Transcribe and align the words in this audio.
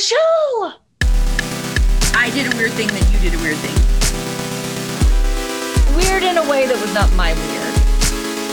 Michelle! 0.00 0.80
I 2.16 2.30
did 2.32 2.50
a 2.50 2.56
weird 2.56 2.72
thing, 2.72 2.88
then 2.88 3.12
you 3.12 3.18
did 3.18 3.34
a 3.34 3.42
weird 3.44 3.58
thing. 3.58 3.76
Weird 5.94 6.22
in 6.22 6.38
a 6.38 6.50
way 6.50 6.64
that 6.66 6.80
was 6.80 6.94
not 6.94 7.12
my 7.12 7.34
weird. 7.34 7.74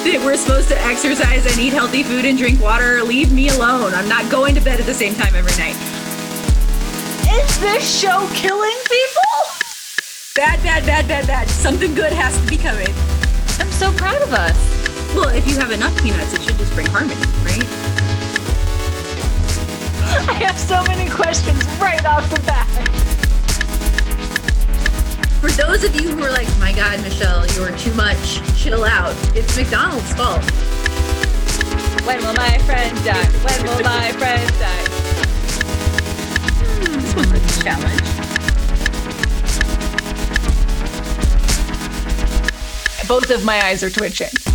That 0.04 0.20
we're 0.26 0.36
supposed 0.36 0.68
to 0.76 0.78
exercise 0.82 1.46
and 1.46 1.58
eat 1.58 1.72
healthy 1.72 2.04
food 2.04 2.26
and 2.26 2.38
drink 2.38 2.60
water. 2.60 3.02
Leave 3.02 3.32
me 3.32 3.48
alone. 3.48 3.94
I'm 3.94 4.10
not 4.10 4.30
going 4.30 4.56
to 4.56 4.62
bed 4.62 4.82
at 4.82 4.86
the 4.86 4.94
same 4.94 5.16
time 5.16 5.36
every 5.36 5.56
night. 5.56 5.80
Is 7.32 7.60
this 7.62 7.88
show 7.98 8.28
killing 8.36 8.76
people? 8.84 9.40
Bad, 10.36 10.62
bad, 10.64 10.86
bad, 10.86 11.08
bad, 11.08 11.28
bad. 11.28 11.48
Something 11.48 11.96
good 11.96 12.12
has 12.12 12.36
to 12.42 12.46
be 12.46 12.58
coming. 12.58 12.92
I'm 13.64 13.72
so 13.72 13.94
proud 13.94 14.22
of 14.22 14.34
us. 14.34 14.60
Well, 15.16 15.30
if 15.30 15.48
you 15.48 15.56
have 15.56 15.72
enough 15.72 15.96
peanuts, 16.04 16.34
it 16.34 16.42
should 16.42 16.58
just 16.58 16.74
bring 16.74 16.88
harmony, 16.88 17.16
right? 17.48 17.87
I 20.30 20.34
have 20.34 20.58
so 20.58 20.82
many 20.86 21.08
questions 21.12 21.64
right 21.80 22.04
off 22.04 22.28
the 22.32 22.40
bat. 22.42 22.68
For 25.40 25.52
those 25.52 25.84
of 25.84 25.96
you 25.96 26.10
who 26.10 26.24
are 26.24 26.32
like, 26.32 26.48
my 26.58 26.74
God, 26.74 27.00
Michelle, 27.04 27.46
you're 27.52 27.78
too 27.78 27.94
much, 27.94 28.42
chill 28.58 28.84
out. 28.84 29.16
It's 29.36 29.56
McDonald's 29.56 30.12
fault. 30.16 30.44
When 32.04 32.18
will 32.20 32.34
my 32.34 32.58
friend 32.60 32.98
die? 33.06 33.26
When 33.46 33.64
will 33.68 33.84
my 33.84 34.12
friend 34.18 34.52
die? 34.58 34.84
This 36.98 37.14
was 37.14 37.32
a 37.32 37.64
challenge. 37.64 38.02
Both 43.08 43.30
of 43.30 43.46
my 43.46 43.64
eyes 43.64 43.84
are 43.84 43.92
twitching. 43.92 44.47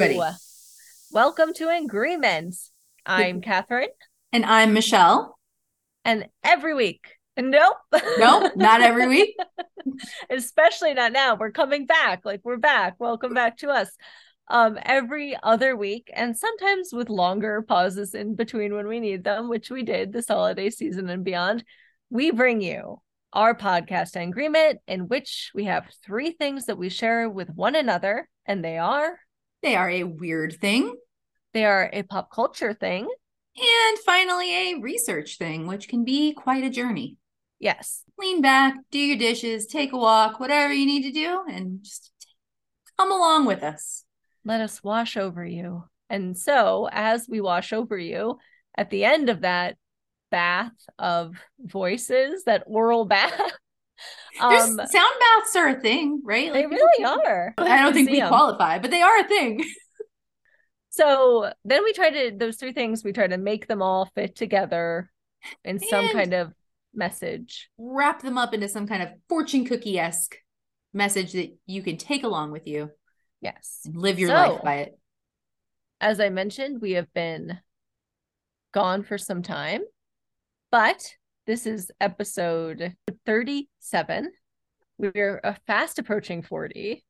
Everybody. 0.00 0.34
Welcome 1.12 1.52
to 1.54 1.68
Agreements. 1.68 2.70
I'm 3.06 3.40
Catherine, 3.40 3.88
And 4.32 4.44
I'm 4.44 4.72
Michelle. 4.72 5.38
and 6.04 6.26
every 6.42 6.74
week, 6.74 7.06
nope, 7.36 7.76
No, 8.18 8.50
not 8.56 8.80
every 8.80 9.06
week. 9.06 9.36
especially 10.30 10.94
not 10.94 11.12
now. 11.12 11.36
We're 11.36 11.52
coming 11.52 11.86
back. 11.86 12.24
Like 12.24 12.40
we're 12.42 12.56
back. 12.56 12.94
Welcome 12.98 13.34
back 13.34 13.58
to 13.58 13.68
us. 13.68 13.90
Um, 14.48 14.78
every 14.82 15.36
other 15.42 15.76
week, 15.76 16.10
and 16.12 16.36
sometimes 16.36 16.90
with 16.92 17.08
longer 17.08 17.62
pauses 17.62 18.14
in 18.14 18.34
between 18.34 18.74
when 18.74 18.88
we 18.88 18.98
need 19.00 19.22
them, 19.24 19.48
which 19.48 19.70
we 19.70 19.82
did 19.84 20.12
this 20.12 20.28
holiday 20.28 20.70
season 20.70 21.08
and 21.08 21.24
beyond. 21.24 21.64
We 22.10 22.30
bring 22.32 22.60
you 22.60 23.00
our 23.32 23.54
podcast 23.54 24.20
agreement, 24.20 24.80
in 24.88 25.08
which 25.08 25.50
we 25.54 25.64
have 25.64 25.88
three 26.04 26.30
things 26.32 26.66
that 26.66 26.78
we 26.78 26.88
share 26.88 27.28
with 27.30 27.48
one 27.50 27.74
another, 27.74 28.28
and 28.44 28.62
they 28.64 28.76
are 28.78 29.18
They 29.64 29.74
are 29.74 29.90
a 29.90 30.04
weird 30.04 30.60
thing. 30.60 30.94
they 31.52 31.64
are 31.64 31.90
a 31.92 32.02
pop 32.04 32.30
culture 32.30 32.72
thing. 32.74 33.08
And 33.56 33.98
finally, 34.00 34.72
a 34.72 34.80
research 34.80 35.38
thing, 35.38 35.66
which 35.66 35.88
can 35.88 36.04
be 36.04 36.32
quite 36.34 36.64
a 36.64 36.70
journey. 36.70 37.16
Yes, 37.58 38.02
Lean 38.18 38.42
back, 38.42 38.74
do 38.90 38.98
your 38.98 39.16
dishes, 39.16 39.66
take 39.66 39.92
a 39.92 39.96
walk, 39.96 40.38
whatever 40.38 40.72
you 40.72 40.86
need 40.86 41.02
to 41.02 41.12
do, 41.12 41.42
and 41.48 41.82
just 41.82 42.12
come 42.98 43.10
along 43.10 43.46
with 43.46 43.62
us. 43.62 44.04
let 44.44 44.60
us 44.60 44.84
wash 44.84 45.16
over 45.16 45.44
you. 45.44 45.84
And 46.10 46.36
so, 46.36 46.88
as 46.92 47.26
we 47.28 47.40
wash 47.40 47.72
over 47.72 47.96
you, 47.98 48.38
at 48.76 48.90
the 48.90 49.04
end 49.04 49.30
of 49.30 49.40
that 49.40 49.76
bath 50.30 50.72
of 50.98 51.36
voices, 51.58 52.44
that 52.44 52.64
oral 52.66 53.04
bath, 53.14 53.40
There's 54.40 54.62
um, 54.62 54.76
sound 54.76 55.14
baths 55.20 55.56
are 55.56 55.68
a 55.68 55.80
thing, 55.80 56.20
right? 56.24 56.52
they 56.52 56.66
really 56.66 57.04
are. 57.04 57.54
I 57.58 57.82
don't 57.82 57.92
think 57.94 58.08
we 58.10 58.16
see 58.16 58.20
'em. 58.22 58.28
qualify, 58.28 58.78
but 58.78 58.90
they 58.90 59.02
are 59.02 59.20
a 59.20 59.28
thing. 59.28 59.64
So 60.90 61.50
then 61.64 61.82
we 61.82 61.92
try 61.92 62.10
to 62.10 62.36
those 62.36 62.56
three 62.56 62.72
things. 62.72 63.02
We 63.02 63.12
try 63.12 63.26
to 63.26 63.36
make 63.36 63.66
them 63.66 63.82
all 63.82 64.08
fit 64.14 64.36
together 64.36 65.10
in 65.64 65.80
some 65.80 66.08
kind 66.10 66.32
of 66.32 66.52
message. 66.94 67.68
Wrap 67.78 68.22
them 68.22 68.38
up 68.38 68.54
into 68.54 68.68
some 68.68 68.86
kind 68.86 69.02
of 69.02 69.08
fortune 69.28 69.64
cookie 69.64 69.98
esque 69.98 70.36
message 70.92 71.32
that 71.32 71.48
you 71.66 71.82
can 71.82 71.96
take 71.96 72.22
along 72.22 72.52
with 72.52 72.68
you 72.68 72.92
Yes. 73.40 73.80
and 73.84 73.96
live 73.96 74.20
your 74.20 74.28
So- 74.28 74.34
life 74.34 74.62
by 74.62 74.74
it. 74.76 74.98
as 76.00 76.20
I 76.20 76.28
mentioned, 76.28 76.80
we 76.80 76.92
have 76.92 77.12
been 77.12 77.58
gone 78.72 79.02
for 79.02 79.18
some 79.18 79.42
time, 79.42 79.82
but 80.70 81.16
this 81.46 81.66
is 81.66 81.90
episode 82.00 82.96
37. 83.26 84.32
We're 84.98 85.40
fast 85.66 85.98
approaching 85.98 86.42
40. 86.42 87.04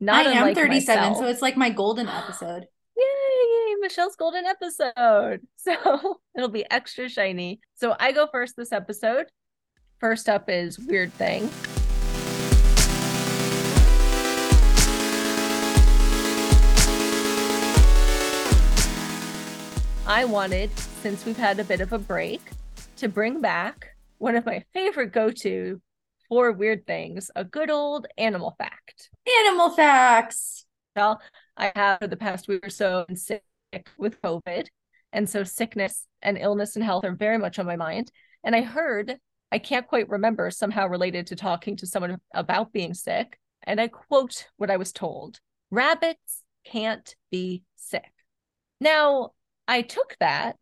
Not 0.00 0.26
I 0.26 0.30
am 0.32 0.54
37, 0.54 1.00
myself. 1.02 1.18
so 1.18 1.26
it's 1.26 1.42
like 1.42 1.56
my 1.56 1.70
golden 1.70 2.08
episode. 2.08 2.66
Yay, 2.96 3.74
Michelle's 3.80 4.16
golden 4.16 4.44
episode. 4.46 5.40
So 5.56 6.20
it'll 6.34 6.48
be 6.48 6.64
extra 6.70 7.08
shiny. 7.08 7.60
So 7.74 7.94
I 7.98 8.12
go 8.12 8.26
first 8.26 8.56
this 8.56 8.72
episode. 8.72 9.26
First 9.98 10.28
up 10.28 10.48
is 10.48 10.78
Weird 10.78 11.12
Thing. 11.12 11.50
I 20.06 20.24
wanted, 20.24 20.70
since 21.02 21.26
we've 21.26 21.36
had 21.36 21.60
a 21.60 21.64
bit 21.64 21.82
of 21.82 21.92
a 21.92 21.98
break, 21.98 22.40
to 22.98 23.08
bring 23.08 23.40
back 23.40 23.96
one 24.18 24.36
of 24.36 24.46
my 24.46 24.64
favorite 24.74 25.12
go 25.12 25.30
to 25.30 25.80
for 26.28 26.52
weird 26.52 26.86
things 26.86 27.30
a 27.34 27.44
good 27.44 27.70
old 27.70 28.06
animal 28.18 28.54
fact. 28.58 29.10
Animal 29.46 29.70
facts. 29.70 30.66
Well, 30.94 31.20
I 31.56 31.72
have 31.74 32.00
for 32.00 32.08
the 32.08 32.16
past 32.16 32.48
week 32.48 32.66
or 32.66 32.70
so 32.70 33.04
been 33.06 33.16
sick 33.16 33.42
with 33.96 34.20
COVID. 34.20 34.66
And 35.12 35.28
so 35.28 35.44
sickness 35.44 36.06
and 36.22 36.36
illness 36.36 36.76
and 36.76 36.84
health 36.84 37.04
are 37.04 37.14
very 37.14 37.38
much 37.38 37.58
on 37.58 37.66
my 37.66 37.76
mind. 37.76 38.10
And 38.44 38.54
I 38.54 38.62
heard, 38.62 39.16
I 39.50 39.58
can't 39.58 39.86
quite 39.86 40.08
remember, 40.08 40.50
somehow 40.50 40.86
related 40.88 41.28
to 41.28 41.36
talking 41.36 41.76
to 41.76 41.86
someone 41.86 42.18
about 42.34 42.72
being 42.72 42.94
sick. 42.94 43.38
And 43.62 43.80
I 43.80 43.88
quote 43.88 44.48
what 44.56 44.70
I 44.70 44.76
was 44.76 44.92
told 44.92 45.40
rabbits 45.70 46.42
can't 46.64 47.14
be 47.30 47.62
sick. 47.76 48.10
Now, 48.80 49.30
I 49.66 49.82
took 49.82 50.16
that 50.20 50.56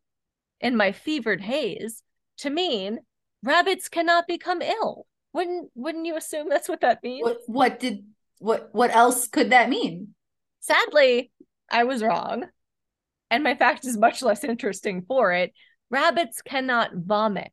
in 0.60 0.76
my 0.76 0.92
fevered 0.92 1.41
haze 1.41 2.02
to 2.38 2.50
mean 2.50 2.98
rabbits 3.42 3.88
cannot 3.88 4.26
become 4.26 4.62
ill. 4.62 5.06
Wouldn't 5.32 5.70
wouldn't 5.74 6.06
you 6.06 6.16
assume 6.16 6.48
that's 6.48 6.69
what 6.69 6.80
that 6.80 7.02
means? 7.02 7.24
What 7.24 7.38
what 7.47 7.80
did 7.80 8.04
what 8.38 8.70
what 8.72 8.94
else 8.94 9.28
could 9.28 9.50
that 9.50 9.69
mean? 9.69 10.14
Sadly, 10.60 11.30
I 11.70 11.84
was 11.84 12.02
wrong. 12.02 12.46
And 13.30 13.42
my 13.42 13.54
fact 13.54 13.84
is 13.84 13.96
much 13.96 14.22
less 14.22 14.44
interesting 14.44 15.02
for 15.06 15.32
it. 15.32 15.52
Rabbits 15.91 16.42
cannot 16.42 16.91
vomit. 16.94 17.52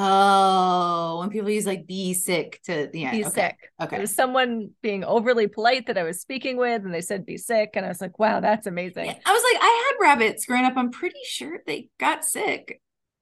Oh, 0.00 1.18
when 1.18 1.30
people 1.30 1.50
use 1.50 1.66
like 1.66 1.86
be 1.86 2.14
sick 2.14 2.60
to 2.66 2.88
yeah, 2.94 3.10
be 3.10 3.24
okay. 3.24 3.48
sick. 3.48 3.56
It 3.80 3.84
Okay. 3.84 3.98
was 3.98 4.14
someone 4.14 4.70
being 4.80 5.02
overly 5.02 5.48
polite 5.48 5.86
that 5.88 5.98
I 5.98 6.04
was 6.04 6.20
speaking 6.20 6.56
with, 6.56 6.84
and 6.84 6.94
they 6.94 7.00
said 7.00 7.26
be 7.26 7.36
sick. 7.36 7.70
And 7.74 7.84
I 7.84 7.88
was 7.88 8.00
like, 8.00 8.16
wow, 8.16 8.38
that's 8.38 8.68
amazing. 8.68 9.08
I 9.08 9.32
was 9.32 9.42
like, 9.42 9.60
I 9.60 9.92
had 9.98 10.04
rabbits 10.06 10.46
growing 10.46 10.64
up. 10.64 10.74
I'm 10.76 10.90
pretty 10.92 11.18
sure 11.24 11.58
they 11.66 11.88
got 11.98 12.24
sick. 12.24 12.80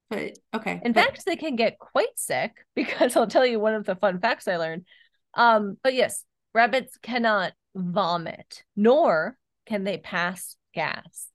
But 0.09 0.37
okay. 0.53 0.81
In 0.83 0.93
But- 0.93 1.03
fact, 1.05 1.25
they 1.25 1.35
can 1.35 1.55
get 1.55 1.79
quite 1.79 2.17
sick 2.17 2.51
because 2.75 3.15
I'll 3.15 3.27
tell 3.27 3.45
you 3.45 3.59
one 3.59 3.73
of 3.75 3.85
the 3.85 3.95
fun 3.95 4.19
facts 4.19 4.47
I 4.47 4.57
learned. 4.57 4.85
Um, 5.33 5.77
but 5.83 5.93
yes, 5.93 6.23
rabbits 6.53 6.97
cannot 7.01 7.53
vomit, 7.75 8.63
nor 8.75 9.37
can 9.65 9.83
they 9.83 9.97
pass 9.97 10.55
gas. 10.73 11.27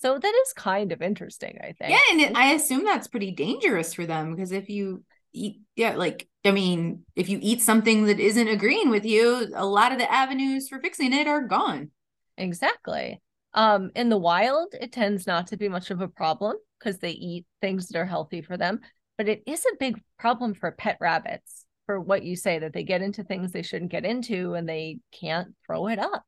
So 0.00 0.18
that 0.18 0.42
is 0.46 0.52
kind 0.52 0.92
of 0.92 1.02
interesting, 1.02 1.58
I 1.60 1.72
think. 1.72 1.90
yeah, 1.90 1.98
and 2.12 2.20
it, 2.20 2.36
I 2.36 2.52
assume 2.52 2.84
that's 2.84 3.08
pretty 3.08 3.32
dangerous 3.32 3.92
for 3.94 4.06
them 4.06 4.34
because 4.34 4.52
if 4.52 4.68
you 4.68 5.04
eat, 5.32 5.60
yeah, 5.76 5.96
like 5.96 6.28
I 6.44 6.52
mean, 6.52 7.02
if 7.16 7.28
you 7.28 7.38
eat 7.42 7.60
something 7.62 8.04
that 8.06 8.20
isn't 8.20 8.48
agreeing 8.48 8.90
with 8.90 9.04
you, 9.04 9.48
a 9.54 9.66
lot 9.66 9.92
of 9.92 9.98
the 9.98 10.10
avenues 10.10 10.68
for 10.68 10.80
fixing 10.80 11.12
it 11.12 11.26
are 11.26 11.42
gone. 11.42 11.90
Exactly. 12.36 13.20
Um, 13.54 13.90
in 13.94 14.08
the 14.08 14.18
wild, 14.18 14.74
it 14.80 14.92
tends 14.92 15.26
not 15.26 15.48
to 15.48 15.56
be 15.56 15.68
much 15.68 15.90
of 15.90 16.00
a 16.00 16.08
problem 16.08 16.56
because 16.78 16.98
they 16.98 17.10
eat 17.10 17.46
things 17.60 17.88
that 17.88 17.98
are 17.98 18.06
healthy 18.06 18.42
for 18.42 18.56
them, 18.56 18.80
but 19.16 19.28
it 19.28 19.42
is 19.46 19.64
a 19.64 19.76
big 19.78 20.00
problem 20.18 20.54
for 20.54 20.70
pet 20.72 20.98
rabbits 21.00 21.64
for 21.86 22.00
what 22.00 22.22
you 22.22 22.36
say 22.36 22.58
that 22.58 22.72
they 22.72 22.84
get 22.84 23.02
into 23.02 23.24
things 23.24 23.50
they 23.50 23.62
shouldn't 23.62 23.90
get 23.90 24.04
into 24.04 24.54
and 24.54 24.68
they 24.68 24.98
can't 25.18 25.54
throw 25.66 25.88
it 25.88 25.98
up. 25.98 26.24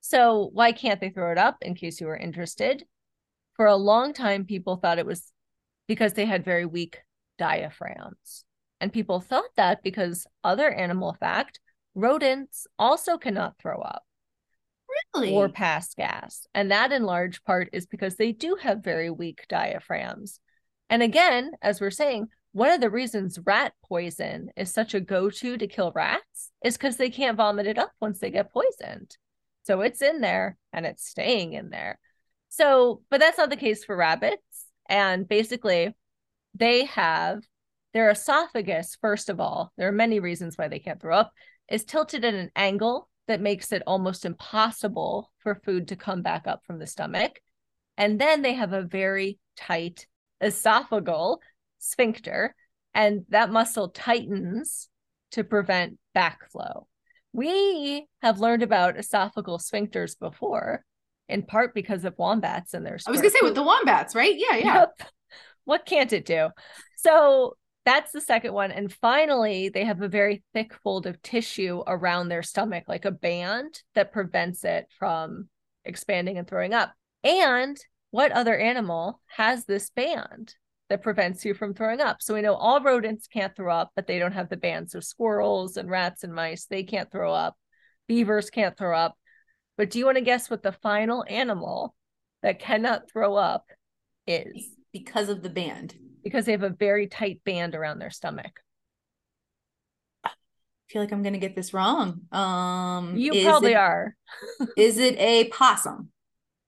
So, 0.00 0.48
why 0.54 0.72
can't 0.72 1.00
they 1.00 1.10
throw 1.10 1.30
it 1.30 1.38
up? 1.38 1.58
In 1.60 1.74
case 1.74 2.00
you 2.00 2.06
were 2.06 2.16
interested, 2.16 2.84
for 3.54 3.66
a 3.66 3.76
long 3.76 4.14
time, 4.14 4.46
people 4.46 4.76
thought 4.76 4.98
it 4.98 5.04
was 5.04 5.30
because 5.86 6.14
they 6.14 6.24
had 6.24 6.44
very 6.44 6.64
weak 6.64 6.98
diaphragms. 7.36 8.46
And 8.80 8.90
people 8.90 9.20
thought 9.20 9.50
that 9.56 9.82
because 9.82 10.26
other 10.42 10.72
animal 10.72 11.14
fact, 11.20 11.60
rodents 11.94 12.66
also 12.78 13.18
cannot 13.18 13.58
throw 13.58 13.78
up. 13.80 14.02
Really? 15.14 15.32
or 15.34 15.48
pass 15.48 15.94
gas. 15.94 16.46
And 16.54 16.70
that, 16.70 16.92
in 16.92 17.02
large 17.02 17.42
part, 17.44 17.68
is 17.72 17.86
because 17.86 18.16
they 18.16 18.32
do 18.32 18.56
have 18.60 18.84
very 18.84 19.10
weak 19.10 19.46
diaphragms. 19.48 20.40
And 20.88 21.02
again, 21.02 21.52
as 21.62 21.80
we're 21.80 21.90
saying, 21.90 22.28
one 22.52 22.70
of 22.70 22.80
the 22.80 22.90
reasons 22.90 23.38
rat 23.44 23.72
poison 23.84 24.50
is 24.56 24.72
such 24.72 24.94
a 24.94 25.00
go 25.00 25.30
to 25.30 25.56
to 25.56 25.66
kill 25.66 25.92
rats 25.94 26.50
is 26.64 26.76
because 26.76 26.96
they 26.96 27.10
can't 27.10 27.36
vomit 27.36 27.66
it 27.66 27.78
up 27.78 27.92
once 28.00 28.18
they 28.18 28.30
get 28.30 28.52
poisoned. 28.52 29.16
So 29.62 29.82
it's 29.82 30.02
in 30.02 30.20
there 30.20 30.56
and 30.72 30.84
it's 30.84 31.06
staying 31.06 31.52
in 31.52 31.70
there. 31.70 31.98
So, 32.48 33.02
but 33.10 33.20
that's 33.20 33.38
not 33.38 33.50
the 33.50 33.56
case 33.56 33.84
for 33.84 33.96
rabbits. 33.96 34.66
And 34.88 35.28
basically, 35.28 35.94
they 36.54 36.86
have 36.86 37.42
their 37.92 38.10
esophagus, 38.10 38.96
first 39.00 39.28
of 39.28 39.40
all, 39.40 39.72
there 39.76 39.88
are 39.88 39.92
many 39.92 40.20
reasons 40.20 40.56
why 40.56 40.68
they 40.68 40.78
can't 40.78 41.00
throw 41.00 41.16
up, 41.16 41.32
is 41.68 41.84
tilted 41.84 42.24
at 42.24 42.34
an 42.34 42.50
angle 42.56 43.08
that 43.30 43.40
makes 43.40 43.70
it 43.70 43.84
almost 43.86 44.24
impossible 44.24 45.30
for 45.38 45.54
food 45.64 45.86
to 45.86 45.94
come 45.94 46.20
back 46.20 46.48
up 46.48 46.64
from 46.66 46.80
the 46.80 46.86
stomach. 46.86 47.40
And 47.96 48.20
then 48.20 48.42
they 48.42 48.54
have 48.54 48.72
a 48.72 48.82
very 48.82 49.38
tight 49.56 50.08
esophageal 50.42 51.38
sphincter, 51.78 52.56
and 52.92 53.24
that 53.28 53.52
muscle 53.52 53.90
tightens 53.90 54.88
to 55.30 55.44
prevent 55.44 55.96
backflow. 56.12 56.86
We 57.32 58.08
have 58.20 58.40
learned 58.40 58.64
about 58.64 58.96
esophageal 58.96 59.60
sphincters 59.62 60.18
before, 60.18 60.84
in 61.28 61.44
part 61.44 61.72
because 61.72 62.04
of 62.04 62.18
wombats 62.18 62.74
and 62.74 62.84
their. 62.84 62.98
I 63.06 63.12
was 63.12 63.20
gonna 63.20 63.30
say 63.30 63.38
with 63.42 63.54
the 63.54 63.62
wombats, 63.62 64.16
right? 64.16 64.34
Yeah, 64.36 64.56
yeah. 64.56 64.74
Yep. 64.80 65.02
What 65.66 65.86
can't 65.86 66.12
it 66.12 66.24
do? 66.24 66.48
So 66.96 67.56
that's 67.84 68.12
the 68.12 68.20
second 68.20 68.52
one. 68.52 68.70
And 68.70 68.92
finally, 68.92 69.68
they 69.68 69.84
have 69.84 70.02
a 70.02 70.08
very 70.08 70.42
thick 70.52 70.74
fold 70.82 71.06
of 71.06 71.20
tissue 71.22 71.82
around 71.86 72.28
their 72.28 72.42
stomach, 72.42 72.84
like 72.88 73.04
a 73.04 73.10
band 73.10 73.82
that 73.94 74.12
prevents 74.12 74.64
it 74.64 74.86
from 74.98 75.48
expanding 75.84 76.38
and 76.38 76.46
throwing 76.46 76.74
up. 76.74 76.92
And 77.24 77.76
what 78.10 78.32
other 78.32 78.56
animal 78.56 79.20
has 79.36 79.64
this 79.64 79.90
band 79.90 80.54
that 80.88 81.02
prevents 81.02 81.44
you 81.44 81.54
from 81.54 81.74
throwing 81.74 82.00
up? 82.00 82.18
So 82.20 82.34
we 82.34 82.42
know 82.42 82.54
all 82.54 82.82
rodents 82.82 83.26
can't 83.26 83.54
throw 83.54 83.74
up, 83.74 83.90
but 83.96 84.06
they 84.06 84.18
don't 84.18 84.32
have 84.32 84.48
the 84.48 84.56
band. 84.56 84.90
So 84.90 85.00
squirrels 85.00 85.76
and 85.76 85.88
rats 85.88 86.24
and 86.24 86.34
mice, 86.34 86.66
they 86.66 86.82
can't 86.82 87.10
throw 87.10 87.32
up. 87.32 87.56
Beavers 88.08 88.50
can't 88.50 88.76
throw 88.76 88.96
up. 88.96 89.16
But 89.78 89.90
do 89.90 89.98
you 89.98 90.04
want 90.04 90.18
to 90.18 90.24
guess 90.24 90.50
what 90.50 90.62
the 90.62 90.72
final 90.72 91.24
animal 91.28 91.94
that 92.42 92.58
cannot 92.58 93.10
throw 93.10 93.36
up 93.36 93.64
is? 94.26 94.76
Because 94.92 95.28
of 95.28 95.42
the 95.42 95.48
band. 95.48 95.94
Because 96.22 96.44
they 96.44 96.52
have 96.52 96.62
a 96.62 96.70
very 96.70 97.06
tight 97.06 97.40
band 97.44 97.74
around 97.74 97.98
their 97.98 98.10
stomach. 98.10 98.60
I 100.24 100.30
feel 100.88 101.02
like 101.02 101.12
I'm 101.12 101.22
gonna 101.22 101.38
get 101.38 101.54
this 101.56 101.72
wrong. 101.72 102.22
Um 102.32 103.16
You 103.16 103.42
probably 103.44 103.72
it, 103.72 103.76
are. 103.76 104.16
is 104.76 104.98
it 104.98 105.18
a 105.18 105.48
possum? 105.48 106.10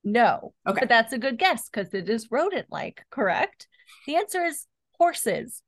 No. 0.04 0.54
Okay. 0.66 0.80
But 0.80 0.88
that's 0.88 1.12
a 1.12 1.18
good 1.18 1.38
guess 1.38 1.68
because 1.68 1.92
it 1.94 2.08
is 2.08 2.30
rodent 2.30 2.66
like, 2.70 3.04
correct? 3.10 3.68
The 4.06 4.16
answer 4.16 4.44
is 4.44 4.66
horses. 4.98 5.62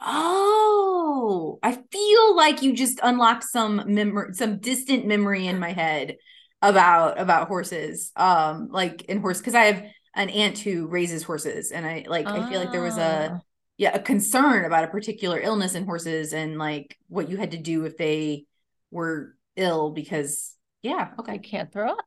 Oh, 0.00 1.58
I 1.62 1.78
feel 1.90 2.36
like 2.36 2.62
you 2.62 2.74
just 2.74 3.00
unlocked 3.02 3.44
some 3.44 3.82
memory, 3.86 4.34
some 4.34 4.58
distant 4.58 5.06
memory 5.06 5.46
in 5.46 5.58
my 5.58 5.72
head 5.72 6.16
about 6.60 7.18
about 7.18 7.48
horses. 7.48 8.12
Um, 8.16 8.68
like 8.70 9.02
in 9.04 9.20
horse, 9.20 9.38
because 9.38 9.54
I 9.54 9.64
have 9.64 9.82
an 10.14 10.30
aunt 10.30 10.58
who 10.58 10.86
raises 10.86 11.22
horses, 11.24 11.72
and 11.72 11.84
I 11.86 12.04
like 12.08 12.26
I 12.26 12.48
feel 12.48 12.60
like 12.60 12.72
there 12.72 12.82
was 12.82 12.98
a 12.98 13.30
Ah. 13.34 13.40
yeah 13.76 13.94
a 13.94 14.00
concern 14.00 14.64
about 14.64 14.84
a 14.84 14.88
particular 14.88 15.40
illness 15.40 15.74
in 15.74 15.84
horses 15.84 16.32
and 16.32 16.58
like 16.58 16.96
what 17.08 17.28
you 17.28 17.36
had 17.36 17.50
to 17.52 17.58
do 17.58 17.84
if 17.84 17.96
they 17.96 18.46
were 18.90 19.36
ill 19.56 19.90
because 19.90 20.56
yeah 20.82 21.10
okay 21.18 21.32
I 21.32 21.38
can't 21.38 21.72
throw 21.72 21.90
up. 21.90 22.04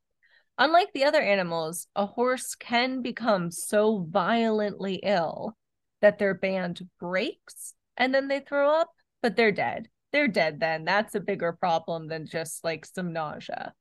Unlike 0.58 0.90
the 0.94 1.04
other 1.04 1.22
animals, 1.22 1.88
a 1.96 2.06
horse 2.08 2.56
can 2.56 3.02
become 3.04 3.52
so 3.52 4.06
violently 4.10 4.96
ill 5.04 5.56
that 6.02 6.18
their 6.18 6.34
band 6.34 6.82
breaks 7.00 7.74
and 7.96 8.14
then 8.14 8.28
they 8.28 8.40
throw 8.40 8.70
up, 8.72 8.90
but 9.22 9.36
they're 9.36 9.52
dead. 9.52 9.88
They're 10.14 10.28
dead 10.28 10.60
then. 10.60 10.86
That's 10.86 11.14
a 11.16 11.20
bigger 11.20 11.52
problem 11.54 12.08
than 12.08 12.26
just 12.26 12.64
like 12.64 12.86
some 12.86 13.14
nausea. 13.14 13.74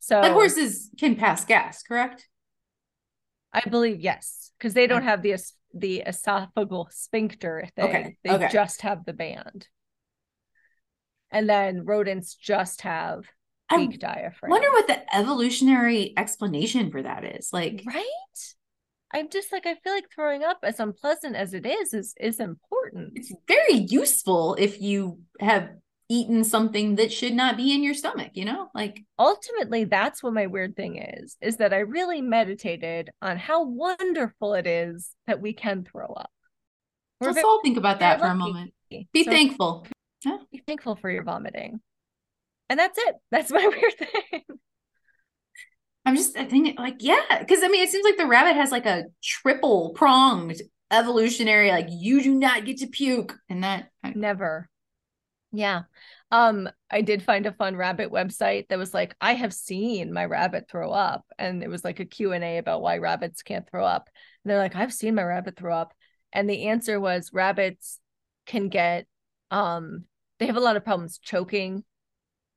So 0.00 0.20
and 0.20 0.32
horses 0.32 0.90
can 0.98 1.16
pass 1.16 1.44
gas 1.44 1.82
correct 1.82 2.26
I 3.56 3.68
believe 3.68 4.00
yes, 4.00 4.50
because 4.58 4.74
they 4.74 4.86
don't 4.86 5.02
have 5.02 5.22
the 5.22 5.36
the 5.74 6.02
esophageal 6.06 6.92
sphincter 6.92 7.68
thing. 7.74 7.84
Okay, 7.84 8.16
They 8.24 8.30
okay. 8.30 8.48
just 8.52 8.82
have 8.82 9.04
the 9.04 9.12
band. 9.12 9.68
And 11.30 11.48
then 11.48 11.84
rodents 11.84 12.34
just 12.34 12.82
have 12.82 13.24
I 13.68 13.78
weak 13.78 13.98
diaphragm. 13.98 14.52
I 14.52 14.54
wonder 14.54 14.70
what 14.70 14.86
the 14.86 15.16
evolutionary 15.16 16.14
explanation 16.16 16.90
for 16.90 17.02
that 17.02 17.24
is 17.24 17.50
like 17.52 17.82
right? 17.86 18.04
I'm 19.12 19.28
just 19.30 19.52
like 19.52 19.66
I 19.66 19.74
feel 19.74 19.92
like 19.94 20.10
throwing 20.14 20.42
up, 20.42 20.58
as 20.62 20.78
unpleasant 20.80 21.36
as 21.36 21.54
it 21.54 21.64
is, 21.66 21.94
is 21.94 22.14
is 22.20 22.40
important. 22.40 23.12
it's 23.16 23.32
very 23.48 23.74
useful 23.88 24.54
if 24.58 24.80
you 24.80 25.20
have 25.40 25.70
eaten 26.08 26.44
something 26.44 26.96
that 26.96 27.12
should 27.12 27.32
not 27.34 27.56
be 27.56 27.74
in 27.74 27.82
your 27.82 27.94
stomach 27.94 28.30
you 28.34 28.44
know 28.44 28.68
like 28.74 29.02
Ultimately, 29.18 29.84
that's 29.84 30.22
what 30.22 30.34
my 30.34 30.46
weird 30.46 30.76
thing 30.76 30.96
is, 30.98 31.36
is 31.40 31.56
that 31.56 31.72
I 31.72 31.78
really 31.78 32.20
meditated 32.20 33.10
on 33.22 33.38
how 33.38 33.64
wonderful 33.64 34.54
it 34.54 34.66
is 34.66 35.10
that 35.26 35.40
we 35.40 35.52
can 35.54 35.84
throw 35.84 36.06
up. 36.06 36.30
We're 37.20 37.28
let's 37.28 37.36
very 37.36 37.44
all 37.46 37.60
think 37.62 37.78
about 37.78 38.00
that 38.00 38.20
for 38.20 38.26
a 38.26 38.34
moment 38.34 38.72
be 38.90 39.24
So 39.24 39.30
thankful 39.30 39.86
be 40.52 40.62
thankful 40.66 40.96
for 40.96 41.10
your 41.10 41.22
vomiting. 41.22 41.80
And 42.68 42.78
that's 42.78 42.98
it. 42.98 43.14
That's 43.30 43.50
my 43.58 43.66
weird 43.66 43.94
thing. 43.98 44.42
i'm 46.04 46.14
just 46.16 46.36
i 46.36 46.44
think 46.44 46.78
like 46.78 46.96
yeah 47.00 47.38
because 47.40 47.62
i 47.64 47.68
mean 47.68 47.82
it 47.82 47.90
seems 47.90 48.04
like 48.04 48.16
the 48.16 48.26
rabbit 48.26 48.54
has 48.54 48.70
like 48.70 48.86
a 48.86 49.04
triple 49.22 49.90
pronged 49.94 50.60
evolutionary 50.92 51.70
like 51.70 51.88
you 51.90 52.22
do 52.22 52.32
not 52.34 52.64
get 52.64 52.76
to 52.78 52.86
puke 52.86 53.36
and 53.48 53.64
that 53.64 53.88
I- 54.04 54.12
Never. 54.14 54.68
Yeah. 55.56 55.82
Um, 56.30 56.68
I 56.90 57.00
did 57.00 57.22
find 57.22 57.46
a 57.46 57.52
fun 57.52 57.76
rabbit 57.76 58.10
website 58.12 58.68
that 58.68 58.78
was 58.78 58.92
like, 58.92 59.16
I 59.20 59.34
have 59.34 59.54
seen 59.54 60.12
my 60.12 60.24
rabbit 60.26 60.66
throw 60.68 60.90
up. 60.90 61.24
And 61.38 61.62
it 61.62 61.68
was 61.70 61.82
like 61.82 61.98
a 61.98 62.04
Q&A 62.04 62.58
about 62.58 62.82
why 62.82 62.98
rabbits 62.98 63.42
can't 63.42 63.68
throw 63.68 63.84
up. 63.84 64.10
And 64.44 64.50
they're 64.50 64.58
like, 64.58 64.76
I've 64.76 64.92
seen 64.92 65.14
my 65.14 65.22
rabbit 65.22 65.56
throw 65.56 65.74
up. 65.74 65.94
And 66.32 66.50
the 66.50 66.66
answer 66.66 67.00
was 67.00 67.32
rabbits 67.32 68.00
can 68.44 68.68
get 68.68 69.06
um 69.50 70.04
they 70.38 70.46
have 70.46 70.56
a 70.56 70.60
lot 70.60 70.76
of 70.76 70.84
problems 70.84 71.18
choking. 71.18 71.82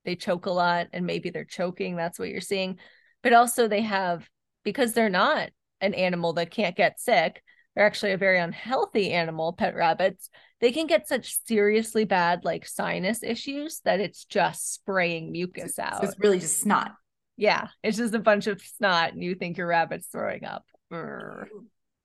They 0.04 0.16
choke 0.16 0.46
a 0.46 0.52
lot 0.52 0.88
and 0.92 1.06
maybe 1.06 1.30
they're 1.30 1.46
choking. 1.46 1.96
That's 1.96 2.20
what 2.20 2.30
you're 2.30 2.42
seeing. 2.42 2.78
But 3.24 3.34
also 3.34 3.68
they 3.68 3.82
have 3.82 4.28
because 4.64 4.92
they're 4.94 5.10
not 5.10 5.52
an 5.80 5.94
animal 5.94 6.34
that 6.34 6.52
can't 6.52 6.76
get 6.76 7.00
sick, 7.00 7.42
they're 7.76 7.86
actually 7.86 8.12
a 8.12 8.18
very 8.18 8.40
unhealthy 8.40 9.12
animal, 9.12 9.54
pet 9.54 9.76
rabbits 9.76 10.30
they 10.62 10.72
can 10.72 10.88
get 10.88 11.08
such 11.08 11.38
seriously 11.46 12.04
bad 12.06 12.44
like 12.44 12.68
sinus 12.68 13.24
issues 13.24 13.82
that 13.86 14.00
it's 14.00 14.26
just 14.26 14.74
spraying 14.74 15.32
mucus 15.32 15.76
so 15.76 15.84
out. 15.84 16.04
it's 16.04 16.20
really 16.20 16.40
just 16.40 16.60
snot 16.62 16.92
yeah, 17.38 17.70
it's 17.84 17.96
just 17.98 18.14
a 18.14 18.20
bunch 18.20 18.48
of 18.48 18.60
snot 18.62 19.14
and 19.14 19.24
you 19.24 19.34
think 19.34 19.58
your 19.58 19.68
rabbit's 19.68 20.08
throwing 20.08 20.44
up. 20.44 20.66
Brr. 20.90 21.48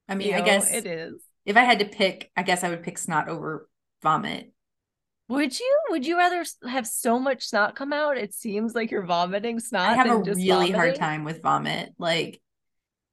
i 0.09 0.15
mean 0.15 0.29
You 0.29 0.35
i 0.35 0.39
know, 0.39 0.45
guess 0.45 0.73
it 0.73 0.87
is. 0.87 1.15
if 1.45 1.57
i 1.57 1.65
had 1.65 1.81
to 1.81 1.87
pick 1.87 2.31
i 2.37 2.43
guess 2.45 2.63
i 2.63 2.69
would 2.69 2.83
pick 2.85 2.99
snot 2.99 3.29
over 3.29 3.69
vomit 4.03 4.53
Would 5.29 5.59
you? 5.59 5.79
Would 5.91 6.07
you 6.07 6.19
rather 6.19 6.45
have 6.69 6.87
so 6.87 7.19
much 7.19 7.45
snot 7.47 7.75
come 7.75 7.93
out? 7.95 8.19
It 8.19 8.35
seems 8.35 8.75
like 8.75 8.91
you're 8.91 9.07
vomiting 9.07 9.59
snot. 9.59 9.89
I 9.89 9.95
have 9.95 10.11
a 10.11 10.19
really 10.19 10.71
hard 10.71 10.95
time 10.97 11.25
with 11.25 11.43
vomit. 11.43 11.95
Like, 11.99 12.41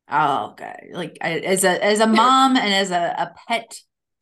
oh 0.09 0.53
god, 0.57 0.81
like 0.91 1.17
I, 1.21 1.39
as 1.39 1.63
a 1.63 1.83
as 1.83 2.01
a 2.01 2.07
mom 2.07 2.57
and 2.57 2.73
as 2.73 2.91
a, 2.91 3.15
a 3.17 3.33
pet 3.47 3.77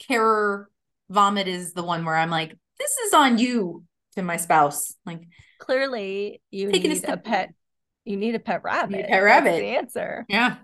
carer, 0.08 0.70
vomit 1.10 1.48
is 1.48 1.74
the 1.74 1.84
one 1.84 2.06
where 2.06 2.16
I'm 2.16 2.30
like, 2.30 2.56
this 2.78 2.98
is 2.98 3.14
on 3.14 3.38
you 3.38 3.84
to 4.16 4.22
my 4.22 4.38
spouse. 4.38 4.96
Like, 5.06 5.22
Clearly, 5.60 6.42
you 6.52 6.72
Taking 6.72 6.92
a 6.92 6.94
need 6.94 6.98
a, 6.98 7.00
step 7.00 7.24
pet. 7.26 7.54
You 8.06 8.16
need 8.18 8.36
a 8.36 8.40
pet 8.40 8.64
rabbit. 8.64 8.96
a 8.96 9.04
pet 9.04 9.10
That's 9.12 9.24
rabbit. 9.24 9.60
The 9.60 9.66
answer. 9.78 10.26
yeah, 10.30 10.56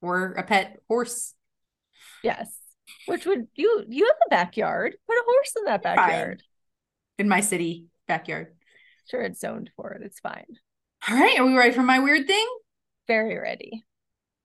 or 0.00 0.32
a 0.32 0.42
pet 0.42 0.78
horse. 0.88 1.34
Yes. 2.22 2.50
Which 3.06 3.26
would 3.26 3.46
you? 3.54 3.84
You 3.88 4.06
have 4.06 4.16
a 4.26 4.30
backyard. 4.30 4.96
Put 5.06 5.14
a 5.18 5.22
horse 5.24 5.52
in 5.58 5.64
that 5.66 5.82
Fine. 5.82 5.96
backyard. 5.96 6.42
in 7.18 7.28
my 7.28 7.40
city 7.40 7.86
backyard. 8.06 8.54
Sure, 9.10 9.22
it's 9.22 9.40
zoned 9.40 9.70
for 9.76 9.92
it. 9.92 10.02
It's 10.02 10.20
fine. 10.20 10.46
All 11.08 11.16
right, 11.16 11.38
are 11.38 11.46
we 11.46 11.54
ready 11.56 11.74
for 11.74 11.82
my 11.82 11.98
weird 11.98 12.26
thing? 12.26 12.46
Very 13.06 13.38
ready. 13.38 13.84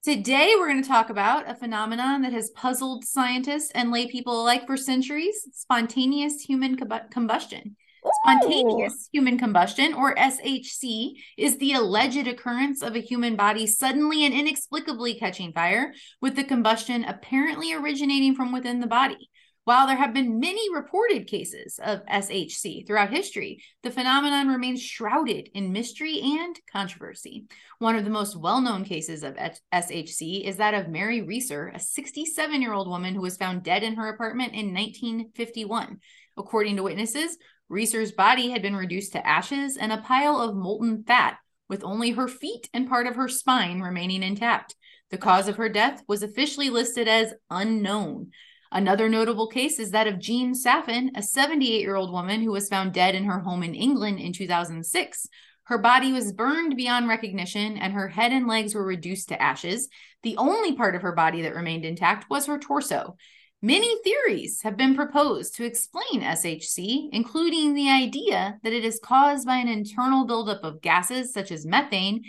Today, 0.04 0.52
we're 0.58 0.68
going 0.68 0.82
to 0.82 0.86
talk 0.86 1.08
about 1.08 1.48
a 1.48 1.54
phenomenon 1.54 2.20
that 2.22 2.34
has 2.34 2.50
puzzled 2.50 3.06
scientists 3.06 3.70
and 3.74 3.90
lay 3.90 4.06
people 4.06 4.38
alike 4.38 4.66
for 4.66 4.76
centuries 4.76 5.48
spontaneous 5.54 6.42
human 6.42 6.76
combu- 6.76 7.10
combustion. 7.10 7.74
Spontaneous 8.22 9.08
human 9.14 9.38
combustion, 9.38 9.94
or 9.94 10.14
SHC, 10.14 11.12
is 11.38 11.56
the 11.56 11.72
alleged 11.72 12.26
occurrence 12.28 12.82
of 12.82 12.94
a 12.94 13.00
human 13.00 13.34
body 13.34 13.66
suddenly 13.66 14.26
and 14.26 14.34
inexplicably 14.34 15.14
catching 15.14 15.54
fire, 15.54 15.94
with 16.20 16.36
the 16.36 16.44
combustion 16.44 17.04
apparently 17.04 17.72
originating 17.72 18.34
from 18.34 18.52
within 18.52 18.80
the 18.80 18.86
body. 18.86 19.30
While 19.64 19.86
there 19.86 19.96
have 19.96 20.12
been 20.12 20.40
many 20.40 20.74
reported 20.74 21.26
cases 21.26 21.80
of 21.82 22.04
SHC 22.04 22.86
throughout 22.86 23.08
history, 23.08 23.62
the 23.82 23.90
phenomenon 23.90 24.48
remains 24.48 24.82
shrouded 24.82 25.48
in 25.54 25.72
mystery 25.72 26.20
and 26.20 26.58
controversy. 26.70 27.46
One 27.78 27.96
of 27.96 28.04
the 28.04 28.10
most 28.10 28.36
well 28.36 28.60
known 28.60 28.84
cases 28.84 29.22
of 29.22 29.38
SHC 29.72 30.44
is 30.44 30.58
that 30.58 30.74
of 30.74 30.88
Mary 30.88 31.22
Reeser, 31.22 31.72
a 31.74 31.80
67 31.80 32.60
year 32.60 32.74
old 32.74 32.88
woman 32.88 33.14
who 33.14 33.22
was 33.22 33.38
found 33.38 33.62
dead 33.62 33.82
in 33.82 33.94
her 33.94 34.10
apartment 34.10 34.52
in 34.52 34.74
1951. 34.74 35.98
According 36.36 36.76
to 36.76 36.82
witnesses, 36.82 37.38
Reeser's 37.70 38.12
body 38.12 38.50
had 38.50 38.60
been 38.60 38.76
reduced 38.76 39.12
to 39.12 39.26
ashes 39.26 39.78
and 39.78 39.92
a 39.92 40.02
pile 40.02 40.42
of 40.42 40.54
molten 40.54 41.04
fat, 41.04 41.38
with 41.70 41.82
only 41.82 42.10
her 42.10 42.28
feet 42.28 42.68
and 42.74 42.86
part 42.86 43.06
of 43.06 43.16
her 43.16 43.28
spine 43.28 43.80
remaining 43.80 44.22
intact. 44.22 44.76
The 45.10 45.16
cause 45.16 45.48
of 45.48 45.56
her 45.56 45.70
death 45.70 46.02
was 46.06 46.22
officially 46.22 46.68
listed 46.68 47.08
as 47.08 47.32
unknown. 47.48 48.32
Another 48.74 49.08
notable 49.08 49.46
case 49.46 49.78
is 49.78 49.92
that 49.92 50.08
of 50.08 50.18
Jean 50.18 50.52
Saffin, 50.52 51.12
a 51.14 51.22
78 51.22 51.80
year 51.80 51.94
old 51.94 52.10
woman 52.10 52.42
who 52.42 52.50
was 52.50 52.68
found 52.68 52.92
dead 52.92 53.14
in 53.14 53.24
her 53.24 53.38
home 53.38 53.62
in 53.62 53.72
England 53.72 54.18
in 54.18 54.32
2006. 54.32 55.28
Her 55.66 55.78
body 55.78 56.12
was 56.12 56.32
burned 56.32 56.76
beyond 56.76 57.08
recognition 57.08 57.78
and 57.78 57.92
her 57.92 58.08
head 58.08 58.32
and 58.32 58.48
legs 58.48 58.74
were 58.74 58.84
reduced 58.84 59.28
to 59.28 59.40
ashes. 59.40 59.88
The 60.24 60.36
only 60.38 60.74
part 60.74 60.96
of 60.96 61.02
her 61.02 61.12
body 61.12 61.42
that 61.42 61.54
remained 61.54 61.84
intact 61.84 62.28
was 62.28 62.46
her 62.46 62.58
torso. 62.58 63.16
Many 63.62 63.96
theories 64.02 64.60
have 64.62 64.76
been 64.76 64.96
proposed 64.96 65.54
to 65.56 65.64
explain 65.64 66.20
SHC, 66.20 67.10
including 67.12 67.74
the 67.74 67.90
idea 67.90 68.58
that 68.64 68.72
it 68.72 68.84
is 68.84 69.00
caused 69.02 69.46
by 69.46 69.56
an 69.56 69.68
internal 69.68 70.26
buildup 70.26 70.64
of 70.64 70.82
gases 70.82 71.32
such 71.32 71.52
as 71.52 71.64
methane. 71.64 72.24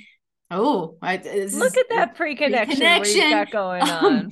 Oh, 0.51 0.97
I, 1.01 1.17
look 1.17 1.75
at 1.75 1.89
that 1.89 2.15
pre-connection, 2.15 2.77
pre-connection. 2.77 3.31
got 3.31 3.51
going 3.51 3.81
um, 3.89 4.05
on. 4.05 4.31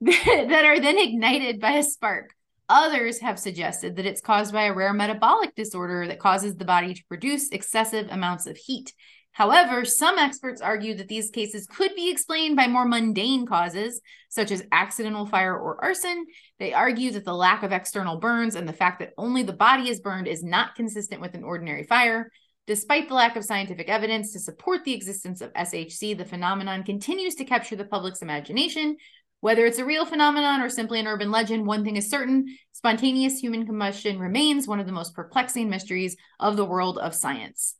that 0.00 0.64
are 0.64 0.80
then 0.80 0.98
ignited 0.98 1.60
by 1.60 1.72
a 1.72 1.82
spark. 1.82 2.34
Others 2.68 3.20
have 3.20 3.38
suggested 3.38 3.96
that 3.96 4.06
it's 4.06 4.22
caused 4.22 4.52
by 4.52 4.64
a 4.64 4.74
rare 4.74 4.94
metabolic 4.94 5.54
disorder 5.54 6.06
that 6.06 6.18
causes 6.18 6.56
the 6.56 6.64
body 6.64 6.94
to 6.94 7.04
produce 7.08 7.50
excessive 7.50 8.08
amounts 8.10 8.46
of 8.46 8.56
heat. 8.56 8.92
However, 9.32 9.84
some 9.84 10.16
experts 10.16 10.60
argue 10.60 10.94
that 10.94 11.08
these 11.08 11.30
cases 11.30 11.66
could 11.66 11.94
be 11.96 12.08
explained 12.08 12.54
by 12.54 12.68
more 12.68 12.86
mundane 12.86 13.46
causes, 13.46 14.00
such 14.28 14.52
as 14.52 14.64
accidental 14.70 15.26
fire 15.26 15.58
or 15.58 15.84
arson. 15.84 16.24
They 16.60 16.72
argue 16.72 17.10
that 17.10 17.24
the 17.24 17.34
lack 17.34 17.64
of 17.64 17.72
external 17.72 18.18
burns 18.18 18.54
and 18.54 18.68
the 18.68 18.72
fact 18.72 19.00
that 19.00 19.12
only 19.18 19.42
the 19.42 19.52
body 19.52 19.90
is 19.90 20.00
burned 20.00 20.28
is 20.28 20.44
not 20.44 20.76
consistent 20.76 21.20
with 21.20 21.34
an 21.34 21.42
ordinary 21.42 21.82
fire. 21.82 22.30
Despite 22.68 23.08
the 23.08 23.14
lack 23.14 23.34
of 23.36 23.44
scientific 23.44 23.88
evidence 23.88 24.32
to 24.32 24.38
support 24.38 24.84
the 24.84 24.94
existence 24.94 25.40
of 25.40 25.52
SHC, 25.52 26.16
the 26.16 26.24
phenomenon 26.24 26.84
continues 26.84 27.34
to 27.34 27.44
capture 27.44 27.76
the 27.76 27.84
public's 27.84 28.22
imagination, 28.22 28.96
whether 29.44 29.66
it's 29.66 29.78
a 29.78 29.84
real 29.84 30.06
phenomenon 30.06 30.62
or 30.62 30.70
simply 30.70 30.98
an 30.98 31.06
urban 31.06 31.30
legend, 31.30 31.66
one 31.66 31.84
thing 31.84 31.96
is 31.96 32.08
certain 32.08 32.46
spontaneous 32.72 33.38
human 33.38 33.66
combustion 33.66 34.18
remains 34.18 34.66
one 34.66 34.80
of 34.80 34.86
the 34.86 34.92
most 34.92 35.14
perplexing 35.14 35.68
mysteries 35.68 36.16
of 36.40 36.56
the 36.56 36.64
world 36.64 36.96
of 36.96 37.14
science. 37.14 37.74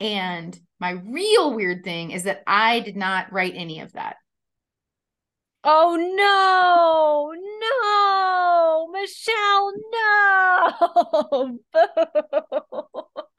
And 0.00 0.58
my 0.80 0.90
real 0.90 1.54
weird 1.54 1.84
thing 1.84 2.10
is 2.10 2.24
that 2.24 2.42
I 2.48 2.80
did 2.80 2.96
not 2.96 3.32
write 3.32 3.52
any 3.54 3.78
of 3.78 3.92
that. 3.92 4.16
Oh 5.62 5.94
no, 6.16 7.32
no, 7.60 8.88
Michelle, 8.90 9.72
no. 9.92 11.58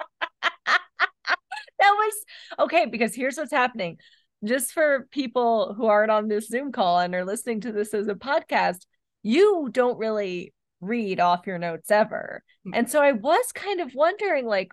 that 1.79 1.91
was 1.91 2.13
okay 2.59 2.85
because 2.85 3.13
here's 3.13 3.35
what's 3.35 3.51
happening 3.51 3.97
just 4.43 4.71
for 4.71 5.07
people 5.11 5.73
who 5.73 5.85
aren't 5.85 6.11
on 6.11 6.27
this 6.27 6.47
Zoom 6.47 6.71
call 6.71 6.99
and 6.99 7.13
are 7.13 7.25
listening 7.25 7.61
to 7.61 7.71
this 7.71 7.93
as 7.93 8.07
a 8.07 8.15
podcast, 8.15 8.85
you 9.23 9.69
don't 9.71 9.97
really 9.97 10.53
read 10.81 11.19
off 11.19 11.47
your 11.47 11.57
notes 11.57 11.91
ever. 11.91 12.43
Hmm. 12.63 12.73
And 12.73 12.89
so 12.89 13.01
I 13.01 13.11
was 13.11 13.51
kind 13.51 13.81
of 13.81 13.93
wondering, 13.93 14.45
like, 14.45 14.71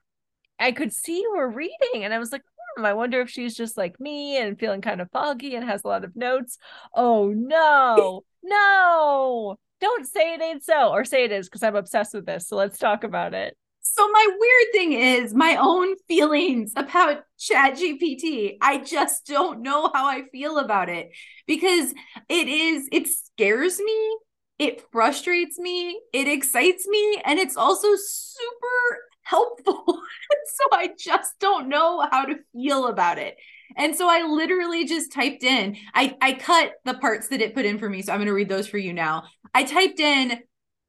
I 0.58 0.72
could 0.72 0.92
see 0.92 1.20
you 1.20 1.34
were 1.36 1.50
reading, 1.50 2.04
and 2.04 2.14
I 2.14 2.18
was 2.18 2.32
like, 2.32 2.42
hmm, 2.76 2.84
I 2.84 2.94
wonder 2.94 3.20
if 3.20 3.28
she's 3.28 3.56
just 3.56 3.76
like 3.76 4.00
me 4.00 4.38
and 4.38 4.58
feeling 4.58 4.80
kind 4.80 5.00
of 5.00 5.10
foggy 5.10 5.54
and 5.54 5.64
has 5.64 5.84
a 5.84 5.88
lot 5.88 6.04
of 6.04 6.16
notes. 6.16 6.58
Oh 6.94 7.32
no, 7.36 8.24
no, 8.42 9.56
don't 9.80 10.06
say 10.06 10.34
it 10.34 10.42
ain't 10.42 10.64
so, 10.64 10.90
or 10.90 11.04
say 11.04 11.24
it 11.24 11.32
is 11.32 11.48
because 11.48 11.62
I'm 11.62 11.76
obsessed 11.76 12.14
with 12.14 12.26
this. 12.26 12.48
So 12.48 12.56
let's 12.56 12.78
talk 12.78 13.04
about 13.04 13.34
it. 13.34 13.56
So 13.94 14.08
my 14.08 14.26
weird 14.38 14.72
thing 14.72 14.92
is 14.92 15.34
my 15.34 15.56
own 15.56 15.96
feelings 16.08 16.72
about 16.76 17.24
Chat 17.38 17.74
GPT. 17.74 18.58
I 18.60 18.78
just 18.78 19.26
don't 19.26 19.62
know 19.62 19.90
how 19.94 20.06
I 20.06 20.22
feel 20.32 20.58
about 20.58 20.88
it 20.88 21.10
because 21.46 21.94
it 22.28 22.48
is 22.48 22.88
it 22.92 23.08
scares 23.08 23.78
me, 23.78 24.16
it 24.58 24.82
frustrates 24.90 25.58
me, 25.58 26.00
it 26.12 26.28
excites 26.28 26.86
me, 26.88 27.22
and 27.24 27.38
it's 27.38 27.56
also 27.56 27.88
super 27.96 28.98
helpful. 29.22 29.84
so 29.86 30.64
I 30.72 30.90
just 30.98 31.38
don't 31.38 31.68
know 31.68 32.06
how 32.10 32.24
to 32.24 32.36
feel 32.52 32.88
about 32.88 33.18
it. 33.18 33.36
And 33.76 33.94
so 33.94 34.08
I 34.08 34.22
literally 34.22 34.84
just 34.84 35.12
typed 35.12 35.42
in, 35.42 35.76
I, 35.94 36.16
I 36.20 36.32
cut 36.34 36.72
the 36.84 36.94
parts 36.94 37.28
that 37.28 37.40
it 37.40 37.54
put 37.54 37.66
in 37.66 37.78
for 37.78 37.88
me. 37.88 38.02
So 38.02 38.12
I'm 38.12 38.18
going 38.18 38.26
to 38.26 38.32
read 38.32 38.48
those 38.48 38.68
for 38.68 38.78
you 38.78 38.92
now. 38.92 39.24
I 39.54 39.64
typed 39.64 40.00
in 40.00 40.38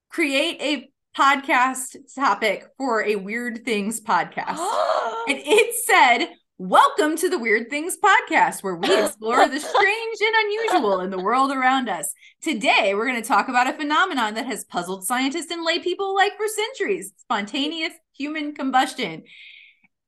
create 0.09 0.61
a 0.61 0.89
podcast 1.17 1.95
topic 2.13 2.67
for 2.77 3.03
a 3.03 3.15
Weird 3.15 3.65
Things 3.65 3.99
podcast. 3.99 4.59
and 5.27 5.39
it 5.43 5.73
said, 5.85 6.27
Welcome 6.59 7.17
to 7.17 7.29
the 7.29 7.39
Weird 7.39 7.71
Things 7.71 7.97
podcast, 7.97 8.61
where 8.61 8.75
we 8.75 8.95
explore 8.95 9.47
the 9.47 9.59
strange 9.59 10.17
and 10.21 10.35
unusual 10.45 10.99
in 11.01 11.09
the 11.09 11.19
world 11.19 11.51
around 11.51 11.89
us. 11.89 12.13
Today, 12.41 12.93
we're 12.93 13.07
going 13.07 13.21
to 13.21 13.27
talk 13.27 13.47
about 13.47 13.67
a 13.67 13.73
phenomenon 13.73 14.35
that 14.35 14.45
has 14.45 14.65
puzzled 14.65 15.05
scientists 15.05 15.49
and 15.49 15.65
lay 15.65 15.79
people 15.79 16.13
like 16.13 16.37
for 16.37 16.47
centuries 16.47 17.13
spontaneous 17.17 17.93
human 18.15 18.53
combustion. 18.53 19.23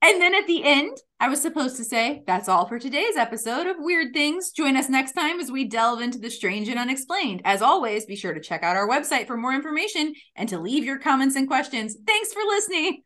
And 0.04 0.22
then 0.22 0.36
at 0.36 0.46
the 0.46 0.63
end, 0.63 0.96
I 1.22 1.28
was 1.28 1.42
supposed 1.42 1.76
to 1.76 1.84
say, 1.84 2.24
that's 2.26 2.48
all 2.48 2.66
for 2.66 2.80
today's 2.80 3.18
episode 3.18 3.68
of 3.68 3.76
Weird 3.78 4.14
Things. 4.14 4.52
Join 4.52 4.78
us 4.78 4.88
next 4.88 5.12
time 5.12 5.42
as 5.42 5.52
we 5.52 5.66
delve 5.66 6.00
into 6.00 6.18
the 6.18 6.30
strange 6.30 6.70
and 6.70 6.80
unexplained. 6.80 7.42
As 7.44 7.62
always, 7.62 8.06
be 8.06 8.16
sure 8.16 8.34
to 8.34 8.40
check 8.40 8.64
out 8.64 8.78
our 8.78 8.88
website 8.88 9.28
for 9.28 9.36
more 9.36 9.54
information 9.54 10.14
and 10.38 10.48
to 10.48 10.58
leave 10.58 10.86
your 10.86 10.98
comments 10.98 11.36
and 11.36 11.46
questions. 11.46 11.98
Thanks 12.08 12.32
for 12.32 12.42
listening. 12.44 13.04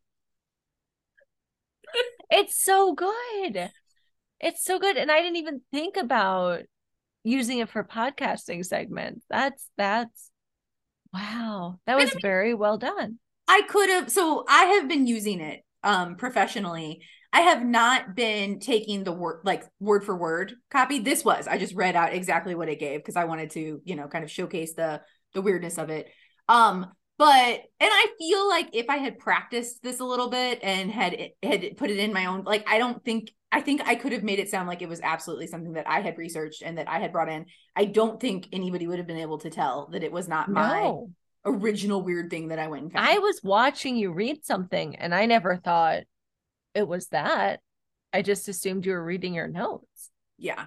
It's 2.29 2.63
so 2.63 2.93
good. 2.93 3.71
It's 4.39 4.63
so 4.63 4.77
good. 4.77 4.95
And 4.95 5.11
I 5.11 5.19
didn't 5.19 5.37
even 5.37 5.61
think 5.71 5.97
about 5.97 6.61
using 7.23 7.59
it 7.59 7.69
for 7.69 7.83
podcasting 7.83 8.63
segments. 8.63 9.25
That's, 9.27 9.67
that's, 9.75 10.29
wow. 11.11 11.79
That 11.87 11.97
was 11.97 12.15
very 12.21 12.53
well 12.53 12.77
done. 12.77 13.17
I 13.47 13.63
could 13.63 13.89
have, 13.89 14.11
so 14.11 14.45
I 14.47 14.65
have 14.65 14.87
been 14.87 15.07
using 15.07 15.41
it 15.41 15.61
um 15.85 16.15
professionally 16.15 17.01
i 17.33 17.41
have 17.41 17.65
not 17.65 18.15
been 18.15 18.59
taking 18.59 19.03
the 19.03 19.11
word 19.11 19.41
like 19.43 19.63
word 19.79 20.05
for 20.05 20.15
word 20.15 20.53
copy. 20.71 20.99
This 20.99 21.25
was 21.25 21.47
i 21.47 21.57
just 21.57 21.75
read 21.75 21.95
out 21.95 22.13
exactly 22.13 22.55
what 22.55 22.69
it 22.69 22.79
gave 22.79 22.99
because 22.99 23.17
i 23.17 23.25
wanted 23.25 23.49
to 23.51 23.81
you 23.83 23.95
know 23.95 24.07
kind 24.07 24.23
of 24.23 24.31
showcase 24.31 24.73
the 24.75 25.01
the 25.33 25.41
weirdness 25.41 25.77
of 25.77 25.89
it. 25.89 26.07
Um 26.47 26.87
but 27.17 27.29
and 27.29 27.63
i 27.81 28.07
feel 28.17 28.47
like 28.49 28.69
if 28.73 28.89
i 28.89 28.97
had 28.97 29.19
practiced 29.19 29.83
this 29.83 29.99
a 29.99 30.05
little 30.05 30.29
bit 30.29 30.59
and 30.63 30.91
had 30.91 31.15
had 31.43 31.77
put 31.77 31.89
it 31.91 31.97
in 31.97 32.11
my 32.11 32.25
own 32.25 32.43
like 32.43 32.67
i 32.67 32.79
don't 32.79 33.03
think 33.05 33.31
i 33.51 33.61
think 33.61 33.81
i 33.87 33.93
could 33.93 34.11
have 34.11 34.23
made 34.23 34.39
it 34.39 34.49
sound 34.49 34.67
like 34.67 34.81
it 34.81 34.89
was 34.89 34.99
absolutely 35.01 35.45
something 35.45 35.73
that 35.73 35.87
i 35.87 36.01
had 36.01 36.17
researched 36.17 36.63
and 36.63 36.77
that 36.77 36.89
i 36.89 36.99
had 36.99 37.11
brought 37.11 37.29
in. 37.29 37.45
I 37.75 37.85
don't 37.85 38.19
think 38.19 38.47
anybody 38.51 38.87
would 38.87 38.97
have 38.97 39.07
been 39.07 39.17
able 39.17 39.37
to 39.39 39.49
tell 39.49 39.89
that 39.91 40.03
it 40.03 40.11
was 40.11 40.27
not 40.27 40.49
my 40.49 40.93
original 41.45 42.01
weird 42.01 42.29
thing 42.29 42.47
that 42.47 42.59
i 42.59 42.67
went 42.67 42.83
and 42.83 42.91
found. 42.93 43.07
i 43.07 43.19
was 43.19 43.39
watching 43.43 43.95
you 43.95 44.11
read 44.11 44.43
something 44.43 44.95
and 44.95 45.13
i 45.13 45.25
never 45.25 45.57
thought 45.57 46.03
it 46.73 46.87
was 46.87 47.07
that. 47.07 47.59
I 48.11 48.21
just 48.21 48.47
assumed 48.47 48.85
you 48.85 48.93
were 48.93 49.03
reading 49.03 49.33
your 49.33 49.47
notes. 49.47 50.09
Yeah. 50.37 50.65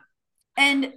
And 0.56 0.92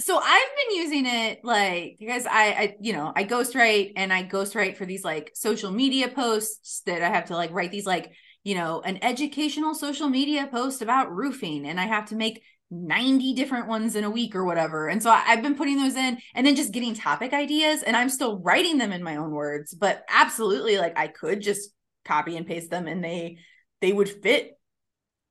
so 0.00 0.18
I've 0.18 0.56
been 0.56 0.76
using 0.76 1.06
it 1.06 1.40
like 1.44 1.96
because 1.98 2.26
I, 2.26 2.46
I 2.46 2.76
you 2.80 2.92
know 2.92 3.12
I 3.14 3.24
ghostwrite 3.24 3.92
and 3.96 4.12
I 4.12 4.24
ghostwrite 4.24 4.76
for 4.76 4.86
these 4.86 5.04
like 5.04 5.30
social 5.34 5.70
media 5.70 6.08
posts 6.08 6.82
that 6.86 7.02
I 7.02 7.08
have 7.08 7.26
to 7.26 7.34
like 7.34 7.52
write 7.52 7.70
these 7.70 7.86
like 7.86 8.12
you 8.42 8.56
know 8.56 8.80
an 8.80 8.98
educational 9.02 9.74
social 9.74 10.08
media 10.08 10.48
post 10.50 10.82
about 10.82 11.14
roofing 11.14 11.66
and 11.66 11.78
I 11.78 11.86
have 11.86 12.06
to 12.06 12.16
make 12.16 12.42
90 12.70 13.34
different 13.34 13.68
ones 13.68 13.94
in 13.94 14.04
a 14.04 14.10
week 14.10 14.34
or 14.34 14.44
whatever. 14.44 14.88
And 14.88 15.02
so 15.02 15.10
I, 15.10 15.22
I've 15.28 15.42
been 15.42 15.54
putting 15.54 15.76
those 15.76 15.94
in 15.94 16.18
and 16.34 16.46
then 16.46 16.56
just 16.56 16.72
getting 16.72 16.94
topic 16.94 17.32
ideas 17.32 17.82
and 17.82 17.96
I'm 17.96 18.08
still 18.08 18.40
writing 18.40 18.78
them 18.78 18.90
in 18.90 19.02
my 19.02 19.16
own 19.16 19.30
words, 19.30 19.72
but 19.74 20.04
absolutely 20.08 20.78
like 20.78 20.98
I 20.98 21.06
could 21.06 21.40
just 21.40 21.70
copy 22.04 22.36
and 22.36 22.46
paste 22.46 22.70
them 22.70 22.88
and 22.88 23.04
they 23.04 23.38
they 23.84 23.92
would 23.92 24.08
fit 24.08 24.58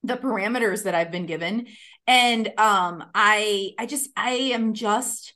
the 0.03 0.15
parameters 0.15 0.83
that 0.83 0.93
I've 0.93 1.09
been 1.09 1.25
given. 1.25 1.65
And 2.05 2.47
um 2.59 3.03
I 3.15 3.71
I 3.79 3.87
just 3.87 4.11
I 4.15 4.29
am 4.53 4.75
just 4.75 5.33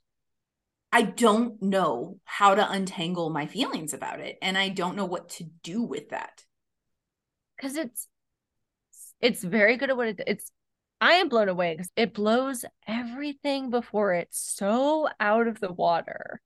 I 0.92 1.02
don't 1.02 1.60
know 1.60 2.20
how 2.26 2.54
to 2.54 2.72
untangle 2.72 3.32
my 3.32 3.48
feelings 3.48 3.96
about 3.96 4.20
it 4.20 4.38
and 4.40 4.56
I 4.56 4.70
don't 4.70 4.96
know 4.96 5.06
what 5.06 5.30
to 5.30 5.46
do 5.64 5.82
with 5.82 6.10
that. 6.10 6.44
Cuz 7.60 7.76
it's 7.76 8.08
it's 9.20 9.44
very 9.44 9.78
good 9.78 9.90
at 9.90 9.98
what 9.98 10.10
it 10.10 10.22
it's 10.28 10.52
I 11.02 11.14
am 11.14 11.30
blown 11.30 11.50
away 11.50 11.74
because 11.74 11.92
it 11.96 12.14
blows 12.14 12.66
everything 12.86 13.72
before 13.72 14.14
it 14.14 14.28
so 14.30 15.10
out 15.20 15.48
of 15.48 15.60
the 15.60 15.74
water 15.74 16.40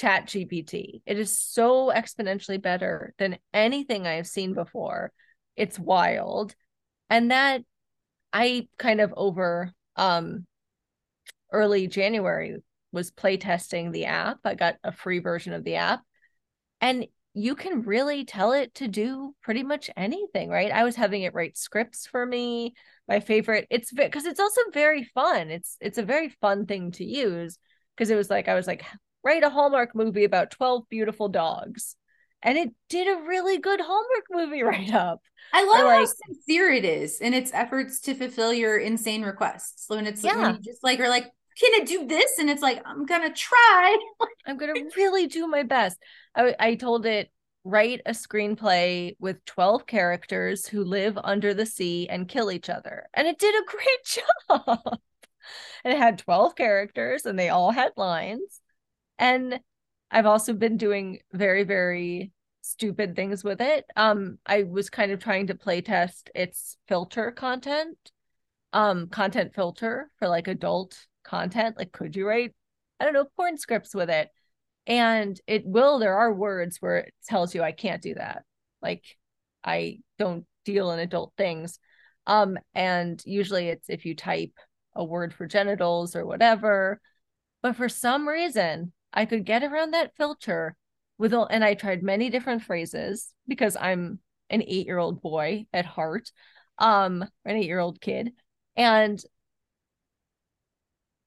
Chat 0.00 0.28
GPT. 0.28 1.02
It 1.04 1.18
is 1.18 1.38
so 1.38 1.92
exponentially 1.94 2.60
better 2.60 3.12
than 3.18 3.38
anything 3.52 4.06
I 4.06 4.14
have 4.14 4.26
seen 4.26 4.54
before. 4.54 5.12
It's 5.60 5.78
wild. 5.78 6.54
And 7.10 7.30
that 7.30 7.62
I 8.32 8.68
kind 8.78 9.00
of 9.00 9.12
over 9.16 9.72
um 9.96 10.46
early 11.52 11.86
January 11.86 12.56
was 12.92 13.10
playtesting 13.10 13.92
the 13.92 14.06
app. 14.06 14.38
I 14.44 14.54
got 14.54 14.76
a 14.82 14.92
free 14.92 15.18
version 15.18 15.52
of 15.52 15.64
the 15.64 15.76
app. 15.76 16.00
And 16.80 17.06
you 17.34 17.54
can 17.54 17.82
really 17.82 18.24
tell 18.24 18.52
it 18.52 18.74
to 18.76 18.88
do 18.88 19.34
pretty 19.42 19.62
much 19.62 19.90
anything, 19.96 20.48
right? 20.48 20.72
I 20.72 20.82
was 20.82 20.96
having 20.96 21.22
it 21.22 21.34
write 21.34 21.56
scripts 21.56 22.06
for 22.06 22.24
me. 22.24 22.74
My 23.06 23.20
favorite, 23.20 23.66
it's 23.70 23.92
because 23.92 24.24
it's 24.24 24.40
also 24.40 24.60
very 24.72 25.04
fun. 25.04 25.50
It's 25.50 25.76
it's 25.80 25.98
a 25.98 26.02
very 26.02 26.30
fun 26.40 26.66
thing 26.66 26.90
to 26.92 27.04
use 27.04 27.58
because 27.96 28.10
it 28.10 28.16
was 28.16 28.30
like 28.30 28.48
I 28.48 28.54
was 28.54 28.66
like 28.66 28.84
write 29.22 29.44
a 29.44 29.50
Hallmark 29.50 29.94
movie 29.94 30.24
about 30.24 30.50
12 30.50 30.88
beautiful 30.88 31.28
dogs. 31.28 31.96
And 32.42 32.56
it 32.56 32.70
did 32.88 33.06
a 33.06 33.22
really 33.22 33.58
good 33.58 33.80
Hallmark 33.80 34.24
movie 34.30 34.62
write 34.64 34.92
up. 34.92 35.20
I 35.52 35.64
love 35.64 35.84
like, 35.84 35.98
how 35.98 36.06
sincere 36.06 36.70
it 36.70 36.84
is 36.84 37.20
in 37.20 37.34
its 37.34 37.52
efforts 37.52 38.00
to 38.00 38.14
fulfill 38.14 38.52
your 38.52 38.78
insane 38.78 39.22
requests. 39.22 39.84
When 39.88 40.06
it's 40.06 40.22
yeah. 40.22 40.36
when 40.36 40.62
just 40.62 40.82
like 40.82 41.00
are 41.00 41.08
like, 41.08 41.24
can 41.24 41.74
it 41.74 41.86
do 41.86 42.06
this? 42.06 42.38
And 42.38 42.48
it's 42.48 42.62
like, 42.62 42.82
I'm 42.86 43.04
gonna 43.06 43.32
try. 43.32 43.98
I'm 44.46 44.56
gonna 44.56 44.74
really 44.96 45.26
do 45.26 45.46
my 45.46 45.62
best. 45.62 45.98
I, 46.34 46.54
I 46.58 46.74
told 46.76 47.06
it 47.06 47.30
write 47.64 48.00
a 48.06 48.12
screenplay 48.12 49.14
with 49.18 49.44
12 49.44 49.86
characters 49.86 50.66
who 50.66 50.82
live 50.82 51.18
under 51.22 51.52
the 51.52 51.66
sea 51.66 52.08
and 52.08 52.28
kill 52.28 52.50
each 52.50 52.70
other. 52.70 53.06
And 53.12 53.28
it 53.28 53.38
did 53.38 53.54
a 53.54 53.66
great 53.70 54.04
job. 54.04 54.98
and 55.84 55.92
it 55.92 55.98
had 55.98 56.18
12 56.18 56.54
characters 56.56 57.26
and 57.26 57.38
they 57.38 57.48
all 57.48 57.70
had 57.70 57.92
lines. 57.96 58.60
And 59.18 59.60
I've 60.10 60.26
also 60.26 60.52
been 60.52 60.76
doing 60.76 61.20
very, 61.32 61.64
very 61.64 62.32
stupid 62.62 63.16
things 63.16 63.42
with 63.44 63.60
it. 63.60 63.84
Um, 63.96 64.38
I 64.46 64.64
was 64.64 64.90
kind 64.90 65.12
of 65.12 65.22
trying 65.22 65.46
to 65.48 65.54
play 65.54 65.80
test 65.80 66.30
its 66.34 66.76
filter 66.88 67.30
content, 67.30 67.96
um, 68.72 69.08
content 69.08 69.54
filter 69.54 70.10
for 70.18 70.28
like 70.28 70.48
adult 70.48 70.98
content. 71.22 71.78
Like, 71.78 71.92
could 71.92 72.16
you 72.16 72.26
write, 72.26 72.54
I 72.98 73.04
don't 73.04 73.14
know, 73.14 73.26
porn 73.36 73.56
scripts 73.56 73.94
with 73.94 74.10
it? 74.10 74.28
And 74.86 75.40
it 75.46 75.64
will, 75.64 75.98
there 75.98 76.16
are 76.18 76.32
words 76.32 76.78
where 76.80 76.98
it 76.98 77.14
tells 77.26 77.54
you 77.54 77.62
I 77.62 77.72
can't 77.72 78.02
do 78.02 78.14
that. 78.14 78.44
Like, 78.82 79.04
I 79.62 80.00
don't 80.18 80.44
deal 80.64 80.90
in 80.90 80.98
adult 80.98 81.32
things. 81.36 81.78
Um, 82.26 82.58
and 82.74 83.22
usually 83.24 83.68
it's 83.68 83.88
if 83.88 84.04
you 84.04 84.14
type 84.14 84.52
a 84.94 85.04
word 85.04 85.32
for 85.32 85.46
genitals 85.46 86.16
or 86.16 86.26
whatever. 86.26 87.00
But 87.62 87.76
for 87.76 87.88
some 87.88 88.26
reason, 88.28 88.92
I 89.12 89.24
could 89.24 89.44
get 89.44 89.62
around 89.62 89.92
that 89.92 90.16
filter 90.16 90.76
with 91.18 91.34
all, 91.34 91.46
and 91.46 91.64
I 91.64 91.74
tried 91.74 92.02
many 92.02 92.30
different 92.30 92.62
phrases 92.62 93.32
because 93.46 93.76
I'm 93.76 94.20
an 94.48 94.62
eight 94.62 94.86
year 94.86 94.98
old 94.98 95.20
boy 95.22 95.66
at 95.72 95.84
heart, 95.84 96.30
um, 96.78 97.24
an 97.44 97.56
eight 97.56 97.66
year 97.66 97.78
old 97.78 98.00
kid. 98.00 98.32
And 98.76 99.22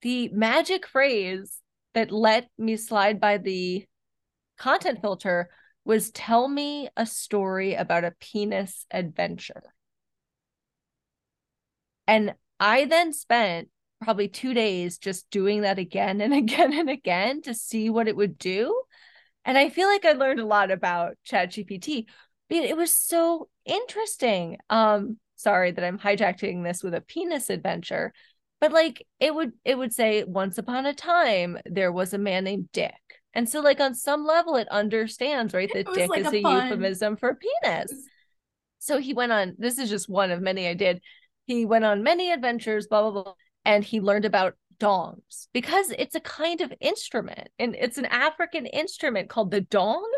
the 0.01 0.29
magic 0.29 0.87
phrase 0.87 1.59
that 1.93 2.11
let 2.11 2.47
me 2.57 2.75
slide 2.75 3.19
by 3.19 3.37
the 3.37 3.85
content 4.57 4.99
filter 5.01 5.49
was 5.85 6.11
tell 6.11 6.47
me 6.47 6.89
a 6.95 7.05
story 7.05 7.75
about 7.75 8.03
a 8.03 8.13
penis 8.19 8.85
adventure. 8.91 9.63
And 12.07 12.35
I 12.59 12.85
then 12.85 13.13
spent 13.13 13.69
probably 14.03 14.27
two 14.27 14.53
days 14.53 14.97
just 14.97 15.29
doing 15.29 15.61
that 15.61 15.79
again 15.79 16.21
and 16.21 16.33
again 16.43 16.73
and 16.73 16.89
again 16.89 17.41
to 17.43 17.53
see 17.53 17.89
what 17.89 18.07
it 18.07 18.15
would 18.15 18.37
do. 18.37 18.81
And 19.45 19.57
I 19.57 19.69
feel 19.69 19.87
like 19.87 20.05
I 20.05 20.13
learned 20.13 20.39
a 20.39 20.45
lot 20.45 20.71
about 20.71 21.15
ChatGPT. 21.29 22.05
But 22.49 22.57
it 22.59 22.77
was 22.77 22.93
so 22.93 23.49
interesting. 23.65 24.57
Um, 24.69 25.17
sorry 25.35 25.71
that 25.71 25.83
I'm 25.83 25.99
hijacking 25.99 26.63
this 26.63 26.83
with 26.83 26.93
a 26.93 27.01
penis 27.01 27.49
adventure, 27.49 28.13
but 28.61 28.71
like 28.71 29.05
it 29.19 29.33
would 29.33 29.53
it 29.65 29.77
would 29.77 29.93
say 29.93 30.23
once 30.23 30.57
upon 30.57 30.85
a 30.85 30.93
time 30.93 31.57
there 31.65 31.91
was 31.91 32.13
a 32.13 32.17
man 32.17 32.43
named 32.43 32.69
Dick. 32.71 32.93
And 33.33 33.49
so 33.49 33.59
like 33.61 33.79
on 33.79 33.95
some 33.95 34.25
level 34.25 34.55
it 34.55 34.67
understands, 34.69 35.53
right? 35.53 35.69
That 35.73 35.87
Dick 35.93 36.09
like 36.09 36.21
is 36.21 36.27
a, 36.27 36.37
a 36.37 36.63
euphemism 36.63 37.17
for 37.17 37.35
penis. 37.35 37.91
So 38.79 38.99
he 38.99 39.13
went 39.13 39.31
on 39.31 39.55
this 39.57 39.79
is 39.79 39.89
just 39.89 40.07
one 40.07 40.31
of 40.31 40.41
many 40.41 40.67
I 40.67 40.73
did. 40.73 41.01
He 41.47 41.65
went 41.65 41.83
on 41.83 42.03
many 42.03 42.31
adventures, 42.31 42.87
blah 42.87 43.09
blah 43.09 43.23
blah 43.23 43.33
and 43.65 43.83
he 43.83 44.01
learned 44.01 44.25
about 44.25 44.55
dongs 44.79 45.47
because 45.53 45.91
it's 45.97 46.15
a 46.15 46.19
kind 46.19 46.61
of 46.61 46.73
instrument 46.81 47.49
and 47.59 47.75
it's 47.75 47.97
an 47.97 48.05
African 48.05 48.65
instrument 48.65 49.29
called 49.29 49.51
the 49.51 49.61
dong. 49.61 50.09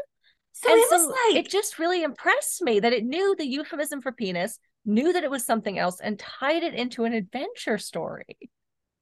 So 0.54 0.72
and 0.72 0.80
it 0.80 0.90
so 0.90 1.08
like 1.08 1.46
it 1.46 1.50
just 1.50 1.80
really 1.80 2.04
impressed 2.04 2.62
me 2.62 2.80
that 2.80 2.94
it 2.94 3.04
knew 3.04 3.36
the 3.38 3.46
euphemism 3.46 4.02
for 4.02 4.12
penis, 4.12 4.58
knew 4.86 5.12
that 5.12 5.24
it 5.24 5.30
was 5.30 5.46
something 5.46 5.78
else, 5.78 6.00
and 6.00 6.18
tied 6.18 6.64
it 6.64 6.74
into 6.74 7.04
an 7.04 7.14
adventure 7.14 7.78
story. 7.78 8.38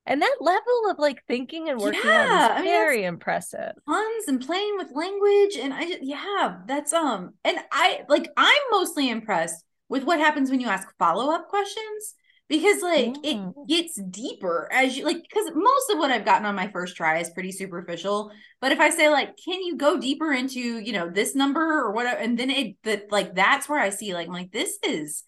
And 0.06 0.22
that 0.22 0.36
level 0.42 0.90
of 0.90 1.00
like 1.00 1.24
thinking 1.28 1.70
and 1.70 1.80
working 1.80 2.02
yeah, 2.04 2.50
on 2.52 2.58
is 2.58 2.64
very 2.64 2.98
mean, 2.98 3.06
impressive. 3.06 3.74
Puns 3.88 4.28
and 4.28 4.46
playing 4.46 4.76
with 4.78 4.92
language. 4.94 5.56
And 5.56 5.74
I 5.74 5.88
just, 5.88 6.04
yeah, 6.04 6.58
that's 6.66 6.92
um, 6.92 7.36
and 7.46 7.58
I 7.72 8.02
like 8.10 8.30
I'm 8.36 8.62
mostly 8.72 9.10
impressed 9.10 9.64
with 9.88 10.04
what 10.04 10.20
happens 10.20 10.50
when 10.50 10.60
you 10.60 10.68
ask 10.68 10.88
follow-up 10.98 11.50
questions 11.50 12.16
because 12.54 12.84
like 12.84 13.16
it 13.24 13.68
gets 13.68 14.00
deeper 14.12 14.70
as 14.72 14.96
you 14.96 15.04
like 15.04 15.24
because 15.24 15.50
most 15.56 15.90
of 15.90 15.98
what 15.98 16.12
i've 16.12 16.24
gotten 16.24 16.46
on 16.46 16.54
my 16.54 16.68
first 16.68 16.96
try 16.96 17.18
is 17.18 17.32
pretty 17.32 17.52
superficial 17.52 18.32
but 18.62 18.72
if 18.72 18.80
i 18.80 18.92
say 18.92 19.10
like 19.10 19.36
can 19.44 19.60
you 19.64 19.76
go 19.76 20.00
deeper 20.00 20.32
into 20.32 20.60
you 20.60 20.94
know 20.94 21.10
this 21.10 21.34
number 21.34 21.60
or 21.60 21.92
whatever 21.94 22.20
and 22.20 22.38
then 22.38 22.52
it 22.52 22.76
that 22.84 23.12
like 23.12 23.34
that's 23.34 23.68
where 23.68 23.80
i 23.80 23.90
see 23.90 24.14
like 24.14 24.28
I'm 24.28 24.34
like 24.34 24.52
this 24.52 24.78
is 24.84 25.24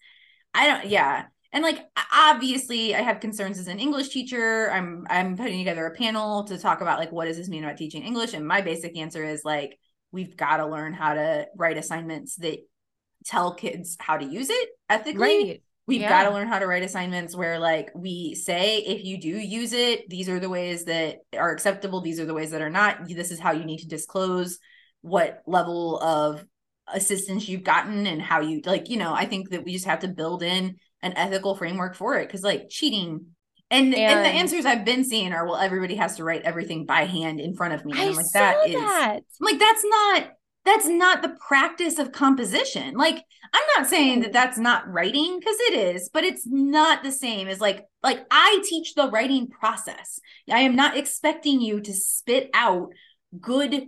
i 0.54 0.68
don't 0.68 0.86
yeah 0.86 1.24
and 1.52 1.64
like 1.64 1.84
obviously 2.14 2.94
i 2.94 3.00
have 3.00 3.18
concerns 3.18 3.58
as 3.58 3.66
an 3.66 3.80
english 3.80 4.10
teacher 4.10 4.70
i'm 4.70 5.04
i'm 5.10 5.36
putting 5.36 5.58
together 5.58 5.84
a 5.84 5.96
panel 5.96 6.44
to 6.44 6.56
talk 6.56 6.80
about 6.80 7.00
like 7.00 7.10
what 7.10 7.24
does 7.24 7.36
this 7.36 7.48
mean 7.48 7.64
about 7.64 7.76
teaching 7.76 8.04
english 8.04 8.34
and 8.34 8.46
my 8.46 8.60
basic 8.60 8.96
answer 8.96 9.24
is 9.24 9.42
like 9.44 9.80
we've 10.12 10.36
got 10.36 10.58
to 10.58 10.66
learn 10.66 10.92
how 10.92 11.14
to 11.14 11.48
write 11.56 11.76
assignments 11.76 12.36
that 12.36 12.58
tell 13.24 13.52
kids 13.52 13.96
how 13.98 14.16
to 14.16 14.24
use 14.24 14.48
it 14.48 14.68
ethically 14.88 15.18
right 15.18 15.62
we've 15.86 16.00
yeah. 16.00 16.08
got 16.08 16.28
to 16.28 16.34
learn 16.34 16.48
how 16.48 16.58
to 16.58 16.66
write 16.66 16.82
assignments 16.82 17.36
where 17.36 17.58
like 17.58 17.90
we 17.94 18.34
say 18.34 18.78
if 18.78 19.04
you 19.04 19.20
do 19.20 19.28
use 19.28 19.72
it 19.72 20.08
these 20.08 20.28
are 20.28 20.40
the 20.40 20.48
ways 20.48 20.84
that 20.84 21.18
are 21.36 21.52
acceptable 21.52 22.00
these 22.00 22.20
are 22.20 22.26
the 22.26 22.34
ways 22.34 22.50
that 22.50 22.62
are 22.62 22.70
not 22.70 23.08
this 23.08 23.30
is 23.30 23.40
how 23.40 23.52
you 23.52 23.64
need 23.64 23.78
to 23.78 23.88
disclose 23.88 24.58
what 25.02 25.42
level 25.46 26.00
of 26.00 26.44
assistance 26.92 27.48
you've 27.48 27.64
gotten 27.64 28.06
and 28.06 28.22
how 28.22 28.40
you 28.40 28.60
like 28.64 28.88
you 28.88 28.96
know 28.96 29.12
i 29.12 29.24
think 29.24 29.50
that 29.50 29.64
we 29.64 29.72
just 29.72 29.86
have 29.86 30.00
to 30.00 30.08
build 30.08 30.42
in 30.42 30.76
an 31.02 31.12
ethical 31.16 31.54
framework 31.54 31.94
for 31.94 32.18
it 32.18 32.26
because 32.26 32.42
like 32.42 32.68
cheating 32.68 33.26
and, 33.68 33.92
and, 33.94 33.96
and 33.96 34.24
the 34.24 34.28
answers 34.28 34.64
I've 34.64 34.84
been 34.84 35.04
seeing 35.04 35.32
are 35.32 35.44
well, 35.44 35.56
everybody 35.56 35.96
has 35.96 36.18
to 36.18 36.24
write 36.24 36.42
everything 36.42 36.86
by 36.86 37.04
hand 37.04 37.40
in 37.40 37.56
front 37.56 37.74
of 37.74 37.84
me. 37.84 37.94
And 37.94 38.00
I 38.00 38.04
am 38.04 38.14
like, 38.14 38.26
that, 38.32 38.58
that 38.64 38.68
is 38.68 38.76
I'm 38.76 39.20
like 39.40 39.58
that's 39.58 39.84
not 39.84 40.28
that's 40.66 40.88
not 40.88 41.22
the 41.22 41.36
practice 41.46 41.98
of 41.98 42.12
composition. 42.12 42.94
Like 42.94 43.22
I'm 43.54 43.62
not 43.76 43.88
saying 43.88 44.20
that 44.20 44.32
that's 44.32 44.58
not 44.58 44.86
writing 44.92 45.38
because 45.38 45.56
it 45.60 45.74
is, 45.74 46.10
but 46.12 46.24
it's 46.24 46.44
not 46.44 47.02
the 47.02 47.12
same 47.12 47.46
as 47.48 47.60
like 47.60 47.84
like 48.02 48.26
I 48.30 48.60
teach 48.64 48.94
the 48.94 49.08
writing 49.08 49.48
process. 49.48 50.20
I 50.50 50.60
am 50.60 50.74
not 50.76 50.96
expecting 50.96 51.60
you 51.60 51.80
to 51.80 51.94
spit 51.94 52.50
out 52.52 52.90
good 53.40 53.86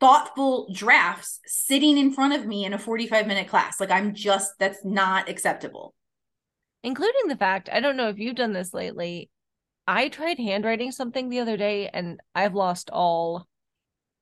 thoughtful 0.00 0.68
drafts 0.72 1.40
sitting 1.44 1.98
in 1.98 2.12
front 2.12 2.32
of 2.32 2.46
me 2.46 2.64
in 2.64 2.72
a 2.72 2.78
45 2.78 3.26
minute 3.26 3.48
class. 3.48 3.78
Like 3.78 3.90
I'm 3.90 4.14
just 4.14 4.52
that's 4.58 4.84
not 4.84 5.28
acceptable. 5.28 5.94
Including 6.82 7.28
the 7.28 7.36
fact, 7.36 7.68
I 7.70 7.80
don't 7.80 7.96
know 7.96 8.08
if 8.08 8.18
you've 8.18 8.36
done 8.36 8.54
this 8.54 8.72
lately. 8.72 9.28
I 9.86 10.08
tried 10.08 10.38
handwriting 10.38 10.92
something 10.92 11.28
the 11.28 11.40
other 11.40 11.56
day 11.56 11.88
and 11.92 12.20
I've 12.34 12.54
lost 12.54 12.90
all 12.90 13.46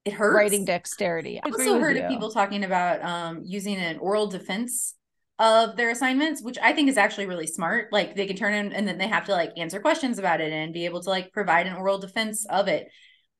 it 0.04 0.12
hurts. 0.12 0.36
Writing 0.36 0.64
dexterity. 0.64 1.40
I 1.42 1.48
also 1.48 1.78
heard 1.78 1.96
you. 1.96 2.02
of 2.02 2.10
people 2.10 2.30
talking 2.30 2.64
about 2.64 3.02
um, 3.02 3.42
using 3.44 3.76
an 3.76 3.98
oral 3.98 4.26
defense 4.26 4.94
of 5.38 5.76
their 5.76 5.90
assignments, 5.90 6.42
which 6.42 6.58
I 6.62 6.72
think 6.72 6.88
is 6.88 6.96
actually 6.96 7.26
really 7.26 7.46
smart. 7.46 7.92
Like 7.92 8.14
they 8.14 8.26
can 8.26 8.36
turn 8.36 8.54
in 8.54 8.72
and 8.72 8.86
then 8.86 8.98
they 8.98 9.08
have 9.08 9.26
to 9.26 9.32
like 9.32 9.52
answer 9.56 9.80
questions 9.80 10.18
about 10.18 10.40
it 10.40 10.52
and 10.52 10.72
be 10.72 10.84
able 10.84 11.02
to 11.02 11.10
like 11.10 11.32
provide 11.32 11.66
an 11.66 11.74
oral 11.74 11.98
defense 11.98 12.46
of 12.46 12.68
it. 12.68 12.88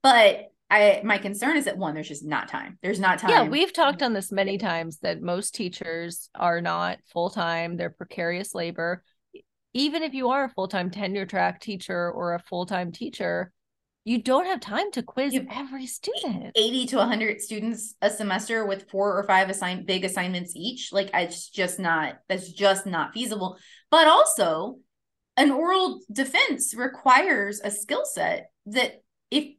But 0.03 0.50
I 0.70 1.03
my 1.05 1.18
concern 1.18 1.57
is 1.57 1.66
that 1.66 1.79
one, 1.79 1.94
there's 1.94 2.09
just 2.09 2.24
not 2.24 2.48
time. 2.48 2.79
There's 2.83 2.98
not 2.98 3.18
time. 3.18 3.31
Yeah, 3.31 3.48
we've 3.48 3.72
talked 3.72 4.03
on 4.03 4.12
this 4.12 4.33
many 4.33 4.59
times 4.59 4.98
that 5.00 5.20
most 5.20 5.55
teachers 5.55 6.31
are 6.35 6.61
not 6.61 6.98
full 7.12 7.31
time, 7.31 7.77
they're 7.77 7.90
precarious 7.90 8.55
labor. 8.55 9.05
Even 9.74 10.03
if 10.03 10.14
you 10.14 10.31
are 10.31 10.44
a 10.44 10.48
full 10.48 10.68
time 10.68 10.90
tenure 10.90 11.27
track 11.27 11.61
teacher 11.61 12.11
or 12.11 12.35
a 12.35 12.40
full 12.40 12.64
time 12.64 12.90
teacher, 12.90 13.53
you 14.05 14.23
don't 14.23 14.47
have 14.47 14.61
time 14.61 14.90
to 14.93 15.03
quiz 15.03 15.38
every 15.51 15.87
student 15.87 16.53
80 16.55 16.87
to 16.87 16.97
100 16.97 17.40
students 17.40 17.95
a 18.03 18.11
semester 18.11 18.67
with 18.67 18.88
four 18.90 19.19
or 19.19 19.25
five 19.25 19.49
assign 19.49 19.85
big 19.85 20.05
assignments 20.05 20.53
each 20.55 20.93
like 20.93 21.11
it's 21.14 21.49
just 21.49 21.79
not 21.79 22.19
that's 22.29 22.53
just 22.53 22.87
not 22.87 23.12
feasible 23.12 23.59
but 23.90 24.07
also 24.07 24.79
an 25.37 25.51
oral 25.51 26.01
defense 26.12 26.75
requires 26.75 27.61
a 27.64 27.71
skill 27.71 28.05
set 28.05 28.51
that 28.67 29.03
if 29.31 29.55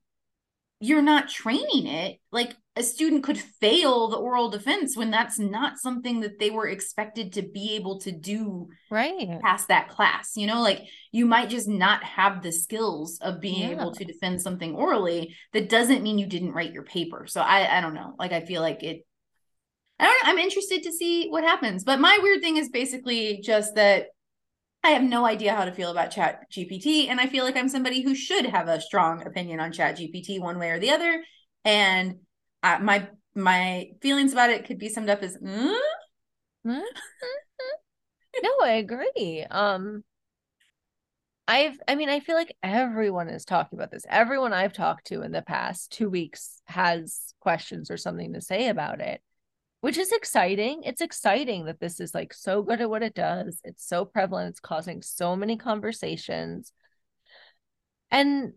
you're 0.80 1.02
not 1.02 1.30
training 1.30 1.88
it. 1.88 2.20
Like 2.32 2.56
a 2.78 2.84
student 2.84 3.24
could 3.24 3.38
fail 3.38 4.10
the 4.10 4.18
oral 4.18 4.50
defense 4.50 4.98
when 4.98 5.10
that's 5.10 5.40
not 5.40 5.78
something 5.78 6.20
that 6.20 6.40
they 6.40 6.50
were 6.50 6.68
expected 6.68 7.34
to 7.34 7.42
be 7.42 7.76
able 7.76 8.00
to 8.02 8.12
do 8.12 8.68
right 8.92 9.40
past 9.42 9.70
that 9.70 9.88
class. 9.88 10.34
You 10.36 10.48
know, 10.48 10.62
like 10.62 10.82
you 11.12 11.26
might 11.26 11.50
just 11.50 11.70
not 11.70 12.04
have 12.04 12.42
the 12.42 12.52
skills 12.52 13.18
of 13.22 13.40
being 13.40 13.70
yeah. 13.70 13.72
able 13.72 13.94
to 13.94 14.04
defend 14.04 14.42
something 14.42 14.76
orally. 14.76 15.36
That 15.54 15.70
doesn't 15.70 16.04
mean 16.04 16.18
you 16.18 16.28
didn't 16.28 16.52
write 16.52 16.74
your 16.74 16.84
paper. 16.84 17.28
So 17.28 17.42
I 17.42 17.78
I 17.78 17.82
don't 17.82 17.94
know. 17.94 18.14
Like 18.20 18.34
I 18.34 18.42
feel 18.42 18.62
like 18.62 18.84
it 18.84 19.06
I 19.98 20.06
don't 20.06 20.24
know 20.24 20.32
I'm 20.32 20.40
interested 20.40 20.84
to 20.84 20.92
see 20.92 21.30
what 21.30 21.46
happens. 21.46 21.86
But 21.86 22.02
my 22.02 22.20
weird 22.22 22.42
thing 22.42 22.58
is 22.58 22.70
basically 22.70 23.40
just 23.42 23.76
that 23.76 24.08
I 24.84 24.90
have 24.90 25.04
no 25.04 25.26
idea 25.26 25.56
how 25.56 25.66
to 25.66 25.72
feel 25.72 25.92
about 25.92 26.12
Chat 26.12 26.52
GPT. 26.52 27.08
And 27.10 27.20
I 27.20 27.28
feel 27.28 27.46
like 27.46 27.56
I'm 27.56 27.70
somebody 27.70 28.02
who 28.02 28.14
should 28.14 28.46
have 28.46 28.68
a 28.68 28.82
strong 28.82 29.26
opinion 29.26 29.60
on 29.60 29.72
Chat 29.72 29.98
GPT 29.98 30.40
one 30.42 30.60
way 30.60 30.70
or 30.70 30.80
the 30.80 30.92
other. 30.92 31.24
And 31.64 32.18
my 32.82 33.08
my 33.36 33.90
feelings 34.02 34.34
about 34.34 34.50
it 34.50 34.66
could 34.66 34.78
be 34.78 34.90
summed 34.90 35.10
up 35.10 35.22
as 35.22 35.38
mm? 35.38 35.78
no, 36.66 36.84
I 38.64 38.72
agree. 38.78 39.46
Um 39.50 40.04
I've 41.48 41.80
I 41.88 41.96
mean 41.96 42.10
I 42.10 42.20
feel 42.20 42.36
like 42.36 42.56
everyone 42.64 43.30
is 43.30 43.46
talking 43.46 43.78
about 43.78 43.92
this. 43.92 44.06
Everyone 44.10 44.54
I've 44.54 44.74
talked 44.74 45.08
to 45.08 45.22
in 45.22 45.32
the 45.32 45.42
past 45.42 45.92
2 45.92 46.10
weeks 46.10 46.62
has 46.66 47.34
questions 47.40 47.92
or 47.92 47.98
something 47.98 48.34
to 48.34 48.42
say 48.42 48.70
about 48.70 49.00
it 49.00 49.22
which 49.86 50.00
is 50.00 50.12
exciting. 50.12 50.82
It's 50.84 51.00
exciting 51.00 51.66
that 51.66 51.80
this 51.80 52.00
is 52.00 52.16
like 52.16 52.34
so 52.34 52.64
good 52.64 52.82
at 52.82 52.90
what 52.90 53.04
it 53.04 53.14
does. 53.14 53.62
It's 53.64 53.88
so 53.88 54.04
prevalent. 54.04 54.50
It's 54.50 54.60
causing 54.60 55.04
so 55.04 55.36
many 55.36 55.58
conversations. 55.58 56.74
And 58.10 58.54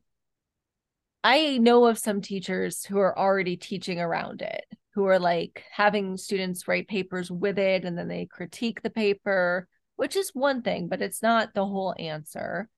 I 1.25 1.59
know 1.59 1.87
of 1.87 1.99
some 1.99 2.21
teachers 2.21 2.85
who 2.85 2.99
are 2.99 3.19
already 3.19 3.57
teaching 3.57 4.01
around 4.01 4.43
it, 4.43 4.65
who 4.95 5.05
are 5.07 5.19
like 5.19 5.65
having 5.73 6.17
students 6.17 6.69
write 6.69 6.89
papers 6.89 7.31
with 7.31 7.59
it 7.59 7.85
and 7.85 7.99
then 7.99 8.09
they 8.09 8.27
critique 8.27 8.83
the 8.83 8.91
paper, 8.91 9.69
which 9.97 10.17
is 10.17 10.31
one 10.33 10.63
thing, 10.63 10.89
but 10.89 11.03
it's 11.03 11.23
not 11.23 11.55
the 11.55 11.67
whole 11.67 11.95
answer. 11.99 12.69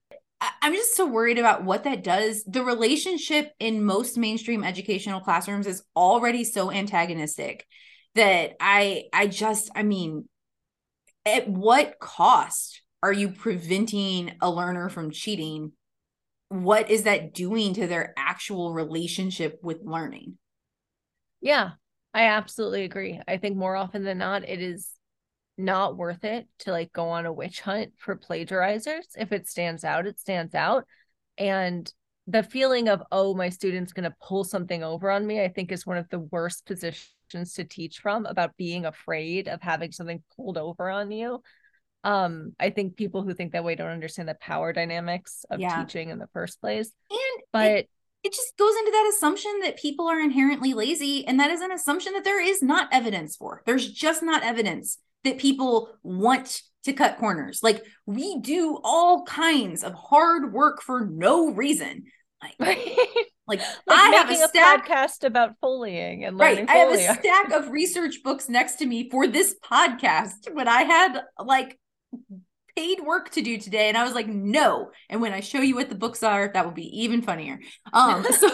I'm 0.62 0.72
just 0.72 0.96
so 0.96 1.06
worried 1.06 1.38
about 1.38 1.64
what 1.64 1.84
that 1.84 2.02
does. 2.02 2.44
The 2.44 2.64
relationship 2.64 3.52
in 3.60 3.84
most 3.84 4.16
mainstream 4.16 4.64
educational 4.64 5.20
classrooms 5.20 5.66
is 5.66 5.82
already 5.94 6.44
so 6.44 6.70
antagonistic 6.70 7.66
that 8.14 8.52
I 8.58 9.04
I 9.12 9.26
just 9.26 9.70
I 9.74 9.82
mean 9.82 10.28
at 11.26 11.46
what 11.48 11.98
cost 12.00 12.80
are 13.02 13.12
you 13.12 13.30
preventing 13.30 14.32
a 14.40 14.50
learner 14.50 14.88
from 14.88 15.10
cheating? 15.10 15.72
What 16.50 16.90
is 16.90 17.04
that 17.04 17.32
doing 17.32 17.74
to 17.74 17.86
their 17.86 18.12
actual 18.16 18.72
relationship 18.72 19.60
with 19.62 19.84
learning? 19.84 20.36
Yeah, 21.40 21.70
I 22.12 22.24
absolutely 22.24 22.82
agree. 22.82 23.20
I 23.28 23.36
think 23.36 23.56
more 23.56 23.76
often 23.76 24.02
than 24.02 24.18
not 24.18 24.48
it 24.48 24.60
is 24.60 24.90
not 25.56 25.96
worth 25.96 26.24
it 26.24 26.48
to 26.60 26.72
like 26.72 26.92
go 26.92 27.10
on 27.10 27.24
a 27.24 27.32
witch 27.32 27.60
hunt 27.60 27.92
for 27.98 28.16
plagiarizers. 28.16 29.04
If 29.16 29.30
it 29.30 29.48
stands 29.48 29.84
out, 29.84 30.08
it 30.08 30.18
stands 30.18 30.56
out. 30.56 30.86
And 31.38 31.90
the 32.26 32.42
feeling 32.42 32.88
of, 32.88 33.00
oh, 33.12 33.32
my 33.32 33.48
student's 33.48 33.92
going 33.92 34.10
to 34.10 34.16
pull 34.20 34.42
something 34.42 34.82
over 34.82 35.08
on 35.08 35.24
me, 35.24 35.40
I 35.40 35.48
think 35.48 35.70
is 35.70 35.86
one 35.86 35.98
of 35.98 36.08
the 36.08 36.18
worst 36.18 36.66
positions 36.66 37.54
to 37.54 37.64
teach 37.64 38.00
from 38.00 38.26
about 38.26 38.56
being 38.56 38.86
afraid 38.86 39.46
of 39.46 39.62
having 39.62 39.92
something 39.92 40.24
pulled 40.34 40.58
over 40.58 40.90
on 40.90 41.12
you 41.12 41.42
um 42.04 42.52
i 42.58 42.70
think 42.70 42.96
people 42.96 43.22
who 43.22 43.34
think 43.34 43.52
that 43.52 43.64
way 43.64 43.74
don't 43.74 43.90
understand 43.90 44.28
the 44.28 44.36
power 44.40 44.72
dynamics 44.72 45.44
of 45.50 45.60
yeah. 45.60 45.82
teaching 45.82 46.10
in 46.10 46.18
the 46.18 46.28
first 46.32 46.60
place 46.60 46.90
and 47.10 47.42
but 47.52 47.66
it, 47.66 47.90
it 48.22 48.32
just 48.32 48.56
goes 48.56 48.74
into 48.76 48.90
that 48.90 49.12
assumption 49.14 49.60
that 49.62 49.78
people 49.78 50.06
are 50.06 50.20
inherently 50.20 50.74
lazy 50.74 51.26
and 51.26 51.38
that 51.40 51.50
is 51.50 51.60
an 51.60 51.72
assumption 51.72 52.12
that 52.14 52.24
there 52.24 52.42
is 52.42 52.62
not 52.62 52.88
evidence 52.92 53.36
for 53.36 53.62
there's 53.66 53.90
just 53.90 54.22
not 54.22 54.42
evidence 54.42 54.98
that 55.24 55.38
people 55.38 55.90
want 56.02 56.62
to 56.84 56.92
cut 56.92 57.18
corners 57.18 57.62
like 57.62 57.84
we 58.06 58.40
do 58.40 58.78
all 58.82 59.24
kinds 59.24 59.84
of 59.84 59.92
hard 59.92 60.52
work 60.52 60.80
for 60.80 61.06
no 61.06 61.50
reason 61.50 62.04
like 62.58 62.78
Like, 63.50 63.60
like 63.88 63.98
I 63.98 64.10
have 64.10 64.30
a, 64.30 64.36
stack, 64.48 64.88
a 64.88 64.92
podcast 64.92 65.24
about 65.24 65.56
foleying 65.60 66.24
and 66.24 66.38
right. 66.38 66.64
I 66.70 66.76
have 66.76 66.92
a 66.92 66.98
stack 66.98 67.50
of 67.50 67.70
research 67.70 68.22
books 68.22 68.48
next 68.48 68.76
to 68.76 68.86
me 68.86 69.10
for 69.10 69.26
this 69.26 69.56
podcast, 69.64 70.54
When 70.54 70.68
I 70.68 70.82
had 70.82 71.20
like 71.44 71.76
paid 72.76 73.00
work 73.00 73.30
to 73.30 73.42
do 73.42 73.58
today, 73.58 73.88
and 73.88 73.96
I 73.96 74.04
was 74.04 74.14
like, 74.14 74.28
no. 74.28 74.90
And 75.08 75.20
when 75.20 75.32
I 75.32 75.40
show 75.40 75.60
you 75.60 75.74
what 75.74 75.88
the 75.88 75.94
books 75.94 76.22
are, 76.22 76.50
that 76.52 76.64
will 76.64 76.72
be 76.72 77.02
even 77.02 77.22
funnier. 77.22 77.60
Um, 77.92 78.24
so 78.38 78.48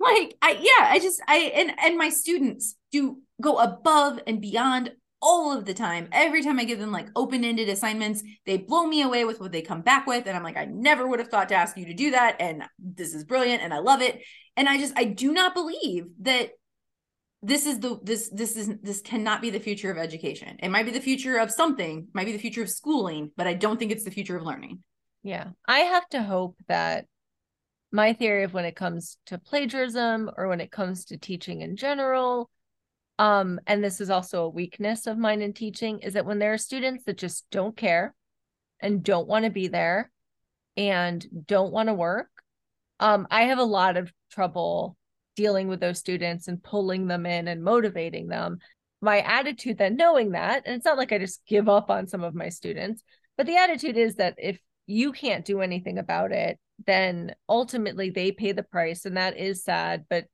like 0.00 0.36
I 0.42 0.52
yeah, 0.60 0.90
I 0.90 0.98
just 0.98 1.22
I 1.28 1.52
and 1.54 1.72
and 1.78 1.96
my 1.96 2.08
students 2.08 2.76
do 2.90 3.18
go 3.40 3.58
above 3.58 4.20
and 4.26 4.40
beyond 4.40 4.92
all 5.22 5.56
of 5.56 5.64
the 5.64 5.72
time. 5.72 6.08
Every 6.10 6.42
time 6.42 6.58
I 6.58 6.64
give 6.64 6.80
them 6.80 6.90
like 6.90 7.08
open 7.14 7.44
ended 7.44 7.68
assignments, 7.68 8.24
they 8.44 8.58
blow 8.58 8.84
me 8.84 9.02
away 9.02 9.24
with 9.24 9.40
what 9.40 9.52
they 9.52 9.62
come 9.62 9.80
back 9.80 10.06
with. 10.06 10.26
And 10.26 10.36
I'm 10.36 10.42
like, 10.42 10.56
I 10.56 10.64
never 10.64 11.06
would 11.06 11.20
have 11.20 11.28
thought 11.28 11.48
to 11.50 11.54
ask 11.54 11.76
you 11.76 11.86
to 11.86 11.94
do 11.94 12.10
that. 12.10 12.36
And 12.40 12.64
this 12.78 13.14
is 13.14 13.22
brilliant 13.22 13.62
and 13.62 13.72
I 13.72 13.78
love 13.78 14.02
it. 14.02 14.20
And 14.56 14.68
I 14.68 14.78
just, 14.78 14.92
I 14.96 15.04
do 15.04 15.32
not 15.32 15.54
believe 15.54 16.06
that 16.22 16.50
this 17.42 17.66
is 17.66 17.80
the 17.80 17.98
this 18.02 18.30
this 18.32 18.56
is 18.56 18.70
this 18.82 19.00
cannot 19.00 19.42
be 19.42 19.50
the 19.50 19.58
future 19.58 19.90
of 19.90 19.98
education. 19.98 20.56
It 20.60 20.70
might 20.70 20.86
be 20.86 20.92
the 20.92 21.00
future 21.00 21.38
of 21.38 21.50
something 21.50 22.06
might 22.14 22.26
be 22.26 22.32
the 22.32 22.38
future 22.38 22.62
of 22.62 22.70
schooling 22.70 23.32
but 23.36 23.46
i 23.46 23.54
don't 23.54 23.78
think 23.78 23.90
it's 23.90 24.04
the 24.04 24.10
future 24.10 24.36
of 24.36 24.44
learning. 24.44 24.82
Yeah. 25.24 25.48
I 25.66 25.80
have 25.80 26.08
to 26.10 26.22
hope 26.22 26.56
that 26.68 27.06
my 27.90 28.12
theory 28.12 28.44
of 28.44 28.54
when 28.54 28.64
it 28.64 28.76
comes 28.76 29.18
to 29.26 29.38
plagiarism 29.38 30.30
or 30.36 30.48
when 30.48 30.60
it 30.60 30.70
comes 30.70 31.06
to 31.06 31.18
teaching 31.18 31.62
in 31.62 31.76
general 31.76 32.48
um 33.18 33.60
and 33.66 33.82
this 33.82 34.00
is 34.00 34.08
also 34.08 34.44
a 34.44 34.48
weakness 34.48 35.06
of 35.06 35.18
mine 35.18 35.42
in 35.42 35.52
teaching 35.52 35.98
is 35.98 36.14
that 36.14 36.24
when 36.24 36.38
there 36.38 36.52
are 36.52 36.58
students 36.58 37.04
that 37.04 37.18
just 37.18 37.44
don't 37.50 37.76
care 37.76 38.14
and 38.80 39.02
don't 39.02 39.28
want 39.28 39.44
to 39.44 39.50
be 39.50 39.68
there 39.68 40.10
and 40.76 41.26
don't 41.46 41.72
want 41.72 41.88
to 41.88 41.94
work 41.94 42.30
um 43.00 43.26
i 43.30 43.42
have 43.42 43.58
a 43.58 43.64
lot 43.64 43.98
of 43.98 44.10
trouble 44.30 44.96
dealing 45.36 45.68
with 45.68 45.80
those 45.80 45.98
students 45.98 46.48
and 46.48 46.62
pulling 46.62 47.06
them 47.06 47.26
in 47.26 47.48
and 47.48 47.62
motivating 47.62 48.28
them 48.28 48.58
my 49.00 49.20
attitude 49.20 49.78
then 49.78 49.96
knowing 49.96 50.32
that 50.32 50.62
and 50.66 50.76
it's 50.76 50.84
not 50.84 50.98
like 50.98 51.12
i 51.12 51.18
just 51.18 51.44
give 51.46 51.68
up 51.68 51.90
on 51.90 52.06
some 52.06 52.22
of 52.22 52.34
my 52.34 52.48
students 52.48 53.02
but 53.36 53.46
the 53.46 53.56
attitude 53.56 53.96
is 53.96 54.16
that 54.16 54.34
if 54.38 54.60
you 54.86 55.12
can't 55.12 55.44
do 55.44 55.60
anything 55.60 55.98
about 55.98 56.32
it 56.32 56.58
then 56.86 57.34
ultimately 57.48 58.10
they 58.10 58.32
pay 58.32 58.52
the 58.52 58.62
price 58.62 59.04
and 59.04 59.16
that 59.16 59.36
is 59.36 59.64
sad 59.64 60.04
but 60.08 60.24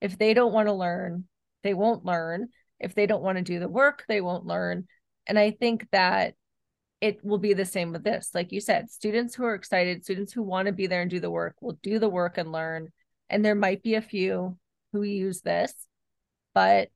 if 0.00 0.18
they 0.18 0.34
don't 0.34 0.52
want 0.52 0.68
to 0.68 0.72
learn 0.72 1.24
they 1.62 1.74
won't 1.74 2.04
learn. 2.04 2.48
If 2.80 2.94
they 2.94 3.06
don't 3.06 3.22
want 3.22 3.38
to 3.38 3.44
do 3.44 3.60
the 3.60 3.68
work, 3.68 4.04
they 4.08 4.20
won't 4.20 4.46
learn. 4.46 4.86
And 5.26 5.38
I 5.38 5.52
think 5.52 5.86
that 5.92 6.34
it 7.00 7.24
will 7.24 7.38
be 7.38 7.54
the 7.54 7.64
same 7.64 7.92
with 7.92 8.04
this. 8.04 8.30
Like 8.34 8.52
you 8.52 8.60
said, 8.60 8.90
students 8.90 9.34
who 9.34 9.44
are 9.44 9.54
excited, 9.54 10.04
students 10.04 10.32
who 10.32 10.42
want 10.42 10.66
to 10.66 10.72
be 10.72 10.86
there 10.86 11.02
and 11.02 11.10
do 11.10 11.20
the 11.20 11.30
work 11.30 11.56
will 11.60 11.78
do 11.82 11.98
the 11.98 12.08
work 12.08 12.38
and 12.38 12.50
learn. 12.52 12.88
And 13.32 13.44
there 13.44 13.54
might 13.54 13.82
be 13.82 13.94
a 13.94 14.02
few 14.02 14.56
who 14.92 15.02
use 15.02 15.40
this, 15.40 15.74
but 16.54 16.88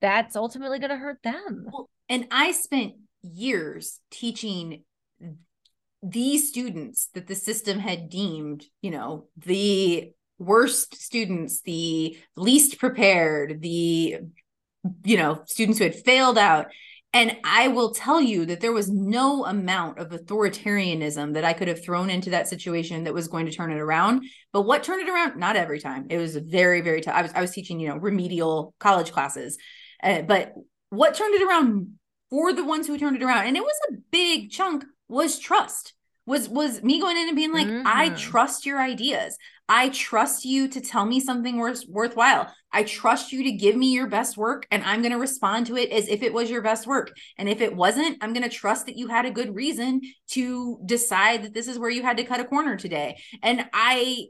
that's 0.00 0.34
ultimately 0.34 0.78
going 0.78 0.90
to 0.90 0.96
hurt 0.96 1.22
them. 1.22 1.66
Well, 1.70 1.88
and 2.08 2.26
I 2.30 2.52
spent 2.52 2.94
years 3.22 4.00
teaching 4.10 4.82
these 6.02 6.48
students 6.48 7.10
that 7.14 7.28
the 7.28 7.34
system 7.34 7.78
had 7.78 8.08
deemed, 8.08 8.64
you 8.80 8.90
know, 8.90 9.28
the 9.36 10.12
worst 10.38 11.00
students, 11.00 11.60
the 11.60 12.18
least 12.34 12.78
prepared, 12.78 13.60
the 13.60 14.16
you 15.04 15.16
know, 15.16 15.42
students 15.46 15.78
who 15.78 15.84
had 15.84 15.94
failed 15.94 16.38
out. 16.38 16.66
And 17.14 17.36
I 17.44 17.68
will 17.68 17.92
tell 17.92 18.22
you 18.22 18.46
that 18.46 18.60
there 18.60 18.72
was 18.72 18.90
no 18.90 19.44
amount 19.44 19.98
of 19.98 20.10
authoritarianism 20.10 21.34
that 21.34 21.44
I 21.44 21.52
could 21.52 21.68
have 21.68 21.84
thrown 21.84 22.08
into 22.08 22.30
that 22.30 22.48
situation 22.48 23.04
that 23.04 23.12
was 23.12 23.28
going 23.28 23.44
to 23.46 23.52
turn 23.52 23.70
it 23.70 23.78
around. 23.78 24.24
But 24.52 24.62
what 24.62 24.82
turned 24.82 25.02
it 25.02 25.10
around? 25.10 25.38
Not 25.38 25.56
every 25.56 25.78
time. 25.78 26.06
It 26.08 26.16
was 26.16 26.36
very, 26.36 26.80
very 26.80 27.02
tough. 27.02 27.14
I 27.14 27.22
was, 27.22 27.32
I 27.34 27.40
was 27.42 27.50
teaching, 27.50 27.80
you 27.80 27.88
know, 27.88 27.96
remedial 27.96 28.74
college 28.80 29.12
classes. 29.12 29.58
Uh, 30.02 30.22
but 30.22 30.54
what 30.88 31.14
turned 31.14 31.34
it 31.34 31.46
around 31.46 31.98
for 32.30 32.54
the 32.54 32.64
ones 32.64 32.86
who 32.86 32.96
turned 32.96 33.16
it 33.16 33.22
around, 33.22 33.46
and 33.46 33.58
it 33.58 33.62
was 33.62 33.80
a 33.90 33.94
big 34.10 34.50
chunk, 34.50 34.84
was 35.08 35.38
trust 35.38 35.92
was 36.24 36.48
was 36.48 36.82
me 36.82 37.00
going 37.00 37.16
in 37.16 37.28
and 37.28 37.36
being 37.36 37.52
like 37.52 37.66
mm-hmm. 37.66 37.86
i 37.86 38.08
trust 38.10 38.64
your 38.64 38.80
ideas 38.80 39.36
i 39.68 39.88
trust 39.90 40.44
you 40.44 40.68
to 40.68 40.80
tell 40.80 41.04
me 41.04 41.20
something 41.20 41.56
worth, 41.56 41.84
worthwhile. 41.88 42.52
I 42.74 42.84
trust 42.84 43.32
you 43.32 43.42
to 43.44 43.52
give 43.52 43.76
me 43.76 43.92
your 43.92 44.06
best 44.06 44.36
work 44.36 44.66
and 44.70 44.82
i'm 44.84 45.02
going 45.02 45.12
to 45.12 45.18
respond 45.18 45.66
to 45.66 45.76
it 45.76 45.90
as 45.90 46.08
if 46.08 46.22
it 46.22 46.32
was 46.32 46.50
your 46.50 46.62
best 46.62 46.86
work. 46.86 47.12
And 47.38 47.48
if 47.48 47.60
it 47.60 47.74
wasn't 47.74 48.18
i'm 48.20 48.32
going 48.32 48.48
to 48.48 48.56
trust 48.56 48.86
that 48.86 48.96
you 48.96 49.08
had 49.08 49.26
a 49.26 49.30
good 49.30 49.54
reason 49.54 50.00
to 50.30 50.78
decide 50.84 51.42
that 51.42 51.54
this 51.54 51.68
is 51.68 51.78
where 51.78 51.90
you 51.90 52.02
had 52.02 52.16
to 52.18 52.24
cut 52.24 52.40
a 52.40 52.44
corner 52.44 52.76
today. 52.76 53.20
And 53.42 53.66
i 53.72 54.26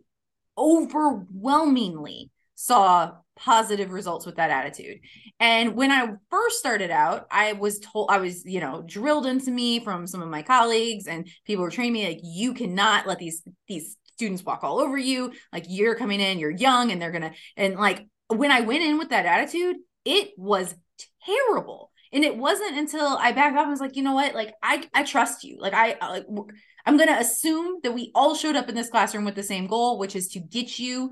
overwhelmingly 0.59 2.31
saw 2.55 3.12
positive 3.37 3.90
results 3.90 4.27
with 4.27 4.37
that 4.37 4.51
attitude. 4.51 5.01
And 5.40 5.75
when 5.75 5.90
I 5.90 6.07
first 6.31 6.59
started 6.59 6.90
out, 6.90 7.27
I 7.31 7.55
was 7.55 7.81
told, 7.81 8.11
I 8.11 8.18
was, 8.18 8.45
you 8.45 8.61
know, 8.61 8.85
drilled 8.87 9.27
into 9.27 9.51
me 9.51 9.81
from 9.81 10.07
some 10.07 10.23
of 10.23 10.29
my 10.29 10.42
colleagues 10.42 11.07
and 11.07 11.29
people 11.45 11.64
were 11.64 11.71
training 11.71 11.95
me 11.95 12.07
like, 12.07 12.21
you 12.23 12.55
cannot 12.55 13.07
let 13.07 13.18
these, 13.18 13.42
these 13.66 13.97
students 14.12 14.44
walk 14.44 14.64
all 14.64 14.81
over 14.81 14.96
you. 14.96 15.33
Like 15.53 15.66
you're 15.68 15.94
coming 15.94 16.20
in, 16.20 16.38
you're 16.38 16.51
young, 16.51 16.90
and 16.90 17.01
they're 17.01 17.12
gonna 17.12 17.33
and 17.57 17.75
like 17.75 18.07
when 18.29 18.51
I 18.51 18.61
went 18.61 18.83
in 18.83 18.98
with 18.98 19.11
that 19.11 19.27
attitude, 19.27 19.77
it 20.05 20.33
was 20.37 20.75
terrible. 21.25 21.90
And 22.14 22.25
it 22.25 22.37
wasn't 22.37 22.77
until 22.77 23.07
I 23.07 23.33
backed 23.33 23.57
off 23.57 23.62
and 23.62 23.70
was 23.70 23.81
like, 23.81 23.96
you 23.96 24.03
know 24.03 24.14
what? 24.14 24.35
Like 24.35 24.55
I 24.62 24.85
I 24.94 25.03
trust 25.03 25.44
you. 25.44 25.59
Like 25.59 25.75
I 25.75 25.96
like 26.01 26.27
I'm 26.85 26.96
gonna 26.96 27.18
assume 27.18 27.81
that 27.83 27.92
we 27.92 28.11
all 28.14 28.35
showed 28.35 28.57
up 28.57 28.68
in 28.68 28.75
this 28.75 28.90
classroom 28.90 29.25
with 29.25 29.35
the 29.35 29.42
same 29.42 29.66
goal, 29.66 29.98
which 29.98 30.16
is 30.16 30.29
to 30.29 30.40
get 30.40 30.79
you 30.79 31.11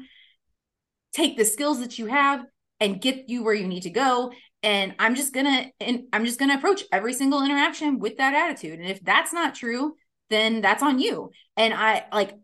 take 1.12 1.36
the 1.36 1.44
skills 1.44 1.80
that 1.80 1.98
you 1.98 2.06
have 2.06 2.44
and 2.78 3.00
get 3.00 3.28
you 3.28 3.42
where 3.42 3.54
you 3.54 3.66
need 3.66 3.82
to 3.82 3.90
go 3.90 4.32
and 4.62 4.94
i'm 4.98 5.14
just 5.14 5.32
gonna 5.32 5.66
and 5.80 6.04
i'm 6.12 6.24
just 6.24 6.38
gonna 6.38 6.54
approach 6.54 6.84
every 6.92 7.12
single 7.12 7.44
interaction 7.44 7.98
with 7.98 8.16
that 8.18 8.34
attitude 8.34 8.78
and 8.78 8.88
if 8.88 9.02
that's 9.02 9.32
not 9.32 9.54
true 9.54 9.94
then 10.28 10.60
that's 10.60 10.82
on 10.82 10.98
you 10.98 11.30
and 11.56 11.74
i 11.74 12.04
like 12.12 12.34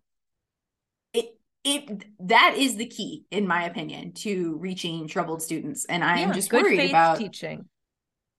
it 1.67 2.05
that 2.21 2.55
is 2.57 2.77
the 2.77 2.87
key 2.87 3.25
in 3.31 3.47
my 3.47 3.65
opinion 3.65 4.13
to 4.13 4.57
reaching 4.59 5.09
troubled 5.09 5.43
students 5.43 5.85
and 5.87 6.05
i 6.05 6.19
am 6.19 6.33
just 6.33 6.53
worried 6.53 6.91
about 6.91 7.19
teaching 7.19 7.65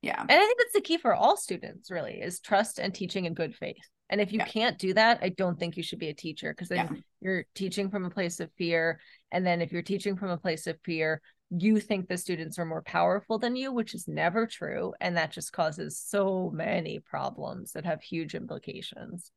yeah 0.01 0.19
and 0.21 0.31
i 0.31 0.39
think 0.39 0.57
that's 0.57 0.73
the 0.73 0.81
key 0.81 0.97
for 0.97 1.13
all 1.13 1.35
students 1.35 1.91
really 1.91 2.13
is 2.21 2.39
trust 2.39 2.79
and 2.79 2.93
teaching 2.93 3.25
in 3.25 3.33
good 3.33 3.53
faith 3.53 3.89
and 4.09 4.21
if 4.21 4.31
you 4.31 4.39
yeah. 4.39 4.45
can't 4.45 4.79
do 4.79 4.93
that 4.93 5.19
i 5.21 5.29
don't 5.29 5.59
think 5.59 5.75
you 5.75 5.83
should 5.83 5.99
be 5.99 6.09
a 6.09 6.13
teacher 6.13 6.53
because 6.53 6.69
then 6.69 6.87
yeah. 6.91 7.01
you're 7.21 7.45
teaching 7.53 7.89
from 7.89 8.05
a 8.05 8.09
place 8.09 8.39
of 8.39 8.49
fear 8.57 8.99
and 9.31 9.45
then 9.45 9.61
if 9.61 9.71
you're 9.71 9.81
teaching 9.81 10.15
from 10.15 10.29
a 10.29 10.37
place 10.37 10.65
of 10.65 10.77
fear 10.83 11.21
you 11.49 11.79
think 11.79 12.07
the 12.07 12.17
students 12.17 12.59
are 12.59 12.65
more 12.65 12.81
powerful 12.81 13.39
than 13.39 13.55
you, 13.55 13.71
which 13.71 13.95
is 13.95 14.07
never 14.07 14.45
true. 14.45 14.93
And 14.99 15.15
that 15.17 15.31
just 15.31 15.53
causes 15.53 15.97
so 15.97 16.51
many 16.53 16.99
problems 16.99 17.71
that 17.71 17.85
have 17.85 18.01
huge 18.01 18.35
implications. 18.35 19.31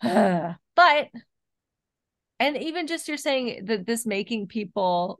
but, 0.02 0.56
and 2.40 2.56
even 2.56 2.86
just 2.88 3.06
you're 3.06 3.16
saying 3.16 3.66
that 3.66 3.86
this 3.86 4.06
making 4.06 4.48
people 4.48 5.18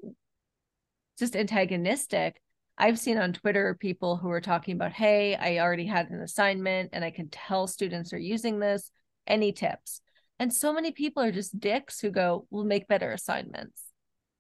just 1.19 1.37
antagonistic. 1.37 2.41
I've 2.79 2.99
seen 2.99 3.19
on 3.19 3.35
Twitter 3.35 3.77
people 3.79 4.17
who 4.17 4.31
are 4.31 4.41
talking 4.41 4.75
about, 4.75 4.93
hey, 4.93 5.37
I 5.37 5.59
already 5.59 5.85
had 5.85 6.09
an 6.09 6.23
assignment 6.23 6.91
and 6.95 7.05
I 7.05 7.11
can 7.11 7.29
tell 7.29 7.67
students 7.67 8.15
are 8.15 8.19
using 8.19 8.59
this. 8.59 8.91
Any 9.27 9.53
tips? 9.53 10.01
And 10.39 10.53
so 10.53 10.73
many 10.73 10.91
people 10.91 11.23
are 11.23 11.31
just 11.31 11.61
dicks 11.61 12.01
who 12.01 12.11
go, 12.11 12.47
we'll 12.51 12.65
make 12.65 12.89
better 12.89 13.13
assignments 13.13 13.83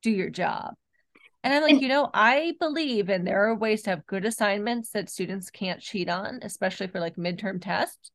do 0.02 0.10
your 0.10 0.30
job. 0.30 0.72
And 1.44 1.52
I'm 1.52 1.62
like, 1.62 1.72
and, 1.72 1.82
you 1.82 1.88
know, 1.88 2.08
I 2.14 2.54
believe 2.58 3.10
and 3.10 3.26
there 3.26 3.48
are 3.48 3.54
ways 3.54 3.82
to 3.82 3.90
have 3.90 4.06
good 4.06 4.24
assignments 4.24 4.90
that 4.92 5.10
students 5.10 5.50
can't 5.50 5.80
cheat 5.80 6.08
on, 6.08 6.40
especially 6.42 6.86
for 6.86 7.00
like 7.00 7.16
midterm 7.16 7.60
tests. 7.62 8.10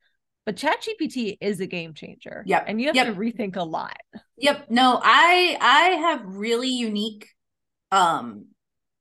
But 0.46 0.58
ChatGPT 0.58 1.38
is 1.42 1.60
a 1.60 1.66
game 1.66 1.94
changer. 1.94 2.44
Yeah. 2.46 2.64
And 2.66 2.80
you 2.80 2.88
have 2.88 2.96
yep. 2.96 3.08
to 3.08 3.14
rethink 3.14 3.56
a 3.56 3.64
lot. 3.64 3.98
Yep. 4.38 4.68
No, 4.70 5.00
I 5.02 5.58
I 5.60 5.84
have 5.98 6.22
really 6.26 6.70
unique 6.70 7.30
um 7.92 8.48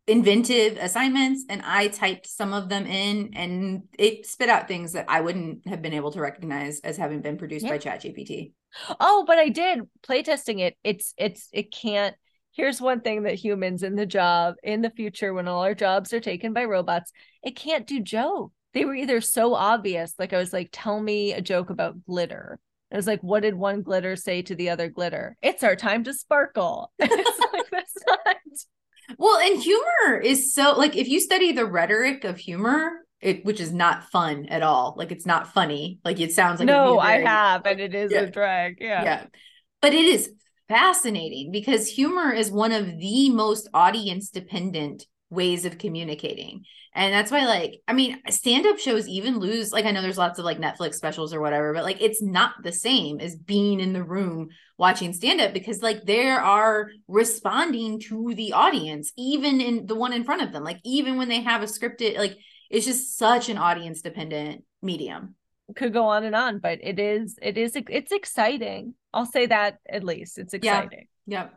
inventive 0.06 0.76
assignments 0.80 1.44
and 1.48 1.62
I 1.64 1.88
typed 1.88 2.26
some 2.26 2.52
of 2.52 2.68
them 2.68 2.86
in 2.86 3.32
and 3.34 3.84
it 3.98 4.26
spit 4.26 4.50
out 4.50 4.68
things 4.68 4.92
that 4.92 5.06
I 5.08 5.22
wouldn't 5.22 5.66
have 5.66 5.80
been 5.80 5.94
able 5.94 6.12
to 6.12 6.20
recognize 6.20 6.80
as 6.80 6.96
having 6.96 7.22
been 7.22 7.38
produced 7.38 7.64
yeah. 7.64 7.72
by 7.72 7.78
ChatGPT. 7.78 8.52
Oh, 9.00 9.24
but 9.26 9.38
I 9.38 9.48
did 9.48 9.80
playtesting 10.06 10.60
it. 10.60 10.76
It's 10.82 11.14
it's 11.16 11.48
it 11.52 11.72
can't 11.72 12.14
here's 12.54 12.80
one 12.80 13.00
thing 13.00 13.24
that 13.24 13.34
humans 13.34 13.82
in 13.82 13.96
the 13.96 14.06
job 14.06 14.54
in 14.62 14.80
the 14.80 14.90
future 14.90 15.34
when 15.34 15.48
all 15.48 15.62
our 15.62 15.74
jobs 15.74 16.12
are 16.12 16.20
taken 16.20 16.52
by 16.52 16.64
robots 16.64 17.12
it 17.42 17.56
can't 17.56 17.86
do 17.86 18.00
joke 18.00 18.52
they 18.74 18.84
were 18.84 18.94
either 18.94 19.20
so 19.20 19.54
obvious 19.54 20.14
like 20.18 20.32
i 20.32 20.38
was 20.38 20.52
like 20.52 20.68
tell 20.72 21.00
me 21.00 21.32
a 21.32 21.40
joke 21.40 21.70
about 21.70 22.04
glitter 22.04 22.58
I 22.92 22.96
was 22.96 23.08
like, 23.08 23.22
what 23.22 23.42
did 23.42 23.56
one 23.56 23.82
glitter 23.82 24.14
say 24.14 24.42
to 24.42 24.54
the 24.54 24.70
other 24.70 24.88
glitter? 24.88 25.36
It's 25.42 25.64
our 25.64 25.74
time 25.74 26.04
to 26.04 26.14
sparkle. 26.14 26.92
it's 27.00 27.52
like, 27.52 27.68
that's 27.68 27.96
not. 28.06 28.36
Well, 29.18 29.38
and 29.38 29.60
humor 29.60 30.20
is 30.22 30.54
so 30.54 30.74
like 30.76 30.96
if 30.96 31.08
you 31.08 31.20
study 31.20 31.52
the 31.52 31.66
rhetoric 31.66 32.24
of 32.24 32.38
humor, 32.38 32.90
it 33.20 33.44
which 33.44 33.60
is 33.60 33.72
not 33.72 34.10
fun 34.10 34.46
at 34.46 34.62
all. 34.62 34.94
Like 34.96 35.12
it's 35.12 35.26
not 35.26 35.52
funny. 35.52 35.98
Like 36.04 36.20
it 36.20 36.32
sounds 36.32 36.60
like 36.60 36.66
no, 36.66 37.00
very, 37.00 37.24
I 37.24 37.28
have, 37.28 37.66
and 37.66 37.80
it 37.80 37.94
is 37.94 38.12
yeah. 38.12 38.20
a 38.20 38.30
drag. 38.30 38.78
Yeah, 38.80 39.02
yeah, 39.02 39.26
but 39.82 39.92
it 39.92 40.04
is 40.04 40.30
fascinating 40.68 41.50
because 41.50 41.88
humor 41.88 42.32
is 42.32 42.50
one 42.50 42.72
of 42.72 42.86
the 42.86 43.30
most 43.30 43.68
audience 43.74 44.30
dependent 44.30 45.06
ways 45.34 45.64
of 45.64 45.78
communicating. 45.78 46.64
And 46.94 47.12
that's 47.12 47.30
why, 47.30 47.44
like, 47.44 47.80
I 47.88 47.92
mean, 47.92 48.22
stand 48.30 48.66
up 48.66 48.78
shows 48.78 49.08
even 49.08 49.38
lose, 49.38 49.72
like, 49.72 49.84
I 49.84 49.90
know 49.90 50.00
there's 50.00 50.18
lots 50.18 50.38
of 50.38 50.44
like 50.44 50.58
Netflix 50.58 50.94
specials 50.94 51.34
or 51.34 51.40
whatever, 51.40 51.74
but 51.74 51.82
like, 51.82 52.00
it's 52.00 52.22
not 52.22 52.54
the 52.62 52.72
same 52.72 53.20
as 53.20 53.34
being 53.34 53.80
in 53.80 53.92
the 53.92 54.04
room 54.04 54.48
watching 54.78 55.12
stand 55.12 55.40
up 55.40 55.52
because, 55.52 55.82
like, 55.82 56.04
they 56.04 56.28
are 56.28 56.90
responding 57.08 58.00
to 58.00 58.32
the 58.34 58.52
audience, 58.52 59.12
even 59.16 59.60
in 59.60 59.86
the 59.86 59.96
one 59.96 60.12
in 60.12 60.24
front 60.24 60.42
of 60.42 60.52
them. 60.52 60.62
Like, 60.62 60.78
even 60.84 61.16
when 61.16 61.28
they 61.28 61.40
have 61.40 61.62
a 61.62 61.66
scripted, 61.66 62.16
like, 62.16 62.36
it's 62.70 62.86
just 62.86 63.18
such 63.18 63.48
an 63.48 63.58
audience 63.58 64.02
dependent 64.02 64.64
medium 64.80 65.34
could 65.74 65.92
go 65.92 66.06
on 66.06 66.24
and 66.24 66.34
on, 66.34 66.58
but 66.58 66.78
it 66.82 66.98
is 66.98 67.36
it 67.40 67.56
is 67.56 67.72
it's 67.74 68.12
exciting. 68.12 68.94
I'll 69.12 69.26
say 69.26 69.46
that 69.46 69.78
at 69.88 70.04
least 70.04 70.38
it's 70.38 70.54
exciting. 70.54 71.06
Yeah. 71.26 71.42
Yep. 71.42 71.54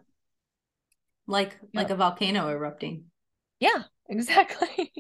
Like 1.27 1.57
yep. 1.61 1.69
like 1.73 1.89
a 1.89 1.95
volcano 1.95 2.49
erupting. 2.49 3.05
Yeah, 3.59 3.83
exactly. 4.09 4.93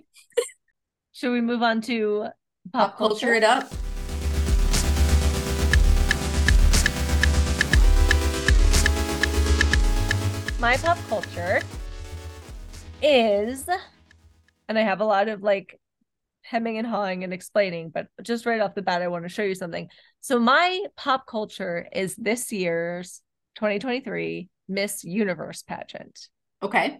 Should 1.11 1.31
we 1.31 1.41
move 1.41 1.63
on 1.63 1.81
to 1.81 2.27
pop, 2.73 2.91
pop 2.91 2.97
culture? 2.97 3.27
culture 3.27 3.33
it 3.33 3.43
up? 3.43 3.71
My 10.59 10.77
pop 10.77 10.97
culture 11.07 11.61
is 13.01 13.69
and 14.67 14.77
I 14.77 14.81
have 14.81 15.01
a 15.01 15.05
lot 15.05 15.27
of 15.27 15.43
like 15.43 15.79
hemming 16.41 16.77
and 16.77 16.87
hawing 16.87 17.23
and 17.23 17.33
explaining, 17.33 17.89
but 17.89 18.07
just 18.21 18.45
right 18.45 18.61
off 18.61 18.75
the 18.75 18.81
bat, 18.81 19.01
I 19.01 19.07
want 19.07 19.25
to 19.25 19.29
show 19.29 19.43
you 19.43 19.55
something. 19.55 19.89
So, 20.21 20.39
my 20.39 20.85
pop 20.95 21.27
culture 21.27 21.87
is 21.91 22.15
this 22.15 22.51
year's 22.51 23.21
2023 23.55 24.49
Miss 24.67 25.03
Universe 25.03 25.61
pageant. 25.61 26.27
Okay. 26.61 26.99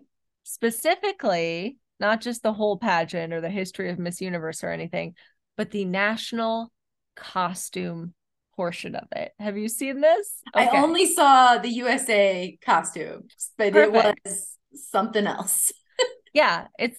Specifically, 0.49 1.77
not 1.99 2.21
just 2.21 2.41
the 2.41 2.53
whole 2.53 2.77
pageant 2.77 3.33
or 3.33 3.41
the 3.41 3.49
history 3.49 3.89
of 3.89 3.99
Miss 3.99 4.21
Universe 4.21 4.63
or 4.63 4.71
anything, 4.71 5.13
but 5.57 5.71
the 5.71 5.83
national 5.83 6.71
costume 7.17 8.13
portion 8.55 8.95
of 8.95 9.09
it. 9.11 9.33
Have 9.39 9.57
you 9.57 9.67
seen 9.67 9.99
this? 9.99 10.41
Okay. 10.55 10.69
I 10.69 10.81
only 10.81 11.13
saw 11.13 11.57
the 11.57 11.67
USA 11.67 12.57
costumes, 12.65 13.51
but 13.57 13.73
Perfect. 13.73 14.19
it 14.25 14.29
was 14.29 14.57
something 14.73 15.27
else. 15.27 15.73
yeah, 16.33 16.67
it's 16.79 16.97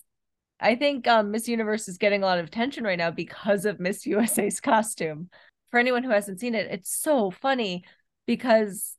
I 0.60 0.74
think 0.74 1.08
um, 1.08 1.30
Miss 1.30 1.48
Universe 1.48 1.88
is 1.88 1.96
getting 1.96 2.22
a 2.22 2.26
lot 2.26 2.38
of 2.38 2.44
attention 2.44 2.84
right 2.84 2.98
now 2.98 3.10
because 3.10 3.64
of 3.64 3.80
Miss 3.80 4.04
USA's 4.04 4.60
costume. 4.60 5.30
For 5.70 5.80
anyone 5.80 6.04
who 6.04 6.10
hasn't 6.10 6.38
seen 6.38 6.54
it, 6.54 6.70
it's 6.70 6.94
so 6.94 7.30
funny 7.30 7.84
because 8.26 8.94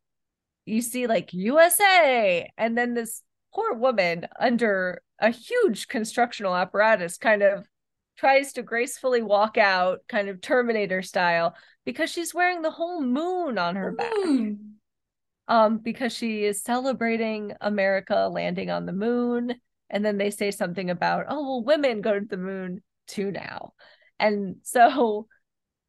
you 0.65 0.81
see 0.81 1.05
like 1.05 1.33
USA 1.33 2.51
and 2.57 2.75
then 2.75 2.95
this 2.95 3.21
poor 3.53 3.73
woman 3.73 4.27
under 4.39 5.01
a 5.19 5.29
huge 5.29 5.87
constructional 5.87 6.55
apparatus 6.55 7.17
kind 7.17 7.43
of 7.43 7.67
tries 8.17 8.53
to 8.53 8.63
gracefully 8.63 9.21
walk 9.21 9.57
out 9.57 9.99
kind 10.09 10.27
of 10.27 10.41
terminator 10.41 11.01
style 11.01 11.55
because 11.85 12.09
she's 12.09 12.33
wearing 12.33 12.61
the 12.61 12.71
whole 12.71 13.01
moon 13.01 13.57
on 13.57 13.75
her 13.75 13.91
back. 13.91 14.13
Um 15.47 15.77
because 15.79 16.13
she 16.13 16.43
is 16.43 16.61
celebrating 16.61 17.53
america 17.59 18.29
landing 18.31 18.69
on 18.69 18.85
the 18.85 18.93
moon 18.93 19.55
and 19.89 20.05
then 20.05 20.17
they 20.17 20.29
say 20.29 20.51
something 20.51 20.89
about 20.89 21.25
oh 21.29 21.43
well 21.43 21.63
women 21.63 22.01
go 22.01 22.19
to 22.19 22.25
the 22.25 22.37
moon 22.37 22.83
too 23.07 23.31
now. 23.31 23.73
And 24.19 24.57
so 24.63 25.27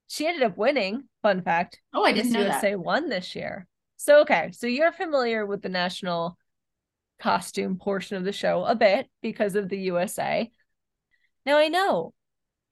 she 0.06 0.26
ended 0.26 0.44
up 0.44 0.56
winning 0.56 1.08
fun 1.22 1.42
fact. 1.42 1.80
Oh 1.92 2.04
i 2.04 2.12
didn't 2.12 2.32
know 2.32 2.46
usa 2.46 2.70
that. 2.70 2.80
won 2.80 3.08
this 3.08 3.34
year. 3.34 3.66
So 3.96 4.20
okay 4.22 4.50
so 4.52 4.66
you're 4.66 4.92
familiar 4.92 5.44
with 5.44 5.62
the 5.62 5.68
national 5.68 6.38
costume 7.20 7.76
portion 7.76 8.16
of 8.16 8.24
the 8.24 8.32
show 8.32 8.64
a 8.64 8.74
bit 8.74 9.08
because 9.22 9.54
of 9.54 9.68
the 9.68 9.78
usa 9.78 10.50
now 11.44 11.56
i 11.56 11.68
know 11.68 12.12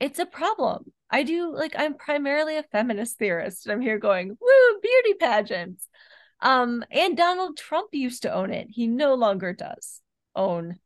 it's 0.00 0.18
a 0.20 0.26
problem. 0.26 0.92
I 1.10 1.22
do 1.22 1.54
like 1.54 1.74
i'm 1.76 1.94
primarily 1.94 2.56
a 2.56 2.62
feminist 2.62 3.18
theorist 3.18 3.66
And 3.66 3.72
i'm 3.72 3.80
here 3.80 3.98
going 3.98 4.28
woo 4.28 4.80
beauty 4.80 5.14
pageants. 5.14 5.88
Um 6.40 6.84
and 6.90 7.16
donald 7.16 7.56
trump 7.56 7.88
used 7.92 8.22
to 8.22 8.32
own 8.32 8.52
it. 8.52 8.68
He 8.70 8.86
no 8.86 9.14
longer 9.14 9.52
does 9.52 10.00
own 10.36 10.78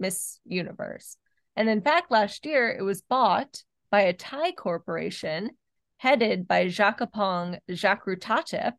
Miss 0.00 0.40
Universe. 0.44 1.16
And 1.56 1.68
in 1.68 1.82
fact, 1.82 2.10
last 2.10 2.46
year 2.46 2.70
it 2.70 2.82
was 2.82 3.02
bought 3.02 3.62
by 3.90 4.02
a 4.02 4.12
Thai 4.12 4.52
corporation 4.52 5.50
headed 5.96 6.46
by 6.46 6.66
Jakkaphong 6.66 7.58
Jakrajutatip, 7.68 8.74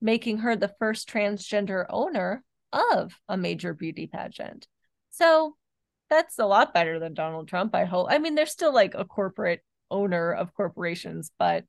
making 0.00 0.38
her 0.38 0.56
the 0.56 0.74
first 0.78 1.08
transgender 1.08 1.84
owner 1.90 2.42
of 2.92 3.12
a 3.28 3.36
major 3.36 3.74
beauty 3.74 4.06
pageant. 4.06 4.66
So 5.10 5.56
that's 6.10 6.38
a 6.38 6.46
lot 6.46 6.74
better 6.74 6.98
than 6.98 7.14
Donald 7.14 7.48
Trump, 7.48 7.74
I 7.74 7.84
hope. 7.84 8.08
I 8.10 8.18
mean, 8.18 8.34
they're 8.34 8.46
still 8.46 8.72
like 8.72 8.94
a 8.94 9.04
corporate 9.04 9.62
owner 9.90 10.32
of 10.32 10.54
corporations, 10.54 11.30
but 11.38 11.64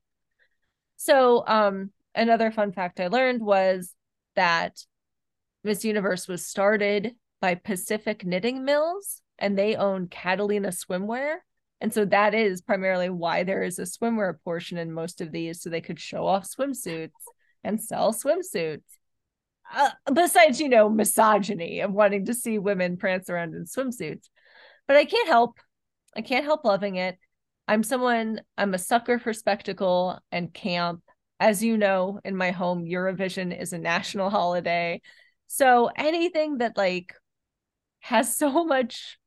so 0.95 1.43
um 1.47 1.91
another 2.15 2.51
fun 2.51 2.71
fact 2.71 2.99
I 2.99 3.07
learned 3.07 3.41
was 3.41 3.93
that 4.35 4.79
Miss 5.63 5.85
Universe 5.85 6.27
was 6.27 6.45
started 6.45 7.15
by 7.41 7.55
Pacific 7.55 8.25
Knitting 8.25 8.65
Mills 8.65 9.21
and 9.37 9.57
they 9.57 9.75
own 9.75 10.07
Catalina 10.07 10.69
Swimwear. 10.69 11.37
And 11.79 11.93
so 11.93 12.05
that 12.05 12.33
is 12.33 12.61
primarily 12.61 13.09
why 13.09 13.43
there 13.43 13.61
is 13.61 13.77
a 13.77 13.83
swimwear 13.83 14.33
portion 14.43 14.79
in 14.79 14.91
most 14.91 15.21
of 15.21 15.31
these, 15.31 15.61
so 15.61 15.69
they 15.69 15.81
could 15.81 15.99
show 15.99 16.25
off 16.25 16.47
swimsuits 16.47 17.11
and 17.63 17.79
sell 17.79 18.13
swimsuits. 18.13 18.96
Uh, 19.73 19.89
besides, 20.13 20.59
you 20.59 20.69
know, 20.69 20.89
misogyny 20.89 21.81
of 21.81 21.91
wanting 21.91 22.25
to 22.25 22.33
see 22.33 22.57
women 22.57 22.97
prance 22.97 23.29
around 23.29 23.53
in 23.53 23.65
swimsuits. 23.65 24.29
But 24.87 24.97
I 24.97 25.05
can't 25.05 25.27
help, 25.27 25.59
I 26.15 26.21
can't 26.21 26.45
help 26.45 26.63
loving 26.63 26.95
it. 26.95 27.17
I'm 27.67 27.83
someone, 27.83 28.41
I'm 28.57 28.73
a 28.73 28.77
sucker 28.77 29.19
for 29.19 29.33
spectacle 29.33 30.19
and 30.31 30.53
camp. 30.53 31.01
As 31.39 31.63
you 31.63 31.77
know, 31.77 32.19
in 32.23 32.35
my 32.35 32.51
home, 32.51 32.85
Eurovision 32.85 33.57
is 33.57 33.73
a 33.73 33.77
national 33.77 34.29
holiday. 34.39 35.01
So 35.47 35.89
anything 35.95 36.59
that 36.59 36.77
like 36.77 37.13
has 37.99 38.37
so 38.37 38.63
much 38.65 39.17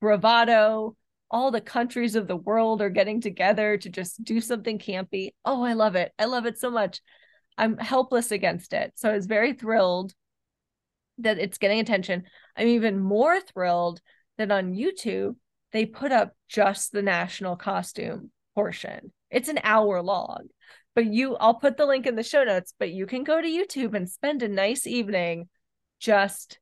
bravado, 0.00 0.96
all 1.30 1.50
the 1.50 1.60
countries 1.60 2.14
of 2.14 2.28
the 2.28 2.36
world 2.36 2.82
are 2.82 2.90
getting 2.90 3.20
together 3.20 3.78
to 3.78 3.88
just 3.88 4.22
do 4.22 4.40
something 4.40 4.78
campy. 4.78 5.30
Oh, 5.44 5.62
I 5.62 5.72
love 5.72 5.96
it. 5.96 6.12
I 6.18 6.26
love 6.26 6.46
it 6.46 6.58
so 6.58 6.70
much. 6.70 7.00
I'm 7.58 7.76
helpless 7.78 8.30
against 8.30 8.72
it. 8.72 8.92
So 8.96 9.10
I 9.10 9.14
was 9.14 9.26
very 9.26 9.52
thrilled 9.52 10.14
that 11.18 11.38
it's 11.38 11.58
getting 11.58 11.80
attention. 11.80 12.24
I'm 12.56 12.68
even 12.68 12.98
more 12.98 13.40
thrilled 13.40 14.00
that 14.38 14.50
on 14.50 14.74
YouTube, 14.74 15.36
they 15.72 15.86
put 15.86 16.12
up 16.12 16.32
just 16.48 16.92
the 16.92 17.02
national 17.02 17.56
costume 17.56 18.30
portion. 18.54 19.12
It's 19.30 19.48
an 19.48 19.60
hour 19.62 20.02
long, 20.02 20.48
but 20.94 21.06
you, 21.06 21.36
I'll 21.36 21.54
put 21.54 21.76
the 21.76 21.86
link 21.86 22.06
in 22.06 22.16
the 22.16 22.22
show 22.22 22.44
notes, 22.44 22.74
but 22.78 22.90
you 22.90 23.06
can 23.06 23.24
go 23.24 23.40
to 23.40 23.48
YouTube 23.48 23.94
and 23.94 24.08
spend 24.08 24.42
a 24.42 24.48
nice 24.48 24.86
evening 24.86 25.48
just 26.00 26.58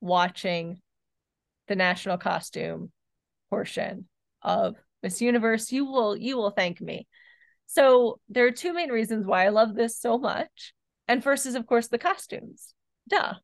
watching 0.00 0.80
the 1.66 1.76
national 1.76 2.18
costume 2.18 2.92
portion 3.50 4.06
of 4.42 4.76
Miss 5.02 5.20
Universe. 5.20 5.70
You 5.72 5.84
will, 5.84 6.16
you 6.16 6.36
will 6.36 6.50
thank 6.50 6.80
me. 6.80 7.06
So 7.68 8.18
there 8.28 8.46
are 8.46 8.50
two 8.50 8.72
main 8.72 8.90
reasons 8.90 9.26
why 9.26 9.44
I 9.44 9.50
love 9.50 9.74
this 9.74 9.98
so 9.98 10.18
much. 10.18 10.72
And 11.06 11.22
first 11.22 11.46
is, 11.46 11.54
of 11.54 11.66
course, 11.66 11.88
the 11.88 11.98
costumes. 11.98 12.74
Duh. 13.08 13.34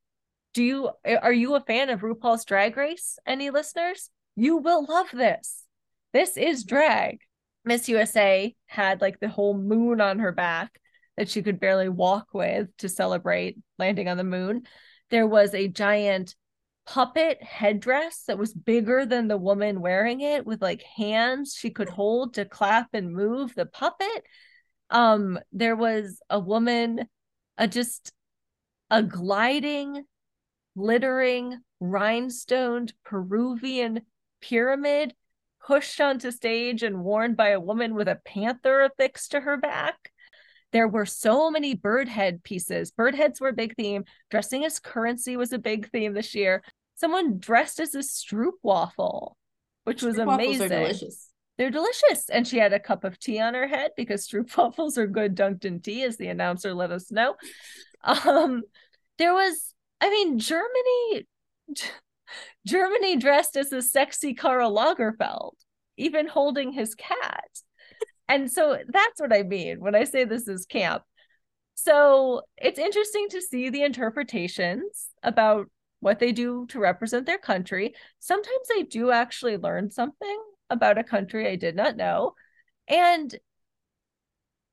Do 0.55 0.63
you 0.63 0.91
are 1.07 1.33
you 1.33 1.55
a 1.55 1.61
fan 1.61 1.91
of 1.91 2.01
RuPaul's 2.01 2.45
Drag 2.45 2.77
Race? 2.77 3.19
Any 3.27 3.51
listeners? 3.51 4.11
You 4.37 4.57
will 4.57 4.85
love 4.85 5.09
this. 5.13 5.65
This 6.13 6.37
is 6.37 6.65
drag. 6.65 7.19
Miss 7.65 7.89
USA 7.89 8.55
had 8.67 9.01
like 9.01 9.21
the 9.21 9.29
whole 9.29 9.57
moon 9.57 10.01
on 10.01 10.21
her 10.21 10.33
back 10.33 10.79
that 11.17 11.29
she 11.29 11.43
could 11.43 11.61
barely 11.61 11.89
walk 11.89 12.29
with 12.33 12.69
to 12.79 12.89
celebrate 12.89 13.59
landing 13.79 14.09
on 14.09 14.17
the 14.17 14.25
moon. 14.25 14.63
There 15.11 15.27
was 15.27 15.55
a 15.55 15.69
giant 15.69 16.35
puppet 16.87 17.43
headdress 17.43 18.25
that 18.27 18.39
was 18.39 18.53
bigger 18.53 19.07
than 19.07 19.29
the 19.29 19.37
woman 19.37 19.81
wearing 19.81 20.21
it 20.21 20.45
with 20.45 20.61
like 20.61 20.83
hands 20.83 21.55
she 21.59 21.71
could 21.71 21.89
hold 21.89 22.35
to 22.35 22.45
clap 22.45 22.89
and 22.93 23.15
move 23.15 23.55
the 23.55 23.67
puppet. 23.67 24.25
Um 24.91 25.39
there 25.53 25.77
was 25.77 26.21
a 26.29 26.39
woman 26.39 27.09
a 27.57 27.67
just 27.69 28.13
a 28.91 29.03
gliding 29.03 30.05
glittering 30.77 31.59
rhinestoned 31.81 32.93
peruvian 33.05 34.03
pyramid 34.41 35.15
pushed 35.67 36.01
onto 36.01 36.31
stage 36.31 36.83
and 36.83 37.03
worn 37.03 37.35
by 37.35 37.49
a 37.49 37.61
woman 37.61 37.95
with 37.95 38.09
a 38.09 38.21
panther 38.27 38.83
affixed 38.83 39.31
to 39.31 39.41
her 39.41 39.57
back 39.57 40.13
there 40.75 40.89
were 40.89 41.07
so 41.07 41.53
many 41.53 41.75
bird 41.75 42.09
head 42.09 42.43
pieces. 42.43 42.91
Bird 42.91 43.15
heads 43.15 43.41
were 43.41 43.51
a 43.51 43.55
big 43.55 43.77
theme. 43.77 44.05
Dressing 44.29 44.65
as 44.65 44.81
currency 44.81 45.37
was 45.37 45.53
a 45.53 45.59
big 45.59 45.89
theme 45.91 46.15
this 46.15 46.35
year. 46.35 46.65
Someone 46.97 47.39
dressed 47.39 47.79
as 47.79 47.95
a 47.95 48.01
stroop 48.01 48.55
waffle, 48.61 49.37
which 49.85 50.03
was 50.03 50.17
stroop 50.17 50.35
amazing. 50.35 50.71
delicious. 50.71 51.31
They're 51.57 51.71
delicious. 51.71 52.29
And 52.29 52.45
she 52.45 52.59
had 52.59 52.73
a 52.73 52.81
cup 52.81 53.05
of 53.05 53.21
tea 53.21 53.39
on 53.39 53.55
her 53.55 53.69
head 53.69 53.93
because 53.97 54.27
stroop 54.29 54.55
waffles 54.57 54.99
are 54.99 55.07
good 55.07 55.37
dunked 55.37 55.65
in 55.65 55.81
tea, 55.81 56.03
as 56.03 56.17
the 56.17 56.27
announcer 56.27 56.75
let 56.75 56.91
us 56.91 57.13
know. 57.13 57.37
Um, 58.03 58.65
there 59.19 59.33
was, 59.33 59.75
I 60.01 60.11
mean, 60.11 60.41
Germany 60.41 61.29
Germany 62.67 63.17
dressed 63.17 63.57
as 63.57 63.73
a 63.73 63.81
sexy 63.81 64.35
Karl 64.35 64.75
Lagerfeld, 64.75 65.55
even 65.97 66.27
holding 66.27 66.73
his 66.73 66.97
cat 66.97 67.49
and 68.29 68.51
so 68.51 68.79
that's 68.89 69.21
what 69.21 69.33
I 69.33 69.43
mean 69.43 69.81
when 69.81 69.95
I 69.95 70.05
say 70.05 70.25
this 70.25 70.49
is 70.49 70.67
camp. 70.67 71.03
So 71.75 72.43
it's 72.57 72.79
interesting 72.79 73.29
to 73.31 73.43
see 73.43 73.71
the 73.71 73.83
interpretations 73.83 75.09
about 75.23 75.67
what 76.01 76.19
they 76.19 76.33
do 76.33 76.67
to 76.69 76.79
represent 76.79 77.27
their 77.27 77.39
country. 77.39 77.95
Sometimes 78.21 78.69
I 78.71 78.83
do 78.83 79.11
actually 79.11 79.57
learn 79.57 79.91
something 79.91 80.39
about 80.71 80.99
a 80.99 81.05
country 81.05 81.49
I 81.49 81.57
did 81.57 81.75
not 81.75 81.97
know. 81.97 82.35
And 82.89 83.35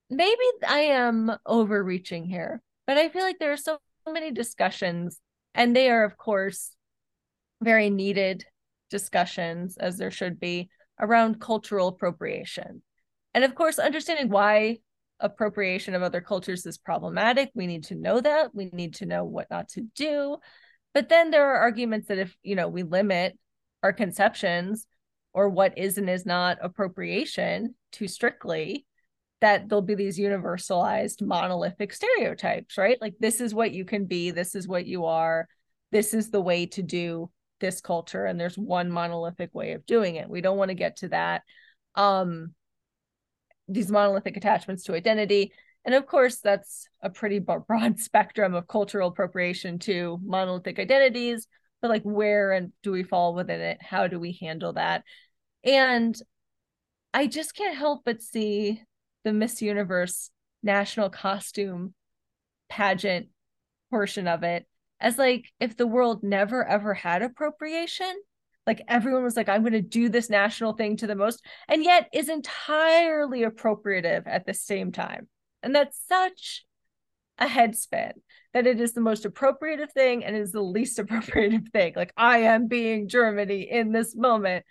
maybe 0.10 0.42
I 0.68 0.80
am 0.80 1.32
overreaching 1.46 2.26
here, 2.26 2.62
but 2.86 2.98
I 2.98 3.10
feel 3.10 3.24
like 3.24 3.40
there 3.40 3.54
are 3.54 3.58
so 3.58 3.80
many 4.08 4.32
discussions, 4.32 5.20
and 5.56 5.76
they 5.76 5.90
are, 5.90 6.04
of 6.04 6.18
course, 6.18 6.76
very 7.62 7.90
needed 7.90 8.46
discussions, 8.90 9.78
as 9.78 9.98
there 9.98 10.12
should 10.12 10.40
be, 10.40 10.70
around 11.00 11.40
cultural 11.40 11.88
appropriation. 11.88 12.82
And 13.34 13.44
of 13.44 13.56
course, 13.56 13.80
understanding 13.80 14.30
why 14.30 14.80
appropriation 15.20 15.94
of 15.94 16.02
other 16.02 16.22
cultures 16.22 16.66
is 16.66 16.78
problematic, 16.78 17.52
we 17.54 17.68
need 17.68 17.86
to 17.86 17.96
know 17.96 18.20
that. 18.20 18.54
We 18.54 18.70
need 18.74 18.96
to 18.96 19.06
know 19.06 19.24
what 19.24 19.50
not 19.50 19.70
to 19.70 19.82
do. 19.96 20.38
But 20.94 21.10
then 21.10 21.32
there 21.32 21.54
are 21.54 21.60
arguments 21.60 22.08
that 22.08 22.18
if, 22.18 22.36
you 22.44 22.56
know, 22.56 22.68
we 22.68 22.84
limit 22.84 23.38
our 23.84 23.94
conceptions 23.94 24.86
or 25.34 25.48
what 25.48 25.78
is 25.78 25.98
and 25.98 26.10
is 26.10 26.26
not 26.26 26.58
appropriation 26.62 27.76
too 27.92 28.08
strictly, 28.08 28.86
that 29.40 29.70
there'll 29.70 29.82
be 29.82 29.96
these 29.96 30.20
universalized 30.20 31.22
monolithic 31.22 31.94
stereotypes, 31.94 32.78
right? 32.78 32.98
Like 33.02 33.16
this 33.20 33.42
is 33.42 33.54
what 33.54 33.72
you 33.72 33.86
can 33.86 34.06
be, 34.06 34.32
this 34.32 34.54
is 34.56 34.68
what 34.68 34.86
you 34.86 35.06
are, 35.06 35.48
this 35.92 36.14
is 36.14 36.30
the 36.30 36.42
way 36.42 36.66
to 36.68 36.84
do 36.84 37.30
this 37.60 37.80
culture 37.80 38.26
and 38.26 38.40
there's 38.40 38.58
one 38.58 38.92
monolithic 38.92 39.54
way 39.54 39.74
of 39.74 39.86
doing 39.86 40.16
it. 40.16 40.30
We 40.30 40.42
don't 40.42 40.58
want 40.58 40.70
to 40.70 40.76
get 40.76 40.98
to 40.98 41.10
that. 41.10 41.44
Um 41.96 42.54
these 43.74 43.92
monolithic 43.92 44.38
attachments 44.38 44.84
to 44.84 44.94
identity. 44.94 45.52
And 45.86 45.96
of 45.96 46.06
course, 46.06 46.38
that's 46.38 46.88
a 47.02 47.10
pretty 47.10 47.40
broad 47.68 48.00
spectrum 48.00 48.54
of 48.54 48.68
cultural 48.68 49.10
appropriation 49.10 49.80
to 49.80 50.20
monolithic 50.24 50.80
identities, 50.80 51.48
but 51.82 51.90
like 51.90 52.04
where 52.04 52.52
and 52.52 52.72
do 52.84 52.92
we 52.92 53.04
fall 53.04 53.34
within 53.34 53.62
it? 53.62 53.82
How 53.82 54.08
do 54.08 54.20
we 54.20 54.38
handle 54.40 54.74
that? 54.74 55.04
And 55.64 56.16
I 57.14 57.28
just 57.28 57.56
can't 57.56 57.78
help 57.78 58.04
but 58.06 58.22
see 58.22 58.82
the 59.24 59.34
Miss 59.34 59.62
Universe 59.62 60.32
national 60.64 61.10
costume 61.10 61.94
pageant 62.70 63.28
portion 63.90 64.28
of 64.28 64.44
it 64.44 64.66
as 65.00 65.18
like 65.18 65.46
if 65.60 65.76
the 65.76 65.88
world 65.88 66.24
never 66.24 66.66
ever 66.66 66.94
had 66.94 67.22
appropriation 67.22 68.14
like 68.68 68.82
everyone 68.88 69.24
was 69.24 69.36
like 69.36 69.50
i'm 69.50 69.62
going 69.62 69.74
to 69.74 69.82
do 69.82 70.10
this 70.10 70.30
national 70.30 70.74
thing 70.74 70.98
to 70.98 71.08
the 71.08 71.16
most 71.16 71.44
and 71.68 71.84
yet 71.84 72.10
is 72.14 72.30
entirely 72.30 73.44
appropriative 73.44 74.24
at 74.28 74.46
the 74.46 74.54
same 74.54 74.92
time. 74.92 75.28
And 75.64 75.76
that's 75.76 76.00
such 76.08 76.66
a 77.38 77.46
headspin 77.46 78.14
that 78.54 78.68
it 78.68 78.82
is 78.82 78.94
the 78.94 79.02
most 79.02 79.26
appropriative 79.26 79.92
thing 79.92 80.24
and 80.24 80.36
is 80.36 80.52
the 80.52 80.62
least 80.62 81.00
appropriative 81.00 81.70
thing. 81.70 81.94
Like 81.96 82.14
i 82.18 82.40
am 82.40 82.68
being 82.68 83.08
germany 83.08 83.68
in 83.70 83.92
this 83.92 84.16
moment. 84.16 84.66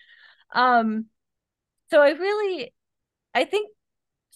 Um 0.54 1.06
so 1.90 2.00
i 2.00 2.10
really 2.10 2.72
i 3.34 3.44
think 3.44 3.70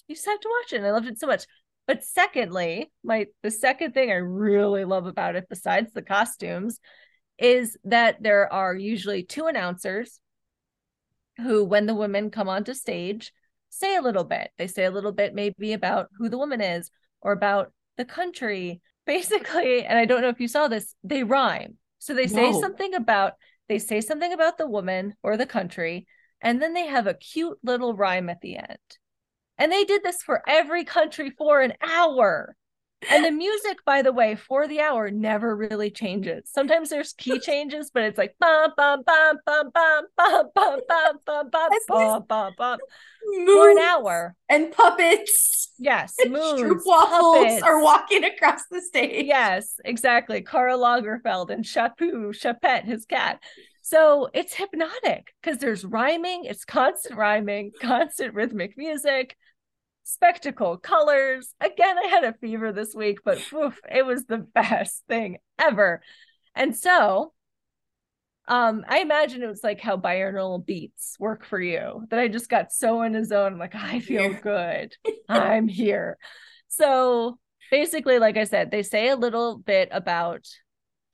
you 0.08 0.14
just 0.14 0.26
have 0.26 0.40
to 0.40 0.48
watch 0.48 0.72
it 0.72 0.76
and 0.76 0.86
i 0.86 0.90
loved 0.90 1.06
it 1.06 1.18
so 1.18 1.26
much. 1.26 1.44
But 1.86 2.02
secondly 2.02 2.90
my 3.02 3.26
the 3.42 3.50
second 3.50 3.92
thing 3.92 4.10
i 4.10 4.14
really 4.14 4.84
love 4.84 5.06
about 5.06 5.36
it 5.36 5.48
besides 5.48 5.92
the 5.92 6.02
costumes 6.02 6.80
is 7.38 7.76
that 7.84 8.22
there 8.22 8.52
are 8.52 8.74
usually 8.74 9.22
two 9.22 9.46
announcers 9.46 10.20
who, 11.38 11.64
when 11.64 11.86
the 11.86 11.94
women 11.94 12.30
come 12.30 12.48
onto 12.48 12.74
stage, 12.74 13.32
say 13.70 13.96
a 13.96 14.02
little 14.02 14.24
bit. 14.24 14.50
They 14.56 14.66
say 14.66 14.84
a 14.84 14.90
little 14.90 15.12
bit 15.12 15.34
maybe 15.34 15.72
about 15.72 16.08
who 16.16 16.28
the 16.28 16.38
woman 16.38 16.60
is 16.60 16.90
or 17.20 17.32
about 17.32 17.72
the 17.96 18.04
country. 18.04 18.80
Basically, 19.06 19.84
and 19.84 19.98
I 19.98 20.06
don't 20.06 20.22
know 20.22 20.30
if 20.30 20.40
you 20.40 20.48
saw 20.48 20.66
this, 20.66 20.94
they 21.04 21.24
rhyme. 21.24 21.76
So 21.98 22.14
they 22.14 22.26
say 22.26 22.52
something 22.58 22.94
about 22.94 23.34
they 23.68 23.78
say 23.78 24.00
something 24.00 24.32
about 24.32 24.56
the 24.56 24.66
woman 24.66 25.14
or 25.22 25.36
the 25.36 25.44
country, 25.44 26.06
and 26.40 26.60
then 26.60 26.72
they 26.72 26.86
have 26.86 27.06
a 27.06 27.12
cute 27.12 27.58
little 27.62 27.94
rhyme 27.94 28.30
at 28.30 28.40
the 28.40 28.56
end. 28.56 28.78
And 29.58 29.70
they 29.70 29.84
did 29.84 30.02
this 30.02 30.22
for 30.22 30.42
every 30.48 30.84
country 30.84 31.30
for 31.30 31.60
an 31.60 31.74
hour. 31.82 32.56
And 33.10 33.24
the 33.24 33.30
music, 33.30 33.78
by 33.84 34.02
the 34.02 34.12
way, 34.12 34.34
for 34.34 34.66
the 34.66 34.80
hour 34.80 35.10
never 35.10 35.56
really 35.56 35.90
changes. 35.90 36.50
Sometimes 36.52 36.90
there's 36.90 37.12
key 37.12 37.38
changes, 37.40 37.90
but 37.92 38.04
it's 38.04 38.18
like 38.18 38.36
bum 38.38 38.72
bum 38.76 39.02
bum 39.04 39.38
bum 39.44 39.70
bum 39.74 40.06
bum 40.16 40.50
bum 40.54 40.80
bum 40.86 41.18
bum 41.26 41.50
bum 41.50 41.50
bum 41.88 42.24
bum 42.28 42.52
bum 42.56 42.78
for 43.46 43.70
an 43.70 43.78
hour. 43.78 44.34
And 44.48 44.72
puppets. 44.72 45.72
Yes, 45.78 46.14
moons, 46.26 46.82
waffles 46.86 47.44
puppets. 47.44 47.62
are 47.62 47.82
walking 47.82 48.24
across 48.24 48.62
the 48.70 48.80
stage. 48.80 49.26
Yes, 49.26 49.74
exactly. 49.84 50.40
Karl 50.40 50.78
Lagerfeld 50.78 51.50
and 51.50 51.64
Chapu, 51.64 52.32
Choupette, 52.32 52.84
his 52.84 53.04
cat. 53.04 53.40
So 53.82 54.30
it's 54.32 54.54
hypnotic 54.54 55.34
because 55.42 55.58
there's 55.58 55.84
rhyming, 55.84 56.44
it's 56.44 56.64
constant 56.64 57.18
rhyming, 57.18 57.72
constant 57.82 58.34
rhythmic 58.34 58.78
music, 58.78 59.36
spectacle, 60.04 60.76
colors. 60.76 61.52
Again, 61.60 61.98
I 61.98 62.06
had 62.06 62.24
a 62.24 62.34
fever 62.34 62.72
this 62.72 62.94
week, 62.94 63.18
but 63.24 63.38
oof, 63.52 63.80
it 63.90 64.06
was 64.06 64.26
the 64.26 64.38
best 64.54 65.02
thing 65.08 65.38
ever. 65.58 66.02
And 66.54 66.76
so 66.76 67.32
um, 68.46 68.84
I 68.86 68.98
imagine 68.98 69.42
it 69.42 69.48
was 69.48 69.64
like 69.64 69.80
how 69.80 69.96
binaural 69.96 70.64
beats 70.64 71.16
work 71.18 71.44
for 71.44 71.60
you 71.60 72.06
that 72.10 72.20
I 72.20 72.28
just 72.28 72.50
got 72.50 72.72
so 72.72 73.02
in 73.02 73.16
a 73.16 73.24
zone. 73.24 73.54
I'm 73.54 73.58
like, 73.58 73.74
I 73.74 74.00
feel 74.00 74.34
good. 74.34 74.94
I'm 75.28 75.66
here. 75.66 76.18
So 76.68 77.38
basically, 77.70 78.18
like 78.18 78.36
I 78.36 78.44
said, 78.44 78.70
they 78.70 78.82
say 78.82 79.08
a 79.08 79.16
little 79.16 79.56
bit 79.56 79.88
about 79.90 80.46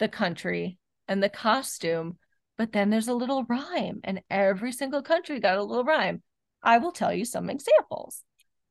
the 0.00 0.08
country 0.08 0.78
and 1.06 1.22
the 1.22 1.28
costume, 1.28 2.18
but 2.58 2.72
then 2.72 2.90
there's 2.90 3.08
a 3.08 3.14
little 3.14 3.44
rhyme, 3.44 4.00
and 4.04 4.22
every 4.28 4.72
single 4.72 5.02
country 5.02 5.40
got 5.40 5.56
a 5.56 5.62
little 5.62 5.84
rhyme. 5.84 6.22
I 6.62 6.78
will 6.78 6.92
tell 6.92 7.12
you 7.12 7.24
some 7.24 7.48
examples. 7.48 8.22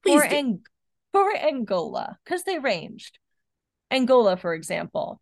Please 0.03 0.21
for, 0.21 0.27
do. 0.27 0.35
Ang- 0.35 0.65
for 1.11 1.35
Angola, 1.35 2.17
because 2.23 2.43
they 2.43 2.59
ranged. 2.59 3.19
Angola, 3.91 4.37
for 4.37 4.53
example, 4.53 5.21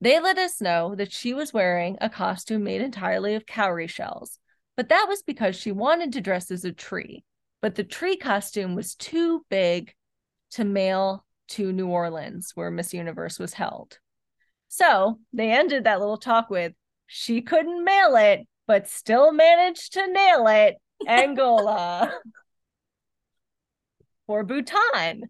they 0.00 0.20
let 0.20 0.38
us 0.38 0.60
know 0.60 0.94
that 0.94 1.12
she 1.12 1.34
was 1.34 1.52
wearing 1.52 1.98
a 2.00 2.08
costume 2.08 2.64
made 2.64 2.80
entirely 2.80 3.34
of 3.34 3.46
cowrie 3.46 3.88
shells, 3.88 4.38
but 4.76 4.88
that 4.88 5.06
was 5.08 5.22
because 5.22 5.56
she 5.56 5.72
wanted 5.72 6.12
to 6.12 6.20
dress 6.20 6.50
as 6.50 6.64
a 6.64 6.72
tree. 6.72 7.24
But 7.60 7.74
the 7.74 7.84
tree 7.84 8.16
costume 8.16 8.74
was 8.74 8.94
too 8.94 9.44
big 9.50 9.92
to 10.52 10.64
mail 10.64 11.24
to 11.48 11.72
New 11.72 11.88
Orleans, 11.88 12.52
where 12.54 12.70
Miss 12.70 12.94
Universe 12.94 13.38
was 13.38 13.54
held. 13.54 13.98
So 14.68 15.18
they 15.32 15.50
ended 15.50 15.84
that 15.84 15.98
little 15.98 16.18
talk 16.18 16.50
with 16.50 16.72
she 17.06 17.40
couldn't 17.40 17.84
mail 17.84 18.16
it, 18.16 18.46
but 18.66 18.88
still 18.88 19.32
managed 19.32 19.94
to 19.94 20.06
nail 20.06 20.46
it. 20.46 20.76
Angola 21.08 22.12
or 24.28 24.44
Bhutan. 24.44 25.24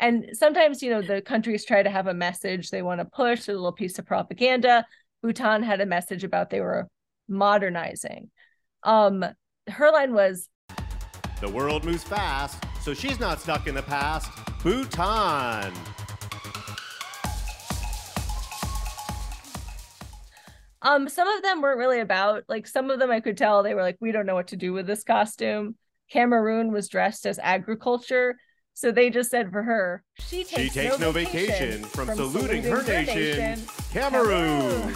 And 0.00 0.30
sometimes, 0.32 0.82
you 0.82 0.90
know, 0.90 1.02
the 1.02 1.20
countries 1.20 1.64
try 1.64 1.82
to 1.82 1.90
have 1.90 2.06
a 2.06 2.14
message 2.14 2.70
they 2.70 2.82
want 2.82 3.00
to 3.00 3.04
push, 3.04 3.46
a 3.46 3.52
little 3.52 3.72
piece 3.72 3.98
of 3.98 4.06
propaganda. 4.06 4.84
Bhutan 5.22 5.62
had 5.62 5.80
a 5.80 5.86
message 5.86 6.24
about 6.24 6.50
they 6.50 6.60
were 6.60 6.88
modernizing. 7.28 8.30
Um, 8.82 9.24
her 9.68 9.90
line 9.90 10.14
was, 10.14 10.48
The 11.40 11.48
world 11.48 11.84
moves 11.84 12.04
fast, 12.04 12.64
so 12.80 12.94
she's 12.94 13.20
not 13.20 13.40
stuck 13.40 13.66
in 13.66 13.74
the 13.74 13.82
past. 13.82 14.30
Bhutan. 14.62 15.72
um, 20.80 21.08
some 21.08 21.28
of 21.28 21.42
them 21.42 21.60
weren't 21.60 21.78
really 21.78 22.00
about, 22.00 22.44
like, 22.48 22.66
some 22.66 22.90
of 22.90 23.00
them 23.00 23.10
I 23.10 23.20
could 23.20 23.36
tell 23.36 23.62
they 23.62 23.74
were 23.74 23.82
like, 23.82 23.98
we 24.00 24.12
don't 24.12 24.26
know 24.26 24.34
what 24.34 24.48
to 24.48 24.56
do 24.56 24.72
with 24.72 24.86
this 24.86 25.02
costume. 25.02 25.74
Cameroon 26.10 26.72
was 26.72 26.88
dressed 26.88 27.26
as 27.26 27.38
agriculture. 27.38 28.36
So 28.74 28.92
they 28.92 29.10
just 29.10 29.30
said 29.30 29.50
for 29.50 29.62
her, 29.62 30.04
she 30.20 30.44
takes, 30.44 30.62
She 30.62 30.68
takes 30.68 30.98
no 31.00 31.10
vacation 31.10 31.82
from, 31.82 32.06
saluting, 32.14 32.62
her 32.62 32.82
nation, 32.84 33.60
Cameroon. 33.90 34.94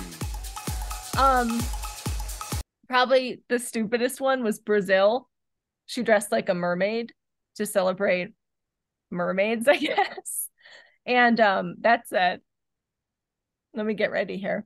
Um, 1.19 1.61
probably 2.89 3.43
the 3.49 3.59
stupidest 3.59 4.21
one 4.21 4.45
was 4.45 4.61
Brazil. 4.61 5.29
She 5.87 6.03
dressed 6.03 6.31
like 6.31 6.49
a 6.49 6.55
mermaid 6.55 7.13
to 7.57 7.67
celebrate 7.67 8.35
mermaids, 9.11 9.67
I 9.69 9.79
guess. 9.79 10.49
And 11.05 11.41
um, 11.41 11.75
that's 11.81 12.11
it. 12.13 12.41
Let 13.75 13.87
me 13.87 13.95
get 13.95 14.11
ready 14.13 14.37
here. 14.37 14.65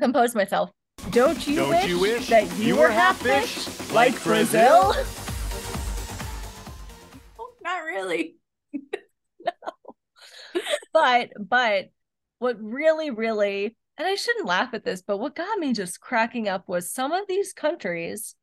Compose 0.00 0.34
myself. 0.34 0.70
Don't 1.10 1.46
you, 1.46 1.56
Don't 1.56 1.70
wish, 1.70 1.86
you 1.86 1.98
wish 1.98 2.28
that 2.28 2.56
you, 2.58 2.76
were 2.76 2.88
half 2.88 3.18
fish 3.20 3.66
like 3.92 4.22
Brazil? 4.24 4.94
Oh, 7.38 7.52
not 7.62 7.84
really. 7.84 8.36
No. 9.44 9.94
But 10.92 11.30
but 11.38 11.90
what 12.42 12.60
really 12.60 13.10
really 13.10 13.76
and 13.96 14.06
i 14.06 14.16
shouldn't 14.16 14.48
laugh 14.48 14.74
at 14.74 14.84
this 14.84 15.00
but 15.00 15.18
what 15.18 15.36
got 15.36 15.58
me 15.60 15.72
just 15.72 16.00
cracking 16.00 16.48
up 16.48 16.68
was 16.68 16.92
some 16.92 17.12
of 17.12 17.28
these 17.28 17.52
countries 17.52 18.34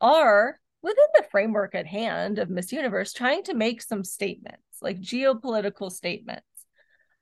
are 0.00 0.60
within 0.82 1.04
the 1.16 1.26
framework 1.32 1.74
at 1.74 1.84
hand 1.84 2.38
of 2.38 2.48
miss 2.48 2.70
universe 2.70 3.12
trying 3.12 3.42
to 3.42 3.52
make 3.52 3.82
some 3.82 4.04
statements 4.04 4.62
like 4.82 5.00
geopolitical 5.00 5.90
statements 5.90 6.46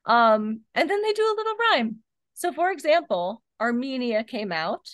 um 0.04 0.60
and 0.74 0.90
then 0.90 1.00
they 1.02 1.12
do 1.14 1.22
a 1.22 1.36
little 1.36 1.56
rhyme 1.70 1.96
so 2.34 2.52
for 2.52 2.70
example 2.70 3.42
armenia 3.58 4.22
came 4.22 4.52
out 4.52 4.86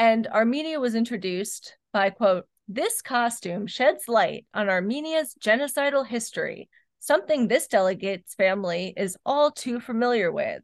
and 0.00 0.26
armenia 0.26 0.80
was 0.80 0.94
introduced 0.96 1.76
by 1.92 2.10
quote 2.10 2.46
this 2.66 3.02
costume 3.02 3.66
sheds 3.66 4.08
light 4.08 4.46
on 4.54 4.68
armenia's 4.68 5.34
genocidal 5.40 6.06
history 6.06 6.68
something 7.00 7.48
this 7.48 7.66
delegate's 7.66 8.34
family 8.34 8.94
is 8.96 9.16
all 9.26 9.50
too 9.50 9.80
familiar 9.80 10.30
with. 10.30 10.62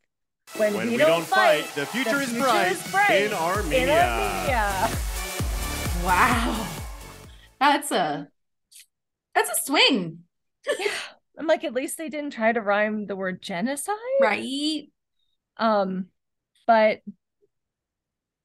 When, 0.57 0.75
When 0.75 0.91
we, 0.91 0.97
don't, 0.97 1.27
fight, 1.27 1.65
the 1.75 1.87
future, 1.87 2.21
is, 2.21 2.33
bright 2.33 2.71
is 2.71 2.91
bright 2.93 3.23
in 3.23 3.33
Armenia. 3.33 3.83
in 3.83 3.89
Armenia. 3.89 4.91
Wow. 6.05 6.69
That's 7.59 7.91
a 7.91 8.29
that's 9.35 9.51
a 9.51 9.65
swing. 9.65 10.21
yeah. 10.79 10.87
I'm 11.37 11.49
like, 11.49 11.65
at 11.65 11.75
least 11.75 11.99
they 11.99 12.09
didn't 12.09 12.31
try 12.31 12.53
to 12.53 12.61
rhyme 12.61 13.07
the 13.07 13.17
word 13.17 13.43
genocide. 13.43 13.97
Right. 14.21 14.85
Um, 15.57 16.07
but 16.67 17.01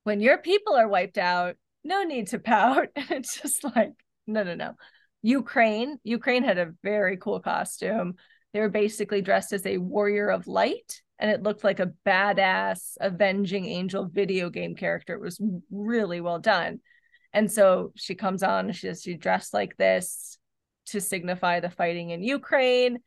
when 0.03 0.19
your 0.19 0.37
people 0.37 0.75
are 0.75 0.87
wiped 0.87 1.17
out, 1.17 1.55
no 1.83 2.03
need 2.03 2.27
to 2.27 2.39
pout. 2.39 2.87
And 2.95 3.11
it's 3.11 3.41
just 3.41 3.63
like, 3.75 3.93
no, 4.27 4.43
no, 4.43 4.55
no. 4.55 4.73
Ukraine, 5.21 5.97
Ukraine 6.03 6.43
had 6.43 6.57
a 6.57 6.73
very 6.83 7.17
cool 7.17 7.39
costume. 7.39 8.15
They 8.53 8.59
were 8.59 8.69
basically 8.69 9.21
dressed 9.21 9.53
as 9.53 9.65
a 9.65 9.77
warrior 9.77 10.29
of 10.29 10.47
light, 10.47 11.01
and 11.19 11.29
it 11.29 11.43
looked 11.43 11.63
like 11.63 11.79
a 11.79 11.91
badass 12.05 12.97
avenging 12.99 13.65
angel 13.65 14.07
video 14.07 14.49
game 14.49 14.75
character. 14.75 15.13
It 15.13 15.21
was 15.21 15.39
really 15.69 16.21
well 16.21 16.39
done. 16.39 16.79
And 17.33 17.51
so 17.51 17.93
she 17.95 18.15
comes 18.15 18.43
on 18.43 18.67
and 18.67 18.75
she 18.75 18.93
she 18.95 19.13
dressed 19.15 19.53
like 19.53 19.77
this 19.77 20.37
to 20.87 20.99
signify 20.99 21.59
the 21.59 21.69
fighting 21.69 22.09
in 22.09 22.23
Ukraine. 22.23 22.99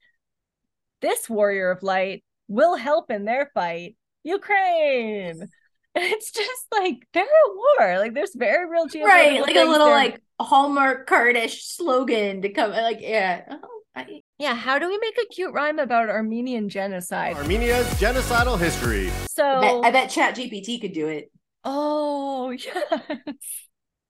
This 1.03 1.29
warrior 1.29 1.71
of 1.71 1.83
light 1.83 2.25
will 2.49 2.77
help 2.77 3.11
in 3.11 3.25
their 3.25 3.51
fight, 3.53 3.97
Ukraine. 4.23 5.47
And 5.95 6.05
it's 6.13 6.31
just 6.33 6.67
like 6.73 7.07
they're 7.13 7.23
at 7.23 7.55
war. 7.55 7.99
Like 7.99 8.15
there's 8.15 8.35
very 8.35 8.69
real 8.69 8.87
geopolitical 8.87 9.05
Right. 9.05 9.41
Like 9.41 9.57
a 9.57 9.65
little 9.65 9.87
they're- 9.87 9.97
like 9.97 10.21
Hallmark 10.41 11.07
cardish 11.07 11.65
slogan 11.65 12.43
to 12.43 12.49
come 12.49 12.73
like 12.73 13.01
yeah. 13.01 13.45
Oh, 13.51 13.81
I, 13.95 14.23
yeah. 14.39 14.55
How 14.55 14.81
do 14.81 14.89
we 14.89 14.99
make 14.99 15.17
a 15.23 15.27
cute 15.33 15.53
rhyme 15.55 15.79
about 15.79 16.09
Armenian 16.09 16.69
genocide? 16.69 17.37
Armenia's 17.37 17.87
genocidal 18.01 18.59
history. 18.59 19.11
So 19.29 19.45
I 19.47 19.61
bet, 19.61 19.85
I 19.85 19.91
bet 19.93 20.11
ChatGPT 20.11 20.81
could 20.81 20.93
do 20.93 21.07
it. 21.07 21.31
oh 21.63 22.51
yes, 22.51 22.77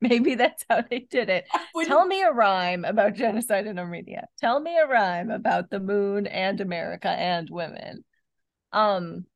maybe 0.01 0.35
that's 0.35 0.65
how 0.71 0.83
they 0.89 1.01
did 1.01 1.29
it. 1.29 1.45
Tell 1.85 2.07
me 2.07 2.23
a 2.23 2.33
rhyme 2.33 2.85
about 2.87 3.13
genocide 3.15 3.67
in 3.67 3.79
Armenia. 3.79 4.27
Tell 4.41 4.59
me 4.59 4.79
a 4.79 4.87
rhyme 4.87 5.31
about 5.31 5.69
the 5.69 5.81
moon 5.81 6.27
and 6.27 6.61
America 6.63 7.09
and 7.11 7.49
women. 7.51 8.05
Um, 8.73 9.27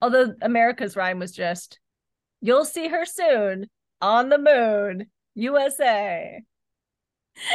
although 0.00 0.34
America's 0.42 0.96
rhyme 0.96 1.18
was 1.18 1.32
just, 1.32 1.78
"You'll 2.40 2.64
see 2.64 2.88
her 2.88 3.04
soon 3.04 3.68
on 4.00 4.28
the 4.28 4.38
moon, 4.38 5.10
USA." 5.34 6.42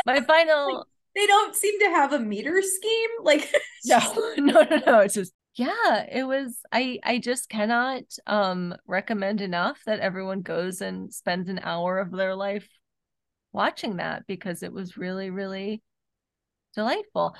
My 0.05 0.21
final 0.21 0.85
they 1.15 1.27
don't 1.27 1.55
seem 1.55 1.79
to 1.79 1.89
have 1.89 2.13
a 2.13 2.19
meter 2.19 2.61
scheme. 2.61 3.09
Like 3.21 3.53
no, 3.85 3.99
no, 4.37 4.61
no, 4.63 4.81
no. 4.85 4.99
It's 4.99 5.13
just 5.13 5.33
yeah, 5.55 6.05
it 6.11 6.23
was 6.23 6.59
I 6.71 6.99
I 7.03 7.19
just 7.19 7.49
cannot 7.49 8.03
um 8.27 8.75
recommend 8.87 9.41
enough 9.41 9.81
that 9.85 9.99
everyone 9.99 10.41
goes 10.41 10.81
and 10.81 11.13
spends 11.13 11.49
an 11.49 11.59
hour 11.63 11.99
of 11.99 12.11
their 12.11 12.35
life 12.35 12.67
watching 13.51 13.97
that 13.97 14.25
because 14.27 14.63
it 14.63 14.73
was 14.73 14.97
really, 14.97 15.29
really 15.29 15.81
delightful. 16.75 17.35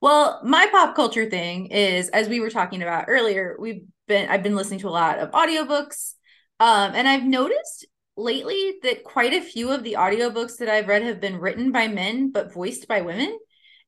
Well, 0.00 0.40
my 0.42 0.66
pop 0.72 0.96
culture 0.96 1.28
thing 1.28 1.66
is, 1.66 2.08
as 2.08 2.26
we 2.26 2.40
were 2.40 2.48
talking 2.48 2.82
about 2.82 3.04
earlier, 3.08 3.54
we've 3.60 3.82
been 4.10 4.28
I've 4.28 4.42
been 4.42 4.56
listening 4.56 4.80
to 4.80 4.88
a 4.88 4.98
lot 5.04 5.18
of 5.18 5.30
audiobooks. 5.30 6.14
Um, 6.60 6.92
and 6.94 7.08
I've 7.08 7.24
noticed 7.24 7.86
lately 8.16 8.74
that 8.82 9.04
quite 9.04 9.32
a 9.32 9.40
few 9.40 9.70
of 9.70 9.82
the 9.82 9.94
audiobooks 9.94 10.58
that 10.58 10.68
I've 10.68 10.88
read 10.88 11.02
have 11.04 11.20
been 11.22 11.38
written 11.40 11.72
by 11.72 11.88
men 11.88 12.30
but 12.32 12.52
voiced 12.52 12.86
by 12.88 13.00
women. 13.00 13.38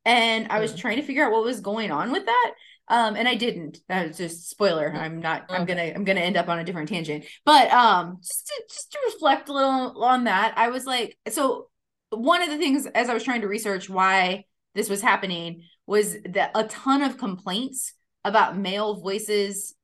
and 0.04 0.48
I 0.50 0.58
was 0.58 0.72
Hmm. 0.72 0.78
trying 0.78 0.96
to 0.96 1.02
figure 1.08 1.24
out 1.24 1.30
what 1.32 1.44
was 1.44 1.60
going 1.60 1.90
on 1.92 2.10
with 2.10 2.26
that. 2.26 2.50
Um, 2.88 3.14
and 3.14 3.28
I 3.28 3.36
didn't. 3.36 3.78
That 3.88 4.08
was 4.08 4.16
just 4.16 4.50
spoiler. 4.50 4.92
I'm 4.92 5.20
not. 5.20 5.46
I'm 5.48 5.64
gonna. 5.64 5.84
I'm 5.94 6.04
gonna 6.04 6.20
end 6.28 6.36
up 6.36 6.48
on 6.48 6.58
a 6.58 6.64
different 6.64 6.88
tangent. 6.88 7.24
But 7.44 7.70
um, 7.70 8.18
just 8.20 8.46
to 8.48 8.54
just 8.68 8.90
to 8.92 8.98
reflect 9.12 9.48
a 9.48 9.52
little 9.52 10.02
on 10.02 10.24
that, 10.24 10.54
I 10.56 10.68
was 10.70 10.86
like, 10.86 11.16
so 11.28 11.68
one 12.10 12.42
of 12.42 12.50
the 12.50 12.58
things 12.58 12.86
as 12.86 13.08
I 13.08 13.14
was 13.14 13.22
trying 13.22 13.42
to 13.42 13.48
research 13.48 13.88
why 13.88 14.44
this 14.74 14.88
was 14.90 15.00
happening 15.02 15.62
was 15.86 16.16
that 16.24 16.50
a 16.56 16.64
ton 16.64 17.02
of 17.02 17.16
complaints 17.18 17.92
about 18.24 18.56
male 18.58 18.94
voices 19.00 19.74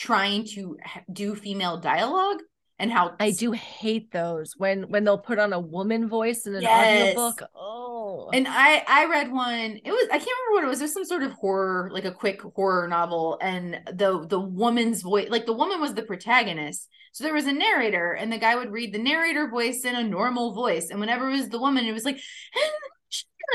trying 0.00 0.44
to 0.44 0.76
do 1.12 1.34
female 1.34 1.76
dialogue 1.76 2.38
and 2.78 2.90
how 2.90 3.14
I 3.20 3.32
do 3.32 3.52
hate 3.52 4.10
those 4.10 4.54
when 4.56 4.84
when 4.84 5.04
they'll 5.04 5.18
put 5.18 5.38
on 5.38 5.52
a 5.52 5.60
woman 5.60 6.08
voice 6.08 6.46
in 6.46 6.54
an 6.54 6.62
Yes. 6.62 7.14
audiobook. 7.14 7.42
Oh, 7.54 8.30
And 8.32 8.46
I 8.48 8.82
I 8.88 9.04
read 9.06 9.30
one. 9.30 9.78
It 9.84 9.92
was 9.92 10.06
I 10.10 10.18
can't 10.18 10.30
remember 10.48 10.54
what 10.54 10.64
it 10.64 10.68
was. 10.68 10.80
It 10.80 10.84
was 10.84 10.94
some 10.94 11.04
sort 11.04 11.22
of 11.22 11.32
horror, 11.32 11.90
like 11.92 12.06
a 12.06 12.12
quick 12.12 12.40
horror 12.40 12.88
novel, 12.88 13.38
and 13.42 13.80
the 13.92 14.26
the 14.26 14.40
woman's 14.40 15.02
voice, 15.02 15.28
like 15.28 15.44
the 15.46 15.52
woman 15.52 15.80
was 15.80 15.92
the 15.94 16.02
protagonist. 16.02 16.88
So 17.12 17.24
there 17.24 17.34
was 17.34 17.46
a 17.46 17.52
narrator, 17.52 18.12
and 18.12 18.32
the 18.32 18.38
guy 18.38 18.54
would 18.56 18.70
read 18.70 18.94
the 18.94 18.98
narrator 19.02 19.48
voice 19.48 19.84
in 19.84 19.96
a 19.96 20.02
normal 20.02 20.54
voice, 20.54 20.88
and 20.90 21.00
whenever 21.00 21.28
it 21.28 21.32
was 21.32 21.48
the 21.48 21.58
woman, 21.60 21.84
it 21.84 21.92
was 21.92 22.04
like, 22.04 22.20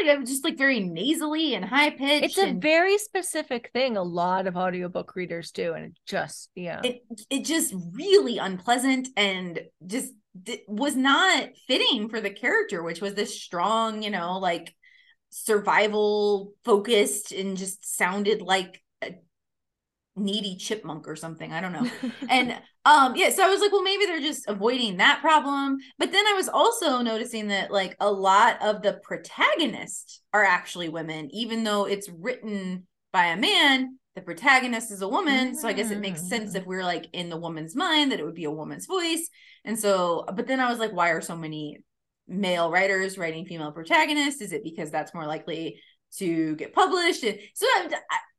like 0.03 0.19
was 0.19 0.29
just 0.29 0.43
like 0.43 0.57
very 0.57 0.79
nasally 0.79 1.55
and 1.55 1.65
high 1.65 1.89
pitched. 1.89 2.25
it's 2.25 2.37
a 2.37 2.47
and 2.47 2.61
very 2.61 2.97
specific 2.97 3.69
thing. 3.73 3.97
A 3.97 4.03
lot 4.03 4.47
of 4.47 4.57
audiobook 4.57 5.15
readers 5.15 5.51
do, 5.51 5.73
and 5.73 5.85
it 5.85 5.93
just 6.05 6.49
yeah. 6.55 6.81
it 6.83 7.03
it 7.29 7.45
just 7.45 7.73
really 7.91 8.37
unpleasant 8.37 9.07
and 9.15 9.59
just 9.85 10.13
d- 10.41 10.63
was 10.67 10.95
not 10.95 11.49
fitting 11.67 12.09
for 12.09 12.21
the 12.21 12.29
character, 12.29 12.83
which 12.83 13.01
was 13.01 13.13
this 13.13 13.41
strong, 13.41 14.01
you 14.01 14.09
know, 14.09 14.39
like 14.39 14.75
survival 15.29 16.53
focused 16.63 17.31
and 17.31 17.57
just 17.57 17.97
sounded 17.97 18.41
like 18.41 18.81
a 19.01 19.15
needy 20.15 20.55
chipmunk 20.57 21.07
or 21.07 21.15
something. 21.15 21.51
I 21.51 21.61
don't 21.61 21.73
know. 21.73 21.89
and 22.29 22.55
um 22.85 23.15
yeah, 23.15 23.29
so 23.31 23.43
I 23.43 23.49
was 23.49 23.61
like, 23.61 23.71
well, 23.71 23.81
maybe 23.83 24.05
they're 24.05 24.19
just 24.19 24.47
avoiding 24.47 24.97
that 24.97 25.19
problem. 25.21 25.77
But 25.97 26.11
then 26.11 26.25
I 26.27 26.33
was 26.33 26.47
also 26.47 27.01
noticing 27.01 27.47
that 27.47 27.71
like 27.71 27.95
a 27.99 28.11
lot 28.11 28.61
of 28.61 28.81
the 28.81 28.99
protagonists 29.03 30.21
are 30.33 30.43
actually 30.43 30.89
women, 30.89 31.29
even 31.33 31.63
though 31.63 31.85
it's 31.85 32.09
written 32.09 32.87
by 33.11 33.25
a 33.27 33.37
man. 33.37 33.97
The 34.15 34.21
protagonist 34.21 34.91
is 34.91 35.01
a 35.01 35.09
woman, 35.09 35.55
so 35.55 35.67
I 35.67 35.73
guess 35.73 35.91
it 35.91 35.99
makes 35.99 36.29
sense 36.29 36.53
Mm. 36.53 36.55
if 36.55 36.65
we're 36.65 36.83
like 36.85 37.07
in 37.11 37.29
the 37.29 37.35
woman's 37.37 37.75
mind 37.75 38.11
that 38.11 38.19
it 38.21 38.23
would 38.25 38.33
be 38.35 38.45
a 38.45 38.51
woman's 38.51 38.85
voice. 38.85 39.29
And 39.65 39.77
so, 39.77 40.23
but 40.33 40.47
then 40.47 40.61
I 40.61 40.69
was 40.69 40.79
like, 40.79 40.93
why 40.93 41.09
are 41.09 41.19
so 41.21 41.35
many 41.35 41.79
male 42.27 42.71
writers 42.71 43.17
writing 43.17 43.45
female 43.45 43.73
protagonists? 43.73 44.41
Is 44.41 44.53
it 44.53 44.63
because 44.63 44.89
that's 44.89 45.13
more 45.13 45.25
likely 45.25 45.81
to 46.17 46.55
get 46.55 46.73
published? 46.73 47.23
And 47.23 47.37
So 47.55 47.65
I, 47.67 47.89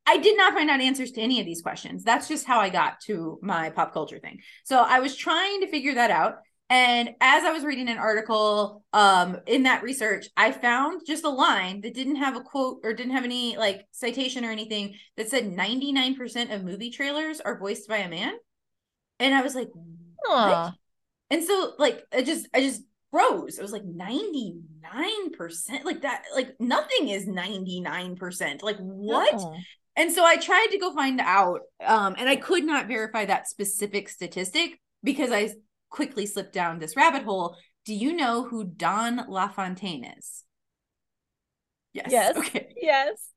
I 0.07 0.17
did 0.17 0.37
not 0.37 0.53
find 0.53 0.69
out 0.69 0.79
answers 0.79 1.11
to 1.11 1.21
any 1.21 1.41
of 1.41 1.45
these 1.45 1.61
questions. 1.61 2.03
That's 2.03 2.29
just 2.29 2.47
how 2.47 2.61
I 2.61 2.69
got 2.69 3.01
to 3.01 3.37
my 3.41 3.69
pop 3.69 3.93
culture 3.93 4.19
thing. 4.19 4.39
So 4.63 4.79
I 4.79 5.01
was 5.01 5.15
trying 5.15 5.61
to 5.61 5.67
figure 5.67 5.95
that 5.95 6.11
out. 6.11 6.35
And 6.69 7.09
as 7.21 7.43
I 7.43 7.51
was 7.51 7.63
reading 7.63 7.89
an 7.89 7.97
article 7.97 8.83
um, 8.93 9.37
in 9.45 9.63
that 9.63 9.83
research, 9.83 10.27
I 10.35 10.51
found 10.51 11.01
just 11.05 11.25
a 11.25 11.29
line 11.29 11.81
that 11.81 11.93
didn't 11.93 12.17
have 12.17 12.35
a 12.35 12.41
quote 12.41 12.79
or 12.83 12.93
didn't 12.93 13.13
have 13.13 13.23
any 13.25 13.57
like 13.57 13.85
citation 13.91 14.45
or 14.45 14.51
anything 14.51 14.95
that 15.17 15.29
said 15.29 15.51
99% 15.51 16.53
of 16.53 16.63
movie 16.63 16.89
trailers 16.89 17.41
are 17.41 17.59
voiced 17.59 17.87
by 17.87 17.97
a 17.97 18.09
man. 18.09 18.33
And 19.19 19.35
I 19.35 19.41
was 19.41 19.55
like, 19.55 19.69
and 21.29 21.43
so 21.43 21.73
like 21.77 22.03
I 22.13 22.21
just 22.21 22.47
I 22.53 22.61
just 22.61 22.81
froze. 23.11 23.57
It 23.57 23.61
was 23.61 23.71
like 23.71 23.83
99%. 23.83 25.83
Like 25.83 26.01
that, 26.01 26.23
like 26.35 26.55
nothing 26.59 27.09
is 27.09 27.25
99%. 27.25 28.61
Like 28.61 28.77
what? 28.77 29.33
No. 29.33 29.57
And 29.97 30.11
so 30.11 30.23
I 30.23 30.37
tried 30.37 30.67
to 30.71 30.77
go 30.77 30.93
find 30.93 31.19
out, 31.19 31.61
um, 31.83 32.15
and 32.17 32.29
I 32.29 32.35
could 32.35 32.63
not 32.63 32.87
verify 32.87 33.25
that 33.25 33.47
specific 33.47 34.07
statistic 34.07 34.79
because 35.03 35.31
I 35.31 35.49
quickly 35.89 36.27
slipped 36.27 36.53
down 36.53 36.77
this 36.77 36.95
rabbit 36.95 37.23
hole. 37.23 37.57
Do 37.83 37.95
you 37.95 38.13
know 38.13 38.43
who 38.43 38.63
Don 38.63 39.25
LaFontaine 39.27 40.05
is? 40.17 40.43
Yes. 41.93 42.09
Yes. 42.11 42.37
Okay. 42.37 42.67
Yes. 42.77 43.29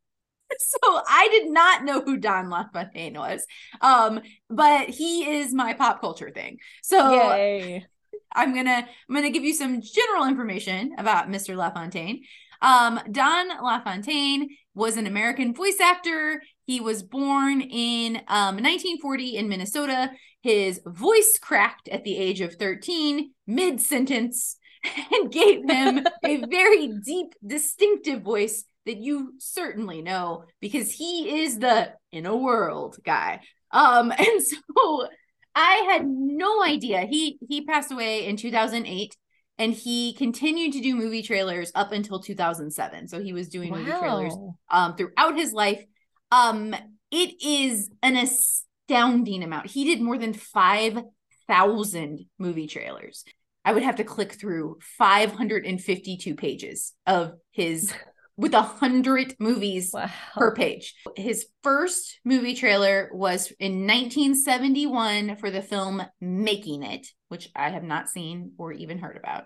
So 0.59 0.79
I 0.83 1.29
did 1.31 1.49
not 1.49 1.85
know 1.85 2.01
who 2.01 2.17
Don 2.17 2.51
LaFontaine 2.51 3.15
was. 3.15 3.47
Um, 3.81 4.21
but 4.49 4.89
he 4.89 5.39
is 5.39 5.55
my 5.55 5.75
pop 5.75 6.01
culture 6.01 6.33
thing. 6.35 6.59
So 6.83 7.13
Yay. 7.13 7.87
I'm 8.35 8.53
gonna 8.53 8.89
I'm 9.09 9.15
gonna 9.15 9.31
give 9.31 9.45
you 9.45 9.55
some 9.55 9.81
general 9.81 10.27
information 10.27 10.97
about 10.99 11.29
Mr. 11.29 11.57
LaFontaine. 11.57 12.25
Um, 12.63 13.01
Don 13.11 13.49
LaFontaine 13.63 14.49
was 14.75 14.97
an 14.97 15.07
American 15.07 15.55
voice 15.55 15.81
actor. 15.81 16.43
He 16.67 16.81
was 16.81 17.03
born 17.03 17.61
in 17.61 18.17
um, 18.29 18.57
1940 18.57 19.37
in 19.37 19.49
Minnesota. 19.49 20.11
His 20.43 20.81
voice 20.87 21.39
cracked 21.41 21.89
at 21.89 22.05
the 22.05 22.17
age 22.17 22.41
of 22.41 22.55
13, 22.55 23.33
mid 23.47 23.81
sentence, 23.81 24.57
and 25.13 25.31
gave 25.31 25.69
him 25.69 26.07
a 26.25 26.45
very 26.51 26.89
deep, 27.05 27.35
distinctive 27.47 28.23
voice 28.23 28.65
that 28.87 28.99
you 28.99 29.35
certainly 29.39 30.03
know 30.03 30.45
because 30.61 30.93
he 30.93 31.43
is 31.43 31.59
the 31.59 31.93
in 32.13 32.27
a 32.27 32.37
world 32.37 32.97
guy. 33.05 33.41
Um, 33.71 34.11
and 34.19 34.43
so 34.43 35.09
I 35.55 35.87
had 35.91 36.07
no 36.07 36.63
idea. 36.63 37.01
He 37.03 37.39
he 37.49 37.65
passed 37.65 37.93
away 37.93 38.27
in 38.27 38.37
2008 38.37 39.17
and 39.61 39.75
he 39.75 40.15
continued 40.15 40.73
to 40.73 40.81
do 40.81 40.97
movie 40.97 41.23
trailers 41.23 41.71
up 41.75 41.93
until 41.93 42.19
2007. 42.19 43.07
So 43.09 43.21
he 43.21 43.35
was 43.35 43.49
doing 43.49 43.71
movie 43.71 43.93
trailers 44.01 44.35
um 44.71 44.97
throughout 44.97 45.37
his 45.37 45.53
life. 45.53 45.85
Um 46.33 46.75
it 47.13 47.43
is 47.45 47.91
an 48.03 48.17
astounding 48.17 49.43
amount. 49.43 49.67
He 49.67 49.85
did 49.85 50.01
more 50.01 50.17
than 50.17 50.33
5,000 50.33 52.27
movie 52.39 52.67
trailers. 52.67 53.25
I 53.65 53.73
would 53.73 53.83
have 53.83 53.97
to 53.97 54.05
click 54.05 54.33
through 54.33 54.79
552 54.97 56.35
pages 56.35 56.95
of 57.07 57.35
his 57.51 57.93
with 58.41 58.55
a 58.55 58.63
hundred 58.63 59.35
movies 59.39 59.91
Wow. 59.93 60.11
per 60.35 60.55
page. 60.55 60.95
His 61.17 61.47
first 61.63 62.19
movie 62.25 62.55
trailer 62.55 63.11
was 63.13 63.53
in 63.59 63.87
1971 63.87 65.37
for 65.37 65.51
the 65.51 65.61
film 65.61 66.03
Making 66.21 66.83
It, 66.83 67.07
which 67.29 67.51
I 67.55 67.69
have 67.69 67.83
not 67.85 68.09
seen 68.09 68.53
or 68.57 68.73
even 68.73 68.99
heard 68.99 69.17
about. 69.19 69.45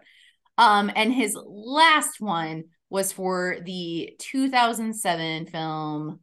Um, 0.57 0.93
and 0.95 1.13
his 1.13 1.37
last 1.45 2.21
one 2.21 2.65
was 2.89 3.11
for 3.11 3.57
the 3.65 4.15
2007 4.21 5.47
film 5.47 6.21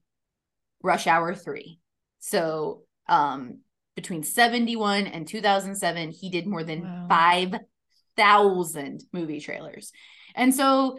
Rush 0.82 1.08
Hour 1.08 1.36
3. 1.36 1.78
So, 2.20 2.84
um, 3.10 3.60
between 3.96 4.24
71 4.24 5.08
and 5.08 5.28
2007, 5.28 6.12
he 6.12 6.30
did 6.30 6.48
more 6.48 6.64
than 6.64 6.84
Wow. 6.84 7.08
5,000 7.10 9.04
movie 9.12 9.42
trailers. 9.42 9.92
And 10.36 10.56
so, 10.56 10.98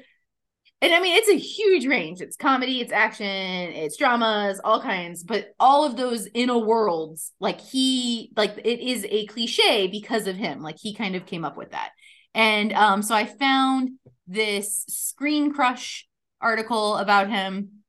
and 0.83 0.93
I 0.93 1.01
mean, 1.01 1.17
it's 1.17 1.29
a 1.29 1.39
huge 1.39 1.87
range. 1.87 2.21
It's 2.21 2.37
comedy, 2.37 2.81
it's 2.81 2.93
action, 2.93 3.25
it's 3.25 3.97
dramas, 3.97 4.61
all 4.65 4.83
kinds, 4.83 5.23
but 5.23 5.55
all 5.61 5.85
of 5.85 5.97
those 5.97 6.27
inner 6.35 6.59
worlds, 6.59 7.31
like 7.39 7.61
he, 7.61 8.33
like 8.37 8.59
it 8.65 8.81
is 8.81 9.07
a 9.09 9.27
cliche 9.27 9.87
because 9.87 10.27
of 10.27 10.35
him. 10.35 10.61
Like 10.61 10.79
he 10.81 10.93
kind 10.93 11.15
of 11.15 11.25
came 11.25 11.45
up 11.45 11.57
with 11.57 11.71
that. 11.71 11.91
And 12.35 12.73
um, 12.73 13.03
so 13.03 13.15
I 13.15 13.27
found 13.27 13.91
this 14.27 15.15
ScreenCrush 15.21 16.03
article 16.41 16.97
about 16.97 17.31
him. 17.31 17.82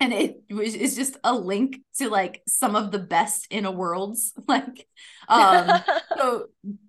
And 0.00 0.14
it 0.14 0.42
was 0.50 0.74
it's 0.74 0.96
just 0.96 1.18
a 1.22 1.34
link 1.34 1.78
to 1.98 2.08
like 2.08 2.42
some 2.48 2.74
of 2.74 2.90
the 2.90 2.98
best 2.98 3.46
in 3.50 3.66
a 3.66 3.70
worlds. 3.70 4.32
Like 4.48 4.88
um 5.28 5.82
so 6.18 6.46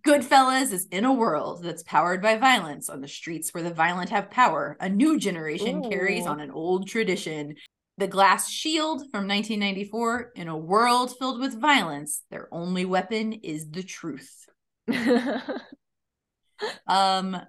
Goodfellas 0.07 0.71
is 0.71 0.87
in 0.91 1.05
a 1.05 1.13
world 1.13 1.61
that's 1.63 1.83
powered 1.83 2.21
by 2.21 2.37
violence 2.37 2.89
on 2.89 3.01
the 3.01 3.07
streets 3.07 3.53
where 3.53 3.63
the 3.63 3.73
violent 3.73 4.09
have 4.09 4.31
power. 4.31 4.77
A 4.79 4.89
new 4.89 5.19
generation 5.19 5.83
carries 5.83 6.25
on 6.25 6.39
an 6.39 6.51
old 6.51 6.87
tradition. 6.87 7.55
The 7.97 8.07
Glass 8.07 8.49
Shield 8.49 9.01
from 9.11 9.27
1994 9.27 10.31
in 10.35 10.47
a 10.47 10.57
world 10.57 11.13
filled 11.19 11.39
with 11.39 11.59
violence, 11.59 12.23
their 12.31 12.47
only 12.51 12.85
weapon 12.85 13.33
is 13.33 13.69
the 13.69 13.83
truth. 13.83 14.47
Um 16.87 17.41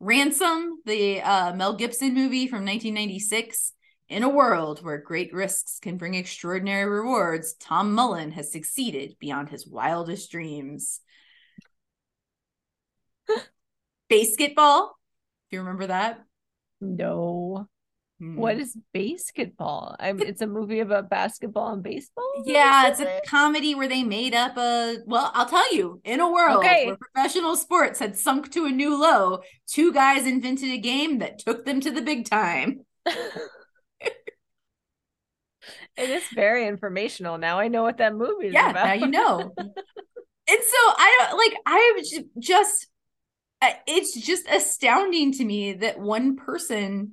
Ransom, 0.00 0.80
the 0.84 1.20
uh, 1.22 1.54
Mel 1.54 1.74
Gibson 1.74 2.14
movie 2.14 2.46
from 2.46 2.64
1996. 2.64 3.72
In 4.08 4.22
a 4.22 4.28
world 4.28 4.82
where 4.82 4.96
great 4.98 5.34
risks 5.34 5.78
can 5.80 5.98
bring 5.98 6.14
extraordinary 6.14 6.86
rewards, 6.90 7.52
Tom 7.54 7.92
Mullen 7.94 8.30
has 8.32 8.50
succeeded 8.50 9.16
beyond 9.18 9.50
his 9.50 9.66
wildest 9.66 10.30
dreams. 10.30 11.00
BASEketball. 14.10 14.88
Do 15.50 15.56
you 15.56 15.60
remember 15.60 15.86
that? 15.88 16.20
no. 16.80 17.68
Hmm. 18.20 18.34
What 18.34 18.58
is 18.58 18.76
basketball? 18.92 19.94
I'm 20.00 20.18
it's 20.20 20.42
a 20.42 20.46
movie 20.48 20.80
about 20.80 21.08
basketball 21.08 21.72
and 21.74 21.84
baseball? 21.84 22.24
Yeah, 22.44 22.88
it's 22.88 22.98
a 22.98 23.20
comedy 23.24 23.76
where 23.76 23.86
they 23.86 24.02
made 24.02 24.34
up 24.34 24.56
a. 24.56 24.96
Well, 25.06 25.30
I'll 25.34 25.46
tell 25.46 25.72
you. 25.72 26.00
In 26.04 26.18
a 26.18 26.28
world 26.28 26.58
Okay. 26.58 26.86
where 26.86 26.96
professional 26.96 27.54
sports 27.54 28.00
had 28.00 28.16
sunk 28.16 28.50
to 28.54 28.64
a 28.64 28.70
new 28.70 29.00
low, 29.00 29.42
two 29.68 29.92
guys 29.92 30.26
invented 30.26 30.68
a 30.70 30.78
game 30.78 31.18
that 31.18 31.38
took 31.38 31.64
them 31.64 31.80
to 31.80 31.92
the 31.92 32.02
big 32.02 32.28
time. 32.28 32.80
It 35.98 36.10
is 36.10 36.24
very 36.34 36.66
informational. 36.66 37.38
Now 37.38 37.58
I 37.58 37.68
know 37.68 37.82
what 37.82 37.98
that 37.98 38.14
movie 38.14 38.46
is 38.46 38.54
yeah, 38.54 38.70
about. 38.70 38.86
now 38.86 38.92
you 38.94 39.06
know. 39.08 39.52
and 39.58 39.68
so 40.46 40.76
I 40.86 41.18
don't 41.28 41.38
like. 41.38 41.54
I 41.66 41.92
was 41.96 42.10
ju- 42.10 42.30
just. 42.38 42.86
uh, 43.60 43.70
It's 43.86 44.14
just 44.14 44.46
astounding 44.48 45.32
to 45.32 45.44
me 45.44 45.74
that 45.74 45.98
one 45.98 46.36
person 46.36 47.12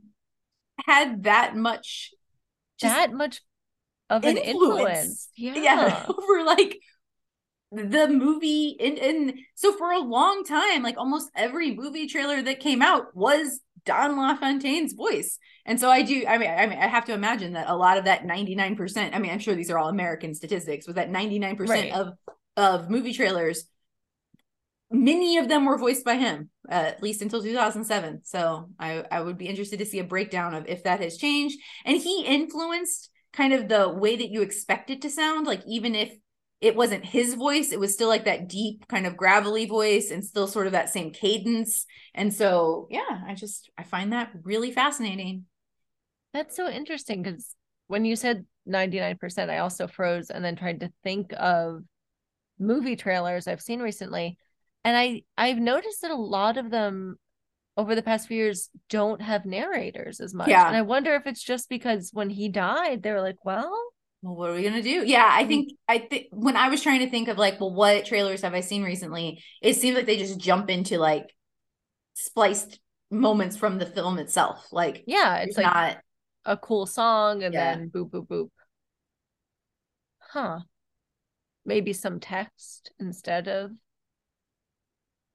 had 0.86 1.23
that 1.23 1.55
much. 1.55 2.11
That 2.81 3.11
much 3.13 3.41
of 4.09 4.23
an 4.23 4.38
influence. 4.38 4.77
influence. 4.77 5.29
Yeah. 5.38 5.55
yeah 5.55 6.05
over 6.09 6.43
like 6.43 6.77
the 7.71 8.07
movie 8.07 8.77
and 8.79 8.97
and 8.99 9.33
so 9.55 9.73
for 9.73 9.91
a 9.91 9.99
long 9.99 10.43
time 10.43 10.83
like 10.83 10.97
almost 10.97 11.29
every 11.36 11.75
movie 11.75 12.07
trailer 12.07 12.41
that 12.41 12.59
came 12.59 12.81
out 12.81 13.15
was 13.15 13.59
Don 13.86 14.17
LaFontaine's 14.17 14.93
voice. 14.93 15.38
And 15.65 15.79
so 15.79 15.89
I 15.89 16.01
do 16.01 16.25
I 16.27 16.38
mean 16.38 16.49
I 16.49 16.65
mean 16.67 16.79
I 16.79 16.88
have 16.88 17.05
to 17.05 17.13
imagine 17.13 17.53
that 17.53 17.69
a 17.69 17.75
lot 17.75 17.97
of 17.97 18.05
that 18.05 18.23
99% 18.23 19.13
I 19.15 19.19
mean 19.19 19.31
I'm 19.31 19.39
sure 19.39 19.55
these 19.55 19.69
are 19.71 19.77
all 19.77 19.89
American 19.89 20.33
statistics 20.33 20.88
was 20.88 20.95
that 20.95 21.09
99% 21.11 21.69
Right. 21.69 21.91
of 21.93 22.13
of 22.57 22.89
movie 22.89 23.13
trailers 23.13 23.65
many 24.91 25.38
of 25.38 25.47
them 25.49 25.65
were 25.65 25.77
voiced 25.77 26.05
by 26.05 26.15
him 26.15 26.49
uh, 26.69 26.73
at 26.73 27.03
least 27.03 27.21
until 27.21 27.41
2007 27.41 28.21
so 28.23 28.69
I 28.79 29.03
I 29.11 29.21
would 29.21 29.38
be 29.38 29.47
interested 29.47 29.79
to 29.79 29.86
see 29.86 29.99
a 29.99 30.03
breakdown 30.03 30.53
of 30.53 30.67
if 30.67 30.83
that 30.83 30.99
has 31.01 31.17
changed. 31.17 31.59
And 31.86 31.97
he 31.97 32.23
influenced 32.25 33.09
kind 33.33 33.53
of 33.53 33.67
the 33.67 33.89
way 33.89 34.15
that 34.15 34.29
you 34.29 34.41
expect 34.41 34.89
it 34.89 35.01
to 35.01 35.09
sound 35.09 35.45
like 35.47 35.61
even 35.67 35.95
if 35.95 36.15
it 36.66 36.76
wasn't 36.76 37.05
his 37.05 37.36
voice 37.36 37.72
it 37.72 37.80
was 37.80 37.93
still 37.93 38.09
like 38.09 38.26
that 38.26 38.49
deep 38.49 38.88
kind 38.88 39.05
of 39.05 39.16
gravelly 39.16 39.66
voice 39.66 40.11
and 40.11 40.26
still 40.26 40.47
sort 40.47 40.66
of 40.66 40.74
that 40.74 40.89
same 40.89 41.11
cadence 41.11 41.86
and 42.13 42.34
so 42.34 42.88
yeah 42.89 43.22
i 43.28 43.34
just 43.34 43.70
i 43.78 43.84
find 43.84 44.11
that 44.11 44.32
really 44.43 44.72
fascinating 44.72 45.45
That's 46.34 46.55
so 46.55 46.68
interesting 46.68 47.24
because 47.24 47.55
when 47.88 48.03
you 48.03 48.16
said 48.18 48.45
99%, 48.68 49.49
I 49.49 49.59
also 49.59 49.88
froze 49.88 50.30
and 50.30 50.43
then 50.43 50.55
tried 50.55 50.82
to 50.82 50.91
think 51.01 51.32
of 51.38 51.84
movie 52.59 52.97
trailers 52.97 53.47
I've 53.47 53.61
seen 53.61 53.80
recently. 53.80 54.38
And 54.84 54.97
I 54.97 55.24
I've 55.38 55.59
noticed 55.59 56.01
that 56.01 56.11
a 56.11 56.16
lot 56.16 56.57
of 56.57 56.72
them 56.72 57.16
over 57.78 57.95
the 57.95 58.01
past 58.01 58.28
few 58.28 58.38
years 58.38 58.70
don't 58.89 59.22
have 59.22 59.45
narrators 59.45 60.20
as 60.20 60.34
much. 60.34 60.49
Yeah. 60.49 60.68
And 60.68 60.76
I 60.76 60.82
wonder 60.82 61.16
if 61.16 61.26
it's 61.26 61.43
just 61.43 61.70
because 61.70 62.11
when 62.13 62.30
he 62.30 62.49
died, 62.49 63.01
they 63.01 63.11
were 63.11 63.22
like, 63.22 63.43
well, 63.45 63.74
well 64.26 64.36
what 64.36 64.49
are 64.49 64.55
we 64.55 64.63
gonna 64.63 64.82
do 64.82 65.03
yeah 65.05 65.30
Mm. 65.30 65.43
i 65.43 65.45
think 65.45 65.69
i 65.88 65.97
think 65.99 66.28
when 66.32 66.57
i 66.57 66.67
was 66.69 66.82
trying 66.82 66.99
to 66.99 67.09
think 67.09 67.28
of 67.28 67.38
like 67.38 67.59
well 67.59 67.73
what 67.73 68.05
trailers 68.05 68.41
have 68.41 68.53
i 68.55 68.61
seen 68.61 68.82
recently 68.84 69.43
it 69.61 69.76
seems 69.76 69.95
like 69.95 70.07
they 70.07 70.17
just 70.17 70.39
jump 70.39 70.69
into 70.69 70.97
like 70.97 71.34
spliced 72.15 72.80
moments 73.11 73.55
from 73.55 73.78
the 73.78 73.86
film 73.86 74.17
itself 74.17 74.67
like 74.71 75.03
yeah, 75.05 75.38
it's 75.38 75.49
it's 75.49 75.57
like 75.57 75.65
not 75.73 75.97
a 76.43 76.57
cool 76.57 76.86
song 76.88 77.43
and 77.43 77.53
Yeah. 77.53 77.76
then 77.76 77.89
boop 77.91 78.09
boop 78.09 78.28
boop. 78.28 78.49
Huh. 80.19 80.59
Maybe 81.65 81.93
some 81.93 82.19
text 82.19 82.91
instead 82.99 83.47
of 83.47 83.71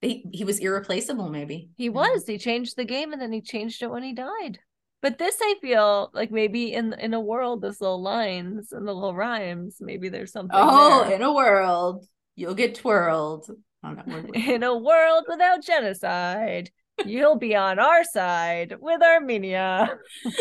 he, 0.01 0.25
he 0.33 0.45
was 0.45 0.59
irreplaceable 0.59 1.29
maybe 1.29 1.71
He 1.77 1.89
was. 1.89 2.27
He 2.27 2.39
changed 2.39 2.77
the 2.77 2.85
game 2.85 3.13
and 3.13 3.21
then 3.23 3.33
he 3.33 3.41
changed 3.41 3.83
it 3.83 3.91
when 3.91 4.03
he 4.03 4.13
died. 4.15 4.59
But 5.03 5.17
this 5.19 5.39
I 5.41 5.55
feel 5.63 6.11
like 6.13 6.31
maybe 6.31 6.75
in 6.75 6.93
in 6.93 7.15
a 7.15 7.21
world, 7.21 7.63
those 7.63 7.81
little 7.81 8.03
lines 8.03 8.73
and 8.73 8.87
the 8.87 8.93
little 8.93 9.15
rhymes, 9.15 9.77
maybe 9.81 10.09
there's 10.11 10.33
something. 10.33 10.51
oh 10.59 11.05
there. 11.05 11.15
in 11.17 11.23
a 11.23 11.33
world 11.33 12.05
you'll 12.37 12.55
get 12.55 12.75
twirled 12.75 13.51
I 13.83 13.95
don't 13.95 14.07
know, 14.07 14.15
we're- 14.17 14.29
we're- 14.35 14.55
in 14.55 14.63
a 14.63 14.77
world 14.77 15.25
without 15.29 15.63
genocide, 15.65 16.71
you'll 17.07 17.39
be 17.39 17.55
on 17.57 17.79
our 17.79 18.05
side 18.05 18.75
with 18.81 19.03
Armenia. 19.03 19.99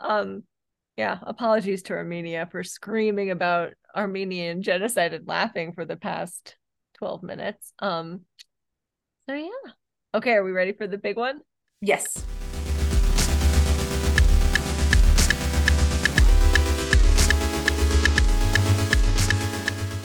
um 0.00 0.42
yeah, 0.96 1.18
apologies 1.22 1.82
to 1.84 1.94
Armenia 1.94 2.46
for 2.50 2.62
screaming 2.62 3.30
about 3.30 3.72
Armenian 3.96 4.62
genocide 4.62 5.12
and 5.14 5.26
laughing 5.26 5.72
for 5.72 5.84
the 5.84 5.96
past 5.96 6.56
12 6.98 7.22
minutes. 7.22 7.72
Um 7.80 8.20
so 9.28 9.34
yeah. 9.34 9.48
Okay, 10.14 10.32
are 10.32 10.44
we 10.44 10.52
ready 10.52 10.72
for 10.72 10.86
the 10.86 10.98
big 10.98 11.16
one? 11.16 11.40
Yes 11.84 12.24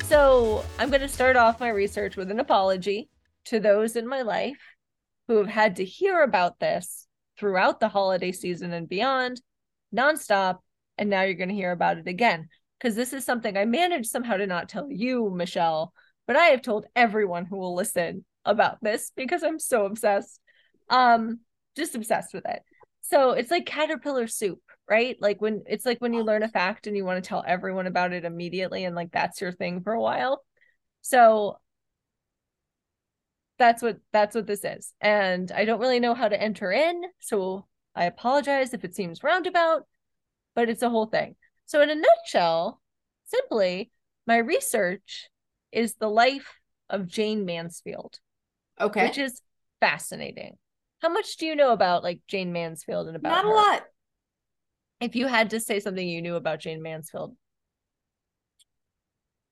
So 0.10 0.66
I'm 0.80 0.90
going 0.90 1.02
to 1.02 1.08
start 1.08 1.36
off 1.36 1.60
my 1.60 1.70
research 1.70 2.18
with 2.18 2.32
an 2.32 2.40
apology 2.40 3.10
to 3.46 3.60
those 3.60 3.96
in 3.96 4.08
my 4.08 4.24
life 4.24 4.58
who 5.28 5.38
have 5.38 5.48
had 5.48 5.76
to 5.76 5.86
hear 5.86 6.24
about 6.24 6.60
this 6.60 7.06
throughout 7.38 7.80
the 7.80 7.90
holiday 7.90 8.32
season 8.32 8.74
and 8.74 8.90
beyond, 8.90 9.40
nonstop. 9.96 10.58
And 10.98 11.12
now 11.12 11.22
you're 11.22 11.36
going 11.36 11.50
to 11.50 11.56
hear 11.56 11.72
about 11.72 12.00
it 12.00 12.08
again. 12.08 12.50
Because 12.80 12.96
this 12.96 13.14
is 13.14 13.24
something 13.24 13.56
I 13.56 13.66
managed 13.66 14.10
somehow 14.10 14.38
to 14.38 14.48
not 14.48 14.68
tell 14.68 14.88
you, 14.90 15.30
Michelle, 15.30 15.94
but 16.26 16.36
I 16.36 16.46
have 16.46 16.64
told 16.64 16.88
everyone 16.96 17.46
who 17.46 17.58
will 17.58 17.76
listen 17.76 18.26
about 18.44 18.80
this 18.82 19.12
because 19.16 19.44
I'm 19.44 19.60
so 19.60 19.86
obsessed. 19.86 20.40
Um, 20.90 21.42
just 21.80 21.96
obsessed 21.96 22.34
with 22.34 22.46
it. 22.48 22.62
So 23.02 23.32
it's 23.32 23.50
like 23.50 23.66
caterpillar 23.66 24.28
soup, 24.28 24.60
right? 24.88 25.18
Like 25.20 25.42
when 25.42 25.64
it's 25.66 25.86
like 25.86 26.00
when 26.00 26.14
you 26.14 26.24
learn 26.24 26.44
a 26.44 26.50
fact 26.50 26.86
and 26.86 26.96
you 26.96 27.06
want 27.06 27.24
to 27.24 27.28
tell 27.28 27.44
everyone 27.48 27.88
about 27.88 28.14
it 28.14 28.26
immediately, 28.26 28.86
and 28.86 28.96
like 28.96 29.12
that's 29.12 29.42
your 29.42 29.52
thing 29.52 29.82
for 29.82 29.94
a 29.94 30.02
while. 30.02 30.44
So 31.02 31.58
that's 33.58 33.82
what 33.82 33.98
that's 34.14 34.36
what 34.36 34.46
this 34.46 34.64
is. 34.64 34.94
And 35.02 35.52
I 35.52 35.66
don't 35.66 35.80
really 35.80 36.00
know 36.00 36.14
how 36.14 36.28
to 36.28 36.40
enter 36.40 36.72
in, 36.72 37.02
so 37.20 37.66
I 37.96 38.06
apologize 38.06 38.74
if 38.74 38.84
it 38.84 38.96
seems 38.96 39.24
roundabout, 39.24 39.88
but 40.56 40.70
it's 40.70 40.84
a 40.84 40.90
whole 40.90 41.08
thing. 41.08 41.36
So 41.66 41.82
in 41.82 41.90
a 41.90 41.96
nutshell, 41.96 42.82
simply, 43.26 43.92
my 44.28 44.38
research 44.38 45.30
is 45.72 45.96
the 45.96 46.10
life 46.10 46.60
of 46.90 47.08
Jayne 47.08 47.46
Mansfield 47.46 48.20
okay 48.82 49.08
which 49.08 49.18
is 49.18 49.42
fascinating. 49.80 50.58
How 51.02 51.10
much 51.10 51.38
do 51.38 51.46
you 51.46 51.56
know 51.56 51.72
about 51.72 52.04
like 52.04 52.22
Jayne 52.28 52.52
Mansfield 52.52 53.08
and 53.08 53.16
about 53.16 53.30
not 53.30 53.46
a 53.46 53.50
lot 53.50 53.84
If 55.00 55.16
you 55.16 55.28
had 55.28 55.52
to 55.52 55.60
say 55.60 55.80
something 55.80 56.08
you 56.08 56.22
knew 56.22 56.36
about 56.36 56.60
Jayne 56.60 56.82
Mansfield. 56.82 57.36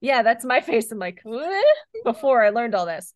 Yeah, 0.01 0.23
that's 0.23 0.45
my 0.45 0.61
face. 0.61 0.91
I'm 0.91 0.99
like, 0.99 1.19
"What?" 1.23 1.65
before 2.03 2.43
I 2.43 2.49
learned 2.49 2.75
all 2.75 2.85
this. 2.85 3.13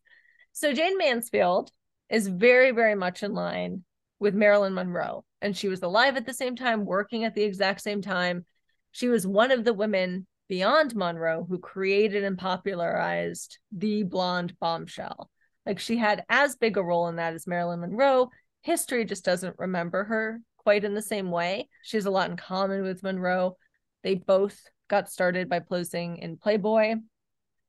So 0.52 0.72
Jayne 0.72 0.98
Mansfield 0.98 1.70
is 2.10 2.28
very, 2.28 2.72
very 2.72 2.94
much 2.94 3.22
in 3.22 3.32
line 3.32 3.84
with 4.18 4.34
Marilyn 4.34 4.74
Monroe. 4.74 5.24
And 5.40 5.56
she 5.56 5.68
was 5.68 5.82
alive 5.82 6.16
at 6.16 6.26
the 6.26 6.34
same 6.34 6.56
time, 6.56 6.84
working 6.84 7.24
at 7.24 7.34
the 7.34 7.42
exact 7.42 7.80
same 7.80 8.02
time. 8.02 8.44
She 8.92 9.08
was 9.08 9.26
one 9.26 9.50
of 9.50 9.64
the 9.64 9.72
women 9.72 10.26
beyond 10.48 10.94
Monroe 10.94 11.46
who 11.48 11.58
created 11.58 12.22
and 12.22 12.36
popularized 12.38 13.58
the 13.72 14.02
blonde 14.02 14.54
bombshell. 14.60 15.30
Like 15.66 15.78
she 15.78 15.96
had 15.96 16.24
as 16.28 16.56
big 16.56 16.76
a 16.76 16.82
role 16.82 17.08
in 17.08 17.16
that 17.16 17.34
as 17.34 17.46
Marilyn 17.46 17.80
Monroe. 17.80 18.30
History 18.62 19.04
just 19.04 19.24
doesn't 19.24 19.58
remember 19.58 20.04
her 20.04 20.40
quite 20.58 20.84
in 20.84 20.94
the 20.94 21.02
same 21.02 21.30
way. 21.30 21.68
She 21.82 21.96
has 21.96 22.06
a 22.06 22.10
lot 22.10 22.30
in 22.30 22.36
common 22.36 22.82
with 22.82 23.02
Monroe. 23.02 23.56
They 24.02 24.14
both 24.14 24.60
got 24.88 25.10
started 25.10 25.48
by 25.48 25.60
posing 25.60 26.18
in 26.18 26.36
Playboy. 26.36 26.96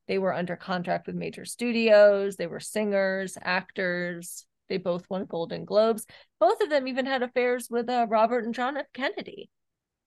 They 0.08 0.18
were 0.18 0.34
under 0.34 0.56
contract 0.56 1.08
with 1.08 1.16
major 1.16 1.46
studios. 1.46 2.36
They 2.36 2.48
were 2.48 2.60
singers, 2.60 3.38
actors. 3.42 4.46
They 4.70 4.78
both 4.78 5.10
won 5.10 5.26
Golden 5.26 5.66
Globes. 5.66 6.06
Both 6.40 6.62
of 6.62 6.70
them 6.70 6.88
even 6.88 7.06
had 7.06 7.24
affairs 7.24 7.68
with 7.70 7.90
uh, 7.90 8.08
Robert 8.10 8.44
and 8.44 8.54
John 8.54 8.78
F. 8.78 8.88
Kennedy. 8.94 9.50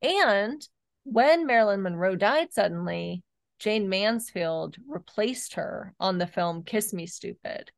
And 0.03 0.67
when 1.05 1.47
Marilyn 1.47 1.83
Monroe 1.83 2.17
died 2.17 2.53
suddenly, 2.53 3.23
Jayne 3.59 3.89
Mansfield 3.89 4.77
replaced 4.87 5.55
her 5.55 5.95
on 5.99 6.19
the 6.19 6.27
film 6.27 6.63
Kiss 6.63 6.93
Me 6.93 7.07
Stupid 7.07 7.71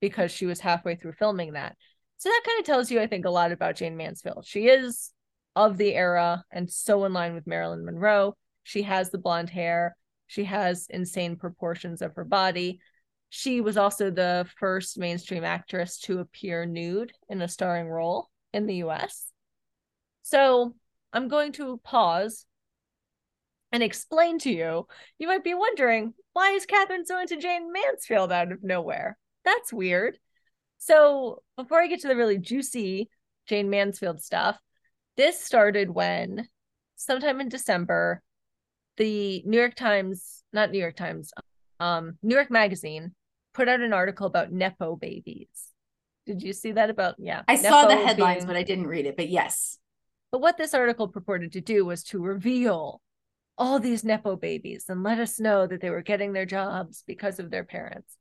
because 0.00 0.30
she 0.30 0.46
was 0.46 0.60
halfway 0.60 0.96
through 0.96 1.12
filming 1.12 1.52
that. 1.52 1.76
So 2.18 2.28
that 2.28 2.42
kind 2.44 2.60
of 2.60 2.66
tells 2.66 2.90
you, 2.90 3.00
I 3.00 3.06
think, 3.06 3.24
a 3.24 3.30
lot 3.30 3.52
about 3.52 3.76
Jayne 3.76 3.96
Mansfield. 3.96 4.44
She 4.46 4.66
is 4.66 5.12
of 5.56 5.78
the 5.78 5.94
era 5.94 6.44
and 6.50 6.70
so 6.70 7.04
in 7.04 7.12
line 7.12 7.34
with 7.34 7.46
Marilyn 7.46 7.84
Monroe. 7.84 8.36
She 8.62 8.82
has 8.82 9.10
the 9.10 9.18
blonde 9.18 9.50
hair, 9.50 9.96
she 10.26 10.44
has 10.44 10.86
insane 10.90 11.36
proportions 11.36 12.02
of 12.02 12.14
her 12.14 12.24
body. 12.24 12.78
She 13.30 13.60
was 13.60 13.76
also 13.76 14.10
the 14.10 14.46
first 14.58 14.98
mainstream 14.98 15.44
actress 15.44 15.98
to 16.00 16.20
appear 16.20 16.66
nude 16.66 17.12
in 17.28 17.42
a 17.42 17.48
starring 17.48 17.88
role 17.88 18.28
in 18.52 18.66
the 18.66 18.76
US. 18.76 19.32
So 20.22 20.74
I'm 21.12 21.28
going 21.28 21.52
to 21.52 21.80
pause 21.82 22.46
and 23.72 23.82
explain 23.82 24.38
to 24.40 24.50
you. 24.50 24.86
You 25.18 25.26
might 25.28 25.44
be 25.44 25.54
wondering, 25.54 26.14
why 26.32 26.52
is 26.52 26.66
Catherine 26.66 27.06
so 27.06 27.20
into 27.20 27.36
Jayne 27.36 27.72
Mansfield 27.72 28.32
out 28.32 28.52
of 28.52 28.62
nowhere? 28.62 29.16
That's 29.44 29.72
weird. 29.72 30.18
So 30.78 31.42
before 31.56 31.80
I 31.80 31.86
get 31.86 32.00
to 32.00 32.08
the 32.08 32.16
really 32.16 32.38
juicy 32.38 33.08
Jayne 33.46 33.70
Mansfield 33.70 34.22
stuff, 34.22 34.58
this 35.16 35.40
started 35.40 35.90
when 35.90 36.48
sometime 36.96 37.40
in 37.40 37.48
December, 37.48 38.22
the 38.96 39.42
New 39.46 39.58
York 39.58 39.74
Times, 39.74 40.42
not 40.52 40.70
New 40.70 40.78
York 40.78 40.96
Times, 40.96 41.32
um, 41.78 42.18
New 42.22 42.34
York 42.34 42.50
Magazine 42.50 43.14
put 43.54 43.68
out 43.68 43.80
an 43.80 43.92
article 43.92 44.26
about 44.26 44.52
Nepo 44.52 44.96
babies. 44.96 45.48
Did 46.26 46.42
you 46.42 46.52
see 46.52 46.72
that 46.72 46.90
about? 46.90 47.16
Yeah. 47.18 47.42
I 47.48 47.56
saw 47.56 47.86
the 47.86 47.96
headlines, 47.96 48.38
being- 48.38 48.46
but 48.46 48.56
I 48.56 48.62
didn't 48.62 48.86
read 48.86 49.06
it. 49.06 49.16
But 49.16 49.28
yes. 49.28 49.78
But 50.30 50.40
what 50.40 50.56
this 50.56 50.74
article 50.74 51.08
purported 51.08 51.52
to 51.52 51.60
do 51.60 51.84
was 51.84 52.04
to 52.04 52.20
reveal 52.20 53.00
all 53.60 53.78
these 53.78 54.02
Nepo 54.02 54.36
babies 54.36 54.86
and 54.88 55.02
let 55.02 55.20
us 55.20 55.38
know 55.38 55.66
that 55.66 55.82
they 55.82 55.90
were 55.90 56.00
getting 56.00 56.32
their 56.32 56.46
jobs 56.46 57.04
because 57.06 57.38
of 57.38 57.50
their 57.50 57.62
parents. 57.62 58.16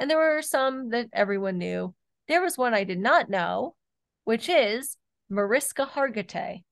And 0.00 0.10
there 0.10 0.18
were 0.18 0.42
some 0.42 0.90
that 0.90 1.08
everyone 1.12 1.58
knew. 1.58 1.94
There 2.26 2.42
was 2.42 2.58
one 2.58 2.74
I 2.74 2.82
did 2.82 2.98
not 2.98 3.30
know, 3.30 3.76
which 4.24 4.48
is 4.48 4.96
Mariska 5.30 5.86
Hargitay 5.86 6.64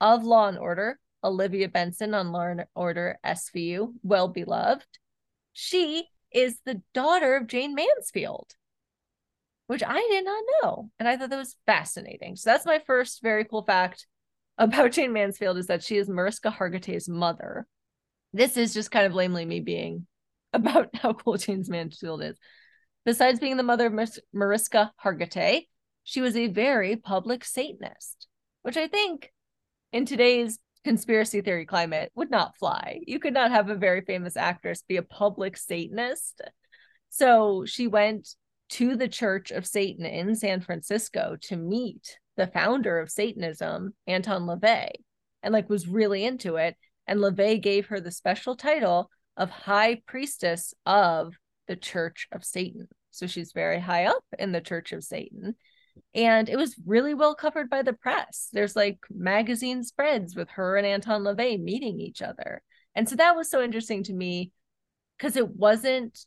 of 0.00 0.24
Law 0.24 0.48
and 0.48 0.58
Order, 0.58 0.98
Olivia 1.22 1.68
Benson 1.68 2.14
on 2.14 2.32
Law 2.32 2.46
and 2.46 2.64
Order 2.74 3.18
SVU, 3.22 3.92
well 4.02 4.28
beloved. 4.28 4.86
She 5.52 6.08
is 6.32 6.58
the 6.64 6.80
daughter 6.94 7.36
of 7.36 7.46
Jayne 7.46 7.74
Mansfield, 7.74 8.54
which 9.66 9.82
I 9.86 10.00
did 10.10 10.24
not 10.24 10.42
know. 10.62 10.90
And 10.98 11.06
I 11.06 11.18
thought 11.18 11.28
that 11.28 11.36
was 11.36 11.56
fascinating. 11.66 12.36
So 12.36 12.48
that's 12.48 12.64
my 12.64 12.80
first 12.86 13.20
very 13.22 13.44
cool 13.44 13.62
fact 13.62 14.06
about 14.58 14.92
Jayne 14.92 15.12
Mansfield 15.12 15.58
is 15.58 15.66
that 15.66 15.82
she 15.82 15.96
is 15.96 16.08
Mariska 16.08 16.50
Hargitay's 16.50 17.08
mother. 17.08 17.66
This 18.32 18.56
is 18.56 18.74
just 18.74 18.90
kind 18.90 19.06
of 19.06 19.14
lamely 19.14 19.44
me 19.44 19.60
being 19.60 20.06
about 20.52 20.90
how 20.94 21.12
cool 21.12 21.36
Jayne 21.36 21.64
Mansfield 21.66 22.22
is. 22.22 22.38
Besides 23.04 23.38
being 23.38 23.56
the 23.56 23.62
mother 23.62 23.86
of 23.86 24.08
Mariska 24.32 24.92
Hargitay, 25.04 25.66
she 26.04 26.20
was 26.20 26.36
a 26.36 26.48
very 26.48 26.96
public 26.96 27.44
Satanist, 27.44 28.28
which 28.62 28.76
I 28.76 28.88
think 28.88 29.30
in 29.92 30.06
today's 30.06 30.58
conspiracy 30.84 31.40
theory 31.40 31.66
climate 31.66 32.12
would 32.14 32.30
not 32.30 32.56
fly. 32.56 33.00
You 33.06 33.18
could 33.18 33.34
not 33.34 33.50
have 33.50 33.68
a 33.68 33.74
very 33.74 34.02
famous 34.02 34.36
actress 34.36 34.82
be 34.86 34.96
a 34.96 35.02
public 35.02 35.56
Satanist. 35.56 36.42
So 37.08 37.64
she 37.66 37.86
went 37.86 38.28
to 38.70 38.96
the 38.96 39.08
Church 39.08 39.50
of 39.50 39.66
Satan 39.66 40.04
in 40.04 40.34
San 40.34 40.60
Francisco 40.60 41.36
to 41.42 41.56
meet 41.56 42.18
the 42.36 42.46
founder 42.46 42.98
of 42.98 43.10
Satanism, 43.10 43.94
Anton 44.06 44.42
LaVey, 44.42 44.90
and 45.42 45.52
like 45.52 45.68
was 45.68 45.88
really 45.88 46.24
into 46.24 46.56
it. 46.56 46.76
And 47.06 47.20
LaVey 47.20 47.62
gave 47.62 47.86
her 47.86 48.00
the 48.00 48.10
special 48.10 48.56
title 48.56 49.10
of 49.36 49.50
High 49.50 50.02
Priestess 50.06 50.74
of 50.86 51.34
the 51.68 51.76
Church 51.76 52.28
of 52.32 52.44
Satan. 52.44 52.88
So 53.10 53.26
she's 53.26 53.52
very 53.52 53.80
high 53.80 54.06
up 54.06 54.24
in 54.38 54.52
the 54.52 54.60
Church 54.60 54.92
of 54.92 55.04
Satan. 55.04 55.54
And 56.14 56.48
it 56.48 56.56
was 56.56 56.76
really 56.86 57.14
well 57.14 57.34
covered 57.34 57.70
by 57.70 57.82
the 57.82 57.92
press. 57.92 58.48
There's 58.52 58.74
like 58.74 58.98
magazine 59.10 59.84
spreads 59.84 60.34
with 60.34 60.50
her 60.50 60.76
and 60.76 60.86
Anton 60.86 61.22
LaVey 61.22 61.60
meeting 61.62 62.00
each 62.00 62.22
other. 62.22 62.62
And 62.94 63.08
so 63.08 63.16
that 63.16 63.36
was 63.36 63.50
so 63.50 63.62
interesting 63.62 64.02
to 64.04 64.12
me 64.12 64.50
because 65.16 65.36
it 65.36 65.48
wasn't 65.48 66.18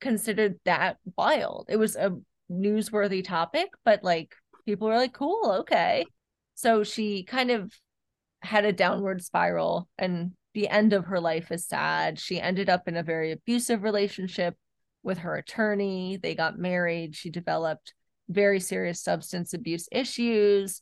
considered 0.00 0.58
that 0.64 0.98
wild. 1.16 1.66
It 1.68 1.76
was 1.76 1.96
a 1.96 2.16
newsworthy 2.50 3.24
topic, 3.24 3.68
but 3.84 4.04
like 4.04 4.34
people 4.64 4.88
were 4.88 4.96
like, 4.96 5.12
cool, 5.12 5.56
okay. 5.60 6.06
So 6.54 6.84
she 6.84 7.24
kind 7.24 7.50
of 7.50 7.72
had 8.42 8.64
a 8.64 8.72
downward 8.72 9.22
spiral, 9.22 9.88
and 9.98 10.32
the 10.54 10.68
end 10.68 10.92
of 10.92 11.06
her 11.06 11.20
life 11.20 11.50
is 11.50 11.66
sad. 11.66 12.18
She 12.18 12.40
ended 12.40 12.68
up 12.68 12.86
in 12.86 12.96
a 12.96 13.02
very 13.02 13.32
abusive 13.32 13.82
relationship 13.82 14.56
with 15.02 15.18
her 15.18 15.36
attorney. 15.36 16.18
They 16.22 16.34
got 16.34 16.58
married. 16.58 17.16
She 17.16 17.30
developed 17.30 17.94
very 18.28 18.60
serious 18.60 19.02
substance 19.02 19.52
abuse 19.52 19.88
issues 19.92 20.80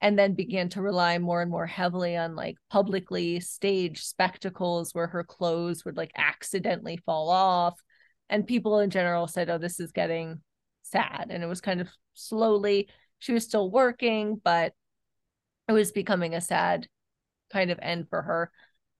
and 0.00 0.18
then 0.18 0.34
began 0.34 0.68
to 0.70 0.82
rely 0.82 1.18
more 1.18 1.40
and 1.40 1.50
more 1.50 1.66
heavily 1.66 2.16
on 2.16 2.34
like 2.34 2.56
publicly 2.70 3.40
staged 3.40 4.04
spectacles 4.04 4.94
where 4.94 5.06
her 5.06 5.24
clothes 5.24 5.84
would 5.84 5.96
like 5.96 6.10
accidentally 6.16 6.98
fall 7.06 7.30
off 7.30 7.80
and 8.28 8.46
people 8.46 8.80
in 8.80 8.90
general 8.90 9.26
said 9.26 9.48
oh 9.48 9.58
this 9.58 9.80
is 9.80 9.92
getting 9.92 10.40
sad 10.82 11.28
and 11.30 11.42
it 11.42 11.46
was 11.46 11.60
kind 11.60 11.80
of 11.80 11.88
slowly 12.14 12.88
she 13.22 13.32
was 13.32 13.44
still 13.44 13.70
working, 13.70 14.40
but 14.42 14.72
it 15.68 15.72
was 15.72 15.92
becoming 15.92 16.34
a 16.34 16.40
sad 16.40 16.88
kind 17.52 17.70
of 17.70 17.78
end 17.80 18.08
for 18.08 18.20
her. 18.20 18.50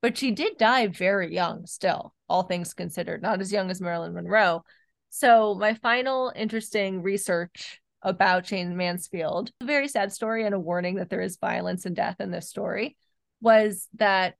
But 0.01 0.16
she 0.16 0.31
did 0.31 0.59
die 0.59 0.87
very 0.87 1.35
young, 1.35 1.66
still, 1.66 2.14
all 2.29 2.45
things 2.45 2.73
considered, 2.73 3.20
not 3.20 3.41
as 3.41 3.53
young 3.53 3.68
as 3.68 3.81
Marilyn 3.81 4.14
Monroe. 4.14 4.62
So, 5.11 5.57
my 5.57 5.75
final 5.75 6.33
interesting 6.37 7.03
research 7.03 7.81
about 8.01 8.45
Jayne 8.45 8.77
Mansfield, 8.77 9.51
a 9.61 9.64
very 9.64 9.89
sad 9.89 10.12
story 10.12 10.47
and 10.47 10.55
a 10.55 10.61
warning 10.61 10.97
that 10.97 11.11
there 11.11 11.20
is 11.20 11.37
violence 11.39 11.85
and 11.85 11.97
death 11.97 12.20
in 12.20 12.31
this 12.31 12.49
story, 12.49 12.97
was 13.41 13.89
that, 13.95 14.37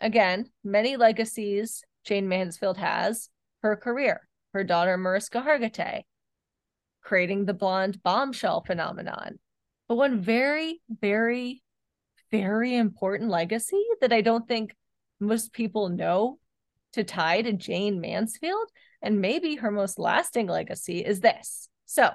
again, 0.00 0.46
many 0.64 0.96
legacies 0.96 1.82
Jayne 2.04 2.28
Mansfield 2.28 2.78
has 2.78 3.28
her 3.62 3.76
career, 3.76 4.26
her 4.54 4.64
daughter 4.64 4.96
Mariska 4.96 5.42
Hargitay, 5.42 6.04
creating 7.08 7.46
the 7.46 7.54
blonde 7.54 8.02
bombshell 8.02 8.62
phenomenon. 8.66 9.38
But 9.88 9.94
one 9.94 10.20
very, 10.20 10.82
very, 10.90 11.62
very 12.30 12.76
important 12.76 13.30
legacy 13.30 13.82
that 14.02 14.12
I 14.12 14.20
don't 14.20 14.46
think 14.46 14.76
most 15.18 15.54
people 15.54 15.88
know 15.88 16.38
to 16.92 17.04
tie 17.04 17.40
to 17.40 17.54
Jayne 17.54 18.02
Mansfield, 18.02 18.68
and 19.00 19.22
maybe 19.22 19.56
her 19.56 19.70
most 19.70 19.98
lasting 19.98 20.48
legacy 20.48 20.98
is 20.98 21.20
this. 21.20 21.70
So, 21.86 22.10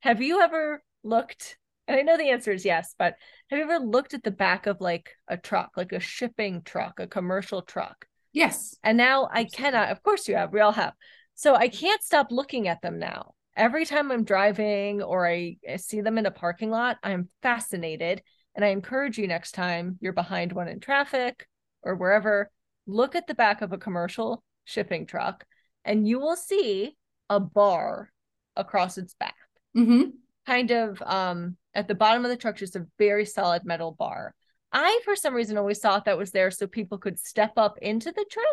have 0.00 0.20
you 0.20 0.40
ever 0.40 0.82
looked? 1.04 1.56
And 1.86 1.96
I 1.96 2.02
know 2.02 2.16
the 2.16 2.30
answer 2.30 2.50
is 2.50 2.64
yes, 2.64 2.92
but 2.98 3.14
have 3.50 3.58
you 3.60 3.64
ever 3.64 3.84
looked 3.84 4.14
at 4.14 4.24
the 4.24 4.32
back 4.32 4.66
of 4.66 4.80
like 4.80 5.10
a 5.28 5.36
truck, 5.36 5.76
like 5.76 5.92
a 5.92 6.00
shipping 6.00 6.62
truck, 6.62 6.98
a 6.98 7.06
commercial 7.06 7.62
truck? 7.62 8.06
Yes. 8.32 8.74
And 8.82 8.98
now 8.98 9.28
I 9.32 9.44
cannot, 9.44 9.90
of 9.90 10.02
course 10.02 10.26
you 10.26 10.34
have, 10.34 10.52
we 10.52 10.58
all 10.58 10.72
have. 10.72 10.94
So 11.36 11.54
I 11.54 11.68
can't 11.68 12.02
stop 12.02 12.28
looking 12.32 12.66
at 12.66 12.82
them 12.82 12.98
now 12.98 13.33
every 13.56 13.86
time 13.86 14.10
I'm 14.10 14.24
driving 14.24 15.02
or 15.02 15.26
I, 15.26 15.56
see 15.76 16.00
them 16.00 16.18
in 16.18 16.26
a 16.26 16.30
parking 16.30 16.70
lot, 16.70 16.98
I'm 17.02 17.28
fascinated. 17.42 18.22
And 18.54 18.64
I 18.64 18.68
encourage 18.68 19.18
you 19.18 19.26
next 19.26 19.52
time 19.52 19.98
you're 20.00 20.12
behind 20.12 20.52
one 20.52 20.68
in 20.68 20.80
traffic 20.80 21.48
or 21.82 21.96
wherever, 21.96 22.50
look 22.86 23.14
at 23.14 23.26
the 23.26 23.34
back 23.34 23.62
of 23.62 23.72
a 23.72 23.78
commercial 23.78 24.42
shipping 24.64 25.06
truck 25.06 25.44
and 25.84 26.06
you 26.06 26.18
will 26.18 26.36
see 26.36 26.96
a 27.28 27.40
bar 27.40 28.10
across 28.56 28.98
its 28.98 29.14
back. 29.14 29.34
Mm-hmm. 29.76 30.10
Kind 30.46 30.70
of 30.70 31.02
um, 31.02 31.56
at 31.74 31.88
the 31.88 31.94
bottom 31.94 32.24
of 32.24 32.30
the 32.30 32.36
truck, 32.36 32.56
just 32.56 32.76
a 32.76 32.86
very 32.98 33.24
solid 33.24 33.64
metal 33.64 33.92
bar. 33.92 34.34
I, 34.72 35.00
for 35.04 35.16
some 35.16 35.34
reason, 35.34 35.56
always 35.56 35.78
thought 35.78 36.04
that 36.06 36.18
was 36.18 36.32
there 36.32 36.50
so 36.50 36.66
people 36.66 36.98
could 36.98 37.18
step 37.18 37.52
up 37.56 37.78
into 37.80 38.10
the 38.12 38.24
truck. 38.28 38.46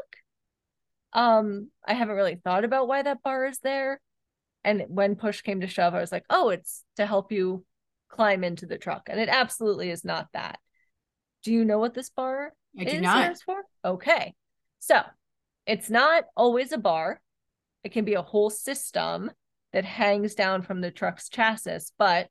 Um, 1.13 1.69
I 1.85 1.93
haven't 1.93 2.15
really 2.15 2.35
thought 2.35 2.63
about 2.63 2.87
why 2.87 3.01
that 3.01 3.23
bar 3.23 3.45
is 3.45 3.59
there 3.59 3.99
and 4.63 4.83
when 4.87 5.15
push 5.15 5.41
came 5.41 5.61
to 5.61 5.67
shove, 5.67 5.93
I 5.93 5.99
was 5.99 6.11
like, 6.11 6.25
oh, 6.29 6.49
it's 6.49 6.83
to 6.97 7.05
help 7.05 7.31
you 7.31 7.65
climb 8.09 8.43
into 8.43 8.65
the 8.65 8.77
truck. 8.77 9.07
And 9.09 9.19
it 9.19 9.29
absolutely 9.29 9.89
is 9.89 10.05
not 10.05 10.27
that. 10.33 10.59
Do 11.43 11.51
you 11.51 11.65
know 11.65 11.79
what 11.79 11.93
this 11.93 12.09
bar 12.09 12.53
I 12.79 12.83
do 12.83 13.01
not. 13.01 13.37
for? 13.43 13.63
Okay. 13.83 14.35
So 14.79 15.01
it's 15.65 15.89
not 15.89 16.25
always 16.35 16.71
a 16.71 16.77
bar. 16.77 17.21
It 17.83 17.91
can 17.91 18.05
be 18.05 18.13
a 18.13 18.21
whole 18.21 18.49
system 18.49 19.31
that 19.73 19.85
hangs 19.85 20.35
down 20.35 20.61
from 20.61 20.81
the 20.81 20.91
truck's 20.91 21.29
chassis, 21.29 21.91
but 21.97 22.27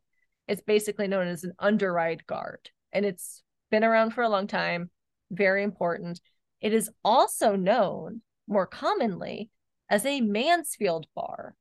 it's 0.46 0.62
basically 0.62 1.08
known 1.08 1.26
as 1.26 1.42
an 1.42 1.54
underride 1.58 2.26
guard. 2.26 2.70
And 2.92 3.04
it's 3.04 3.42
been 3.70 3.84
around 3.84 4.12
for 4.12 4.22
a 4.22 4.28
long 4.28 4.46
time, 4.46 4.90
very 5.30 5.62
important. 5.62 6.20
It 6.60 6.72
is 6.72 6.90
also 7.04 7.56
known 7.56 8.22
more 8.46 8.66
commonly 8.66 9.50
as 9.88 10.04
a 10.04 10.20
Mansfield 10.20 11.06
bar. 11.14 11.54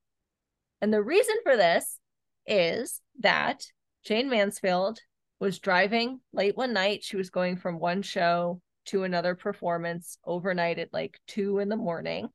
And 0.82 0.93
the 0.93 1.03
reason 1.03 1.36
for 1.43 1.57
this 1.57 1.99
is 2.45 3.01
that 3.19 3.63
Jayne 4.03 4.30
Mansfield 4.30 4.99
was 5.39 5.59
driving 5.59 6.19
late 6.34 6.55
one 6.55 6.73
night. 6.73 7.03
She 7.03 7.17
was 7.17 7.30
going 7.30 7.57
from 7.57 7.80
one 7.80 8.01
show 8.01 8.61
to 8.86 9.03
another 9.03 9.36
performance 9.36 10.17
overnight 10.25 10.80
at 10.80 10.93
like 10.93 11.19
two 11.27 11.59
in 11.59 11.69
the 11.69 11.75
morning. 11.75 12.30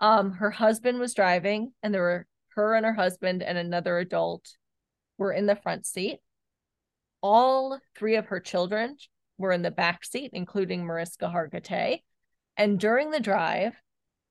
Um, 0.00 0.32
her 0.32 0.50
husband 0.50 0.98
was 0.98 1.14
driving, 1.14 1.72
and 1.82 1.92
there 1.92 2.02
were 2.02 2.26
her 2.54 2.74
and 2.74 2.86
her 2.86 2.94
husband 2.94 3.42
and 3.42 3.58
another 3.58 3.98
adult 3.98 4.56
were 5.18 5.32
in 5.32 5.46
the 5.46 5.56
front 5.56 5.86
seat. 5.86 6.18
All 7.22 7.78
three 7.96 8.16
of 8.16 8.26
her 8.26 8.40
children 8.40 8.96
were 9.38 9.52
in 9.52 9.62
the 9.62 9.70
back 9.70 10.04
seat, 10.04 10.30
including 10.32 10.84
Mariska 10.84 11.26
Hargitay. 11.26 12.02
And 12.56 12.80
during 12.80 13.10
the 13.10 13.20
drive, 13.20 13.74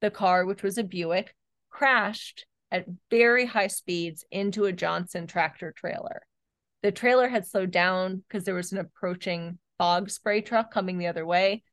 the 0.01 0.09
car, 0.09 0.45
which 0.45 0.63
was 0.63 0.77
a 0.77 0.83
Buick, 0.83 1.36
crashed 1.69 2.45
at 2.76 2.86
very 3.09 3.45
high 3.45 3.67
speeds 3.67 4.26
into 4.32 4.65
a 4.65 4.73
Johnson 4.73 5.28
tractor 5.28 5.71
trailer. 5.71 6.23
The 6.84 6.91
trailer 6.91 7.30
had 7.30 7.47
slowed 7.47 7.71
down 7.71 8.23
because 8.28 8.43
there 8.43 8.53
was 8.53 8.73
an 8.73 8.80
approaching 8.80 9.59
fog 9.78 10.09
spray 10.09 10.41
truck 10.41 10.71
coming 10.71 10.97
the 10.97 11.07
other 11.07 11.26
way, 11.26 11.63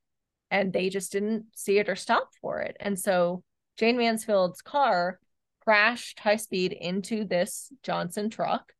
and 0.51 0.73
they 0.73 0.91
just 0.91 1.11
didn't 1.11 1.47
see 1.57 1.79
it 1.79 1.89
or 1.89 1.97
stop 1.97 2.29
for 2.41 2.61
it. 2.61 2.77
And 2.79 2.97
so 2.97 3.43
Jayne 3.77 3.97
Mansfield's 3.97 4.63
car 4.63 5.19
crashed 5.65 6.21
high 6.21 6.37
speed 6.37 6.73
into 6.73 7.25
this 7.25 7.73
Johnson 7.83 8.31
truck. 8.31 8.73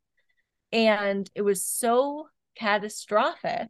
And 0.71 1.29
it 1.35 1.43
was 1.43 1.65
so 1.65 2.29
catastrophic 2.55 3.69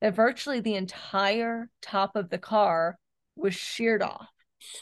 that 0.00 0.16
virtually 0.16 0.58
the 0.58 0.74
entire 0.74 1.70
top 1.80 2.16
of 2.16 2.30
the 2.30 2.38
car 2.38 2.98
was 3.36 3.54
sheared 3.54 4.02
off 4.02 4.28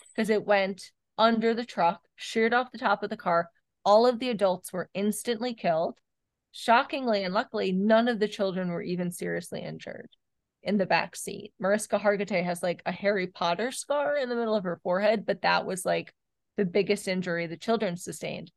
because 0.08 0.30
it 0.30 0.46
went 0.46 0.90
under 1.20 1.54
the 1.54 1.64
truck, 1.64 2.02
sheared 2.16 2.54
off 2.54 2.72
the 2.72 2.78
top 2.78 3.04
of 3.04 3.10
the 3.10 3.16
car. 3.16 3.50
All 3.84 4.06
of 4.06 4.18
the 4.18 4.30
adults 4.30 4.72
were 4.72 4.90
instantly 4.94 5.54
killed. 5.54 5.98
shockingly 6.52 7.24
and 7.24 7.34
luckily, 7.34 7.72
none 7.72 8.08
of 8.08 8.18
the 8.18 8.28
children 8.28 8.70
were 8.70 8.82
even 8.82 9.12
seriously 9.12 9.62
injured 9.62 10.10
in 10.62 10.76
the 10.78 10.86
back 10.86 11.16
seat. 11.16 11.52
Mariska 11.58 11.98
Hargitay 11.98 12.44
has 12.44 12.62
like 12.62 12.82
a 12.86 12.92
Harry 12.92 13.26
Potter 13.28 13.70
scar 13.70 14.16
in 14.16 14.28
the 14.28 14.36
middle 14.36 14.54
of 14.56 14.64
her 14.64 14.80
forehead, 14.82 15.24
but 15.26 15.42
that 15.42 15.64
was 15.66 15.84
like 15.86 16.12
the 16.56 16.64
biggest 16.64 17.08
injury 17.08 17.46
the 17.46 17.56
children 17.56 17.96
sustained. 17.96 18.50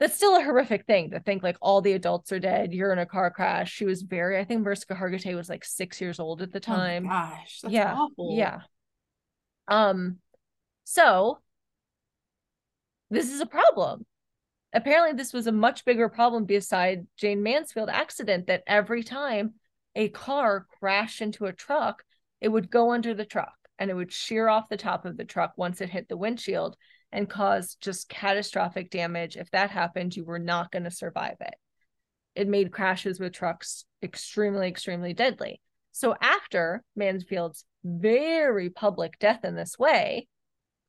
That's 0.00 0.14
still 0.14 0.36
a 0.36 0.42
horrific 0.44 0.86
thing 0.86 1.10
to 1.10 1.20
think 1.20 1.42
like 1.42 1.56
all 1.60 1.80
the 1.82 1.92
adults 1.92 2.32
are 2.32 2.38
dead. 2.40 2.72
You're 2.72 2.92
in 2.92 3.00
a 3.00 3.06
car 3.06 3.30
crash. 3.30 3.70
She 3.72 3.84
was 3.84 4.02
very, 4.02 4.38
I 4.38 4.44
think 4.44 4.62
Mariska 4.62 4.94
Hargitay 4.94 5.34
was 5.34 5.48
like 5.48 5.64
six 5.64 6.00
years 6.00 6.20
old 6.20 6.40
at 6.40 6.52
the 6.52 6.60
time. 6.60 7.06
Oh 7.06 7.08
gosh, 7.10 7.60
that's 7.62 7.74
yeah, 7.74 7.94
awful. 7.96 8.36
yeah. 8.36 8.60
Um, 9.68 10.18
so 10.84 11.40
this 13.10 13.32
is 13.32 13.40
a 13.40 13.46
problem. 13.46 14.06
Apparently, 14.72 15.16
this 15.16 15.32
was 15.32 15.46
a 15.46 15.52
much 15.52 15.84
bigger 15.84 16.08
problem 16.08 16.44
beside 16.44 17.06
Jayne 17.16 17.42
Mansfield 17.42 17.88
accident 17.88 18.46
that 18.48 18.64
every 18.66 19.02
time 19.02 19.54
a 19.94 20.08
car 20.10 20.66
crashed 20.78 21.22
into 21.22 21.46
a 21.46 21.52
truck, 21.52 22.02
it 22.40 22.48
would 22.48 22.70
go 22.70 22.92
under 22.92 23.14
the 23.14 23.24
truck 23.24 23.54
and 23.78 23.90
it 23.90 23.94
would 23.94 24.12
shear 24.12 24.48
off 24.48 24.68
the 24.68 24.76
top 24.76 25.04
of 25.04 25.16
the 25.16 25.24
truck 25.24 25.52
once 25.56 25.80
it 25.80 25.88
hit 25.88 26.08
the 26.08 26.16
windshield 26.16 26.76
and 27.12 27.28
cause 27.28 27.76
just 27.80 28.08
catastrophic 28.08 28.90
damage. 28.90 29.36
If 29.36 29.50
that 29.52 29.70
happened, 29.70 30.14
you 30.14 30.24
were 30.24 30.38
not 30.38 30.70
going 30.70 30.84
to 30.84 30.90
survive 30.90 31.36
it. 31.40 31.54
It 32.34 32.48
made 32.48 32.72
crashes 32.72 33.18
with 33.18 33.32
trucks 33.32 33.84
extremely, 34.02 34.68
extremely 34.68 35.14
deadly. 35.14 35.60
So, 35.92 36.14
after 36.20 36.84
Mansfield's 36.94 37.64
very 37.82 38.70
public 38.70 39.18
death 39.18 39.44
in 39.44 39.56
this 39.56 39.78
way, 39.78 40.28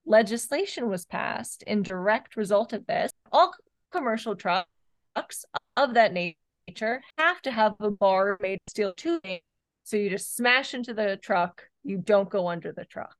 legislation 0.05 0.89
was 0.89 1.05
passed 1.05 1.63
in 1.63 1.83
direct 1.83 2.35
result 2.35 2.73
of 2.73 2.85
this. 2.87 3.11
All 3.31 3.53
commercial 3.91 4.35
trucks 4.35 5.45
of 5.77 5.93
that 5.93 6.13
nature 6.13 7.01
have 7.17 7.41
to 7.43 7.51
have 7.51 7.73
a 7.79 7.91
bar 7.91 8.37
made 8.41 8.55
of 8.55 8.71
steel 8.71 8.93
tubing. 8.95 9.39
So 9.83 9.97
you 9.97 10.09
just 10.09 10.35
smash 10.35 10.73
into 10.73 10.93
the 10.93 11.17
truck, 11.17 11.63
you 11.83 11.97
don't 11.97 12.29
go 12.29 12.47
under 12.47 12.71
the 12.71 12.85
truck. 12.85 13.15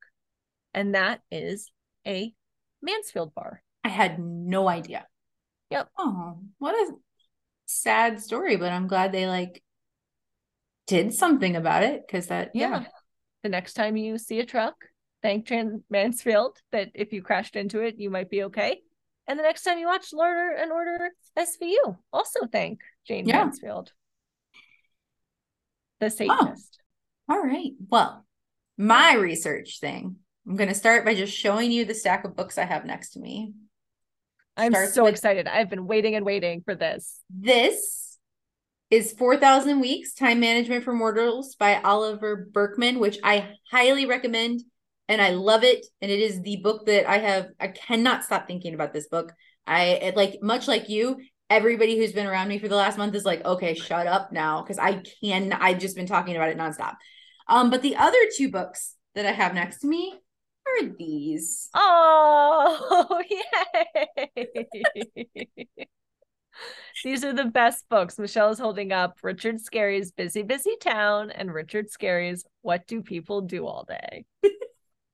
And 0.73 0.93
that 0.93 1.21
is 1.31 1.71
a 2.05 2.33
Mansfield 2.81 3.33
bar. 3.33 3.63
I 3.83 3.89
had 3.89 4.19
no 4.19 4.69
idea. 4.69 5.07
Yep. 5.71 5.89
Oh, 5.97 6.39
what 6.59 6.75
a 6.75 6.93
sad 7.65 8.21
story, 8.21 8.55
but 8.55 8.71
I'm 8.71 8.87
glad 8.87 9.11
they 9.11 9.27
like 9.27 9.63
did 10.87 11.13
something 11.13 11.55
about 11.55 11.83
it 11.83 12.05
because 12.05 12.27
that 12.27 12.51
Yeah. 12.53 12.81
yeah. 12.81 12.87
The 13.43 13.49
next 13.49 13.73
time 13.73 13.95
you 13.95 14.17
see 14.17 14.39
a 14.39 14.45
truck, 14.45 14.75
thank 15.21 15.47
Jayne 15.47 15.83
Mansfield 15.89 16.57
that 16.71 16.89
if 16.93 17.13
you 17.13 17.21
crashed 17.21 17.55
into 17.55 17.81
it, 17.81 17.95
you 17.97 18.09
might 18.09 18.29
be 18.29 18.43
okay. 18.43 18.81
And 19.27 19.37
the 19.37 19.43
next 19.43 19.63
time 19.63 19.77
you 19.77 19.85
watch 19.87 20.13
Order 20.13 20.55
and 20.57 20.71
Order 20.71 21.11
SVU, 21.37 21.97
also 22.11 22.47
thank 22.51 22.79
Jayne 23.07 23.27
Yeah. 23.27 23.43
Mansfield, 23.43 23.91
the 25.99 26.09
Satanist. 26.09 26.79
All 27.29 27.39
right. 27.41 27.71
Well, 27.89 28.25
my 28.77 29.13
research 29.15 29.79
thing. 29.79 30.15
I'm 30.47 30.55
going 30.55 30.69
to 30.69 30.75
start 30.75 31.05
by 31.05 31.13
just 31.13 31.35
showing 31.37 31.71
you 31.71 31.85
the 31.85 31.93
stack 31.93 32.25
of 32.25 32.35
books 32.35 32.57
I 32.57 32.63
have 32.65 32.85
next 32.85 33.11
to 33.11 33.19
me. 33.19 33.53
I'm 34.57 34.71
starts 34.71 34.93
so 34.95 35.03
with- 35.03 35.13
excited. 35.13 35.47
I've 35.47 35.69
been 35.69 35.85
waiting 35.85 36.15
and 36.15 36.25
waiting 36.25 36.61
for 36.65 36.73
this. 36.75 37.19
This 37.29 38.17
is 38.89 39.11
4,000 39.13 39.79
Weeks 39.79 40.13
Time 40.15 40.39
Management 40.39 40.83
for 40.83 40.93
Mortals 40.93 41.53
by 41.55 41.79
Oliver 41.81 42.47
Burkeman, 42.51 42.97
which 42.99 43.19
I 43.23 43.53
highly 43.69 44.07
recommend 44.07 44.61
and 45.09 45.21
I 45.21 45.31
love 45.31 45.63
it. 45.65 45.85
And 46.01 46.09
it 46.09 46.19
is 46.19 46.41
the 46.41 46.57
book 46.57 46.85
that 46.85 47.09
I 47.09 47.17
have, 47.17 47.47
I 47.59 47.67
cannot 47.67 48.23
stop 48.23 48.47
thinking 48.47 48.73
about 48.73 48.93
this 48.93 49.07
book. 49.07 49.33
I 49.67 49.85
it, 49.85 50.15
like, 50.15 50.37
much 50.41 50.67
like 50.67 50.87
you, 50.87 51.17
everybody 51.49 51.97
who's 51.97 52.13
been 52.13 52.27
around 52.27 52.47
me 52.47 52.59
for 52.59 52.69
the 52.69 52.75
last 52.75 52.97
month 52.97 53.15
is 53.15 53.25
like, 53.25 53.43
okay, 53.43 53.73
shut 53.73 54.07
up 54.07 54.31
now. 54.31 54.61
Cause 54.63 54.77
I 54.77 55.03
can, 55.21 55.51
I've 55.51 55.79
just 55.79 55.95
been 55.95 56.05
talking 56.05 56.35
about 56.35 56.49
it 56.49 56.57
nonstop. 56.57 56.95
Um, 57.47 57.71
but 57.71 57.81
the 57.81 57.95
other 57.97 58.17
two 58.37 58.51
books 58.51 58.95
that 59.15 59.25
I 59.25 59.31
have 59.31 59.53
next 59.55 59.79
to 59.79 59.87
me 59.87 60.13
are 60.67 60.87
these. 60.97 61.69
Oh, 61.73 63.21
yay! 64.37 64.47
These 67.03 67.23
are 67.23 67.33
the 67.33 67.45
best 67.45 67.87
books. 67.89 68.19
Michelle 68.19 68.49
is 68.49 68.59
holding 68.59 68.91
up 68.91 69.19
Richard 69.23 69.61
Scarry's 69.61 70.11
Busy, 70.11 70.43
Busy 70.43 70.75
Town 70.81 71.31
and 71.31 71.53
Richard 71.53 71.89
Scarry's 71.89 72.43
What 72.61 72.87
Do 72.87 73.01
People 73.01 73.41
Do 73.41 73.65
All 73.65 73.85
Day? 73.85 74.25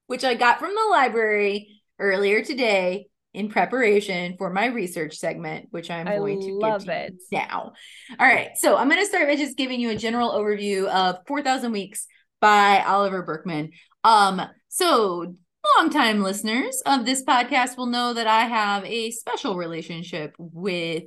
which 0.07 0.23
I 0.23 0.35
got 0.35 0.59
from 0.59 0.73
the 0.73 0.89
library 0.91 1.81
earlier 1.99 2.43
today 2.43 3.07
in 3.33 3.49
preparation 3.49 4.35
for 4.37 4.49
my 4.49 4.67
research 4.67 5.17
segment, 5.17 5.67
which 5.71 5.91
I'm 5.91 6.07
I 6.07 6.17
going 6.17 6.41
to 6.41 6.53
love 6.53 6.81
give 6.81 6.89
it. 6.89 7.13
now. 7.31 7.73
All 8.19 8.27
right, 8.27 8.51
so 8.55 8.77
I'm 8.77 8.89
going 8.89 9.01
to 9.01 9.05
start 9.05 9.27
by 9.27 9.35
just 9.35 9.57
giving 9.57 9.79
you 9.79 9.89
a 9.89 9.95
general 9.95 10.31
overview 10.31 10.87
of 10.87 11.17
4,000 11.27 11.71
Weeks 11.71 12.07
by 12.39 12.81
Oliver 12.85 13.23
Burkeman. 13.23 13.71
Um, 14.03 14.41
so 14.69 15.35
longtime 15.77 16.21
listeners 16.21 16.81
of 16.85 17.05
this 17.05 17.23
podcast 17.23 17.77
will 17.77 17.87
know 17.87 18.13
that 18.13 18.27
I 18.27 18.45
have 18.45 18.85
a 18.85 19.11
special 19.11 19.55
relationship 19.55 20.35
with 20.37 21.03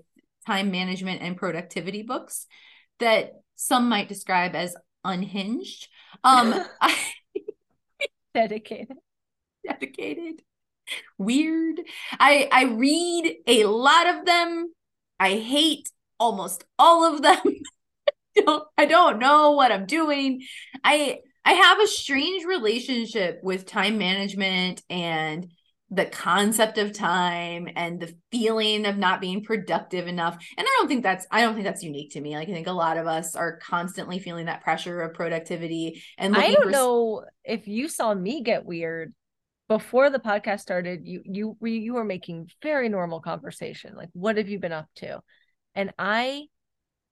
time 0.47 0.71
management 0.71 1.23
and 1.23 1.37
productivity 1.37 2.03
books 2.03 2.47
that 2.99 3.33
some 3.55 3.89
might 3.89 4.09
describe 4.09 4.55
as 4.55 4.75
unhinged. 5.05 5.89
Um, 6.25 6.55
I 6.81 6.95
Dedicated. 8.35 8.97
dedicated. 9.67 10.43
Weird. 11.19 11.81
I 12.13 12.49
i 12.51 12.65
read 12.65 13.37
a 13.47 13.65
lot 13.65 14.07
of 14.09 14.25
them. 14.25 14.73
I 15.21 15.35
hate 15.35 15.91
almost 16.19 16.65
all 16.79 17.15
of 17.15 17.23
them. 17.23 17.43
I 18.79 18.87
don't 18.87 19.19
know 19.19 19.53
what 19.53 19.73
i'm 19.73 19.87
doing. 19.87 20.43
I 20.85 21.19
i 21.45 21.53
have 21.53 21.81
a 21.81 21.87
strange 21.87 22.45
relationship 22.45 23.41
with 23.43 23.67
time 23.67 23.99
management 23.99 24.83
and 24.89 25.51
the 25.91 26.07
concept 26.07 26.77
of 26.77 26.93
time 26.93 27.69
and 27.75 27.99
the 27.99 28.15
feeling 28.31 28.85
of 28.85 28.99
not 28.99 29.21
being 29.21 29.43
productive 29.43 30.07
enough 30.07 30.35
and 30.57 30.67
i 30.67 30.77
don't 30.79 30.89
think 30.89 31.03
that's 31.03 31.27
i 31.31 31.41
don't 31.41 31.55
think 31.55 31.65
that's 31.65 31.83
unique 31.83 32.13
to 32.13 32.21
me 32.21 32.37
like 32.37 32.49
i 32.49 32.53
think 32.53 32.67
a 32.67 32.73
lot 32.73 32.99
of 32.99 33.07
us 33.07 33.35
are 33.35 33.57
constantly 33.59 34.19
feeling 34.19 34.47
that 34.47 34.63
pressure 34.63 35.01
of 35.01 35.15
productivity 35.15 36.03
and 36.19 36.37
I 36.37 36.53
don't 36.53 36.65
for 36.65 36.71
know 36.71 37.25
if 37.45 37.67
you 37.67 37.89
saw 37.89 38.15
me 38.15 38.43
get 38.43 38.65
weird 38.65 39.15
before 39.69 40.11
the 40.11 40.19
podcast 40.19 40.61
started. 40.61 41.07
You 41.07 41.23
you 41.25 41.57
we 41.61 41.79
you 41.79 41.95
were 41.95 42.05
making 42.05 42.51
very 42.63 42.89
normal 42.89 43.21
conversation. 43.21 43.95
Like, 43.95 44.09
what 44.13 44.37
have 44.37 44.49
you 44.49 44.59
been 44.59 44.73
up 44.73 44.89
to? 44.97 45.21
And 45.75 45.93
I 45.99 46.47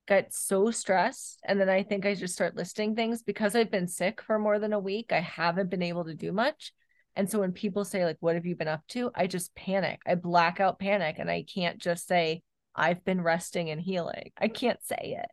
got 0.09 0.33
so 0.33 0.71
stressed, 0.71 1.39
and 1.45 1.61
then 1.61 1.69
I 1.69 1.83
think 1.83 2.07
I 2.07 2.15
just 2.15 2.35
start 2.35 2.57
listing 2.57 2.95
things 2.95 3.23
because 3.23 3.55
I've 3.55 3.71
been 3.71 3.89
sick 3.89 4.23
for 4.23 4.39
more 4.39 4.59
than 4.59 4.73
a 4.73 4.79
week. 4.79 5.13
I 5.13 5.21
haven't 5.21 5.71
been 5.71 5.83
able 5.83 6.05
to 6.07 6.15
do 6.15 6.33
much. 6.33 6.73
And 7.17 7.31
so 7.31 7.41
when 7.41 7.53
people 7.53 7.85
say 7.85 8.05
like, 8.05 8.19
"What 8.21 8.35
have 8.35 8.47
you 8.47 8.55
been 8.57 8.69
up 8.69 8.83
to?" 8.89 9.11
I 9.15 9.27
just 9.27 9.55
panic. 9.55 10.01
I 10.07 10.15
black 10.17 10.61
out 10.61 10.79
panic, 10.79 11.17
and 11.19 11.31
I 11.31 11.45
can't 11.53 11.79
just 11.79 12.07
say 12.07 12.43
I've 12.75 13.05
been 13.05 13.23
resting 13.23 13.71
and 13.71 13.81
healing. 13.81 14.33
I 14.39 14.49
can't 14.49 14.83
say 14.85 15.17
it. 15.21 15.31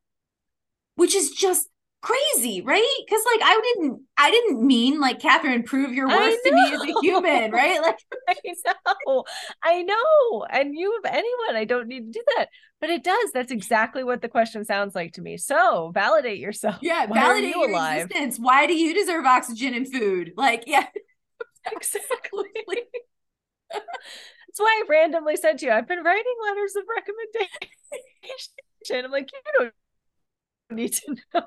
which 0.96 1.14
is 1.16 1.32
just 1.32 1.68
crazy, 2.02 2.62
right? 2.62 2.98
Because 3.06 3.22
like 3.34 3.42
I 3.44 3.62
didn't, 3.76 4.02
I 4.18 4.30
didn't 4.32 4.66
mean 4.66 5.00
like 5.00 5.20
Catherine, 5.20 5.64
prove 5.64 5.94
your 5.94 6.08
worth 6.08 6.44
to 6.44 6.52
me 6.52 6.72
as 6.74 6.82
a 6.82 6.94
human, 7.02 7.52
right? 7.52 7.82
Like 7.82 7.98
I 8.30 8.36
know, 9.06 9.24
I 9.64 9.84
know. 9.84 10.46
And 10.50 10.76
you 10.76 10.98
of 10.98 11.06
anyone, 11.06 11.56
I 11.56 11.66
don't 11.66 11.88
need 11.88 12.12
to 12.14 12.20
do 12.20 12.24
that. 12.38 12.50
But 12.82 12.90
it 12.90 13.04
does. 13.04 13.32
That's 13.34 13.52
exactly 13.52 14.04
what 14.04 14.22
the 14.22 14.28
question 14.28 14.66
sounds 14.66 14.94
like 14.96 15.14
to 15.14 15.22
me. 15.22 15.38
So 15.38 15.92
validate 15.94 16.40
yourself. 16.40 16.78
yeah, 16.82 17.06
Why 17.08 17.20
validate 17.22 17.56
you 17.56 17.62
your 17.62 17.70
alive? 17.70 18.06
existence. 18.06 18.38
Why 18.38 18.68
do 18.68 18.74
you 18.74 18.94
deserve 18.94 19.26
oxygen 19.26 19.74
and 19.74 19.92
food? 19.92 20.34
Like, 20.36 20.64
yeah, 20.68 20.88
Exactly. 21.72 22.46
That's 23.72 24.60
why 24.60 24.84
I 24.84 24.88
randomly 24.88 25.36
said 25.36 25.58
to 25.60 25.66
you, 25.66 25.72
I've 25.72 25.88
been 25.88 26.04
writing 26.04 26.34
letters 26.48 26.76
of 26.76 26.84
recommendation. 26.96 29.06
I'm 29.06 29.12
like, 29.12 29.30
you 29.32 29.40
don't 29.58 29.74
need 30.78 30.94
to 30.94 31.16
know. 31.34 31.46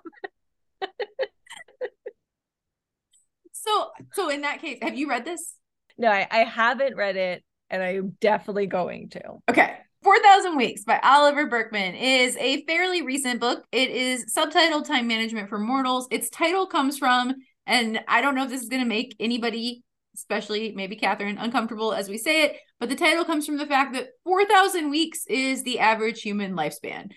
so 3.52 3.90
so 4.12 4.28
in 4.28 4.40
that 4.40 4.60
case, 4.60 4.78
have 4.82 4.96
you 4.96 5.08
read 5.08 5.24
this? 5.24 5.54
No, 5.98 6.08
I, 6.08 6.26
I 6.30 6.38
haven't 6.38 6.96
read 6.96 7.16
it 7.16 7.44
and 7.70 7.82
I'm 7.82 8.16
definitely 8.20 8.66
going 8.66 9.10
to. 9.10 9.22
Okay. 9.48 9.78
4,000 10.02 10.56
Weeks 10.56 10.84
by 10.84 11.00
Oliver 11.02 11.48
Burkeman 11.48 11.96
is 11.96 12.36
a 12.36 12.64
fairly 12.66 13.02
recent 13.02 13.40
book. 13.40 13.64
It 13.72 13.90
is 13.90 14.32
subtitled 14.32 14.86
Time 14.86 15.08
Management 15.08 15.48
for 15.48 15.58
Mortals. 15.58 16.06
Its 16.12 16.30
title 16.30 16.66
comes 16.66 16.96
from, 16.96 17.34
and 17.66 17.98
I 18.06 18.20
don't 18.20 18.36
know 18.36 18.44
if 18.44 18.50
this 18.50 18.62
is 18.62 18.68
going 18.68 18.82
to 18.82 18.88
make 18.88 19.16
anybody, 19.18 19.82
especially 20.16 20.72
maybe 20.74 20.96
Catherine, 20.96 21.38
uncomfortable 21.38 21.92
as 21.92 22.08
we 22.08 22.18
say 22.18 22.42
it, 22.44 22.56
but 22.80 22.88
the 22.88 22.96
title 22.96 23.24
comes 23.24 23.46
from 23.46 23.58
the 23.58 23.66
fact 23.66 23.92
that 23.94 24.08
4,000 24.24 24.90
weeks 24.90 25.26
is 25.26 25.62
the 25.62 25.78
average 25.78 26.22
human 26.22 26.54
lifespan. 26.54 27.10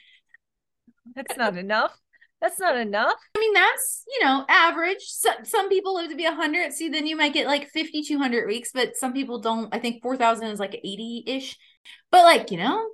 That's 1.16 1.38
not 1.38 1.58
enough. 1.58 1.98
That's 2.42 2.60
not 2.60 2.78
enough. 2.78 3.16
I 3.36 3.40
mean, 3.40 3.54
that's, 3.54 4.04
you 4.08 4.26
know, 4.26 4.46
average. 4.48 5.02
So, 5.02 5.30
some 5.44 5.68
people 5.68 5.96
live 5.96 6.10
to 6.10 6.16
be 6.16 6.24
100. 6.24 6.72
See, 6.72 6.88
then 6.88 7.06
you 7.06 7.18
might 7.18 7.34
get 7.34 7.48
like 7.48 7.70
5,200 7.74 8.48
weeks, 8.48 8.72
but 8.74 8.96
some 8.96 9.12
people 9.12 9.40
don't. 9.40 9.74
I 9.74 9.80
think 9.80 10.02
4,000 10.02 10.48
is 10.48 10.60
like 10.60 10.76
80 10.76 11.24
ish. 11.28 11.58
But 12.12 12.24
like, 12.24 12.52
you 12.52 12.58
know, 12.58 12.88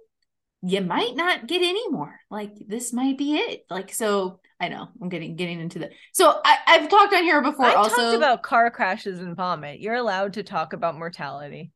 you 0.64 0.82
might 0.82 1.16
not 1.16 1.46
get 1.46 1.62
any 1.62 1.88
more. 1.90 2.20
Like 2.32 2.54
this 2.68 2.92
might 2.92 3.18
be 3.20 3.36
it. 3.36 3.66
Like 3.70 3.94
so 3.94 4.40
I 4.60 4.70
know 4.70 4.88
I'm 5.02 5.10
getting 5.10 5.36
getting 5.36 5.60
into 5.60 5.80
the 5.80 5.90
so 6.14 6.40
I, 6.44 6.58
I've 6.68 6.90
talked 6.90 7.14
on 7.14 7.24
here 7.24 7.42
before 7.42 7.66
I 7.66 7.74
also 7.74 7.96
talked 7.96 8.16
about 8.16 8.42
car 8.42 8.72
crashes 8.72 9.20
and 9.20 9.36
vomit. 9.36 9.80
You're 9.80 9.96
allowed 9.96 10.34
to 10.34 10.44
talk 10.44 10.74
about 10.74 10.98
mortality. 10.98 11.72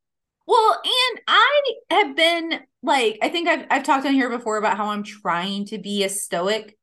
Well, 0.47 0.81
and 0.83 1.21
I 1.27 1.61
have 1.91 2.15
been 2.15 2.59
like, 2.81 3.19
I 3.21 3.29
think 3.29 3.47
I've 3.47 3.65
I've 3.69 3.83
talked 3.83 4.05
on 4.05 4.13
here 4.13 4.29
before 4.29 4.57
about 4.57 4.77
how 4.77 4.87
I'm 4.87 5.03
trying 5.03 5.65
to 5.67 5.77
be 5.77 6.03
a 6.03 6.09
stoic. 6.09 6.77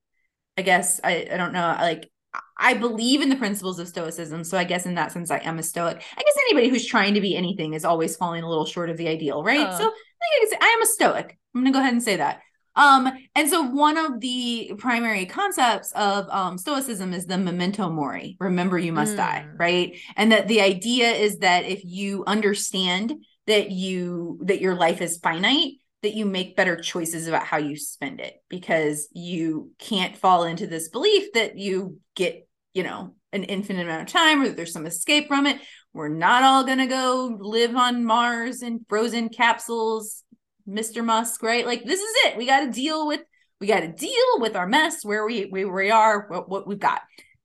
I 0.59 0.63
guess 0.63 1.01
I, 1.03 1.29
I 1.33 1.37
don't 1.37 1.53
know. 1.53 1.77
Like 1.81 2.11
I 2.59 2.75
believe 2.75 3.23
in 3.23 3.29
the 3.29 3.37
principles 3.37 3.79
of 3.79 3.89
stoicism. 3.89 4.45
So 4.45 4.57
I 4.57 4.65
guess 4.65 4.87
in 4.87 4.95
that 4.95 5.13
sense 5.13 5.31
I 5.31 5.39
am 5.39 5.59
a 5.59 5.63
stoic. 5.63 5.97
I 5.97 6.23
guess 6.23 6.37
anybody 6.47 6.69
who's 6.69 6.87
trying 6.87 7.15
to 7.15 7.21
be 7.21 7.37
anything 7.37 7.75
is 7.75 7.85
always 7.85 8.17
falling 8.17 8.45
a 8.45 8.49
little 8.49 8.67
short 8.67 8.91
of 8.91 8.99
the 8.99 9.09
ideal, 9.09 9.43
right? 9.43 9.59
So 9.77 9.85
I 9.85 9.89
think 9.89 9.95
I 10.23 10.39
can 10.39 10.51
say 10.51 10.59
I 10.61 10.69
am 10.69 10.83
a 10.83 10.87
stoic. 10.87 11.39
I'm 11.55 11.63
gonna 11.63 11.73
go 11.73 11.81
ahead 11.81 11.93
and 11.93 12.03
say 12.03 12.17
that. 12.17 12.41
Um, 12.77 13.11
and 13.35 13.49
so 13.49 13.63
one 13.63 13.97
of 13.97 14.21
the 14.21 14.73
primary 14.79 15.27
concepts 15.27 15.93
of 15.93 16.29
um, 16.31 16.59
stoicism 16.59 17.13
is 17.15 17.27
the 17.27 17.39
memento 17.39 17.89
mori, 17.91 18.37
remember 18.39 18.79
you 18.79 18.93
must 18.93 19.17
die, 19.17 19.47
Mm. 19.47 19.59
right? 19.59 19.97
And 20.17 20.33
that 20.33 20.47
the 20.49 20.61
idea 20.61 21.11
is 21.11 21.39
that 21.39 21.65
if 21.65 21.83
you 21.85 22.25
understand 22.27 23.15
that 23.47 23.71
you 23.71 24.39
that 24.45 24.61
your 24.61 24.75
life 24.75 25.01
is 25.01 25.19
finite 25.19 25.75
that 26.03 26.15
you 26.15 26.27
make 26.27 26.57
better 26.57 26.77
choices 26.77 27.27
about 27.27 27.45
how 27.45 27.57
you 27.57 27.77
spend 27.77 28.21
it 28.21 28.35
because 28.49 29.09
you 29.13 29.71
can't 29.79 30.17
fall 30.17 30.45
into 30.45 30.67
this 30.67 30.89
belief 30.89 31.33
that 31.33 31.57
you 31.57 31.99
get 32.15 32.47
you 32.75 32.83
know 32.83 33.15
an 33.33 33.45
infinite 33.45 33.83
amount 33.83 34.03
of 34.03 34.09
time 34.09 34.43
or 34.43 34.49
that 34.49 34.57
there's 34.57 34.73
some 34.73 34.87
escape 34.87 35.29
from 35.29 35.47
it 35.47 35.61
we're 35.93 36.09
not 36.09 36.43
all 36.43 36.65
going 36.65 36.79
to 36.79 36.87
go 36.87 37.37
live 37.41 37.75
on 37.77 38.05
mars 38.05 38.63
in 38.63 38.85
frozen 38.89 39.29
capsules 39.29 40.23
mr 40.69 41.05
musk 41.05 41.43
right? 41.43 41.67
Like 41.67 41.85
this 41.85 42.01
is 42.01 42.15
it. 42.25 42.37
We 42.37 42.47
got 42.47 42.61
to 42.61 42.71
deal 42.71 43.07
with 43.07 43.21
we 43.61 43.67
got 43.67 43.81
to 43.81 43.89
deal 43.89 44.39
with 44.39 44.57
our 44.57 44.67
mess 44.67 45.05
where 45.05 45.25
we 45.25 45.45
where 45.45 45.73
we 45.73 45.91
are 45.91 46.27
what, 46.29 46.49
what 46.49 46.67
we've 46.67 46.79
got. 46.79 47.03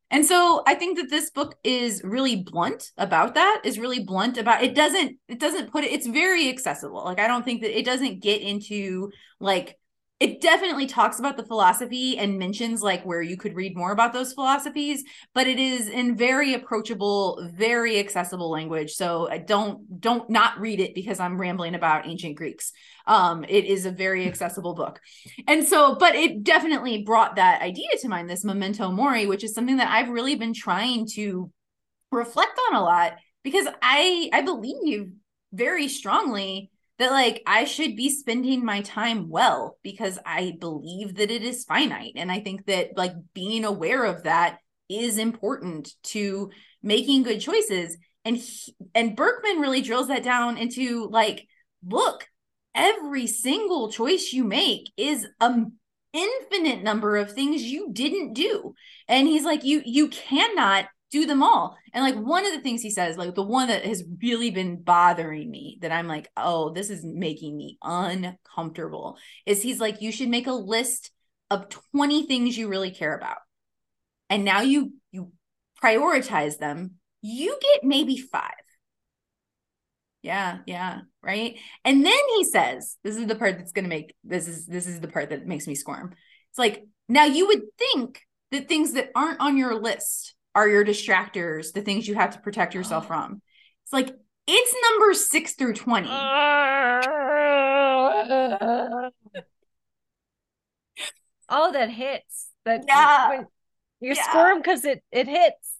And 0.09 0.25
so 0.25 0.61
I 0.67 0.75
think 0.75 0.97
that 0.97 1.09
this 1.09 1.29
book 1.31 1.55
is 1.63 2.01
really 2.03 2.43
blunt 2.43 2.91
about 2.97 3.35
that, 3.35 3.61
is 3.63 3.79
really 3.79 4.03
blunt 4.03 4.37
about 4.37 4.63
it 4.63 4.75
doesn't 4.75 5.17
it 5.29 5.39
doesn't 5.39 5.71
put 5.71 5.83
it 5.83 5.91
it's 5.91 6.07
very 6.07 6.49
accessible. 6.49 7.03
Like 7.03 7.19
I 7.19 7.27
don't 7.27 7.45
think 7.45 7.61
that 7.61 7.77
it 7.77 7.85
doesn't 7.85 8.21
get 8.21 8.41
into 8.41 9.11
like 9.39 9.77
it 10.21 10.39
definitely 10.39 10.85
talks 10.85 11.17
about 11.17 11.35
the 11.35 11.43
philosophy 11.43 12.15
and 12.15 12.37
mentions 12.37 12.83
like 12.83 13.03
where 13.03 13.23
you 13.23 13.35
could 13.35 13.55
read 13.55 13.75
more 13.75 13.91
about 13.91 14.13
those 14.13 14.33
philosophies, 14.33 15.03
but 15.33 15.47
it 15.47 15.57
is 15.57 15.89
in 15.89 16.15
very 16.15 16.53
approachable, 16.53 17.49
very 17.55 17.97
accessible 17.97 18.51
language. 18.51 18.91
So 18.91 19.27
don't 19.47 19.99
don't 19.99 20.29
not 20.29 20.59
read 20.59 20.79
it 20.79 20.93
because 20.93 21.19
I'm 21.19 21.41
rambling 21.41 21.73
about 21.73 22.07
ancient 22.07 22.35
Greeks. 22.35 22.71
Um, 23.07 23.43
it 23.49 23.65
is 23.65 23.87
a 23.87 23.91
very 23.91 24.27
accessible 24.27 24.75
book. 24.75 24.99
And 25.47 25.65
so, 25.65 25.95
but 25.95 26.13
it 26.13 26.43
definitely 26.43 27.01
brought 27.01 27.37
that 27.37 27.63
idea 27.63 27.89
to 28.01 28.07
mind, 28.07 28.29
this 28.29 28.45
memento 28.45 28.91
mori, 28.91 29.25
which 29.25 29.43
is 29.43 29.55
something 29.55 29.77
that 29.77 29.89
I've 29.89 30.09
really 30.09 30.35
been 30.35 30.53
trying 30.53 31.07
to 31.15 31.51
reflect 32.11 32.59
on 32.69 32.75
a 32.75 32.83
lot 32.83 33.13
because 33.41 33.65
I 33.81 34.29
I 34.31 34.41
believe 34.41 35.13
very 35.51 35.87
strongly 35.87 36.69
that 37.01 37.11
like 37.11 37.41
I 37.47 37.65
should 37.65 37.95
be 37.95 38.09
spending 38.09 38.63
my 38.63 38.81
time 38.81 39.27
well 39.27 39.77
because 39.81 40.19
I 40.23 40.55
believe 40.59 41.15
that 41.15 41.31
it 41.31 41.41
is 41.41 41.65
finite. 41.65 42.13
And 42.15 42.31
I 42.31 42.41
think 42.41 42.67
that 42.67 42.95
like 42.95 43.13
being 43.33 43.65
aware 43.65 44.05
of 44.05 44.23
that 44.23 44.59
is 44.87 45.17
important 45.17 45.89
to 46.03 46.51
making 46.83 47.23
good 47.23 47.41
choices. 47.41 47.97
And 48.23 48.37
he, 48.37 48.75
and 48.93 49.15
Burkeman 49.15 49.59
really 49.59 49.81
drills 49.81 50.09
that 50.09 50.21
down 50.21 50.59
into 50.59 51.09
like 51.09 51.47
look 51.83 52.27
every 52.75 53.25
single 53.25 53.91
choice 53.91 54.31
you 54.31 54.43
make 54.43 54.91
is 54.95 55.25
an 55.39 55.73
infinite 56.13 56.83
number 56.83 57.17
of 57.17 57.31
things 57.31 57.63
you 57.63 57.89
didn't 57.91 58.33
do. 58.33 58.75
And 59.07 59.27
he's 59.27 59.43
like 59.43 59.63
you 59.63 59.81
you 59.85 60.09
cannot 60.09 60.85
do 61.11 61.25
them 61.25 61.43
all 61.43 61.77
and 61.93 62.03
like 62.03 62.15
one 62.15 62.45
of 62.45 62.53
the 62.53 62.61
things 62.61 62.81
he 62.81 62.89
says 62.89 63.17
like 63.17 63.35
the 63.35 63.43
one 63.43 63.67
that 63.67 63.85
has 63.85 64.03
really 64.21 64.49
been 64.49 64.81
bothering 64.81 65.49
me 65.49 65.77
that 65.81 65.91
i'm 65.91 66.07
like 66.07 66.29
oh 66.37 66.71
this 66.71 66.89
is 66.89 67.03
making 67.03 67.55
me 67.55 67.77
uncomfortable 67.83 69.17
is 69.45 69.61
he's 69.61 69.79
like 69.79 70.01
you 70.01 70.11
should 70.11 70.29
make 70.29 70.47
a 70.47 70.53
list 70.53 71.11
of 71.49 71.69
20 71.93 72.25
things 72.25 72.57
you 72.57 72.67
really 72.67 72.91
care 72.91 73.15
about 73.15 73.37
and 74.29 74.45
now 74.45 74.61
you 74.61 74.93
you 75.11 75.31
prioritize 75.83 76.57
them 76.57 76.91
you 77.21 77.57
get 77.61 77.83
maybe 77.83 78.17
five 78.17 78.53
yeah, 80.23 80.59
yeah, 80.67 80.99
right. 81.23 81.55
And 81.83 82.05
then 82.05 82.19
he 82.35 82.43
says, 82.43 82.97
this 83.03 83.17
is 83.17 83.25
the 83.25 83.35
part 83.35 83.57
that's 83.57 83.71
to 83.71 83.81
make 83.81 84.13
this 84.23 84.47
is 84.47 84.67
this 84.67 84.85
is 84.85 84.99
the 84.99 85.07
part 85.07 85.31
that 85.31 85.47
makes 85.47 85.65
me 85.65 85.73
squirm. 85.73 86.13
It's 86.51 86.59
like, 86.59 86.85
now 87.09 87.25
you 87.25 87.47
would 87.47 87.61
think 87.77 88.21
that 88.51 88.69
things 88.69 88.93
that 88.93 89.09
aren't 89.15 89.39
on 89.39 89.57
your 89.57 89.73
list 89.81 90.35
are 90.55 90.67
your 90.67 90.85
distractors, 90.85 91.73
the 91.73 91.81
things 91.81 92.07
you 92.07 92.15
have 92.15 92.31
to 92.31 92.39
protect 92.39 92.73
yourself 92.73 93.07
from. 93.07 93.41
It's 93.83 93.93
like 93.93 94.15
it's 94.47 94.75
number 94.91 95.13
6 95.13 95.53
through 95.53 95.73
20. 95.73 96.07
oh, 101.49 101.71
that 101.71 101.89
hits. 101.89 102.49
That 102.65 102.83
Yeah. 102.87 103.43
you 103.99 104.13
Yeah. 104.15 104.23
squirm 104.23 104.57
because 104.59 104.85
it 104.85 105.03
it 105.11 105.27
hits. 105.27 105.75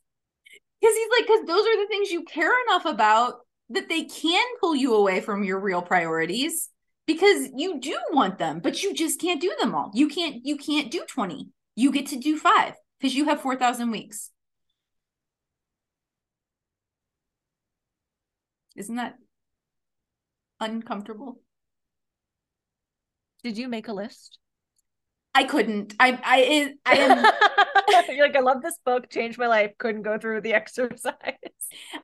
Because 0.80 0.96
he's 0.96 1.10
like, 1.12 1.28
because 1.28 1.46
those 1.46 1.68
are 1.68 1.78
the 1.78 1.88
things 1.88 2.12
you 2.12 2.24
care 2.24 2.52
enough 2.68 2.86
about 2.86 3.42
that 3.70 3.88
they 3.88 4.04
can 4.04 4.44
pull 4.60 4.76
you 4.76 4.96
away 4.96 5.22
from 5.22 5.44
your 5.44 5.60
real 5.60 5.82
priorities 5.82 6.70
because 7.06 7.50
you 7.56 7.80
do 7.80 7.98
want 8.12 8.40
them, 8.40 8.60
but 8.60 8.82
you 8.82 8.94
just 8.94 9.22
can't 9.22 9.42
do 9.42 9.54
them 9.60 9.76
all. 9.76 9.92
You 9.94 10.08
can't, 10.08 10.44
you 10.46 10.58
can't 10.58 10.92
do 10.92 11.04
20. 11.08 11.50
You 11.76 11.92
get 11.92 12.08
to 12.08 12.18
do 12.18 12.38
five 12.38 12.74
because 13.00 13.16
you 13.16 13.26
have 13.26 13.42
4,000 13.42 13.92
weeks. 13.92 14.31
Isn't 18.76 18.96
that 18.96 19.16
uncomfortable? 20.60 21.40
Did 23.44 23.58
you 23.58 23.68
make 23.68 23.88
a 23.88 23.94
list? 23.94 24.38
I 25.34 25.44
couldn't. 25.44 25.96
I 26.00 26.20
I 26.24 26.76
I 26.86 26.96
am 26.98 28.16
You're 28.16 28.28
like, 28.28 28.36
I 28.36 28.42
love 28.42 28.62
this 28.62 28.78
book, 28.86 29.10
changed 29.10 29.38
my 29.38 29.48
life, 29.48 29.72
couldn't 29.78 30.04
go 30.04 30.18
through 30.18 30.42
the 30.42 30.54
exercise. 30.54 31.16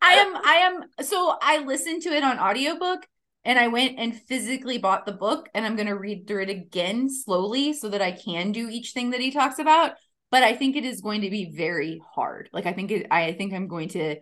I 0.02 0.14
am 0.14 0.36
I 0.36 0.54
am 0.56 1.06
so 1.06 1.38
I 1.42 1.60
listened 1.60 2.04
to 2.04 2.10
it 2.10 2.24
on 2.24 2.40
audiobook 2.40 3.06
and 3.44 3.60
I 3.60 3.68
went 3.68 4.00
and 4.00 4.16
physically 4.16 4.78
bought 4.78 5.06
the 5.06 5.12
book 5.12 5.50
and 5.54 5.66
I'm 5.66 5.76
going 5.76 5.88
to 5.88 5.94
read 5.94 6.28
through 6.28 6.44
it 6.44 6.50
again 6.50 7.10
slowly 7.10 7.74
so 7.74 7.90
that 7.90 8.02
I 8.02 8.12
can 8.12 8.52
do 8.52 8.70
each 8.70 8.92
thing 8.92 9.12
that 9.12 9.22
he 9.22 9.32
talks 9.32 9.60
about 9.60 9.94
but 10.32 10.44
I 10.44 10.54
think 10.56 10.76
it 10.76 10.86
is 10.86 11.02
going 11.02 11.22
to 11.22 11.30
be 11.30 11.54
very 11.56 12.02
hard. 12.14 12.50
Like 12.52 12.66
I 12.66 12.74
think 12.74 12.92
it 12.92 13.08
I 13.12 13.34
think 13.34 13.54
I'm 13.54 13.68
going 13.68 13.90
to 13.90 14.18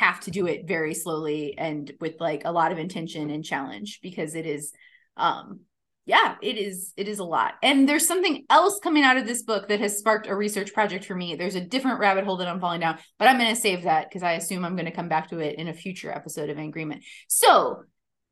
have 0.00 0.20
to 0.20 0.30
do 0.30 0.46
it 0.46 0.66
very 0.66 0.94
slowly 0.94 1.56
and 1.58 1.92
with 2.00 2.14
like 2.20 2.42
a 2.46 2.52
lot 2.52 2.72
of 2.72 2.78
intention 2.78 3.28
and 3.30 3.44
challenge 3.44 4.00
because 4.02 4.34
it 4.34 4.46
is 4.46 4.72
um 5.16 5.60
yeah, 6.06 6.36
it 6.42 6.56
is 6.56 6.92
it 6.96 7.06
is 7.06 7.18
a 7.20 7.24
lot. 7.24 7.54
And 7.62 7.88
there's 7.88 8.08
something 8.08 8.44
else 8.50 8.80
coming 8.82 9.04
out 9.04 9.18
of 9.18 9.26
this 9.26 9.42
book 9.42 9.68
that 9.68 9.80
has 9.80 9.98
sparked 9.98 10.26
a 10.26 10.34
research 10.34 10.72
project 10.72 11.04
for 11.04 11.14
me. 11.14 11.36
There's 11.36 11.54
a 11.54 11.60
different 11.60 12.00
rabbit 12.00 12.24
hole 12.24 12.38
that 12.38 12.48
I'm 12.48 12.58
falling 12.58 12.80
down, 12.80 12.98
but 13.18 13.28
I'm 13.28 13.38
going 13.38 13.54
to 13.54 13.60
save 13.60 13.84
that 13.84 14.08
because 14.08 14.24
I 14.24 14.32
assume 14.32 14.64
I'm 14.64 14.74
going 14.74 14.86
to 14.86 14.90
come 14.90 15.08
back 15.08 15.28
to 15.28 15.38
it 15.38 15.56
in 15.56 15.68
a 15.68 15.74
future 15.74 16.10
episode 16.10 16.50
of 16.50 16.58
Agreement. 16.58 17.04
So, 17.28 17.82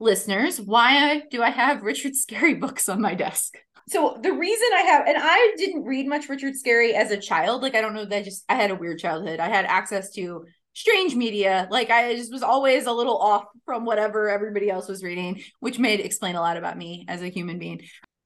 listeners, 0.01 0.61
why 0.61 1.23
do 1.31 1.43
I 1.43 1.51
have 1.51 1.83
Richard 1.83 2.15
Scarry 2.15 2.59
books 2.65 2.89
on 2.89 3.01
my 3.01 3.15
desk? 3.15 3.55
So 3.89 4.19
the 4.23 4.33
reason 4.33 4.69
I 4.75 4.83
have, 4.83 5.07
and 5.07 5.17
I 5.19 5.55
didn't 5.57 5.85
read 5.85 6.07
much 6.07 6.29
Richard 6.29 6.55
Scarry 6.55 6.93
as 6.93 7.11
a 7.11 7.17
child. 7.17 7.63
Like 7.63 7.75
I 7.75 7.81
don't 7.81 7.95
know 7.95 8.05
that 8.07 8.25
just 8.25 8.45
I 8.49 8.55
had 8.55 8.71
a 8.71 8.75
weird 8.75 8.99
childhood. 8.99 9.41
I 9.41 9.49
had 9.49 9.67
access 9.67 10.11
to 10.15 10.47
strange 10.79 11.17
media. 11.17 11.67
Like 11.73 11.91
I 11.91 12.15
just 12.15 12.33
was 12.33 12.45
always 12.45 12.87
a 12.87 12.93
little 12.93 13.19
off 13.19 13.47
from 13.65 13.85
whatever 13.85 14.29
everybody 14.29 14.71
else 14.71 14.87
was 14.89 15.03
reading, 15.03 15.43
which 15.59 15.79
made 15.79 15.99
explain 15.99 16.37
a 16.37 16.41
lot 16.41 16.57
about 16.57 16.79
me 16.79 17.05
as 17.09 17.21
a 17.21 17.29
human 17.29 17.59
being. 17.59 17.81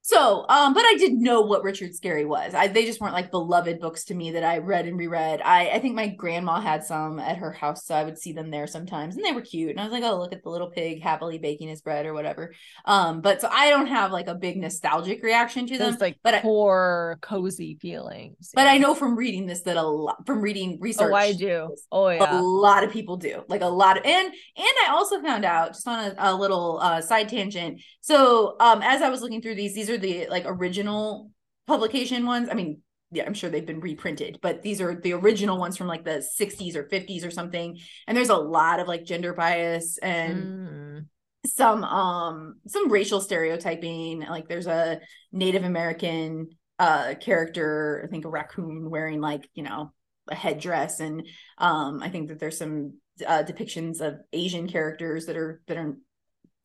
So, 0.05 0.45
um, 0.49 0.73
but 0.73 0.83
I 0.83 0.95
did 0.99 1.13
know 1.13 1.39
what 1.41 1.63
Richard 1.63 1.91
Scarry 1.91 2.27
was. 2.27 2.53
I 2.53 2.67
they 2.67 2.85
just 2.85 2.99
weren't 2.99 3.13
like 3.13 3.31
beloved 3.31 3.79
books 3.79 4.03
to 4.05 4.13
me 4.13 4.31
that 4.31 4.43
I 4.43 4.57
read 4.57 4.85
and 4.85 4.97
reread. 4.97 5.41
I 5.41 5.69
I 5.69 5.79
think 5.79 5.95
my 5.95 6.09
grandma 6.09 6.59
had 6.59 6.83
some 6.83 7.19
at 7.19 7.37
her 7.37 7.53
house, 7.53 7.85
so 7.85 7.95
I 7.95 8.03
would 8.03 8.17
see 8.17 8.33
them 8.33 8.51
there 8.51 8.67
sometimes, 8.67 9.15
and 9.15 9.23
they 9.23 9.31
were 9.31 9.39
cute. 9.41 9.71
And 9.71 9.79
I 9.79 9.83
was 9.85 9.93
like, 9.93 10.03
oh, 10.03 10.17
look 10.19 10.33
at 10.33 10.43
the 10.43 10.49
little 10.49 10.69
pig 10.69 11.01
happily 11.01 11.37
baking 11.37 11.69
his 11.69 11.81
bread 11.81 12.05
or 12.05 12.13
whatever. 12.13 12.53
Um, 12.83 13.21
but 13.21 13.39
so 13.39 13.47
I 13.49 13.69
don't 13.69 13.87
have 13.87 14.11
like 14.11 14.27
a 14.27 14.35
big 14.35 14.57
nostalgic 14.57 15.23
reaction 15.23 15.67
to 15.67 15.77
them. 15.77 15.95
Like 15.97 16.17
but 16.21 16.33
I- 16.33 16.41
core 16.41 17.17
cozy 17.21 17.77
feelings. 17.81 18.51
But. 18.53 18.67
I 18.67 18.79
know 18.79 18.95
from 18.95 19.15
reading 19.15 19.45
this 19.45 19.61
that 19.61 19.77
a 19.77 19.83
lot 19.83 20.25
from 20.25 20.41
reading 20.41 20.79
research. 20.81 21.11
Oh, 21.13 21.15
I 21.15 21.31
do. 21.31 21.75
Oh 21.93 22.09
yeah, 22.09 22.39
A 22.39 22.41
lot 22.41 22.83
of 22.83 22.91
people 22.91 23.15
do, 23.15 23.43
like 23.47 23.61
a 23.61 23.67
lot 23.67 23.97
of, 23.97 24.03
and 24.03 24.27
and 24.27 24.75
I 24.85 24.89
also 24.89 25.21
found 25.21 25.45
out 25.45 25.69
just 25.75 25.87
on 25.87 25.99
a, 26.11 26.15
a 26.17 26.35
little 26.35 26.79
uh, 26.81 26.99
side 26.99 27.29
tangent. 27.29 27.81
So, 28.01 28.57
um, 28.59 28.81
as 28.81 29.01
I 29.01 29.09
was 29.09 29.21
looking 29.21 29.41
through 29.41 29.55
these, 29.55 29.73
these 29.73 29.89
are 29.89 29.92
the 29.97 30.27
like 30.29 30.43
original 30.45 31.31
publication 31.67 32.25
ones. 32.25 32.49
I 32.49 32.53
mean, 32.53 32.81
yeah, 33.11 33.25
I'm 33.25 33.33
sure 33.33 33.49
they've 33.49 33.65
been 33.65 33.79
reprinted, 33.79 34.39
but 34.41 34.63
these 34.63 34.81
are 34.81 34.95
the 34.95 35.13
original 35.13 35.57
ones 35.59 35.77
from 35.77 35.87
like 35.87 36.03
the 36.03 36.21
60s 36.21 36.75
or 36.75 36.83
50s 36.85 37.23
or 37.23 37.31
something. 37.31 37.79
And 38.07 38.17
there's 38.17 38.29
a 38.29 38.35
lot 38.35 38.79
of 38.79 38.87
like 38.87 39.05
gender 39.05 39.33
bias 39.33 39.97
and 39.99 40.51
Mm. 40.95 41.05
some 41.45 41.83
um 41.83 42.55
some 42.67 42.89
racial 42.89 43.19
stereotyping 43.19 44.21
like 44.21 44.47
there's 44.47 44.67
a 44.67 45.01
native 45.33 45.63
american 45.65 46.47
uh 46.79 47.15
character 47.19 48.01
i 48.03 48.07
think 48.07 48.23
a 48.23 48.29
raccoon 48.29 48.89
wearing 48.89 49.19
like 49.19 49.49
you 49.53 49.63
know 49.63 49.91
a 50.29 50.35
headdress 50.35 51.01
and 51.01 51.27
um 51.57 52.01
i 52.01 52.07
think 52.09 52.29
that 52.29 52.39
there's 52.39 52.57
some 52.57 52.93
uh, 53.27 53.43
depictions 53.43 53.99
of 53.99 54.19
asian 54.31 54.69
characters 54.69 55.25
that 55.25 55.35
are 55.35 55.61
that 55.67 55.75
are 55.77 55.97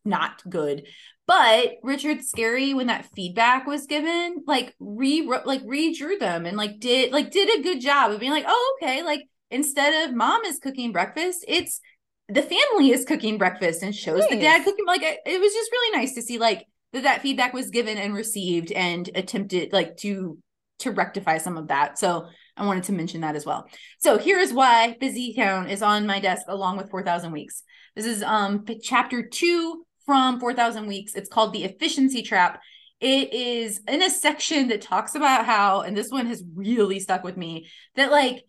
not 0.05 0.49
good 0.49 0.87
but 1.29 1.74
richard 1.85 2.18
scarry 2.18 2.74
when 2.74 2.89
that 2.89 3.07
feedback 3.14 3.66
was 3.66 3.87
given 3.87 4.43
like 4.49 4.74
re 4.81 5.22
like 5.45 5.62
redrew 5.64 6.18
them 6.18 6.45
and 6.45 6.57
like 6.57 6.81
did 6.81 7.12
like 7.12 7.31
did 7.31 7.49
a 7.57 7.62
good 7.62 7.81
job 7.81 8.11
of 8.11 8.18
being 8.18 8.33
like 8.33 8.47
oh 8.49 8.79
okay 8.83 9.05
like 9.05 9.22
instead 9.53 10.09
of 10.09 10.16
mom 10.16 10.45
is 10.45 10.59
cooking 10.59 10.91
breakfast 10.91 11.45
it's 11.47 11.81
the 12.29 12.43
family 12.43 12.91
is 12.91 13.05
cooking 13.05 13.39
breakfast 13.39 13.83
and 13.83 13.95
shows 13.95 14.20
nice. 14.20 14.31
the 14.31 14.41
dad 14.41 14.64
cooking 14.64 14.87
like 14.87 15.03
it 15.03 15.41
was 15.41 15.53
just 15.53 15.70
really 15.70 15.97
nice 15.97 16.14
to 16.14 16.22
see 16.22 16.39
like 16.39 16.66
that 16.93 17.05
that 17.05 17.22
feedback 17.22 17.53
was 17.53 17.70
given 17.70 17.99
and 17.99 18.14
received 18.14 18.72
and 18.72 19.09
attempted 19.14 19.72
like 19.72 19.97
to 19.97 20.39
to 20.81 20.93
rectify 20.93 21.39
some 21.39 21.57
of 21.57 21.68
that. 21.68 21.99
So 21.99 22.26
i 22.57 22.64
wanted 22.64 22.85
to 22.85 22.93
mention 22.93 23.20
that 23.20 23.37
as 23.37 23.47
well. 23.47 23.68
So 23.99 24.18
here 24.18 24.39
is 24.39 24.53
why 24.53 24.97
busy 25.01 25.35
town 25.35 25.68
is 25.68 25.83
on 25.83 26.07
my 26.07 26.20
desk 26.20 26.43
along 26.49 26.76
with 26.76 26.91
4000 26.91 27.33
weeks. 27.33 27.62
This 27.95 28.07
is 28.07 28.22
um 28.22 28.64
chapter 28.83 29.26
two 29.26 29.85
from 30.09 30.40
4000 30.40 30.86
weeks. 30.86 31.14
It's 31.14 31.28
called 31.28 31.52
the 31.52 31.64
efficiency 31.64 32.22
trap. 32.22 32.62
It 32.98 33.34
is 33.34 33.82
in 33.86 34.02
a 34.02 34.09
section 34.09 34.68
that 34.68 34.80
talks 34.80 35.14
about 35.14 35.44
how 35.44 35.82
and 35.82 35.94
this 35.94 36.11
one 36.11 36.24
has 36.26 36.42
really 36.54 36.98
stuck 36.98 37.22
with 37.22 37.36
me 37.36 37.68
that 37.94 38.11
like 38.11 38.42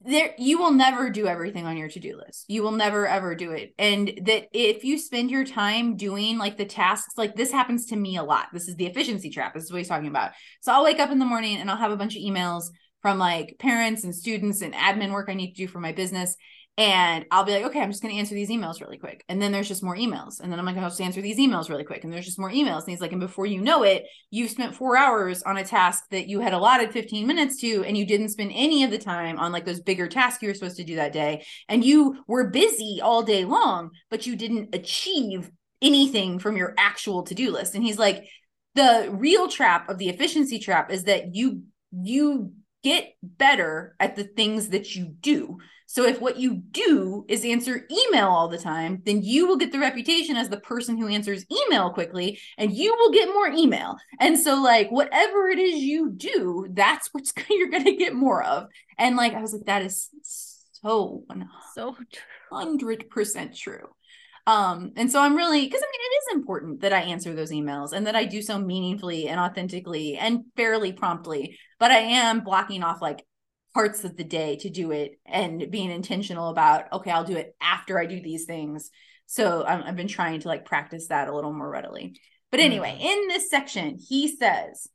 there 0.00 0.34
you 0.36 0.58
will 0.58 0.72
never 0.72 1.10
do 1.10 1.28
everything 1.28 1.64
on 1.64 1.76
your 1.76 1.88
to-do 1.88 2.16
list. 2.16 2.46
You 2.48 2.64
will 2.64 2.72
never 2.72 3.06
ever 3.06 3.36
do 3.36 3.52
it. 3.52 3.72
And 3.78 4.20
that 4.24 4.48
if 4.52 4.82
you 4.82 4.98
spend 4.98 5.30
your 5.30 5.44
time 5.44 5.96
doing 5.96 6.38
like 6.38 6.56
the 6.56 6.64
tasks 6.64 7.14
like 7.16 7.36
this 7.36 7.52
happens 7.52 7.86
to 7.86 7.96
me 7.96 8.16
a 8.16 8.24
lot. 8.24 8.48
This 8.52 8.66
is 8.66 8.74
the 8.74 8.86
efficiency 8.86 9.30
trap. 9.30 9.54
This 9.54 9.62
is 9.62 9.70
what 9.70 9.78
he's 9.78 9.88
talking 9.88 10.08
about. 10.08 10.32
So 10.60 10.72
i'll 10.72 10.84
wake 10.84 10.98
up 10.98 11.12
in 11.12 11.20
the 11.20 11.24
morning 11.24 11.58
and 11.58 11.70
i'll 11.70 11.76
have 11.76 11.92
a 11.92 11.96
bunch 11.96 12.16
of 12.16 12.22
emails 12.22 12.64
from 13.00 13.18
like 13.18 13.56
parents 13.60 14.02
and 14.02 14.12
students 14.12 14.60
and 14.60 14.74
admin 14.74 15.12
work 15.12 15.28
i 15.28 15.34
need 15.34 15.52
to 15.52 15.62
do 15.62 15.68
for 15.68 15.78
my 15.78 15.92
business 15.92 16.36
and 16.76 17.24
I'll 17.30 17.44
be 17.44 17.52
like, 17.52 17.64
okay, 17.66 17.80
I'm 17.80 17.90
just 17.90 18.02
going 18.02 18.12
to 18.12 18.18
answer 18.18 18.34
these 18.34 18.50
emails 18.50 18.80
really 18.80 18.98
quick. 18.98 19.24
And 19.28 19.40
then 19.40 19.52
there's 19.52 19.68
just 19.68 19.84
more 19.84 19.96
emails. 19.96 20.40
And 20.40 20.50
then 20.50 20.58
I'm 20.58 20.66
like, 20.66 20.76
I'll 20.76 20.88
just 20.88 21.00
answer 21.00 21.22
these 21.22 21.38
emails 21.38 21.68
really 21.68 21.84
quick. 21.84 22.02
And 22.02 22.12
there's 22.12 22.24
just 22.24 22.38
more 22.38 22.50
emails. 22.50 22.80
And 22.80 22.90
he's 22.90 23.00
like, 23.00 23.12
and 23.12 23.20
before 23.20 23.46
you 23.46 23.60
know 23.60 23.84
it, 23.84 24.04
you've 24.30 24.50
spent 24.50 24.74
four 24.74 24.96
hours 24.96 25.44
on 25.44 25.56
a 25.56 25.64
task 25.64 26.02
that 26.10 26.26
you 26.26 26.40
had 26.40 26.52
allotted 26.52 26.90
15 26.90 27.28
minutes 27.28 27.60
to, 27.60 27.84
and 27.84 27.96
you 27.96 28.04
didn't 28.04 28.30
spend 28.30 28.50
any 28.52 28.82
of 28.82 28.90
the 28.90 28.98
time 28.98 29.38
on 29.38 29.52
like 29.52 29.64
those 29.64 29.80
bigger 29.80 30.08
tasks 30.08 30.42
you 30.42 30.48
were 30.48 30.54
supposed 30.54 30.78
to 30.78 30.84
do 30.84 30.96
that 30.96 31.12
day. 31.12 31.44
And 31.68 31.84
you 31.84 32.24
were 32.26 32.50
busy 32.50 32.98
all 33.00 33.22
day 33.22 33.44
long, 33.44 33.90
but 34.10 34.26
you 34.26 34.34
didn't 34.34 34.74
achieve 34.74 35.52
anything 35.80 36.40
from 36.40 36.56
your 36.56 36.74
actual 36.76 37.22
to 37.24 37.36
do 37.36 37.52
list. 37.52 37.76
And 37.76 37.84
he's 37.84 37.98
like, 37.98 38.24
the 38.74 39.10
real 39.12 39.46
trap 39.46 39.88
of 39.88 39.98
the 39.98 40.08
efficiency 40.08 40.58
trap 40.58 40.90
is 40.90 41.04
that 41.04 41.36
you, 41.36 41.62
you, 41.92 42.52
get 42.84 43.14
better 43.22 43.96
at 43.98 44.14
the 44.14 44.24
things 44.24 44.68
that 44.68 44.94
you 44.94 45.06
do 45.20 45.58
so 45.94 46.04
if 46.04 46.20
what 46.20 46.38
you 46.38 46.56
do 46.56 47.24
is 47.28 47.44
answer 47.44 47.86
email 47.88 48.26
all 48.26 48.48
the 48.48 48.58
time, 48.58 49.00
then 49.04 49.22
you 49.22 49.46
will 49.46 49.56
get 49.56 49.70
the 49.70 49.78
reputation 49.78 50.34
as 50.34 50.48
the 50.48 50.58
person 50.58 50.98
who 50.98 51.06
answers 51.06 51.46
email 51.52 51.90
quickly 51.90 52.40
and 52.58 52.74
you 52.74 52.92
will 52.98 53.12
get 53.12 53.28
more 53.28 53.46
email. 53.46 53.94
And 54.18 54.36
so 54.36 54.60
like 54.60 54.90
whatever 54.90 55.46
it 55.46 55.60
is 55.60 55.76
you 55.76 56.10
do, 56.10 56.66
that's 56.72 57.10
what 57.12 57.30
you're 57.48 57.70
going 57.70 57.84
to 57.84 57.94
get 57.94 58.12
more 58.12 58.42
of. 58.42 58.66
And 58.98 59.14
like 59.14 59.34
I 59.34 59.40
was 59.40 59.52
like 59.52 59.66
that 59.66 59.82
is 59.82 60.08
so 60.24 61.22
so 61.76 61.96
100% 62.52 63.56
true. 63.56 63.86
Um, 64.48 64.90
and 64.96 65.12
so 65.12 65.20
I'm 65.20 65.36
really 65.36 65.64
because 65.64 65.80
I 65.80 65.86
mean 65.86 66.00
it 66.00 66.14
is 66.16 66.34
important 66.34 66.80
that 66.80 66.92
I 66.92 67.02
answer 67.02 67.34
those 67.34 67.52
emails 67.52 67.92
and 67.92 68.08
that 68.08 68.16
I 68.16 68.24
do 68.24 68.42
so 68.42 68.58
meaningfully 68.58 69.28
and 69.28 69.38
authentically 69.38 70.16
and 70.16 70.40
fairly 70.56 70.92
promptly. 70.92 71.56
But 71.78 71.92
I 71.92 71.98
am 71.98 72.40
blocking 72.40 72.82
off 72.82 73.00
like 73.00 73.24
parts 73.74 74.04
of 74.04 74.16
the 74.16 74.24
day 74.24 74.56
to 74.56 74.70
do 74.70 74.92
it 74.92 75.18
and 75.26 75.70
being 75.70 75.90
intentional 75.90 76.48
about 76.48 76.92
okay 76.92 77.10
i'll 77.10 77.24
do 77.24 77.36
it 77.36 77.54
after 77.60 77.98
i 77.98 78.06
do 78.06 78.20
these 78.20 78.44
things. 78.44 78.90
So 79.26 79.64
i 79.66 79.84
have 79.84 79.96
been 79.96 80.08
trying 80.08 80.40
to 80.40 80.48
like 80.48 80.64
practice 80.64 81.08
that 81.08 81.28
a 81.28 81.34
little 81.34 81.52
more 81.52 81.68
readily. 81.68 82.18
But 82.50 82.60
anyway 82.60 82.98
mm. 83.00 83.04
in 83.04 83.28
this 83.28 83.50
section 83.50 83.98
he 83.98 84.28
says 84.28 84.88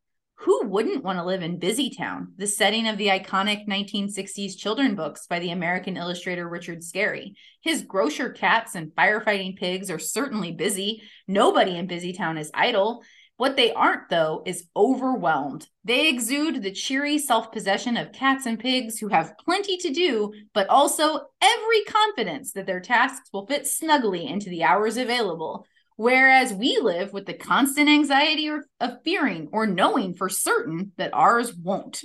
who 0.43 0.67
wouldn't 0.67 1.03
want 1.03 1.19
to 1.19 1.25
live 1.25 1.43
in 1.43 1.59
busy 1.59 1.89
town? 1.89 2.32
The 2.38 2.47
setting 2.47 2.88
of 2.88 2.97
the 2.97 3.07
iconic 3.07 3.67
1960s 3.67 4.57
children 4.57 4.95
books 4.95 5.27
by 5.27 5.39
the 5.39 5.51
american 5.51 5.97
illustrator 5.97 6.47
richard 6.47 6.80
scarry. 6.80 7.34
His 7.61 7.82
grocer 7.82 8.30
cats 8.30 8.75
and 8.75 8.95
firefighting 8.95 9.57
pigs 9.57 9.91
are 9.91 9.99
certainly 9.99 10.53
busy. 10.53 11.03
Nobody 11.27 11.75
in 11.75 11.88
busy 11.88 12.13
town 12.13 12.38
is 12.38 12.51
idle 12.53 13.03
what 13.40 13.56
they 13.56 13.72
aren't, 13.72 14.10
though, 14.10 14.44
is 14.46 14.68
overwhelmed. 14.76 15.66
They 15.86 16.10
exude 16.10 16.62
the 16.62 16.74
cheery 16.74 17.18
self 17.18 17.54
possession 17.54 17.96
of 17.96 18.12
cats 18.12 18.46
and 18.46 18.60
pigs 18.60 19.00
who 19.00 19.08
have 19.08 19.38
plenty 19.46 19.78
to 19.78 19.94
do, 19.94 20.34
but 20.54 20.68
also 20.68 21.22
every 21.42 21.84
confidence 21.86 22.52
that 22.52 22.66
their 22.66 22.82
tasks 22.82 23.30
will 23.32 23.48
fit 23.48 23.66
snugly 23.66 24.28
into 24.28 24.50
the 24.50 24.66
hours 24.66 24.98
available. 24.98 25.66
Whereas 25.96 26.52
we 26.52 26.80
live 26.80 27.14
with 27.14 27.28
the 27.28 27.34
constant 27.34 27.88
anxiety 27.88 28.50
of 28.50 29.04
fearing 29.06 29.48
or 29.54 29.66
knowing 29.66 30.16
for 30.16 30.28
certain 30.28 30.92
that 30.98 31.14
ours 31.14 31.56
won't. 31.56 32.02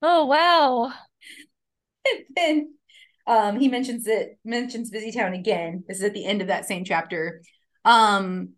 Oh, 0.00 0.24
wow. 0.24 0.94
and 2.10 2.24
then 2.34 2.74
um, 3.26 3.60
he 3.60 3.68
mentions 3.68 4.06
it, 4.06 4.38
mentions 4.46 4.88
Busy 4.88 5.12
Town 5.12 5.34
again. 5.34 5.84
This 5.86 5.98
is 5.98 6.04
at 6.04 6.14
the 6.14 6.24
end 6.24 6.40
of 6.40 6.48
that 6.48 6.64
same 6.64 6.86
chapter. 6.86 7.42
Um, 7.84 8.54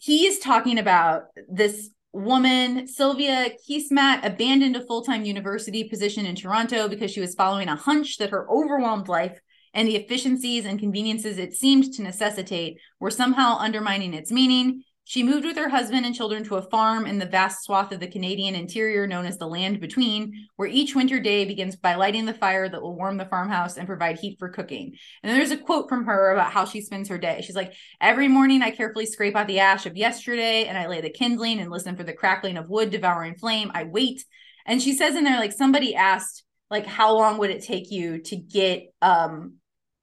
he's 0.00 0.38
talking 0.38 0.78
about 0.78 1.24
this 1.48 1.90
woman, 2.12 2.88
Sylvia 2.88 3.50
Keesmaat, 3.68 4.24
abandoned 4.24 4.74
a 4.74 4.84
full 4.84 5.02
time 5.02 5.24
university 5.24 5.84
position 5.84 6.26
in 6.26 6.34
Toronto 6.34 6.88
because 6.88 7.10
she 7.10 7.20
was 7.20 7.34
following 7.34 7.68
a 7.68 7.76
hunch 7.76 8.18
that 8.18 8.30
her 8.30 8.50
overwhelmed 8.50 9.08
life 9.08 9.38
and 9.74 9.86
the 9.86 9.96
efficiencies 9.96 10.64
and 10.64 10.80
conveniences 10.80 11.38
it 11.38 11.54
seemed 11.54 11.92
to 11.92 12.02
necessitate 12.02 12.80
were 12.98 13.10
somehow 13.10 13.56
undermining 13.58 14.14
its 14.14 14.32
meaning. 14.32 14.82
She 15.10 15.24
moved 15.24 15.44
with 15.44 15.56
her 15.56 15.68
husband 15.68 16.06
and 16.06 16.14
children 16.14 16.44
to 16.44 16.54
a 16.54 16.62
farm 16.62 17.04
in 17.04 17.18
the 17.18 17.26
vast 17.26 17.64
swath 17.64 17.90
of 17.90 17.98
the 17.98 18.06
Canadian 18.06 18.54
interior 18.54 19.08
known 19.08 19.26
as 19.26 19.38
the 19.38 19.48
Land 19.48 19.80
Between, 19.80 20.46
where 20.54 20.68
each 20.68 20.94
winter 20.94 21.18
day 21.18 21.44
begins 21.44 21.74
by 21.74 21.96
lighting 21.96 22.26
the 22.26 22.32
fire 22.32 22.68
that 22.68 22.80
will 22.80 22.94
warm 22.94 23.16
the 23.16 23.24
farmhouse 23.24 23.76
and 23.76 23.88
provide 23.88 24.20
heat 24.20 24.38
for 24.38 24.50
cooking. 24.50 24.94
And 25.24 25.36
there's 25.36 25.50
a 25.50 25.56
quote 25.56 25.88
from 25.88 26.04
her 26.04 26.30
about 26.30 26.52
how 26.52 26.64
she 26.64 26.80
spends 26.80 27.08
her 27.08 27.18
day. 27.18 27.42
She's 27.44 27.56
like, 27.56 27.74
Every 28.00 28.28
morning 28.28 28.62
I 28.62 28.70
carefully 28.70 29.04
scrape 29.04 29.34
out 29.34 29.48
the 29.48 29.58
ash 29.58 29.84
of 29.84 29.96
yesterday 29.96 30.66
and 30.66 30.78
I 30.78 30.86
lay 30.86 31.00
the 31.00 31.10
kindling 31.10 31.58
and 31.58 31.72
listen 31.72 31.96
for 31.96 32.04
the 32.04 32.12
crackling 32.12 32.56
of 32.56 32.70
wood 32.70 32.90
devouring 32.90 33.34
flame. 33.34 33.72
I 33.74 33.82
wait. 33.82 34.24
And 34.64 34.80
she 34.80 34.92
says 34.92 35.16
in 35.16 35.24
there, 35.24 35.40
like, 35.40 35.50
somebody 35.50 35.96
asked, 35.96 36.44
like, 36.70 36.86
how 36.86 37.16
long 37.16 37.38
would 37.38 37.50
it 37.50 37.64
take 37.64 37.90
you 37.90 38.22
to 38.22 38.36
get 38.36 38.94
um 39.02 39.54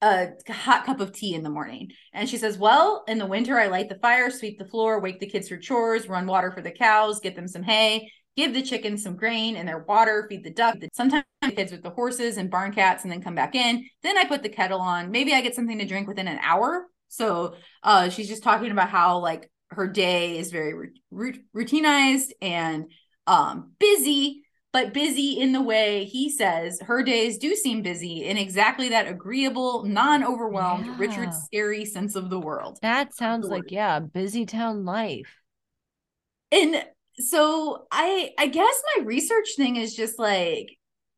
a 0.02 0.30
hot 0.50 0.86
cup 0.86 1.00
of 1.00 1.12
tea 1.12 1.34
in 1.34 1.44
the 1.44 1.50
morning. 1.50 1.90
And 2.14 2.30
she 2.30 2.38
says, 2.38 2.58
Well, 2.58 3.04
in 3.08 3.18
the 3.18 3.26
winter, 3.26 3.60
I 3.60 3.68
light 3.68 3.90
the 3.90 4.00
fire, 4.00 4.30
sweep 4.30 4.60
the 4.60 4.66
floor, 4.66 5.00
wake 5.00 5.20
the 5.20 5.28
kids 5.28 5.50
for 5.50 5.58
chores, 5.58 6.08
run 6.08 6.28
water 6.28 6.52
for 6.52 6.62
the 6.62 6.72
cows, 6.72 7.20
get 7.20 7.36
them 7.36 7.48
some 7.48 7.64
hay, 7.64 8.12
give 8.36 8.54
the 8.54 8.62
chickens 8.62 9.04
some 9.04 9.16
grain 9.16 9.56
and 9.56 9.68
their 9.68 9.80
water, 9.80 10.28
feed 10.30 10.44
the 10.44 10.52
duck. 10.52 10.78
Sometimes 10.94 11.26
the 11.42 11.52
kids 11.52 11.72
with 11.72 11.84
the 11.84 11.90
horses 11.90 12.38
and 12.38 12.52
barn 12.52 12.72
cats, 12.72 13.04
and 13.04 13.12
then 13.12 13.22
come 13.22 13.36
back 13.36 13.56
in. 13.56 13.86
Then 14.04 14.18
I 14.18 14.26
put 14.26 14.44
the 14.44 14.50
kettle 14.50 14.80
on. 14.80 15.12
Maybe 15.12 15.34
I 15.34 15.42
get 15.42 15.56
something 15.56 15.80
to 15.80 15.86
drink 15.86 16.08
within 16.08 16.28
an 16.28 16.40
hour. 16.42 16.86
So 17.10 17.56
uh, 17.84 18.10
she's 18.10 18.28
just 18.28 18.44
talking 18.44 18.72
about 18.72 18.90
how 18.90 19.20
like 19.20 19.50
her 19.72 19.88
day 19.88 20.38
is 20.38 20.52
very 20.52 20.92
routinized 21.12 22.32
and 22.42 22.92
um, 23.26 23.72
busy 23.80 24.44
but 24.78 24.94
busy 24.94 25.40
in 25.40 25.54
the 25.54 25.62
way 25.62 26.06
he 26.06 26.30
says 26.30 26.80
her 26.82 27.02
days 27.02 27.40
do 27.40 27.56
seem 27.56 27.82
busy 27.82 28.26
in 28.26 28.38
exactly 28.38 28.90
that 28.90 29.08
agreeable, 29.08 29.84
non 29.86 30.24
overwhelmed, 30.24 30.86
yeah. 30.86 30.96
Richard 31.00 31.30
Scarry 31.30 31.84
sense 31.84 32.16
of 32.16 32.30
the 32.30 32.40
world. 32.40 32.78
That 32.84 33.16
sounds 33.16 33.48
like, 33.48 33.72
yeah, 33.72 34.00
busy 34.00 34.46
town 34.46 34.86
life. 34.86 35.36
And 36.52 36.86
so 37.18 37.88
I 37.92 38.34
I 38.38 38.46
guess 38.46 38.84
my 38.96 39.04
research 39.04 39.48
thing 39.58 39.78
is 39.78 39.96
just 39.96 40.20
like 40.20 40.78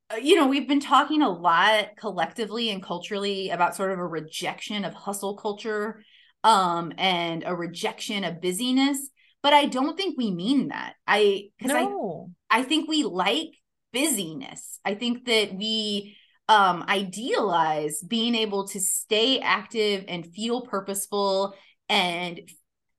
uh, 0.09 0.15
you 0.15 0.37
know, 0.37 0.47
we've 0.47 0.67
been 0.67 0.79
talking 0.79 1.21
a 1.21 1.29
lot 1.29 1.97
collectively 1.97 2.69
and 2.69 2.81
culturally 2.81 3.49
about 3.49 3.75
sort 3.75 3.91
of 3.91 3.99
a 3.99 4.07
rejection 4.07 4.85
of 4.85 4.93
hustle 4.93 5.35
culture 5.35 6.01
um 6.45 6.93
and 6.97 7.43
a 7.45 7.53
rejection 7.53 8.23
of 8.23 8.39
busyness 8.39 9.09
but 9.41 9.53
I 9.53 9.65
don't 9.65 9.97
think 9.97 10.17
we 10.17 10.31
mean 10.31 10.69
that. 10.69 10.93
I 11.07 11.49
because 11.57 11.73
no. 11.73 12.31
I 12.49 12.59
I 12.59 12.63
think 12.63 12.89
we 12.89 13.03
like 13.03 13.49
busyness. 13.93 14.79
I 14.85 14.95
think 14.95 15.25
that 15.25 15.55
we 15.55 16.15
um 16.47 16.83
idealize 16.87 18.01
being 18.01 18.35
able 18.35 18.67
to 18.69 18.79
stay 18.79 19.39
active 19.39 20.05
and 20.07 20.33
feel 20.33 20.61
purposeful 20.61 21.53
and 21.87 22.41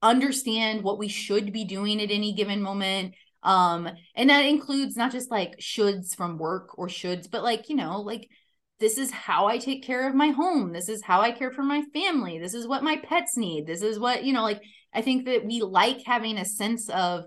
understand 0.03 0.83
what 0.83 0.99
we 0.99 1.09
should 1.09 1.53
be 1.53 1.65
doing 1.65 2.01
at 2.01 2.11
any 2.11 2.33
given 2.33 2.63
moment 2.63 3.15
um 3.43 3.87
and 4.15 4.31
that 4.31 4.47
includes 4.47 4.97
not 4.97 5.13
just 5.13 5.31
like 5.31 5.59
shoulds 5.59 6.17
from 6.17 6.39
work 6.39 6.79
or 6.79 6.87
shoulds 6.87 7.31
but 7.31 7.43
like 7.43 7.69
you 7.69 7.77
know 7.77 8.01
like 8.01 8.27
this 8.81 8.97
is 8.97 9.11
how 9.11 9.47
I 9.47 9.59
take 9.59 9.85
care 9.85 10.09
of 10.09 10.15
my 10.15 10.29
home. 10.29 10.73
This 10.73 10.89
is 10.89 11.03
how 11.03 11.21
I 11.21 11.31
care 11.33 11.53
for 11.53 11.63
my 11.63 11.83
family. 11.93 12.39
This 12.39 12.55
is 12.55 12.67
what 12.67 12.83
my 12.83 12.97
pets 12.97 13.37
need. 13.37 13.67
This 13.67 13.83
is 13.83 13.99
what, 13.99 14.25
you 14.25 14.33
know, 14.33 14.43
like 14.43 14.63
I 14.93 15.03
think 15.03 15.27
that 15.27 15.45
we 15.45 15.63
like 15.63 16.03
having 16.05 16.39
a 16.39 16.45
sense 16.45 16.89
of 16.89 17.25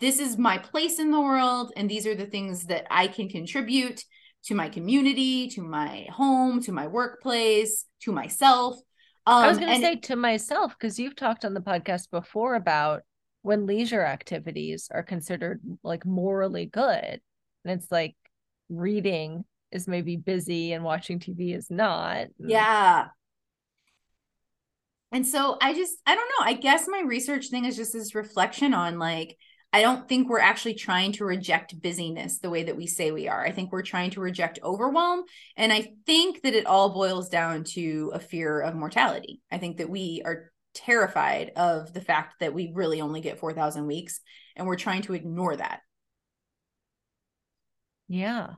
this 0.00 0.18
is 0.18 0.38
my 0.38 0.58
place 0.58 0.98
in 0.98 1.10
the 1.10 1.20
world 1.20 1.72
and 1.76 1.90
these 1.90 2.06
are 2.06 2.14
the 2.14 2.26
things 2.26 2.66
that 2.66 2.86
I 2.90 3.06
can 3.06 3.28
contribute 3.28 4.02
to 4.44 4.54
my 4.54 4.68
community, 4.68 5.48
to 5.48 5.62
my 5.62 6.06
home, 6.10 6.62
to 6.62 6.72
my 6.72 6.86
workplace, 6.86 7.86
to 8.02 8.12
myself. 8.12 8.76
Um, 9.26 9.44
I 9.44 9.48
was 9.48 9.58
going 9.58 9.74
to 9.74 9.80
say 9.80 9.96
to 9.96 10.16
myself 10.16 10.74
because 10.78 10.98
you've 10.98 11.16
talked 11.16 11.44
on 11.44 11.54
the 11.54 11.60
podcast 11.60 12.10
before 12.10 12.54
about 12.54 13.02
when 13.42 13.66
leisure 13.66 14.02
activities 14.02 14.88
are 14.90 15.02
considered 15.02 15.60
like 15.82 16.04
morally 16.04 16.66
good 16.66 17.20
and 17.64 17.80
it's 17.80 17.90
like 17.90 18.16
reading 18.68 19.44
is 19.70 19.88
maybe 19.88 20.16
busy 20.16 20.72
and 20.72 20.84
watching 20.84 21.18
TV 21.18 21.54
is 21.56 21.70
not. 21.70 22.28
Yeah. 22.38 23.08
And 25.14 25.24
so 25.24 25.56
I 25.62 25.74
just, 25.74 25.96
I 26.06 26.16
don't 26.16 26.28
know. 26.28 26.44
I 26.44 26.54
guess 26.54 26.88
my 26.88 27.00
research 27.06 27.46
thing 27.46 27.66
is 27.66 27.76
just 27.76 27.92
this 27.92 28.16
reflection 28.16 28.74
on 28.74 28.98
like, 28.98 29.38
I 29.72 29.80
don't 29.80 30.08
think 30.08 30.28
we're 30.28 30.40
actually 30.40 30.74
trying 30.74 31.12
to 31.12 31.24
reject 31.24 31.80
busyness 31.80 32.40
the 32.40 32.50
way 32.50 32.64
that 32.64 32.76
we 32.76 32.88
say 32.88 33.12
we 33.12 33.28
are. 33.28 33.40
I 33.46 33.52
think 33.52 33.70
we're 33.70 33.82
trying 33.82 34.10
to 34.10 34.20
reject 34.20 34.58
overwhelm. 34.64 35.22
And 35.56 35.72
I 35.72 35.92
think 36.04 36.42
that 36.42 36.54
it 36.54 36.66
all 36.66 36.90
boils 36.90 37.28
down 37.28 37.62
to 37.74 38.10
a 38.12 38.18
fear 38.18 38.60
of 38.60 38.74
mortality. 38.74 39.40
I 39.52 39.58
think 39.58 39.76
that 39.76 39.88
we 39.88 40.20
are 40.24 40.50
terrified 40.74 41.52
of 41.54 41.92
the 41.92 42.00
fact 42.00 42.40
that 42.40 42.52
we 42.52 42.72
really 42.74 43.00
only 43.00 43.20
get 43.20 43.38
4,000 43.38 43.86
weeks 43.86 44.20
and 44.56 44.66
we're 44.66 44.74
trying 44.74 45.02
to 45.02 45.14
ignore 45.14 45.54
that. 45.54 45.78
Yeah. 48.08 48.54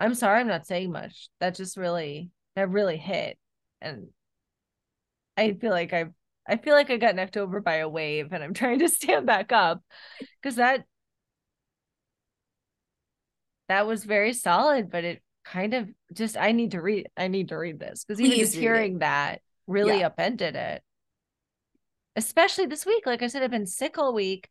I'm 0.00 0.16
sorry 0.16 0.40
I'm 0.40 0.48
not 0.48 0.66
saying 0.66 0.90
much. 0.90 1.28
That 1.38 1.54
just 1.54 1.76
really 1.76 2.30
that 2.56 2.70
really 2.70 2.96
hit. 2.96 3.38
And 3.80 4.08
I 5.36 5.52
feel 5.52 5.70
like 5.70 5.92
I've 5.92 6.12
I 6.46 6.56
feel 6.56 6.74
like 6.74 6.90
I 6.90 6.98
got 6.98 7.14
knocked 7.14 7.36
over 7.36 7.60
by 7.60 7.76
a 7.76 7.88
wave 7.88 8.32
and 8.32 8.44
I'm 8.44 8.54
trying 8.54 8.80
to 8.80 8.88
stand 8.90 9.26
back 9.26 9.52
up 9.52 9.82
because 10.40 10.56
that 10.56 10.84
that 13.68 13.86
was 13.86 14.04
very 14.04 14.32
solid, 14.32 14.90
but 14.90 15.04
it 15.04 15.22
kind 15.44 15.74
of 15.74 15.88
just 16.12 16.36
I 16.36 16.52
need 16.52 16.72
to 16.72 16.80
read 16.80 17.08
I 17.16 17.28
need 17.28 17.48
to 17.48 17.56
read 17.56 17.78
this 17.78 18.04
because 18.04 18.20
even 18.20 18.38
just 18.38 18.54
hearing 18.54 18.96
it. 18.96 19.00
that 19.00 19.40
really 19.66 20.00
yeah. 20.00 20.06
upended 20.06 20.56
it. 20.56 20.82
Especially 22.16 22.66
this 22.66 22.86
week. 22.86 23.06
Like 23.06 23.22
I 23.22 23.26
said, 23.26 23.42
I've 23.42 23.50
been 23.50 23.66
sick 23.66 23.98
all 23.98 24.14
week 24.14 24.48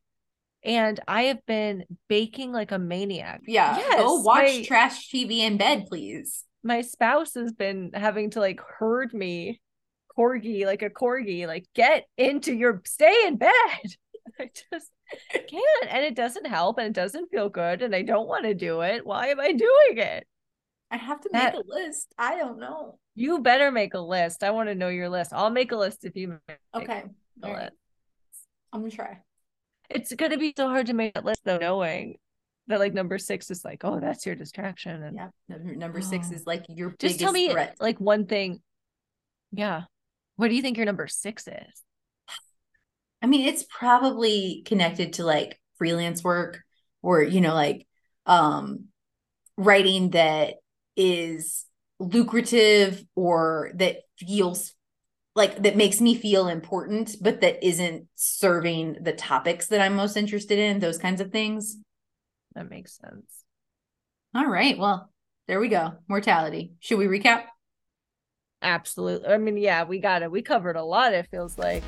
and 0.63 0.99
I 1.07 1.23
have 1.23 1.45
been 1.45 1.85
baking 2.09 2.51
like 2.51 2.71
a 2.71 2.79
maniac. 2.79 3.41
Yeah. 3.47 3.77
Yes, 3.77 3.99
Go 3.99 4.21
watch 4.21 4.43
my, 4.43 4.63
trash 4.63 5.09
TV 5.09 5.39
in 5.39 5.57
bed, 5.57 5.85
please. 5.87 6.43
My 6.63 6.81
spouse 6.81 7.35
has 7.35 7.53
been 7.53 7.91
having 7.93 8.31
to 8.31 8.39
like 8.39 8.59
herd 8.79 9.13
me 9.13 9.61
corgi, 10.17 10.65
like 10.65 10.81
a 10.81 10.89
corgi, 10.89 11.47
like 11.47 11.65
get 11.73 12.05
into 12.17 12.53
your 12.53 12.81
stay 12.85 13.27
in 13.27 13.37
bed. 13.37 13.51
I 14.39 14.49
just 14.71 14.91
can't. 15.31 15.87
And 15.89 16.03
it 16.03 16.15
doesn't 16.15 16.47
help 16.47 16.77
and 16.77 16.87
it 16.87 16.93
doesn't 16.93 17.29
feel 17.29 17.49
good. 17.49 17.81
And 17.81 17.95
I 17.95 18.01
don't 18.01 18.27
want 18.27 18.45
to 18.45 18.53
do 18.53 18.81
it. 18.81 19.05
Why 19.05 19.27
am 19.27 19.39
I 19.39 19.51
doing 19.51 19.97
it? 19.97 20.27
I 20.91 20.97
have 20.97 21.21
to 21.21 21.29
that, 21.33 21.55
make 21.55 21.63
a 21.63 21.67
list. 21.67 22.13
I 22.17 22.37
don't 22.37 22.59
know. 22.59 22.99
You 23.15 23.39
better 23.39 23.71
make 23.71 23.95
a 23.95 23.99
list. 23.99 24.43
I 24.43 24.51
want 24.51 24.69
to 24.69 24.75
know 24.75 24.89
your 24.89 25.09
list. 25.09 25.33
I'll 25.33 25.49
make 25.49 25.71
a 25.71 25.75
list 25.75 26.05
if 26.05 26.15
you 26.15 26.39
make 26.47 26.57
okay. 26.75 27.03
a 27.41 27.47
right. 27.47 27.63
list. 27.63 27.73
I'm 28.71 28.81
gonna 28.81 28.91
try. 28.91 29.19
It's 29.89 30.13
gonna 30.13 30.37
be 30.37 30.53
so 30.55 30.67
hard 30.67 30.87
to 30.87 30.93
make 30.93 31.13
that 31.15 31.25
list 31.25 31.41
though, 31.45 31.57
knowing 31.57 32.17
that 32.67 32.79
like 32.79 32.93
number 32.93 33.17
six 33.17 33.51
is 33.51 33.65
like, 33.65 33.83
oh, 33.83 33.99
that's 33.99 34.25
your 34.25 34.35
distraction. 34.35 35.03
And 35.03 35.17
yeah, 35.17 35.29
number, 35.49 35.75
number 35.75 35.99
oh. 35.99 36.01
six 36.01 36.31
is 36.31 36.45
like 36.45 36.65
your 36.69 36.95
just 36.99 37.19
tell 37.19 37.31
me 37.31 37.49
threat. 37.49 37.77
like 37.79 37.99
one 37.99 38.25
thing. 38.25 38.61
Yeah. 39.51 39.83
What 40.35 40.49
do 40.49 40.55
you 40.55 40.61
think 40.61 40.77
your 40.77 40.85
number 40.85 41.07
six 41.07 41.47
is? 41.47 41.83
I 43.21 43.27
mean, 43.27 43.47
it's 43.47 43.63
probably 43.63 44.63
connected 44.65 45.13
to 45.13 45.23
like 45.23 45.59
freelance 45.77 46.23
work 46.23 46.61
or, 47.01 47.23
you 47.23 47.41
know, 47.41 47.53
like 47.53 47.87
um 48.25 48.85
writing 49.57 50.11
that 50.11 50.55
is 50.95 51.65
lucrative 51.99 53.03
or 53.15 53.71
that 53.75 53.97
feels 54.17 54.73
like 55.35 55.63
that 55.63 55.75
makes 55.75 55.99
me 55.99 56.15
feel 56.15 56.47
important, 56.47 57.15
but 57.21 57.41
that 57.41 57.65
isn't 57.65 58.07
serving 58.15 58.97
the 59.01 59.13
topics 59.13 59.67
that 59.67 59.81
I'm 59.81 59.95
most 59.95 60.15
interested 60.15 60.59
in, 60.59 60.79
those 60.79 60.97
kinds 60.97 61.21
of 61.21 61.31
things. 61.31 61.77
That 62.53 62.69
makes 62.69 62.97
sense. 62.97 63.43
All 64.35 64.45
right. 64.45 64.77
Well, 64.77 65.11
there 65.47 65.59
we 65.59 65.69
go. 65.69 65.93
Mortality. 66.07 66.73
Should 66.79 66.99
we 66.99 67.05
recap? 67.05 67.45
Absolutely. 68.63 69.27
I 69.27 69.37
mean, 69.37 69.57
yeah, 69.57 69.83
we 69.83 69.99
got 69.99 70.23
it. 70.23 70.31
We 70.31 70.41
covered 70.41 70.77
a 70.77 70.83
lot, 70.83 71.13
it 71.13 71.27
feels 71.29 71.57
like. 71.57 71.83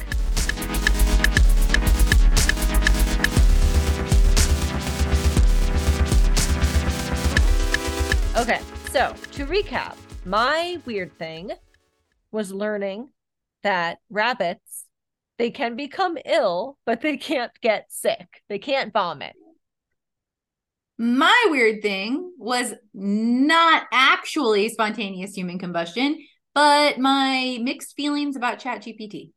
Okay. 8.37 8.59
So, 8.91 9.13
to 9.31 9.45
recap, 9.45 9.95
my 10.25 10.79
weird 10.85 11.17
thing 11.17 11.51
was 12.31 12.51
learning 12.51 13.09
that 13.63 13.99
rabbits 14.09 14.85
they 15.37 15.51
can 15.51 15.75
become 15.75 16.17
ill, 16.25 16.77
but 16.85 17.01
they 17.01 17.17
can't 17.17 17.51
get 17.61 17.87
sick. 17.89 18.41
They 18.47 18.59
can't 18.59 18.93
vomit. 18.93 19.33
My 20.97 21.47
weird 21.49 21.81
thing 21.81 22.31
was 22.37 22.73
not 22.93 23.83
actually 23.91 24.69
spontaneous 24.69 25.33
human 25.33 25.59
combustion, 25.59 26.17
but 26.55 26.97
my 26.97 27.59
mixed 27.61 27.95
feelings 27.95 28.37
about 28.37 28.59
ChatGPT. 28.59 29.33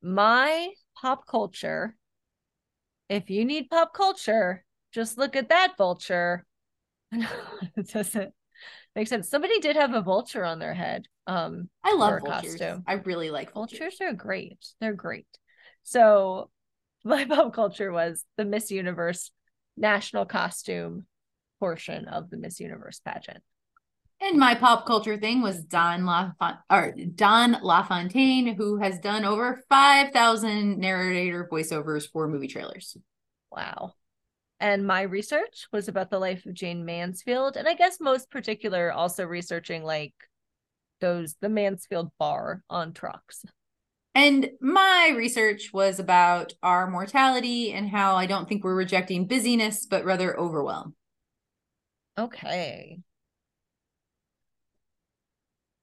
My 0.00 0.70
pop 0.96 1.26
culture, 1.26 1.96
if 3.08 3.28
you 3.28 3.44
need 3.44 3.68
pop 3.68 3.92
culture, 3.92 4.64
just 4.92 5.18
look 5.18 5.34
at 5.34 5.48
that 5.48 5.74
vulture. 5.76 6.46
it 7.12 7.88
doesn't 7.92 8.32
make 8.94 9.08
sense. 9.08 9.28
Somebody 9.28 9.58
did 9.58 9.74
have 9.74 9.94
a 9.94 10.00
vulture 10.00 10.44
on 10.44 10.60
their 10.60 10.74
head. 10.74 11.06
Um, 11.26 11.68
I 11.84 11.94
love 11.94 12.20
vultures. 12.24 12.52
Costume. 12.52 12.84
I 12.86 12.94
really 12.94 13.30
like 13.30 13.52
vultures. 13.52 13.78
Vultures 13.78 14.00
are 14.00 14.12
great. 14.14 14.58
They're 14.80 14.94
great. 14.94 15.26
So 15.82 16.50
my 17.04 17.24
pop 17.24 17.52
culture 17.52 17.90
was 17.90 18.24
the 18.36 18.44
Miss 18.44 18.70
Universe 18.70 19.32
national 19.76 20.24
costume 20.24 21.06
portion 21.58 22.06
of 22.06 22.30
the 22.30 22.36
Miss 22.36 22.60
Universe 22.60 23.00
pageant. 23.04 23.42
And 24.24 24.38
my 24.38 24.54
pop 24.54 24.86
culture 24.86 25.16
thing 25.16 25.42
was 25.42 25.64
Don 25.64 26.02
LaFont- 26.02 26.58
or 26.70 26.94
Don 27.16 27.56
LaFontaine, 27.60 28.54
who 28.54 28.76
has 28.76 29.00
done 29.00 29.24
over 29.24 29.64
5,000 29.68 30.78
narrator 30.78 31.48
voiceovers 31.50 32.08
for 32.08 32.28
movie 32.28 32.46
trailers. 32.46 32.96
Wow. 33.50 33.94
And 34.60 34.86
my 34.86 35.02
research 35.02 35.66
was 35.72 35.88
about 35.88 36.10
the 36.10 36.20
life 36.20 36.46
of 36.46 36.54
Jayne 36.54 36.84
Mansfield. 36.84 37.56
And 37.56 37.66
I 37.66 37.74
guess 37.74 37.98
most 37.98 38.30
particular, 38.30 38.92
also 38.92 39.24
researching 39.24 39.82
like 39.82 40.14
those, 41.00 41.34
the 41.40 41.48
Mansfield 41.48 42.12
bar 42.16 42.62
on 42.70 42.92
trucks. 42.92 43.44
And 44.14 44.50
my 44.60 45.14
research 45.16 45.70
was 45.72 45.98
about 45.98 46.52
our 46.62 46.88
mortality 46.88 47.72
and 47.72 47.88
how 47.88 48.14
I 48.14 48.26
don't 48.26 48.48
think 48.48 48.62
we're 48.62 48.76
rejecting 48.76 49.26
busyness, 49.26 49.84
but 49.84 50.04
rather 50.04 50.38
overwhelm. 50.38 50.94
Okay. 52.16 53.00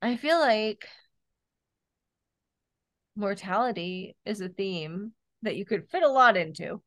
I 0.01 0.15
feel 0.15 0.39
like 0.39 0.88
mortality 3.15 4.15
is 4.26 4.39
a 4.41 4.49
theme 4.49 5.11
that 5.41 5.55
you 5.55 5.65
could 5.65 5.89
fit 5.89 6.03
a 6.03 6.07
lot 6.07 6.38
into. 6.38 6.81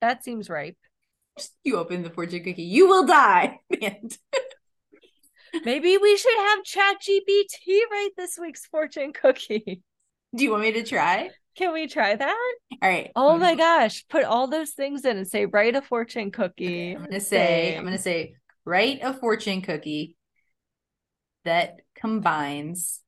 That 0.00 0.22
seems 0.24 0.48
ripe. 0.48 0.76
You 1.64 1.76
open 1.78 2.02
the 2.02 2.10
fortune 2.10 2.44
cookie, 2.44 2.62
you 2.62 2.88
will 2.88 3.06
die. 3.06 3.58
Maybe 5.64 5.96
we 5.96 6.16
should 6.16 6.38
have 6.38 6.60
ChatGPT 6.60 7.80
write 7.90 8.10
this 8.16 8.38
week's 8.40 8.66
fortune 8.66 9.12
cookie. 9.12 9.82
Do 10.34 10.44
you 10.44 10.50
want 10.50 10.62
me 10.62 10.72
to 10.72 10.84
try? 10.84 11.30
Can 11.56 11.72
we 11.72 11.88
try 11.88 12.14
that? 12.14 12.54
All 12.82 12.88
right. 12.88 13.10
Oh 13.16 13.36
my 13.36 13.54
gosh. 13.56 14.04
Put 14.08 14.24
all 14.24 14.46
those 14.46 14.72
things 14.72 15.04
in 15.04 15.16
and 15.16 15.26
say, 15.26 15.46
write 15.46 15.74
a 15.74 15.82
fortune 15.82 16.30
cookie. 16.30 16.90
Okay, 16.90 16.96
I'm 16.96 17.04
gonna 17.04 17.18
say, 17.18 17.76
I'm 17.76 17.84
gonna 17.84 17.98
say, 17.98 18.34
write 18.64 19.00
a 19.02 19.12
fortune 19.12 19.62
cookie 19.62 20.17
that 21.48 21.80
combines 21.94 23.00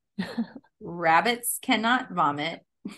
rabbits 0.81 1.59
cannot 1.61 2.11
vomit. 2.11 2.61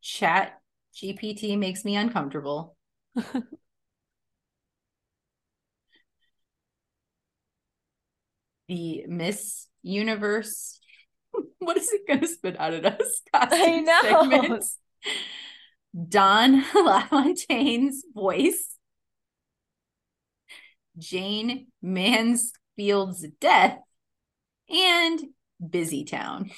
Chat 0.00 0.60
GPT 0.94 1.58
makes 1.58 1.84
me 1.84 1.96
uncomfortable. 1.96 2.76
the 8.68 9.04
Miss 9.08 9.66
Universe. 9.82 10.78
What 11.58 11.78
is 11.78 11.90
it 11.90 12.06
going 12.06 12.20
to 12.20 12.26
spit 12.28 12.60
out 12.60 12.74
at 12.74 12.84
us? 12.84 13.22
I 13.32 13.80
know. 13.80 14.30
Segments. 14.30 14.78
Don 16.08 16.62
LaFontaine's 16.74 18.04
voice 18.14 18.76
Jayne 20.98 21.68
Mansfield's 21.80 23.26
death, 23.40 23.78
and 24.70 25.20
Busy 25.70 26.04
Town. 26.04 26.50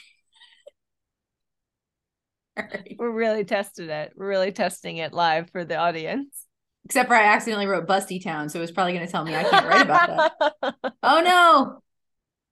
We're 2.99 3.11
really 3.11 3.45
testing 3.45 3.91
it. 3.91 4.13
We're 4.17 4.29
really 4.29 4.53
testing 4.53 4.99
it 4.99 5.13
live 5.13 5.51
for 5.51 5.65
the 5.65 5.77
audience. 5.77 6.47
Except 6.85 7.09
for 7.09 7.15
I 7.15 7.25
accidentally 7.25 7.67
wrote 7.67 7.87
Busty 7.87 8.23
Town, 8.23 8.49
so 8.49 8.59
it 8.59 8.63
was 8.63 8.71
probably 8.71 8.93
going 8.93 9.07
to 9.07 9.11
tell 9.11 9.25
me 9.25 9.35
I 9.35 9.45
can't 9.45 9.67
write 9.67 9.83
about 9.83 10.33
that. 10.39 10.75
oh 11.03 11.23
no! 11.23 11.81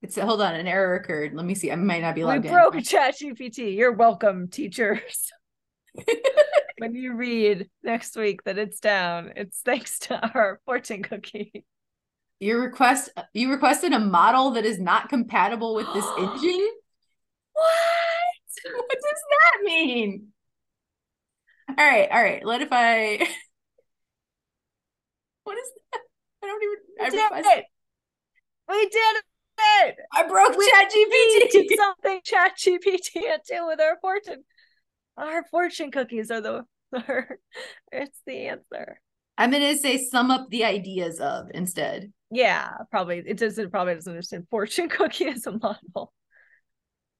It's 0.01 0.19
hold 0.19 0.41
on, 0.41 0.55
an 0.55 0.67
error 0.67 0.97
occurred. 0.97 1.35
Let 1.35 1.45
me 1.45 1.55
see. 1.55 1.71
I 1.71 1.77
might 1.77 2.01
not 2.01 2.15
be 2.15 2.25
logged 2.25 2.45
we 2.45 2.49
in. 2.49 2.55
broke 2.55 2.75
ChatGPT. 2.75 3.77
You're 3.77 3.93
welcome, 3.93 4.49
teachers. 4.49 5.31
when 6.79 6.95
you 6.95 7.15
read 7.15 7.69
next 7.83 8.17
week 8.17 8.43
that 8.45 8.57
it's 8.57 8.81
down, 8.81 9.33
it's 9.37 9.61
thanks 9.61 9.99
to 10.01 10.19
our 10.35 10.61
fortune 10.65 11.03
cookie. 11.03 11.65
Your 12.43 12.61
request 12.61 13.09
you 13.35 13.53
requested 13.53 13.93
a 13.93 14.01
model 14.01 14.51
that 14.53 14.65
is 14.65 14.81
not 14.81 15.09
compatible 15.09 15.77
with 15.77 15.87
this 15.95 16.05
engine? 16.19 16.69
What? 17.53 17.69
What 18.75 18.89
does 18.91 19.01
that 19.31 19.63
mean? 19.65 20.29
All 21.69 21.75
right, 21.77 22.09
all 22.11 22.21
right. 22.23 22.45
What 22.45 22.61
if 22.63 22.69
I 22.73 23.19
What 25.45 25.57
is 25.57 25.69
that? 25.93 26.01
I 26.43 26.47
don't 26.49 26.63
even 26.65 26.77
We 26.99 27.07
I 27.07 27.11
did 27.11 27.23
requested- 27.23 27.59
it. 27.59 27.65
We 28.69 28.89
did 28.89 29.17
it. 29.87 29.97
I 30.13 30.27
broke 30.27 30.57
We 30.57 30.69
ChatGPT. 30.73 31.51
did 31.69 31.79
something 31.79 32.21
ChatGPT 32.27 33.13
can't 33.23 33.43
do 33.49 33.67
with 33.69 33.81
our 33.81 33.99
fortune. 34.01 34.43
Our 35.17 35.45
fortune 35.45 35.93
cookies 35.93 36.33
are 36.33 36.41
the 36.41 36.65
are, 36.93 37.39
it's 37.93 38.19
the 38.27 38.49
answer. 38.49 39.01
I'm 39.39 39.51
gonna 39.53 39.77
say 39.77 39.99
sum 39.99 40.31
up 40.33 40.49
the 40.51 40.65
ideas 40.65 41.21
of 41.21 41.47
instead. 41.55 42.13
Yeah, 42.35 42.71
probably 42.91 43.23
it 43.27 43.37
doesn't 43.37 43.71
probably 43.71 43.95
doesn't 43.95 44.11
understand 44.11 44.47
fortune 44.49 44.89
cookie 44.89 45.27
as 45.27 45.47
a 45.47 45.53
model. 45.53 46.13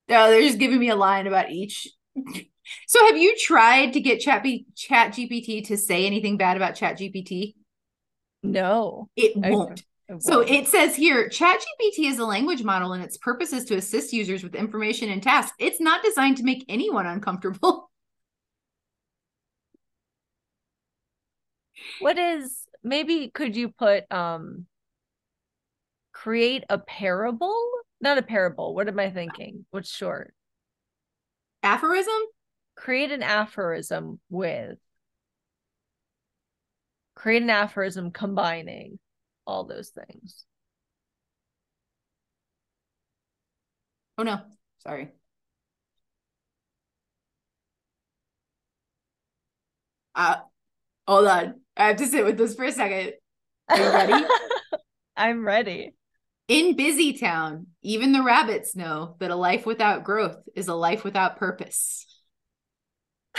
No, 0.09 0.31
they're 0.31 0.43
just 0.43 0.59
giving 0.59 0.79
me 0.79 0.89
a 0.89 0.97
line 0.97 1.27
about 1.27 1.51
each. 1.51 1.89
So 2.87 3.05
have 3.09 3.17
you 3.17 3.35
tried 3.37 3.93
to 3.95 4.01
get 4.01 4.21
Chat 4.21 4.45
ChatGPT 4.45 5.67
to 5.67 5.77
say 5.77 6.07
anything 6.07 6.37
bad 6.37 6.57
about 6.57 6.77
ChatGPT? 6.77 7.55
No. 8.45 9.09
It 9.17 9.37
won't. 9.37 9.83
it 10.09 10.23
So 10.23 10.39
won't. 10.39 10.51
it 10.51 10.69
says 10.69 10.95
here 10.95 11.29
ChatGPT 11.29 12.07
is 12.07 12.21
a 12.21 12.25
language 12.25 12.63
model 12.63 12.93
and 12.93 13.03
its 13.03 13.17
purpose 13.17 13.53
is 13.53 13.65
to 13.65 13.77
assist 13.77 14.13
users 14.13 14.45
with 14.45 14.55
information 14.55 15.11
and 15.11 15.21
tasks. 15.21 15.57
It's 15.59 15.81
not 15.81 16.05
designed 16.05 16.37
to 16.37 16.45
make 16.45 16.65
anyone 16.69 17.05
uncomfortable. 17.05 17.91
what 21.99 22.17
is 22.17 22.69
maybe 22.85 23.29
could 23.29 23.57
you 23.57 23.71
put 23.71 24.11
um 24.13 24.67
create 26.23 26.65
a 26.69 26.79
parable? 26.79 27.59
Not 28.01 28.19
a 28.19 28.23
parable. 28.23 28.75
What 28.75 28.89
am 28.89 28.99
I 28.99 29.11
thinking? 29.11 29.65
What's 29.71 29.91
short? 29.91 30.35
Aphorism? 31.63 32.15
Create 32.77 33.11
an 33.11 33.23
aphorism 33.23 34.21
with 34.31 34.79
create 37.15 37.43
an 37.43 37.51
aphorism 37.51 38.11
combining 38.11 38.99
all 39.47 39.65
those 39.65 39.91
things. 39.91 40.45
Oh 44.19 44.23
no, 44.23 44.41
sorry. 44.79 45.11
Uh 50.15 50.37
hold 51.07 51.27
on. 51.27 51.61
I 51.77 51.89
have 51.89 51.97
to 51.97 52.07
sit 52.07 52.25
with 52.25 52.39
this 52.39 52.55
for 52.55 52.65
a 52.65 52.73
second. 52.73 53.15
Are 53.69 53.79
you 53.79 53.85
ready? 53.91 54.27
I'm 55.17 55.45
ready. 55.45 55.95
In 56.53 56.77
Busy 56.77 57.15
Town, 57.15 57.69
even 57.81 58.13
the 58.13 58.23
rabbits 58.23 58.77
know 58.77 59.17
that 59.21 59.31
a 59.31 59.35
life 59.35 59.65
without 59.65 60.05
growth 60.05 60.37
is 60.55 60.69
a 60.69 60.75
life 60.75 61.03
without 61.03 61.39
purpose. 61.39 62.05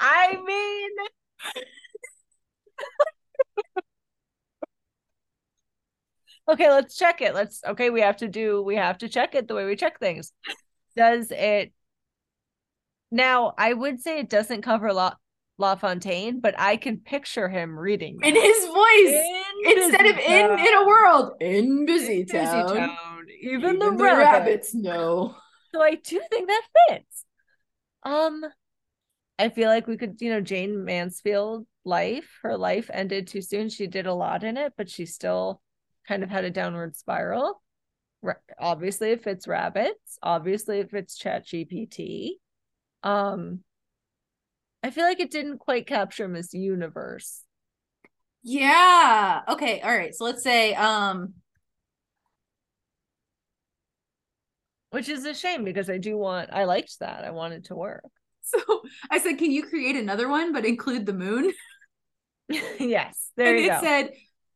I 0.00 0.32
mean, 0.44 0.90
okay, 6.48 6.68
let's 6.68 6.96
check 6.96 7.20
it. 7.20 7.32
Let's, 7.32 7.62
okay, 7.64 7.90
we 7.90 8.00
have 8.00 8.16
to 8.16 8.26
do, 8.26 8.60
we 8.60 8.74
have 8.74 8.98
to 8.98 9.08
check 9.08 9.36
it 9.36 9.46
the 9.46 9.54
way 9.54 9.66
we 9.66 9.76
check 9.76 10.00
things. 10.00 10.32
Does 10.96 11.30
it, 11.30 11.72
now 13.12 13.54
I 13.56 13.72
would 13.72 14.00
say 14.00 14.18
it 14.18 14.28
doesn't 14.28 14.62
cover 14.62 14.88
a 14.88 14.94
La 14.94 15.14
Fontaine, 15.58 16.40
but 16.40 16.54
I 16.58 16.76
can 16.76 16.98
picture 16.98 17.48
him 17.48 17.78
reading 17.78 18.18
In 18.22 18.34
his 18.34 18.64
voice. 18.66 19.14
In 19.64 19.82
Instead 19.82 20.02
Busy 20.02 20.10
of 20.10 20.18
in 20.18 20.58
in 20.58 20.74
a 20.74 20.86
world. 20.86 21.32
In 21.40 21.86
Busy 21.86 22.24
Busy 22.24 22.38
Town. 22.38 22.76
Town. 22.76 23.24
Even, 23.42 23.60
Even 23.60 23.78
the, 23.78 23.90
the 23.90 24.04
rabbits. 24.04 24.24
rabbits 24.24 24.74
know. 24.74 25.34
So 25.74 25.82
I 25.82 25.94
do 25.96 26.20
think 26.30 26.48
that 26.48 26.62
fits. 26.88 27.24
Um, 28.02 28.44
I 29.38 29.48
feel 29.50 29.68
like 29.68 29.86
we 29.86 29.96
could, 29.96 30.20
you 30.20 30.30
know, 30.30 30.40
Jayne 30.40 30.84
Mansfield 30.84 31.66
life, 31.84 32.38
her 32.42 32.56
life 32.56 32.90
ended 32.92 33.26
too 33.26 33.42
soon. 33.42 33.68
She 33.68 33.86
did 33.86 34.06
a 34.06 34.14
lot 34.14 34.44
in 34.44 34.56
it, 34.56 34.72
but 34.76 34.88
she 34.90 35.06
still 35.06 35.60
kind 36.08 36.22
of 36.22 36.30
had 36.30 36.44
a 36.44 36.50
downward 36.50 36.96
spiral. 36.96 37.62
Ra- 38.22 38.34
obviously, 38.58 39.10
it 39.10 39.22
fits 39.22 39.46
rabbits. 39.46 40.18
Obviously, 40.22 40.78
it 40.80 40.90
fits 40.90 41.18
ChatGPT. 41.18 42.30
Um, 43.02 43.60
I 44.86 44.90
feel 44.90 45.02
like 45.02 45.18
it 45.18 45.32
didn't 45.32 45.58
quite 45.58 45.84
capture 45.88 46.28
Miss 46.28 46.54
Universe. 46.54 47.42
Yeah. 48.44 49.40
Okay. 49.48 49.80
All 49.80 49.90
right. 49.90 50.14
So 50.14 50.22
let's 50.24 50.44
say 50.44 50.74
um 50.74 51.34
Which 54.90 55.08
is 55.08 55.24
a 55.24 55.34
shame 55.34 55.64
because 55.64 55.90
I 55.90 55.98
do 55.98 56.16
want 56.16 56.50
I 56.52 56.66
liked 56.66 57.00
that. 57.00 57.24
I 57.24 57.30
wanted 57.30 57.64
to 57.64 57.74
work. 57.74 58.04
so 58.42 58.60
I 59.10 59.18
said, 59.18 59.38
can 59.38 59.50
you 59.50 59.64
create 59.64 59.96
another 59.96 60.28
one 60.28 60.52
but 60.52 60.64
include 60.64 61.04
the 61.04 61.12
moon? 61.14 61.52
yes, 62.48 63.32
there 63.36 63.56
you 63.56 63.56
go. 63.56 63.56
and 63.56 63.58
you 63.58 63.64
it 63.64 63.74
go. 63.74 63.80
said 63.80 64.10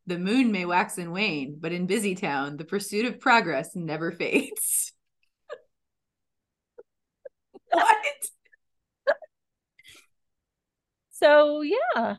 the 0.07 0.17
moon 0.17 0.53
may 0.53 0.63
wax 0.63 0.97
and 0.97 1.11
wane, 1.11 1.57
but 1.59 1.73
in 1.73 1.87
Busy 1.87 2.15
Town, 2.15 2.55
the 2.55 2.63
pursuit 2.63 3.05
of 3.05 3.19
progress 3.19 3.75
never 3.75 4.11
fades. 4.17 4.93
what? 7.73 7.97
So 11.21 11.61
yeah. 11.61 12.15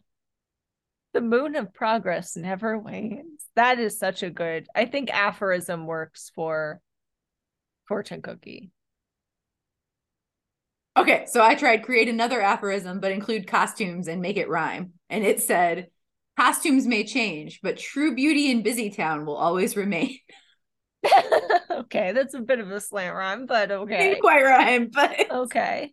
The 1.12 1.20
moon 1.20 1.56
of 1.56 1.74
progress 1.74 2.36
never 2.36 2.78
wanes. 2.78 3.44
That 3.54 3.78
is 3.78 3.98
such 3.98 4.22
a 4.22 4.30
good. 4.30 4.66
I 4.74 4.86
think 4.86 5.10
aphorism 5.10 5.86
works 5.86 6.32
for 6.34 6.80
fortune 7.86 8.22
cookie. 8.22 8.70
Okay, 10.96 11.24
so 11.26 11.42
I 11.42 11.54
tried 11.54 11.84
create 11.84 12.08
another 12.08 12.40
aphorism, 12.40 13.00
but 13.00 13.12
include 13.12 13.46
costumes 13.46 14.08
and 14.08 14.22
make 14.22 14.36
it 14.36 14.48
rhyme. 14.48 14.92
And 15.10 15.24
it 15.24 15.42
said, 15.42 15.88
costumes 16.38 16.86
may 16.86 17.04
change, 17.04 17.60
but 17.62 17.78
true 17.78 18.14
beauty 18.14 18.50
in 18.50 18.62
Busy 18.62 18.90
Town 18.90 19.24
will 19.24 19.36
always 19.36 19.76
remain. 19.76 20.18
okay, 21.70 22.12
that's 22.12 22.34
a 22.34 22.40
bit 22.40 22.58
of 22.58 22.70
a 22.70 22.80
slant 22.80 23.14
rhyme, 23.14 23.46
but 23.46 23.70
okay. 23.70 23.98
Didn't 23.98 24.20
quite 24.20 24.42
rhyme, 24.42 24.88
but 24.92 25.30
Okay. 25.30 25.92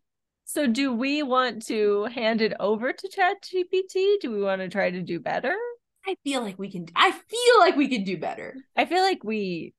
So 0.51 0.65
do 0.65 0.91
we 0.91 1.21
want 1.21 1.67
to 1.67 2.05
hand 2.05 2.41
it 2.41 2.53
over 2.59 2.91
to 2.91 3.07
ChatGPT? 3.07 4.19
Do 4.19 4.31
we 4.31 4.41
want 4.41 4.61
to 4.61 4.67
try 4.67 4.89
to 4.89 4.99
do 5.03 5.19
better? 5.19 5.55
I 6.07 6.15
feel 6.23 6.41
like 6.41 6.57
we 6.57 6.71
can. 6.71 6.87
I 6.95 7.11
feel 7.11 7.59
like 7.59 7.75
we 7.75 7.87
can 7.87 8.03
do 8.03 8.17
better. 8.17 8.55
I 8.75 8.85
feel 8.85 9.03
like 9.03 9.23
we 9.23 9.75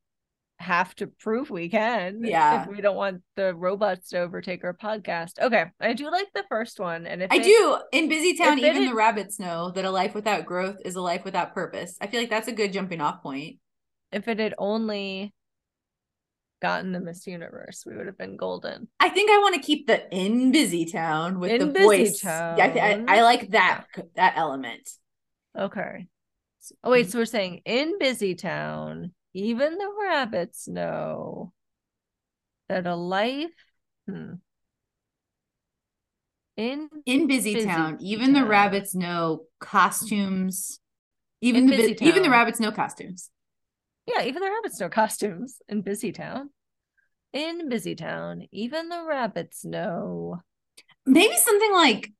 have 0.61 0.95
to 0.95 1.09
prove 1.09 1.51
we 1.51 1.71
can. 1.71 2.21
Yeah. 2.23 2.63
If 2.63 2.69
we 2.69 2.81
don't 2.81 2.95
want 2.95 3.23
the 3.35 3.53
robots 3.53 4.11
to 4.11 4.21
overtake 4.21 4.63
our 4.63 4.73
podcast. 4.73 5.41
Okay. 5.43 5.65
I 5.81 5.93
do 5.93 6.09
like 6.09 6.29
the 6.35 6.45
first 6.49 6.79
one. 6.79 7.05
And 7.05 7.21
if 7.21 7.33
I 7.33 7.39
it- 7.39 7.43
do. 7.43 7.79
In 7.91 8.09
Busy 8.09 8.37
Town, 8.37 8.61
even 8.61 8.87
the 8.87 8.95
rabbits 8.95 9.41
know 9.41 9.73
that 9.73 9.85
a 9.85 9.91
life 9.91 10.15
without 10.15 10.47
growth 10.47 10.77
is 10.85 10.95
a 10.95 11.01
life 11.03 11.25
without 11.25 11.53
purpose. 11.53 11.97
I 12.01 12.07
feel 12.07 12.21
like 12.21 12.31
that's 12.31 12.47
a 12.47 12.53
good 12.53 12.73
jumping 12.73 13.01
off 13.01 13.25
point. 13.25 13.57
if 14.13 14.29
it 14.29 14.39
had 14.39 14.55
only 14.57 15.35
gotten 16.61 16.93
the 16.93 17.01
Miss 17.01 17.27
Universe, 17.27 17.85
we 17.87 17.97
would 17.97 18.07
have 18.07 18.19
been 18.19 18.37
golden. 18.37 18.89
I 18.99 19.09
think 19.09 19.31
I 19.31 19.39
want 19.39 19.55
to 19.55 19.61
keep 19.61 19.87
the 19.87 20.09
in 20.15 20.53
Busy 20.53 20.85
Town 20.85 21.41
with 21.41 21.53
In 21.53 21.61
the 21.61 21.66
Busy 21.66 21.85
voice. 21.85 22.24
Yeah, 22.24 22.57
I, 22.59 22.70
thi- 22.70 22.81
I, 22.81 22.95
Town. 22.95 23.05
I 23.09 23.23
like 23.23 23.51
that 23.51 23.85
that 24.16 24.35
element. 24.37 24.89
Okay. 25.59 26.07
Oh 26.85 26.91
wait, 26.91 27.11
so 27.11 27.19
we're 27.19 27.24
saying 27.24 27.62
in 27.65 27.99
Busy 27.99 28.35
Town, 28.35 29.12
even 29.35 29.78
the 29.78 29.91
rabbits 30.01 30.69
know 30.69 31.53
that 32.69 32.87
a 32.87 32.95
life 32.95 33.51
hmm, 34.07 34.35
in 36.57 36.89
in 37.07 37.27
busy, 37.27 37.55
Busy 37.55 37.66
town 37.66 37.99
even 38.01 38.32
the 38.32 38.45
rabbits 38.45 38.95
know 38.95 39.45
costumes 39.59 40.78
even 41.41 41.65
In 41.65 41.70
the 41.70 41.77
Busy 41.77 41.95
bu- 41.95 42.05
even 42.05 42.23
the 42.23 42.31
rabbits 42.31 42.61
know 42.61 42.70
costumes 42.70 43.31
yeah, 44.06 44.22
even 44.24 44.43
the 44.43 44.51
rabbits 44.51 44.81
know 44.81 44.89
costumes 44.89 45.59
in 45.68 45.82
Busy 45.82 46.12
Town. 46.12 46.51
In 47.32 47.68
Busy 47.68 47.94
Town, 47.94 48.47
even 48.51 48.89
the 48.89 49.05
rabbits 49.05 49.64
know. 49.64 50.40
maybe 51.06 51.36
something 51.36 51.72
like 51.72 52.12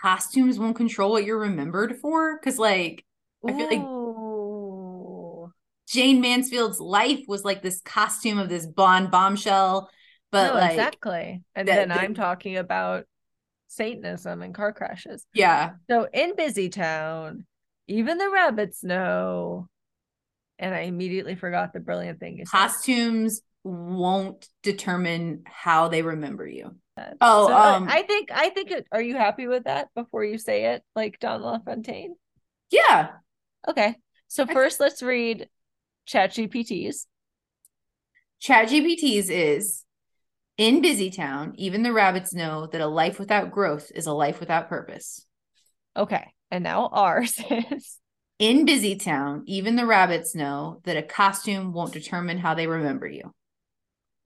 costumes 0.00 0.58
won't 0.58 0.76
control 0.76 1.10
what 1.12 1.24
you're 1.24 1.38
remembered 1.38 1.96
for? 1.96 2.38
Because 2.38 2.58
like 2.58 3.04
I 3.46 3.52
feel 3.52 3.66
like 3.70 5.52
Jayne 5.88 6.20
Mansfield's 6.20 6.80
life 6.80 7.20
was 7.28 7.44
like 7.44 7.62
this 7.62 7.80
costume 7.80 8.38
of 8.38 8.48
this 8.48 8.66
blonde 8.66 9.10
bombshell, 9.12 9.88
but 10.32 10.48
no, 10.48 10.54
like 10.54 10.72
exactly. 10.72 11.42
And 11.54 11.68
that- 11.68 11.88
then 11.88 11.92
I'm 11.92 12.14
talking 12.14 12.56
about 12.56 13.04
Satanism 13.68 14.42
and 14.42 14.54
car 14.54 14.72
crashes. 14.72 15.24
yeah, 15.32 15.72
So 15.88 16.08
in 16.12 16.34
Busy 16.36 16.68
Town, 16.68 17.46
even 17.86 18.18
the 18.18 18.30
rabbits 18.30 18.82
know. 18.82 19.68
And 20.58 20.74
I 20.74 20.80
immediately 20.80 21.34
forgot 21.34 21.72
the 21.72 21.80
brilliant 21.80 22.20
thing 22.20 22.42
costumes 22.46 23.42
won't 23.62 24.48
determine 24.62 25.42
how 25.44 25.88
they 25.88 26.02
remember 26.02 26.46
you. 26.46 26.76
Oh, 27.20 27.48
So, 27.48 27.54
um, 27.56 27.88
I 27.88 28.02
think 28.02 28.30
I 28.32 28.50
think 28.50 28.70
it, 28.70 28.86
are 28.90 29.02
you 29.02 29.16
happy 29.16 29.46
with 29.46 29.64
that 29.64 29.88
before 29.94 30.24
you 30.24 30.38
say 30.38 30.74
it 30.74 30.82
like 30.94 31.18
Don 31.20 31.42
LaFontaine? 31.42 32.14
yeah. 32.70 33.12
Okay. 33.68 33.96
So 34.28 34.46
first 34.46 34.80
let's 34.80 35.02
read 35.02 35.48
ChatGPT's. 36.08 37.06
ChatGPT's 38.42 39.30
is 39.30 39.84
in 40.56 40.80
Busy 40.80 41.10
Town, 41.10 41.52
even 41.56 41.82
the 41.82 41.92
rabbits 41.92 42.32
know 42.32 42.66
that 42.66 42.80
a 42.80 42.86
life 42.86 43.18
without 43.18 43.50
growth 43.50 43.90
is 43.94 44.06
a 44.06 44.12
life 44.12 44.40
without 44.40 44.68
purpose. 44.68 45.26
Okay. 45.96 46.32
And 46.50 46.62
now 46.64 46.88
ours 46.92 47.40
is 47.50 47.98
In 48.38 48.66
Busy 48.66 48.96
Town, 48.96 49.42
even 49.46 49.76
the 49.76 49.86
rabbits 49.86 50.34
know 50.34 50.80
that 50.84 50.96
a 50.96 51.02
costume 51.02 51.72
won't 51.72 51.94
determine 51.94 52.38
how 52.38 52.54
they 52.54 52.66
remember 52.66 53.06
you. 53.06 53.32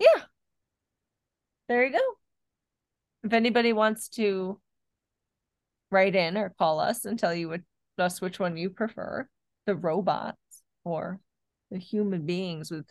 Yeah. 0.01 0.23
There 1.69 1.85
you 1.85 1.93
go. 1.93 1.99
If 3.23 3.33
anybody 3.33 3.73
wants 3.73 4.09
to 4.11 4.59
write 5.93 6.17
in 6.17 6.37
or 6.37 6.55
call 6.59 6.81
us 6.81 7.05
and 7.05 7.19
tell 7.19 7.35
you 7.35 7.51
what, 7.51 7.61
us 7.99 8.21
which 8.21 8.41
one 8.41 8.57
you 8.57 8.71
prefer, 8.71 9.29
the 9.67 9.77
robots 9.77 10.63
or 10.85 11.21
the 11.71 11.79
human 11.79 12.27
beings 12.27 12.71
with 12.71 12.87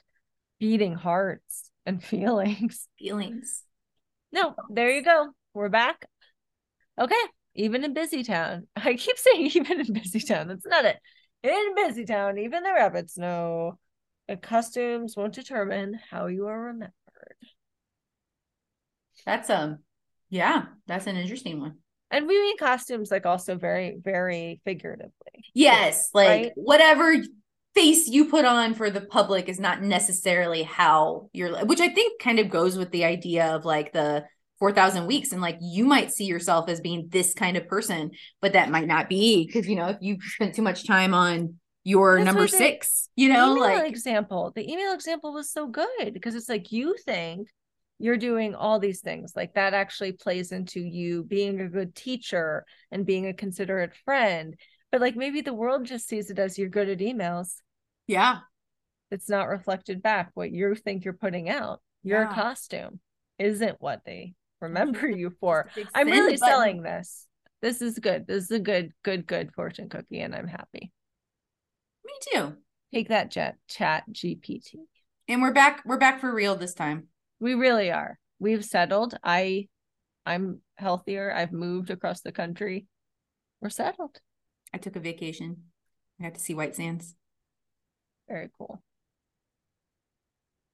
beating 0.59 0.93
hearts 0.93 1.69
and 1.85 2.01
feelings. 2.03 2.87
Feelings. 2.97 3.63
No, 4.31 4.55
there 4.69 4.91
you 4.91 5.03
go. 5.03 5.29
We're 5.53 5.69
back. 5.69 6.05
Okay. 6.97 7.15
Even 7.55 7.83
in 7.83 7.93
Busy 7.93 8.23
Town. 8.23 8.67
I 8.75 8.93
keep 8.95 9.17
saying 9.17 9.51
even 9.53 9.81
in 9.81 9.93
Busy 9.93 10.19
Town. 10.19 10.47
That's 10.47 10.65
not 10.65 10.85
it. 10.85 10.97
In 11.43 11.75
Busy 11.75 12.05
Town, 12.05 12.37
even 12.37 12.63
the 12.63 12.73
rabbits 12.73 13.17
know 13.17 13.79
that 14.27 14.41
costumes 14.41 15.15
won't 15.15 15.33
determine 15.33 15.99
how 16.09 16.27
you 16.27 16.47
are 16.47 16.59
remembered. 16.59 16.93
That's 19.25 19.49
um 19.49 19.79
yeah, 20.29 20.65
that's 20.87 21.07
an 21.07 21.17
interesting 21.17 21.59
one. 21.59 21.77
And 22.11 22.27
we 22.27 22.39
mean 22.39 22.57
costumes 22.57 23.11
like 23.11 23.25
also 23.25 23.55
very, 23.55 23.97
very 24.03 24.61
figuratively. 24.65 25.11
Yes, 25.53 26.09
like 26.13 26.41
Right? 26.41 26.51
whatever 26.55 27.15
face 27.75 28.07
you 28.07 28.25
put 28.25 28.45
on 28.45 28.73
for 28.73 28.89
the 28.89 29.01
public 29.01 29.47
is 29.47 29.59
not 29.59 29.81
necessarily 29.81 30.63
how 30.63 31.29
you're 31.33 31.65
which 31.65 31.79
I 31.79 31.89
think 31.89 32.21
kind 32.21 32.39
of 32.39 32.49
goes 32.49 32.77
with 32.77 32.91
the 32.91 33.05
idea 33.05 33.55
of 33.55 33.63
like 33.63 33.93
the 33.93 34.25
4000 34.59 35.07
weeks 35.07 35.31
and 35.31 35.41
like 35.41 35.57
you 35.61 35.85
might 35.85 36.11
see 36.11 36.25
yourself 36.25 36.69
as 36.69 36.81
being 36.81 37.07
this 37.09 37.33
kind 37.33 37.55
of 37.57 37.67
person 37.67 38.11
but 38.41 38.53
that 38.53 38.69
might 38.69 38.87
not 38.87 39.07
be 39.09 39.45
because 39.45 39.67
you 39.67 39.75
know 39.75 39.87
if 39.89 39.97
you've 40.01 40.21
spent 40.23 40.53
too 40.53 40.61
much 40.61 40.85
time 40.85 41.13
on 41.13 41.55
your 41.85 42.17
That's 42.17 42.25
number 42.25 42.41
they- 42.47 42.57
6 42.57 43.09
you 43.15 43.29
The 43.29 43.33
know 43.35 43.53
like 43.53 43.87
example. 43.89 44.51
The 44.55 44.69
email 44.71 44.93
example 44.93 45.33
was 45.33 45.51
so 45.51 45.67
good 45.67 46.13
because 46.13 46.35
it's 46.35 46.49
like 46.49 46.71
you 46.71 46.95
think 47.05 47.47
you're 47.97 48.15
doing 48.17 48.55
all 48.55 48.79
these 48.79 49.01
things. 49.01 49.33
Like 49.35 49.55
that 49.55 49.73
actually 49.73 50.13
plays 50.13 50.51
into 50.53 50.79
you 50.79 51.23
being 51.23 51.59
a 51.59 51.67
good 51.67 51.95
teacher 51.95 52.65
and 52.91 53.05
being 53.05 53.27
a 53.27 53.33
considerate 53.33 53.93
friend. 54.05 54.55
But 54.91 55.01
like 55.01 55.15
maybe 55.17 55.41
the 55.41 55.53
world 55.53 55.85
just 55.85 56.07
sees 56.07 56.29
it 56.29 56.39
as 56.39 56.57
you're 56.57 56.69
good 56.69 56.87
at 56.89 56.99
emails. 56.99 57.55
yeah 58.07 58.39
It's 59.11 59.27
not 59.29 59.47
reflected 59.49 60.01
back 60.01 60.31
what 60.33 60.51
you 60.51 60.75
think 60.75 61.03
you're 61.03 61.13
putting 61.13 61.49
out. 61.49 61.81
Your 62.03 62.21
Yeah. 62.23 62.33
costume 62.35 62.99
isn't 63.37 63.81
what 63.81 64.01
they 64.05 64.33
remember 64.61 65.07
you 65.09 65.31
for. 65.39 65.69
Just 65.75 65.77
a 65.77 65.79
big 65.81 65.89
I'm 65.93 66.09
really 66.09 66.37
button. 66.37 66.37
selling 66.37 66.81
this. 66.83 67.27
This 67.61 67.81
is 67.81 67.99
good. 67.99 68.25
This 68.27 68.45
is 68.45 68.51
a 68.51 68.59
good, 68.59 68.93
good, 69.03 69.27
good 69.27 69.53
fortune 69.53 69.89
cookie, 69.89 70.21
and 70.21 70.33
I'm 70.33 70.47
happy. 70.47 70.91
me 72.05 72.13
too 72.33 72.53
Take 72.93 73.09
that 73.09 73.29
jet 73.29 73.57
ChatGPT. 73.69 74.75
and 75.27 75.41
we're 75.41 75.53
back 75.53 75.83
we're 75.85 75.97
back 75.97 76.19
for 76.21 76.33
real 76.33 76.55
this 76.55 76.73
time 76.73 77.07
We 77.39 77.53
really 77.53 77.91
are. 77.91 78.17
We've 78.39 78.63
settled. 78.65 79.15
I 79.23 79.67
I'm 80.25 80.61
healthier. 80.77 81.31
I've 81.33 81.51
moved 81.51 81.89
across 81.91 82.21
the 82.21 82.31
country. 82.31 82.87
We're 83.61 83.69
settled. 83.69 84.19
I 84.73 84.77
took 84.77 84.95
a 84.95 84.99
vacation 84.99 85.63
I 86.19 86.23
got 86.23 86.35
to 86.35 86.39
see 86.39 86.53
White 86.53 86.75
Sands 86.75 87.15
Very 88.27 88.49
cool. 88.57 88.81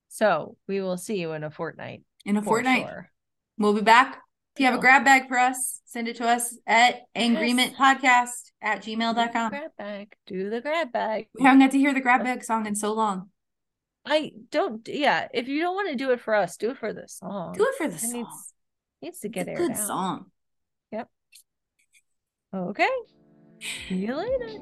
So 0.07 0.57
we 0.68 0.82
will 0.82 0.98
see 0.98 1.20
you 1.20 1.34
in 1.34 1.44
a 1.44 1.52
fortnight. 1.52 2.03
in 2.26 2.38
a 2.38 2.41
fortnight 2.41 2.88
sure. 2.88 3.12
We'll 3.57 3.73
be 3.73 3.82
back. 3.82 4.22
If 4.56 4.60
you 4.61 4.65
have 4.68 4.76
a 4.76 4.80
grab 4.80 5.03
bag 5.03 5.27
for 5.27 5.38
us, 5.38 5.82
send 5.86 6.07
it 6.07 6.15
to 6.18 6.27
us 6.27 6.57
at 6.65 7.02
agreement 7.15 7.73
podcast 7.76 8.52
at 8.61 8.82
gmail.com. 8.84 9.49
grab 9.49 9.72
bag. 9.77 10.14
Do 10.27 10.49
the 10.49 10.61
grab 10.61 10.91
bag. 10.94 11.27
We 11.38 11.44
haven't 11.44 11.60
got 11.60 11.72
to 11.72 11.77
hear 11.77 11.94
the 11.94 11.99
grab 12.02 12.23
bag 12.23 12.44
song 12.44 12.65
in 12.65 12.76
so 12.76 12.94
long. 12.94 13.30
I 14.06 14.32
don't 14.52 14.88
yeah, 14.88 15.27
if 15.34 15.48
you 15.48 15.61
don't 15.61 15.73
want 15.76 15.90
to 15.90 15.95
do 15.95 16.11
it 16.11 16.22
for 16.22 16.36
us, 16.36 16.57
do 16.57 16.69
it 16.72 16.77
for 16.77 16.94
the 16.94 17.07
song. 17.07 17.53
Do 17.57 17.65
it 17.65 17.76
for 17.77 17.88
the 17.88 17.95
It 17.95 17.99
song. 17.99 18.14
needs 18.14 18.53
needs 19.02 19.19
to 19.22 19.27
It's 19.27 19.34
get 19.34 19.48
a 19.49 19.56
good 19.56 19.72
out. 19.72 19.77
song. 19.77 20.26
Yep. 20.91 21.10
Okay. 22.53 22.90
See 23.90 23.95
you 23.95 24.15
later. 24.15 24.60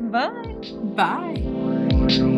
Bye. 0.00 0.60
Bye. 0.94 2.34